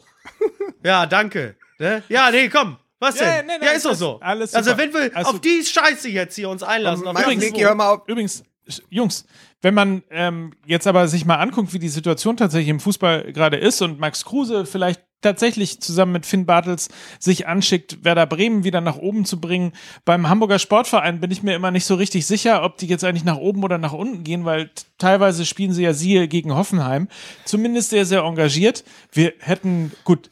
Ja, 0.83 1.05
danke. 1.05 1.55
Ne? 1.79 2.01
Ja, 2.09 2.31
nee, 2.31 2.47
komm. 2.49 2.77
Was 2.99 3.19
Ja, 3.19 3.25
denn? 3.37 3.47
nee, 3.47 3.53
nee, 3.59 3.65
ja, 3.65 3.71
ist 3.73 3.85
doch 3.85 3.93
so. 3.93 4.19
alles 4.21 4.53
also, 4.55 4.77
wenn 4.77 4.93
wir 4.93 5.11
Also- 5.15 5.31
auf 5.31 5.41
die 5.41 5.63
Scheiße 5.63 6.09
jetzt 6.09 6.35
hier 6.35 6.49
uns 6.49 6.63
einlassen, 6.63 7.05
auf 7.07 7.19
Übrigens- 7.19 7.43
Niki, 7.43 7.59
hör 7.61 7.75
mal 7.75 7.89
auf. 7.89 8.07
Übrigens, 8.07 8.43
Jungs, 8.89 9.25
wenn 9.61 9.73
man 9.73 10.03
ähm, 10.11 10.53
jetzt 10.65 10.87
aber 10.87 11.07
sich 11.07 11.25
mal 11.25 11.37
anguckt, 11.37 11.73
wie 11.73 11.79
die 11.79 11.89
Situation 11.89 12.37
tatsächlich 12.37 12.69
im 12.69 12.79
Fußball 12.79 13.33
gerade 13.33 13.57
ist 13.57 13.81
und 13.81 13.99
Max 13.99 14.25
Kruse 14.25 14.65
vielleicht 14.65 15.01
tatsächlich 15.21 15.79
zusammen 15.81 16.11
mit 16.11 16.25
Finn 16.25 16.45
Bartels 16.45 16.89
sich 17.19 17.47
anschickt, 17.47 18.03
Werder 18.03 18.25
Bremen 18.25 18.63
wieder 18.63 18.81
nach 18.81 18.97
oben 18.97 19.25
zu 19.25 19.39
bringen. 19.39 19.73
Beim 20.03 20.27
Hamburger 20.27 20.59
Sportverein 20.59 21.19
bin 21.19 21.31
ich 21.31 21.43
mir 21.43 21.55
immer 21.55 21.71
nicht 21.71 21.85
so 21.85 21.95
richtig 21.95 22.25
sicher, 22.25 22.63
ob 22.63 22.77
die 22.77 22.87
jetzt 22.87 23.03
eigentlich 23.03 23.23
nach 23.23 23.37
oben 23.37 23.63
oder 23.63 23.77
nach 23.77 23.93
unten 23.93 24.23
gehen, 24.23 24.45
weil 24.45 24.71
teilweise 24.97 25.45
spielen 25.45 25.73
sie 25.73 25.83
ja 25.83 25.93
siehe 25.93 26.27
gegen 26.27 26.53
Hoffenheim. 26.55 27.07
Zumindest 27.45 27.91
sehr, 27.91 28.05
sehr 28.05 28.23
engagiert. 28.23 28.83
Wir 29.11 29.33
hätten, 29.39 29.91
gut, 30.03 30.29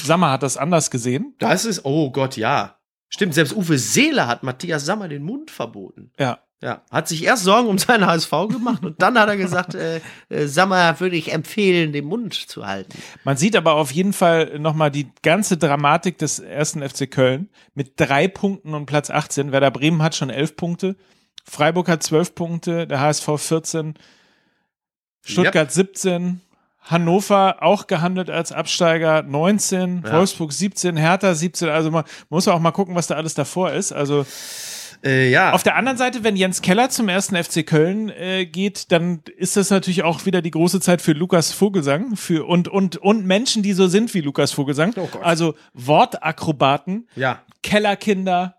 Sammer 0.00 0.30
hat 0.30 0.42
das 0.42 0.56
anders 0.56 0.90
gesehen. 0.90 1.34
Das 1.38 1.64
ist, 1.64 1.84
oh 1.84 2.10
Gott, 2.10 2.36
ja. 2.36 2.78
Stimmt, 3.08 3.34
selbst 3.34 3.54
Uwe 3.54 3.76
Seeler 3.76 4.26
hat 4.26 4.42
Matthias 4.42 4.86
Sammer 4.86 5.08
den 5.08 5.22
Mund 5.22 5.50
verboten. 5.50 6.12
Ja. 6.18 6.38
Ja, 6.62 6.82
hat 6.92 7.08
sich 7.08 7.24
erst 7.24 7.42
Sorgen 7.42 7.68
um 7.68 7.76
seinen 7.76 8.06
HSV 8.06 8.30
gemacht 8.48 8.84
und 8.84 9.02
dann 9.02 9.18
hat 9.18 9.28
er 9.28 9.36
gesagt, 9.36 9.74
äh, 9.74 10.00
äh, 10.28 10.46
Sammer 10.46 11.00
würde 11.00 11.16
ich 11.16 11.32
empfehlen, 11.32 11.92
den 11.92 12.04
Mund 12.04 12.34
zu 12.34 12.64
halten. 12.64 12.96
Man 13.24 13.36
sieht 13.36 13.56
aber 13.56 13.74
auf 13.74 13.90
jeden 13.90 14.12
Fall 14.12 14.60
nochmal 14.60 14.92
die 14.92 15.10
ganze 15.22 15.56
Dramatik 15.56 16.18
des 16.18 16.38
ersten 16.38 16.88
FC 16.88 17.10
Köln 17.10 17.48
mit 17.74 17.94
drei 17.96 18.28
Punkten 18.28 18.74
und 18.74 18.86
Platz 18.86 19.10
18. 19.10 19.50
Werder 19.50 19.72
Bremen 19.72 20.02
hat 20.02 20.14
schon 20.14 20.30
elf 20.30 20.54
Punkte. 20.54 20.94
Freiburg 21.44 21.88
hat 21.88 22.04
zwölf 22.04 22.36
Punkte, 22.36 22.86
der 22.86 23.00
HSV 23.00 23.28
14, 23.36 23.94
Stuttgart 25.24 25.72
17, 25.72 26.40
Hannover 26.82 27.56
auch 27.60 27.86
gehandelt 27.88 28.30
als 28.30 28.52
Absteiger 28.52 29.22
19, 29.22 30.02
Ja. 30.04 30.12
Wolfsburg 30.12 30.52
17, 30.52 30.96
Hertha 30.96 31.34
17. 31.34 31.68
Also 31.68 31.90
man 31.90 32.04
muss 32.28 32.46
auch 32.48 32.58
mal 32.60 32.72
gucken, 32.72 32.94
was 32.94 33.06
da 33.08 33.14
alles 33.16 33.34
davor 33.34 33.72
ist. 33.72 33.92
Also 33.92 34.24
Äh, 35.04 35.30
ja. 35.30 35.52
auf 35.52 35.62
der 35.62 35.76
anderen 35.76 35.98
Seite, 35.98 36.22
wenn 36.22 36.36
Jens 36.36 36.62
Keller 36.62 36.88
zum 36.88 37.08
ersten 37.08 37.36
FC 37.36 37.66
Köln 37.66 38.08
äh, 38.10 38.46
geht, 38.46 38.92
dann 38.92 39.22
ist 39.36 39.56
das 39.56 39.70
natürlich 39.70 40.02
auch 40.04 40.26
wieder 40.26 40.42
die 40.42 40.50
große 40.52 40.80
Zeit 40.80 41.02
für 41.02 41.12
Lukas 41.12 41.52
Vogelsang 41.52 42.14
für, 42.16 42.46
und, 42.46 42.68
und, 42.68 42.96
und 42.98 43.26
Menschen, 43.26 43.62
die 43.62 43.72
so 43.72 43.88
sind 43.88 44.14
wie 44.14 44.20
Lukas 44.20 44.52
Vogelsang. 44.52 44.94
Oh 44.96 45.08
also 45.20 45.54
Wortakrobaten, 45.74 47.08
ja, 47.16 47.42
Kellerkinder, 47.62 48.56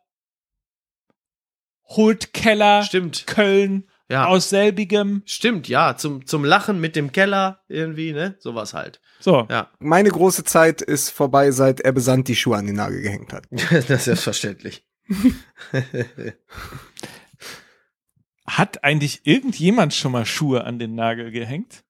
holt 1.86 2.34
Keller, 2.34 2.84
stimmt. 2.84 3.26
Köln 3.28 3.88
Ja. 4.10 4.26
aus 4.26 4.50
selbigem. 4.50 5.22
Stimmt, 5.26 5.68
ja, 5.70 5.96
zum, 5.96 6.26
zum 6.26 6.44
Lachen 6.44 6.80
mit 6.80 6.96
dem 6.96 7.12
Keller 7.12 7.62
irgendwie, 7.68 8.12
ne? 8.14 8.36
Sowas 8.40 8.74
halt. 8.74 9.00
So, 9.20 9.48
Ja, 9.50 9.70
Meine 9.80 10.10
große 10.10 10.44
Zeit 10.44 10.82
ist 10.82 11.10
vorbei, 11.10 11.52
seit 11.52 11.80
er 11.80 11.94
besandt 11.94 12.28
die 12.28 12.36
Schuhe 12.36 12.58
an 12.58 12.66
den 12.66 12.76
Nagel 12.76 13.02
gehängt 13.02 13.32
hat. 13.32 13.46
das 13.52 13.90
ist 13.90 14.04
selbstverständlich. 14.06 14.86
hat 18.46 18.84
eigentlich 18.84 19.26
irgendjemand 19.26 19.94
schon 19.94 20.12
mal 20.12 20.26
Schuhe 20.26 20.64
an 20.64 20.80
den 20.80 20.96
Nagel 20.96 21.32
gehängt? 21.32 21.84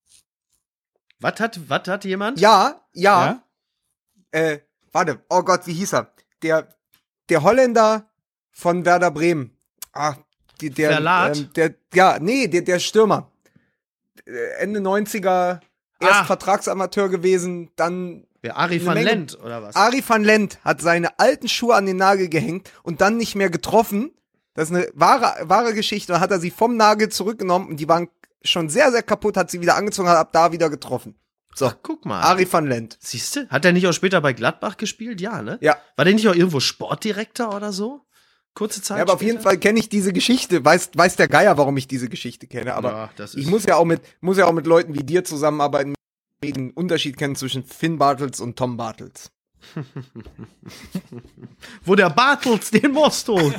Was 1.19 1.39
hat, 1.39 1.59
was 1.69 1.87
hat 1.87 2.05
jemand? 2.05 2.39
Ja, 2.39 2.81
ja, 2.93 3.25
Ja? 3.25 3.43
äh, 4.31 4.59
warte, 4.91 5.23
oh 5.29 5.41
Gott, 5.43 5.65
wie 5.67 5.73
hieß 5.73 5.93
er? 5.93 6.13
Der, 6.41 6.67
der 7.29 7.43
Holländer 7.43 8.09
von 8.51 8.85
Werder 8.85 9.11
Bremen. 9.11 9.57
Ah, 9.93 10.15
die, 10.59 10.69
der, 10.69 10.99
ähm, 10.99 11.49
der, 11.55 11.75
ja, 11.93 12.19
nee, 12.19 12.47
der, 12.47 12.61
der 12.61 12.79
Stürmer. 12.79 13.31
Äh, 14.25 14.61
Ende 14.61 14.79
90er, 14.79 15.61
erst 16.03 16.21
Ah. 16.21 16.23
Vertragsamateur 16.25 17.09
gewesen, 17.09 17.71
dann 17.75 18.25
Wer, 18.41 18.57
Ari 18.57 18.85
van 18.85 18.95
Menge- 18.95 19.05
Lent 19.09 19.39
oder 19.41 19.63
was? 19.63 19.75
Ari 19.75 20.03
van 20.05 20.23
Lent 20.23 20.59
hat 20.65 20.81
seine 20.81 21.17
alten 21.19 21.47
Schuhe 21.47 21.75
an 21.75 21.85
den 21.85 21.97
Nagel 21.97 22.27
gehängt 22.29 22.71
und 22.83 22.99
dann 23.01 23.17
nicht 23.17 23.35
mehr 23.35 23.49
getroffen. 23.49 24.11
Das 24.53 24.69
ist 24.69 24.75
eine 24.75 24.87
wahre, 24.93 25.49
wahre 25.49 25.73
Geschichte. 25.73 26.11
Dann 26.13 26.21
hat 26.21 26.29
er 26.31 26.39
sie 26.39 26.51
vom 26.51 26.75
Nagel 26.77 27.09
zurückgenommen 27.09 27.69
und 27.69 27.77
die 27.79 27.87
waren 27.87 28.09
schon 28.43 28.69
sehr, 28.69 28.91
sehr 28.91 29.01
kaputt, 29.03 29.37
hat 29.37 29.49
sie 29.49 29.61
wieder 29.61 29.75
angezogen, 29.75 30.09
hat 30.09 30.17
ab 30.17 30.33
da 30.33 30.51
wieder 30.51 30.69
getroffen. 30.69 31.15
So, 31.55 31.71
Guck 31.83 32.05
mal. 32.05 32.19
Ari 32.21 32.47
van 32.51 32.65
Lent. 32.67 32.97
Siehst 32.99 33.35
du? 33.35 33.47
Hat 33.49 33.63
er 33.63 33.71
nicht 33.73 33.87
auch 33.87 33.93
später 33.93 34.19
bei 34.21 34.33
Gladbach 34.33 34.75
gespielt? 34.77 35.21
Ja, 35.21 35.41
ne? 35.41 35.57
Ja. 35.61 35.77
War 35.95 36.03
der 36.03 36.13
nicht 36.13 36.27
auch 36.27 36.35
irgendwo 36.35 36.59
Sportdirektor 36.59 37.55
oder 37.55 37.71
so? 37.71 38.01
Kurze 38.55 38.81
Zeit. 38.81 38.97
Ja, 38.97 39.03
aber 39.03 39.13
auf 39.13 39.21
jeden 39.21 39.37
später? 39.37 39.49
Fall 39.49 39.57
kenne 39.59 39.79
ich 39.79 39.89
diese 39.89 40.13
Geschichte. 40.13 40.63
Weiß, 40.63 40.91
weiß 40.93 41.15
der 41.15 41.27
Geier, 41.27 41.57
warum 41.57 41.75
ich 41.77 41.87
diese 41.87 42.07
Geschichte 42.09 42.45
kenne. 42.47 42.75
Aber 42.75 42.91
Ja, 42.91 43.09
das 43.15 43.33
ich 43.35 43.47
muss 43.47 43.65
ja 43.65 43.75
auch 43.77 43.85
mit, 43.85 44.01
muss 44.21 44.37
ja 44.37 44.45
auch 44.45 44.53
mit 44.53 44.67
Leuten 44.67 44.93
wie 44.93 45.03
dir 45.03 45.23
zusammenarbeiten, 45.23 45.95
die 46.43 46.51
den 46.53 46.71
Unterschied 46.71 47.17
kennen 47.17 47.35
zwischen 47.35 47.63
Finn 47.63 47.97
Bartels 47.97 48.39
und 48.39 48.55
Tom 48.57 48.77
Bartels. 48.77 49.31
Wo 51.85 51.95
der 51.95 52.09
Bartels 52.09 52.71
den 52.71 52.91
Most 52.91 53.27
holt. 53.27 53.57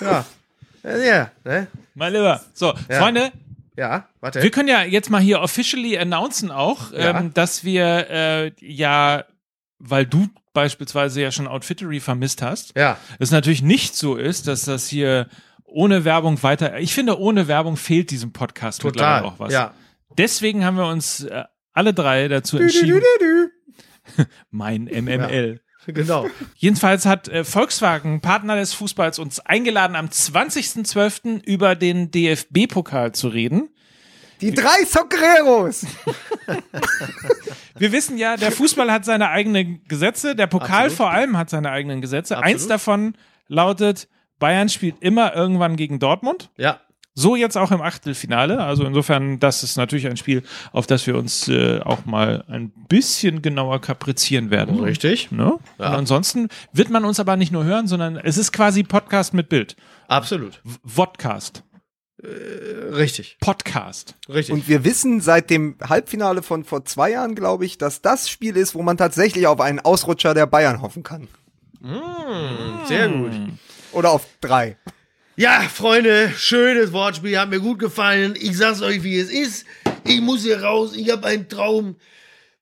Ja. 0.00 0.24
Ja, 0.84 0.96
ja, 0.98 1.30
ne? 1.44 1.68
Mein 1.94 2.12
Lieber. 2.12 2.42
So, 2.54 2.74
Ja. 2.88 2.98
Freunde, 3.00 3.30
Ja, 3.76 4.08
warte. 4.20 4.42
wir 4.42 4.50
können 4.50 4.68
ja 4.68 4.82
jetzt 4.82 5.10
mal 5.10 5.20
hier 5.20 5.40
officially 5.40 5.96
announcen 5.96 6.50
auch, 6.50 6.92
Ja. 6.92 7.20
ähm, 7.20 7.32
dass 7.34 7.62
wir 7.64 8.10
äh, 8.10 8.52
ja, 8.58 9.24
weil 9.78 10.04
du 10.06 10.28
beispielsweise 10.52 11.22
ja 11.22 11.30
schon 11.30 11.46
Outfittery 11.46 12.00
vermisst 12.00 12.42
hast, 12.42 12.76
ja, 12.76 12.98
es 13.18 13.30
natürlich 13.30 13.62
nicht 13.62 13.94
so 13.94 14.16
ist, 14.16 14.48
dass 14.48 14.64
das 14.64 14.88
hier 14.88 15.28
ohne 15.64 16.04
Werbung 16.04 16.42
weiter. 16.42 16.78
Ich 16.78 16.92
finde, 16.92 17.18
ohne 17.18 17.48
Werbung 17.48 17.76
fehlt 17.76 18.10
diesem 18.10 18.32
Podcast 18.32 18.82
total. 18.82 18.92
mittlerweile 18.92 19.26
auch 19.26 19.38
was. 19.38 19.52
Ja. 19.52 19.74
Deswegen 20.18 20.64
haben 20.64 20.76
wir 20.76 20.86
uns 20.86 21.24
äh, 21.24 21.44
alle 21.72 21.94
drei 21.94 22.28
dazu 22.28 22.58
entschieden. 22.58 23.02
Mein 24.50 24.84
MML. 24.84 25.60
Genau. 25.86 26.28
Jedenfalls 26.56 27.06
hat 27.06 27.28
äh, 27.28 27.44
Volkswagen, 27.44 28.20
Partner 28.20 28.56
des 28.56 28.72
Fußballs, 28.72 29.18
uns 29.18 29.40
eingeladen, 29.40 29.96
am 29.96 30.06
20.12. 30.06 31.42
über 31.44 31.74
den 31.74 32.10
DFB-Pokal 32.10 33.12
zu 33.12 33.28
reden. 33.28 33.68
Die 34.42 34.52
drei 34.52 34.84
Soccereros! 34.84 35.86
Wir 37.78 37.92
wissen 37.92 38.18
ja, 38.18 38.36
der 38.36 38.52
Fußball 38.52 38.92
hat 38.92 39.04
seine 39.04 39.30
eigenen 39.30 39.82
Gesetze, 39.88 40.36
der 40.36 40.46
Pokal 40.46 40.86
Absolut. 40.86 40.92
vor 40.96 41.10
allem 41.10 41.38
hat 41.38 41.50
seine 41.50 41.70
eigenen 41.70 42.00
Gesetze. 42.00 42.36
Absolut. 42.36 42.54
Eins 42.54 42.66
davon 42.68 43.14
lautet, 43.48 44.08
Bayern 44.38 44.68
spielt 44.68 44.96
immer 45.00 45.34
irgendwann 45.34 45.76
gegen 45.76 45.98
Dortmund. 45.98 46.50
Ja. 46.56 46.80
So 47.14 47.36
jetzt 47.36 47.56
auch 47.56 47.70
im 47.70 47.82
Achtelfinale. 47.82 48.60
Also 48.62 48.84
insofern, 48.84 49.38
das 49.38 49.62
ist 49.62 49.76
natürlich 49.76 50.06
ein 50.06 50.16
Spiel, 50.16 50.42
auf 50.72 50.86
das 50.86 51.06
wir 51.06 51.16
uns 51.16 51.46
äh, 51.48 51.80
auch 51.80 52.06
mal 52.06 52.44
ein 52.48 52.70
bisschen 52.88 53.42
genauer 53.42 53.80
kaprizieren 53.80 54.50
werden. 54.50 54.80
Richtig. 54.80 55.30
Ne? 55.30 55.58
Ja. 55.78 55.88
Und 55.88 55.94
ansonsten 55.94 56.48
wird 56.72 56.88
man 56.88 57.04
uns 57.04 57.20
aber 57.20 57.36
nicht 57.36 57.52
nur 57.52 57.64
hören, 57.64 57.86
sondern 57.86 58.16
es 58.16 58.38
ist 58.38 58.52
quasi 58.52 58.82
Podcast 58.82 59.34
mit 59.34 59.48
Bild. 59.48 59.76
Absolut. 60.08 60.62
Vodcast. 60.86 61.62
Richtig. 62.22 63.36
Podcast. 63.40 64.14
Richtig. 64.28 64.54
Und 64.54 64.68
wir 64.68 64.84
wissen 64.84 65.20
seit 65.20 65.50
dem 65.50 65.76
Halbfinale 65.82 66.42
von 66.42 66.64
vor 66.64 66.84
zwei 66.84 67.10
Jahren, 67.10 67.34
glaube 67.34 67.64
ich, 67.64 67.78
dass 67.78 68.00
das 68.00 68.30
Spiel 68.30 68.56
ist, 68.56 68.74
wo 68.74 68.82
man 68.82 68.96
tatsächlich 68.96 69.46
auf 69.48 69.60
einen 69.60 69.80
Ausrutscher 69.80 70.32
der 70.32 70.46
Bayern 70.46 70.82
hoffen 70.82 71.02
kann. 71.02 71.26
Mm, 71.80 72.86
sehr 72.86 73.08
gut. 73.08 73.32
Oder 73.92 74.12
auf 74.12 74.26
drei. 74.40 74.76
Ja, 75.34 75.62
Freunde, 75.62 76.32
schönes 76.36 76.92
Wortspiel, 76.92 77.38
hat 77.38 77.50
mir 77.50 77.60
gut 77.60 77.80
gefallen. 77.80 78.34
Ich 78.38 78.56
sag's 78.56 78.82
euch, 78.82 79.02
wie 79.02 79.18
es 79.18 79.30
ist. 79.30 79.66
Ich 80.04 80.20
muss 80.20 80.42
hier 80.42 80.62
raus, 80.62 80.94
ich 80.94 81.10
habe 81.10 81.26
einen 81.26 81.48
Traum. 81.48 81.96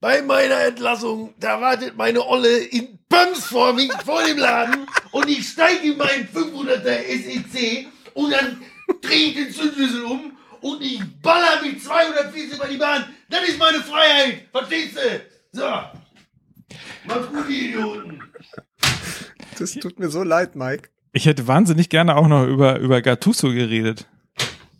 Bei 0.01 0.23
meiner 0.23 0.61
Entlassung, 0.61 1.35
da 1.39 1.61
wartet 1.61 1.99
meine 1.99 2.27
Olle 2.27 2.59
in 2.59 2.99
Pumps 3.11 3.45
vor 3.45 3.75
mich, 3.75 3.93
vor 4.07 4.23
dem 4.25 4.39
Laden. 4.39 4.87
Und 5.11 5.29
ich 5.29 5.47
steige 5.47 5.89
in 5.89 5.99
meinen 5.99 6.27
500er 6.33 7.03
SEC 7.07 7.87
und 8.15 8.31
dann 8.31 8.63
drehe 9.01 9.29
ich 9.29 9.35
den 9.35 9.51
Zündschlüssel 9.51 10.05
um 10.05 10.33
und 10.61 10.83
ich 10.83 11.01
baller 11.23 11.63
mit 11.63 11.83
240 11.83 12.55
über 12.55 12.67
die 12.67 12.77
Bahn. 12.77 13.05
Das 13.29 13.49
ist 13.49 13.59
meine 13.59 13.79
Freiheit. 13.81 14.49
Verstehst 14.53 14.97
du? 14.97 15.59
So. 15.59 15.67
Macht's 17.05 17.29
gut, 17.29 17.49
ihr 17.49 17.69
Idioten. 17.71 18.23
Das 19.59 19.75
tut 19.75 19.99
mir 19.99 20.09
so 20.09 20.23
leid, 20.23 20.57
Mike. 20.57 20.89
Ich 21.13 21.27
hätte 21.27 21.47
wahnsinnig 21.49 21.89
gerne 21.89 22.17
auch 22.17 22.29
noch 22.29 22.47
über, 22.47 22.79
über 22.79 23.03
Gattuso 23.03 23.49
geredet. 23.49 24.07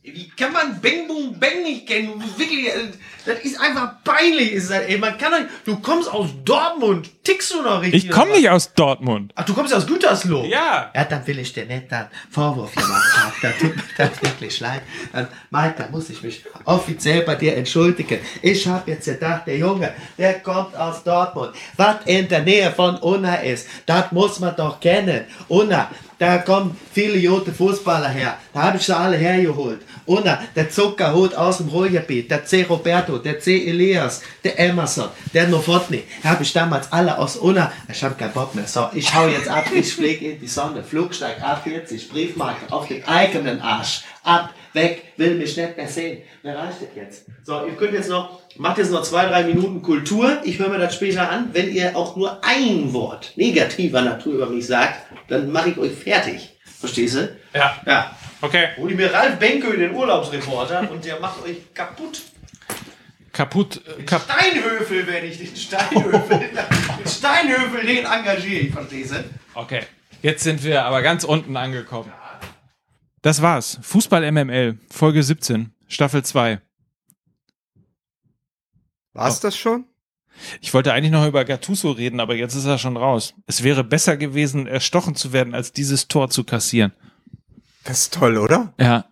Wie 0.03 0.31
kann 0.31 0.51
man 0.55 0.81
Bang 0.81 1.07
Boom 1.07 1.39
Bang 1.39 1.63
nicht 1.63 1.87
kennen? 1.87 2.23
Wirklich, 2.39 2.69
äh, 2.69 2.89
das 3.27 3.41
ist 3.41 3.61
einfach 3.61 4.03
peinlich. 4.03 4.53
Ist 4.53 4.71
das, 4.71 4.85
ey. 4.85 4.97
Man 4.97 5.19
kann 5.19 5.31
doch, 5.31 5.51
du 5.67 5.79
kommst 5.79 6.11
aus 6.11 6.31
Dortmund. 6.43 7.11
Tickst 7.23 7.53
du 7.53 7.61
noch 7.61 7.83
richtig? 7.83 8.07
Ich 8.07 8.11
komme 8.11 8.33
nicht 8.33 8.49
aus 8.49 8.73
Dortmund. 8.73 9.33
Ach, 9.37 9.45
du 9.45 9.53
kommst 9.53 9.75
aus 9.75 9.87
Gütersloh. 9.87 10.45
Ja. 10.45 10.91
Ja, 10.95 11.05
dann 11.05 11.27
will 11.27 11.39
ich 11.39 11.53
dir 11.53 11.67
nicht 11.67 11.93
einen 11.93 12.09
Vorwurf 12.31 12.75
gemacht 12.75 13.15
haben. 13.15 13.33
Da 13.43 13.51
tut 13.51 13.77
mir 13.77 13.83
das 13.99 14.23
wirklich 14.23 14.59
leid. 14.61 14.81
Dann, 15.13 15.29
Mike, 15.51 15.75
da 15.77 15.89
muss 15.89 16.09
ich 16.09 16.23
mich 16.23 16.45
offiziell 16.65 17.21
bei 17.21 17.35
dir 17.35 17.55
entschuldigen. 17.59 18.21
Ich 18.41 18.67
habe 18.67 18.91
jetzt 18.93 19.05
gedacht, 19.05 19.47
der 19.47 19.59
Junge, 19.59 19.93
der 20.17 20.41
kommt 20.41 20.75
aus 20.77 21.05
Dortmund. 21.05 21.53
Was 21.77 21.97
in 22.07 22.27
der 22.27 22.41
Nähe 22.41 22.73
von 22.73 22.97
Unna 22.97 23.35
ist, 23.35 23.69
das 23.85 24.11
muss 24.13 24.41
man 24.41 24.57
doch 24.57 24.81
kennen. 24.81 25.27
Unna, 25.49 25.91
da 26.21 26.37
kommen 26.37 26.77
viele 26.93 27.19
gute 27.27 27.51
Fußballer 27.51 28.11
her. 28.11 28.37
Da 28.53 28.65
habe 28.65 28.77
ich 28.77 28.85
sie 28.85 28.95
alle 28.95 29.17
hergeholt. 29.17 29.81
Unna, 30.05 30.39
der 30.55 30.69
Zuckerhut 30.69 31.35
aus 31.35 31.57
dem 31.57 31.69
Ruhrgebiet, 31.69 32.31
der 32.31 32.45
C. 32.45 32.67
Roberto, 32.69 33.17
der 33.17 33.41
C. 33.41 33.67
Elias, 33.67 34.21
der 34.45 34.59
Emerson, 34.59 35.09
der 35.33 35.49
Novotny, 35.49 36.05
habe 36.23 36.43
ich 36.43 36.53
damals 36.53 36.93
alle 36.93 37.17
aus 37.17 37.37
Unna. 37.37 37.73
Ich 37.91 38.05
habe 38.05 38.17
keinen 38.17 38.35
Bock 38.35 38.55
mehr. 38.55 38.67
So, 38.67 38.91
ich 38.93 39.15
hau 39.15 39.29
jetzt 39.29 39.49
ab, 39.49 39.65
ich 39.75 39.95
fliege 39.95 40.33
in 40.33 40.41
die 40.41 40.47
Sonne. 40.47 40.83
Flugsteig 40.83 41.43
A40, 41.43 42.11
Briefmarke 42.11 42.71
auf 42.71 42.87
den 42.87 43.03
eigenen 43.09 43.63
Arsch. 43.63 44.03
Ab, 44.23 44.53
weg, 44.73 45.13
will 45.17 45.35
mich 45.35 45.57
nicht 45.57 45.77
mehr 45.77 45.89
sehen. 45.89 46.23
Mir 46.43 46.57
reicht 46.57 46.83
das 46.83 46.89
jetzt. 46.95 47.27
So, 47.45 47.67
ihr 47.67 47.75
könnt 47.75 47.93
jetzt 47.93 48.09
noch, 48.09 48.41
macht 48.57 48.79
jetzt 48.79 48.93
noch 48.93 49.03
zwei, 49.03 49.27
drei 49.27 49.45
Minuten 49.45 49.83
Kultur. 49.83 50.39
Ich 50.45 50.59
höre 50.59 50.69
mir 50.69 50.79
das 50.79 50.95
später 50.95 51.31
an. 51.31 51.51
Wenn 51.53 51.73
ihr 51.73 51.97
auch 51.97 52.17
nur 52.17 52.43
ein 52.45 52.93
Wort 52.93 53.33
negativer 53.37 54.03
Natur 54.03 54.35
über 54.35 54.47
mich 54.47 54.67
sagt, 54.67 55.01
dann 55.29 55.51
mache 55.51 55.71
ich 55.71 55.79
euch 55.79 55.93
fertig. 55.93 56.57
Verstehst 56.65 57.17
du? 57.17 57.37
Ja. 57.55 57.81
Ja. 57.87 58.17
Okay. 58.41 58.69
Hol 58.79 58.91
ich 58.91 58.97
mir 58.97 59.13
Ralf 59.13 59.39
Benke, 59.39 59.77
den 59.77 59.95
Urlaubsreporter, 59.95 60.91
und 60.91 61.05
der 61.05 61.21
macht 61.21 61.45
euch 61.45 61.59
kaputt. 61.75 62.23
Kaputt. 63.33 63.81
Äh, 63.99 64.03
kap 64.05 64.23
Steinhöfel 64.23 65.07
werde 65.07 65.27
ich, 65.27 65.39
den 65.39 65.55
Steinhöfel. 65.55 66.39
den 66.41 67.07
Steinhöfel, 67.07 67.87
den 67.87 68.05
engagiere 68.07 68.61
ich, 68.61 68.73
verstehst 68.73 69.13
du? 69.13 69.25
okay. 69.55 69.83
Jetzt 70.23 70.43
sind 70.45 70.63
wir 70.65 70.85
aber 70.85 71.01
ganz 71.01 71.25
unten 71.25 71.57
angekommen. 71.57 72.13
Das 73.23 73.43
war's. 73.43 73.79
Fußball 73.83 74.31
MML, 74.33 74.79
Folge 74.91 75.23
17, 75.23 75.73
Staffel 75.89 76.25
2. 76.25 76.61
War's 79.13 79.39
Oh. 79.39 79.43
das 79.43 79.57
schon? 79.57 79.85
Ich 80.63 80.73
wollte 80.73 80.93
eigentlich 80.93 81.11
noch 81.13 81.27
über 81.27 81.45
Gattuso 81.45 81.91
reden, 81.91 82.19
aber 82.21 82.35
jetzt 82.35 82.55
ist 82.55 82.65
er 82.65 82.79
schon 82.79 82.97
raus. 82.97 83.35
Es 83.47 83.63
wäre 83.63 83.85
besser 83.85 84.17
gewesen, 84.17 84.67
erstochen 84.67 85.15
zu 85.15 85.33
werden, 85.33 85.55
als 85.55 85.73
dieses 85.73 86.09
Tor 86.09 86.31
zu 86.31 86.45
kassieren. 86.45 86.93
Das 87.85 88.03
ist 88.03 88.15
toll, 88.15 88.39
oder? 88.39 88.73
Ja. 88.79 89.05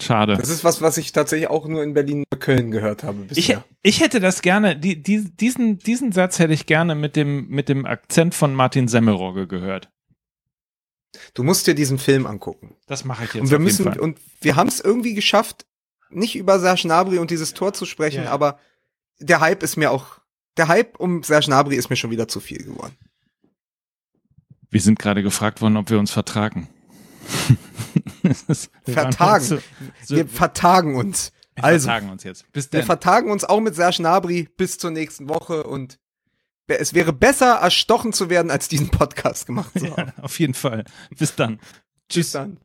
Schade. 0.00 0.36
Das 0.36 0.48
ist 0.48 0.62
was, 0.64 0.80
was 0.82 0.96
ich 0.98 1.12
tatsächlich 1.12 1.48
auch 1.48 1.66
nur 1.66 1.82
in 1.82 1.94
Berlin 1.94 2.24
und 2.30 2.40
Köln 2.40 2.70
gehört 2.70 3.02
habe 3.04 3.22
Ich, 3.22 3.28
bisher. 3.46 3.64
ich 3.82 4.00
hätte 4.00 4.20
das 4.20 4.42
gerne, 4.42 4.76
die, 4.76 5.00
die, 5.02 5.30
diesen, 5.36 5.78
diesen 5.78 6.12
Satz 6.12 6.38
hätte 6.38 6.52
ich 6.52 6.66
gerne 6.66 6.94
mit 6.94 7.16
dem, 7.16 7.48
mit 7.48 7.68
dem 7.68 7.86
Akzent 7.86 8.34
von 8.34 8.54
Martin 8.54 8.88
Semmelrogge 8.88 9.46
gehört. 9.46 9.90
Du 11.34 11.42
musst 11.42 11.66
dir 11.66 11.74
diesen 11.74 11.98
Film 11.98 12.26
angucken. 12.26 12.74
Das 12.86 13.04
mache 13.04 13.24
ich 13.24 13.34
jetzt 13.34 13.42
Und 13.42 13.50
wir 13.50 13.56
auf 13.58 13.60
jeden 13.60 13.64
müssen, 13.64 13.84
Fall. 13.84 14.00
und 14.00 14.18
wir 14.40 14.56
haben 14.56 14.68
es 14.68 14.80
irgendwie 14.80 15.14
geschafft, 15.14 15.66
nicht 16.10 16.36
über 16.36 16.58
Serge 16.58 16.82
Gnabry 16.82 17.18
und 17.18 17.30
dieses 17.30 17.54
Tor 17.54 17.72
zu 17.74 17.84
sprechen, 17.86 18.24
Ja. 18.24 18.30
aber 18.30 18.58
der 19.18 19.40
Hype 19.40 19.62
ist 19.62 19.76
mir 19.76 19.90
auch, 19.90 20.18
der 20.56 20.68
Hype 20.68 20.98
um 20.98 21.22
Serge 21.22 21.46
Gnabry 21.46 21.76
ist 21.76 21.90
mir 21.90 21.96
schon 21.96 22.10
wieder 22.10 22.28
zu 22.28 22.40
viel 22.40 22.62
geworden. 22.64 22.96
Wir 24.70 24.80
sind 24.80 24.98
gerade 24.98 25.22
gefragt 25.22 25.60
worden, 25.60 25.76
ob 25.76 25.90
wir 25.90 25.98
uns 25.98 26.10
vertragen. 26.10 26.68
Vertagen. 28.84 29.44
So, 29.44 29.58
so, 30.04 30.16
Wir 30.16 30.26
vertagen 30.26 30.96
uns. 30.96 31.32
wir 31.54 31.64
Also, 31.64 31.86
vertagen 31.86 32.10
uns 32.10 32.24
jetzt. 32.24 32.50
Bis 32.52 32.72
wir 32.72 32.82
vertagen 32.84 33.30
uns 33.30 33.44
auch 33.44 33.60
mit 33.60 33.74
Serge 33.74 33.98
Gnabry 33.98 34.48
bis 34.56 34.78
zur 34.78 34.90
nächsten 34.90 35.28
Woche 35.28 35.64
und 35.64 35.98
es 36.66 36.94
wäre 36.94 37.12
besser, 37.12 37.54
erstochen 37.54 38.12
zu 38.12 38.30
werden, 38.30 38.50
als 38.50 38.68
diesen 38.68 38.88
Podcast 38.88 39.46
gemacht 39.46 39.72
zu 39.78 39.90
haben. 39.96 40.12
Ja, 40.16 40.22
auf 40.22 40.38
jeden 40.38 40.54
Fall. 40.54 40.84
Bis 41.18 41.34
dann. 41.34 41.58
Tschüss. 42.08 42.26
Bis 42.26 42.32
dann. 42.32 42.58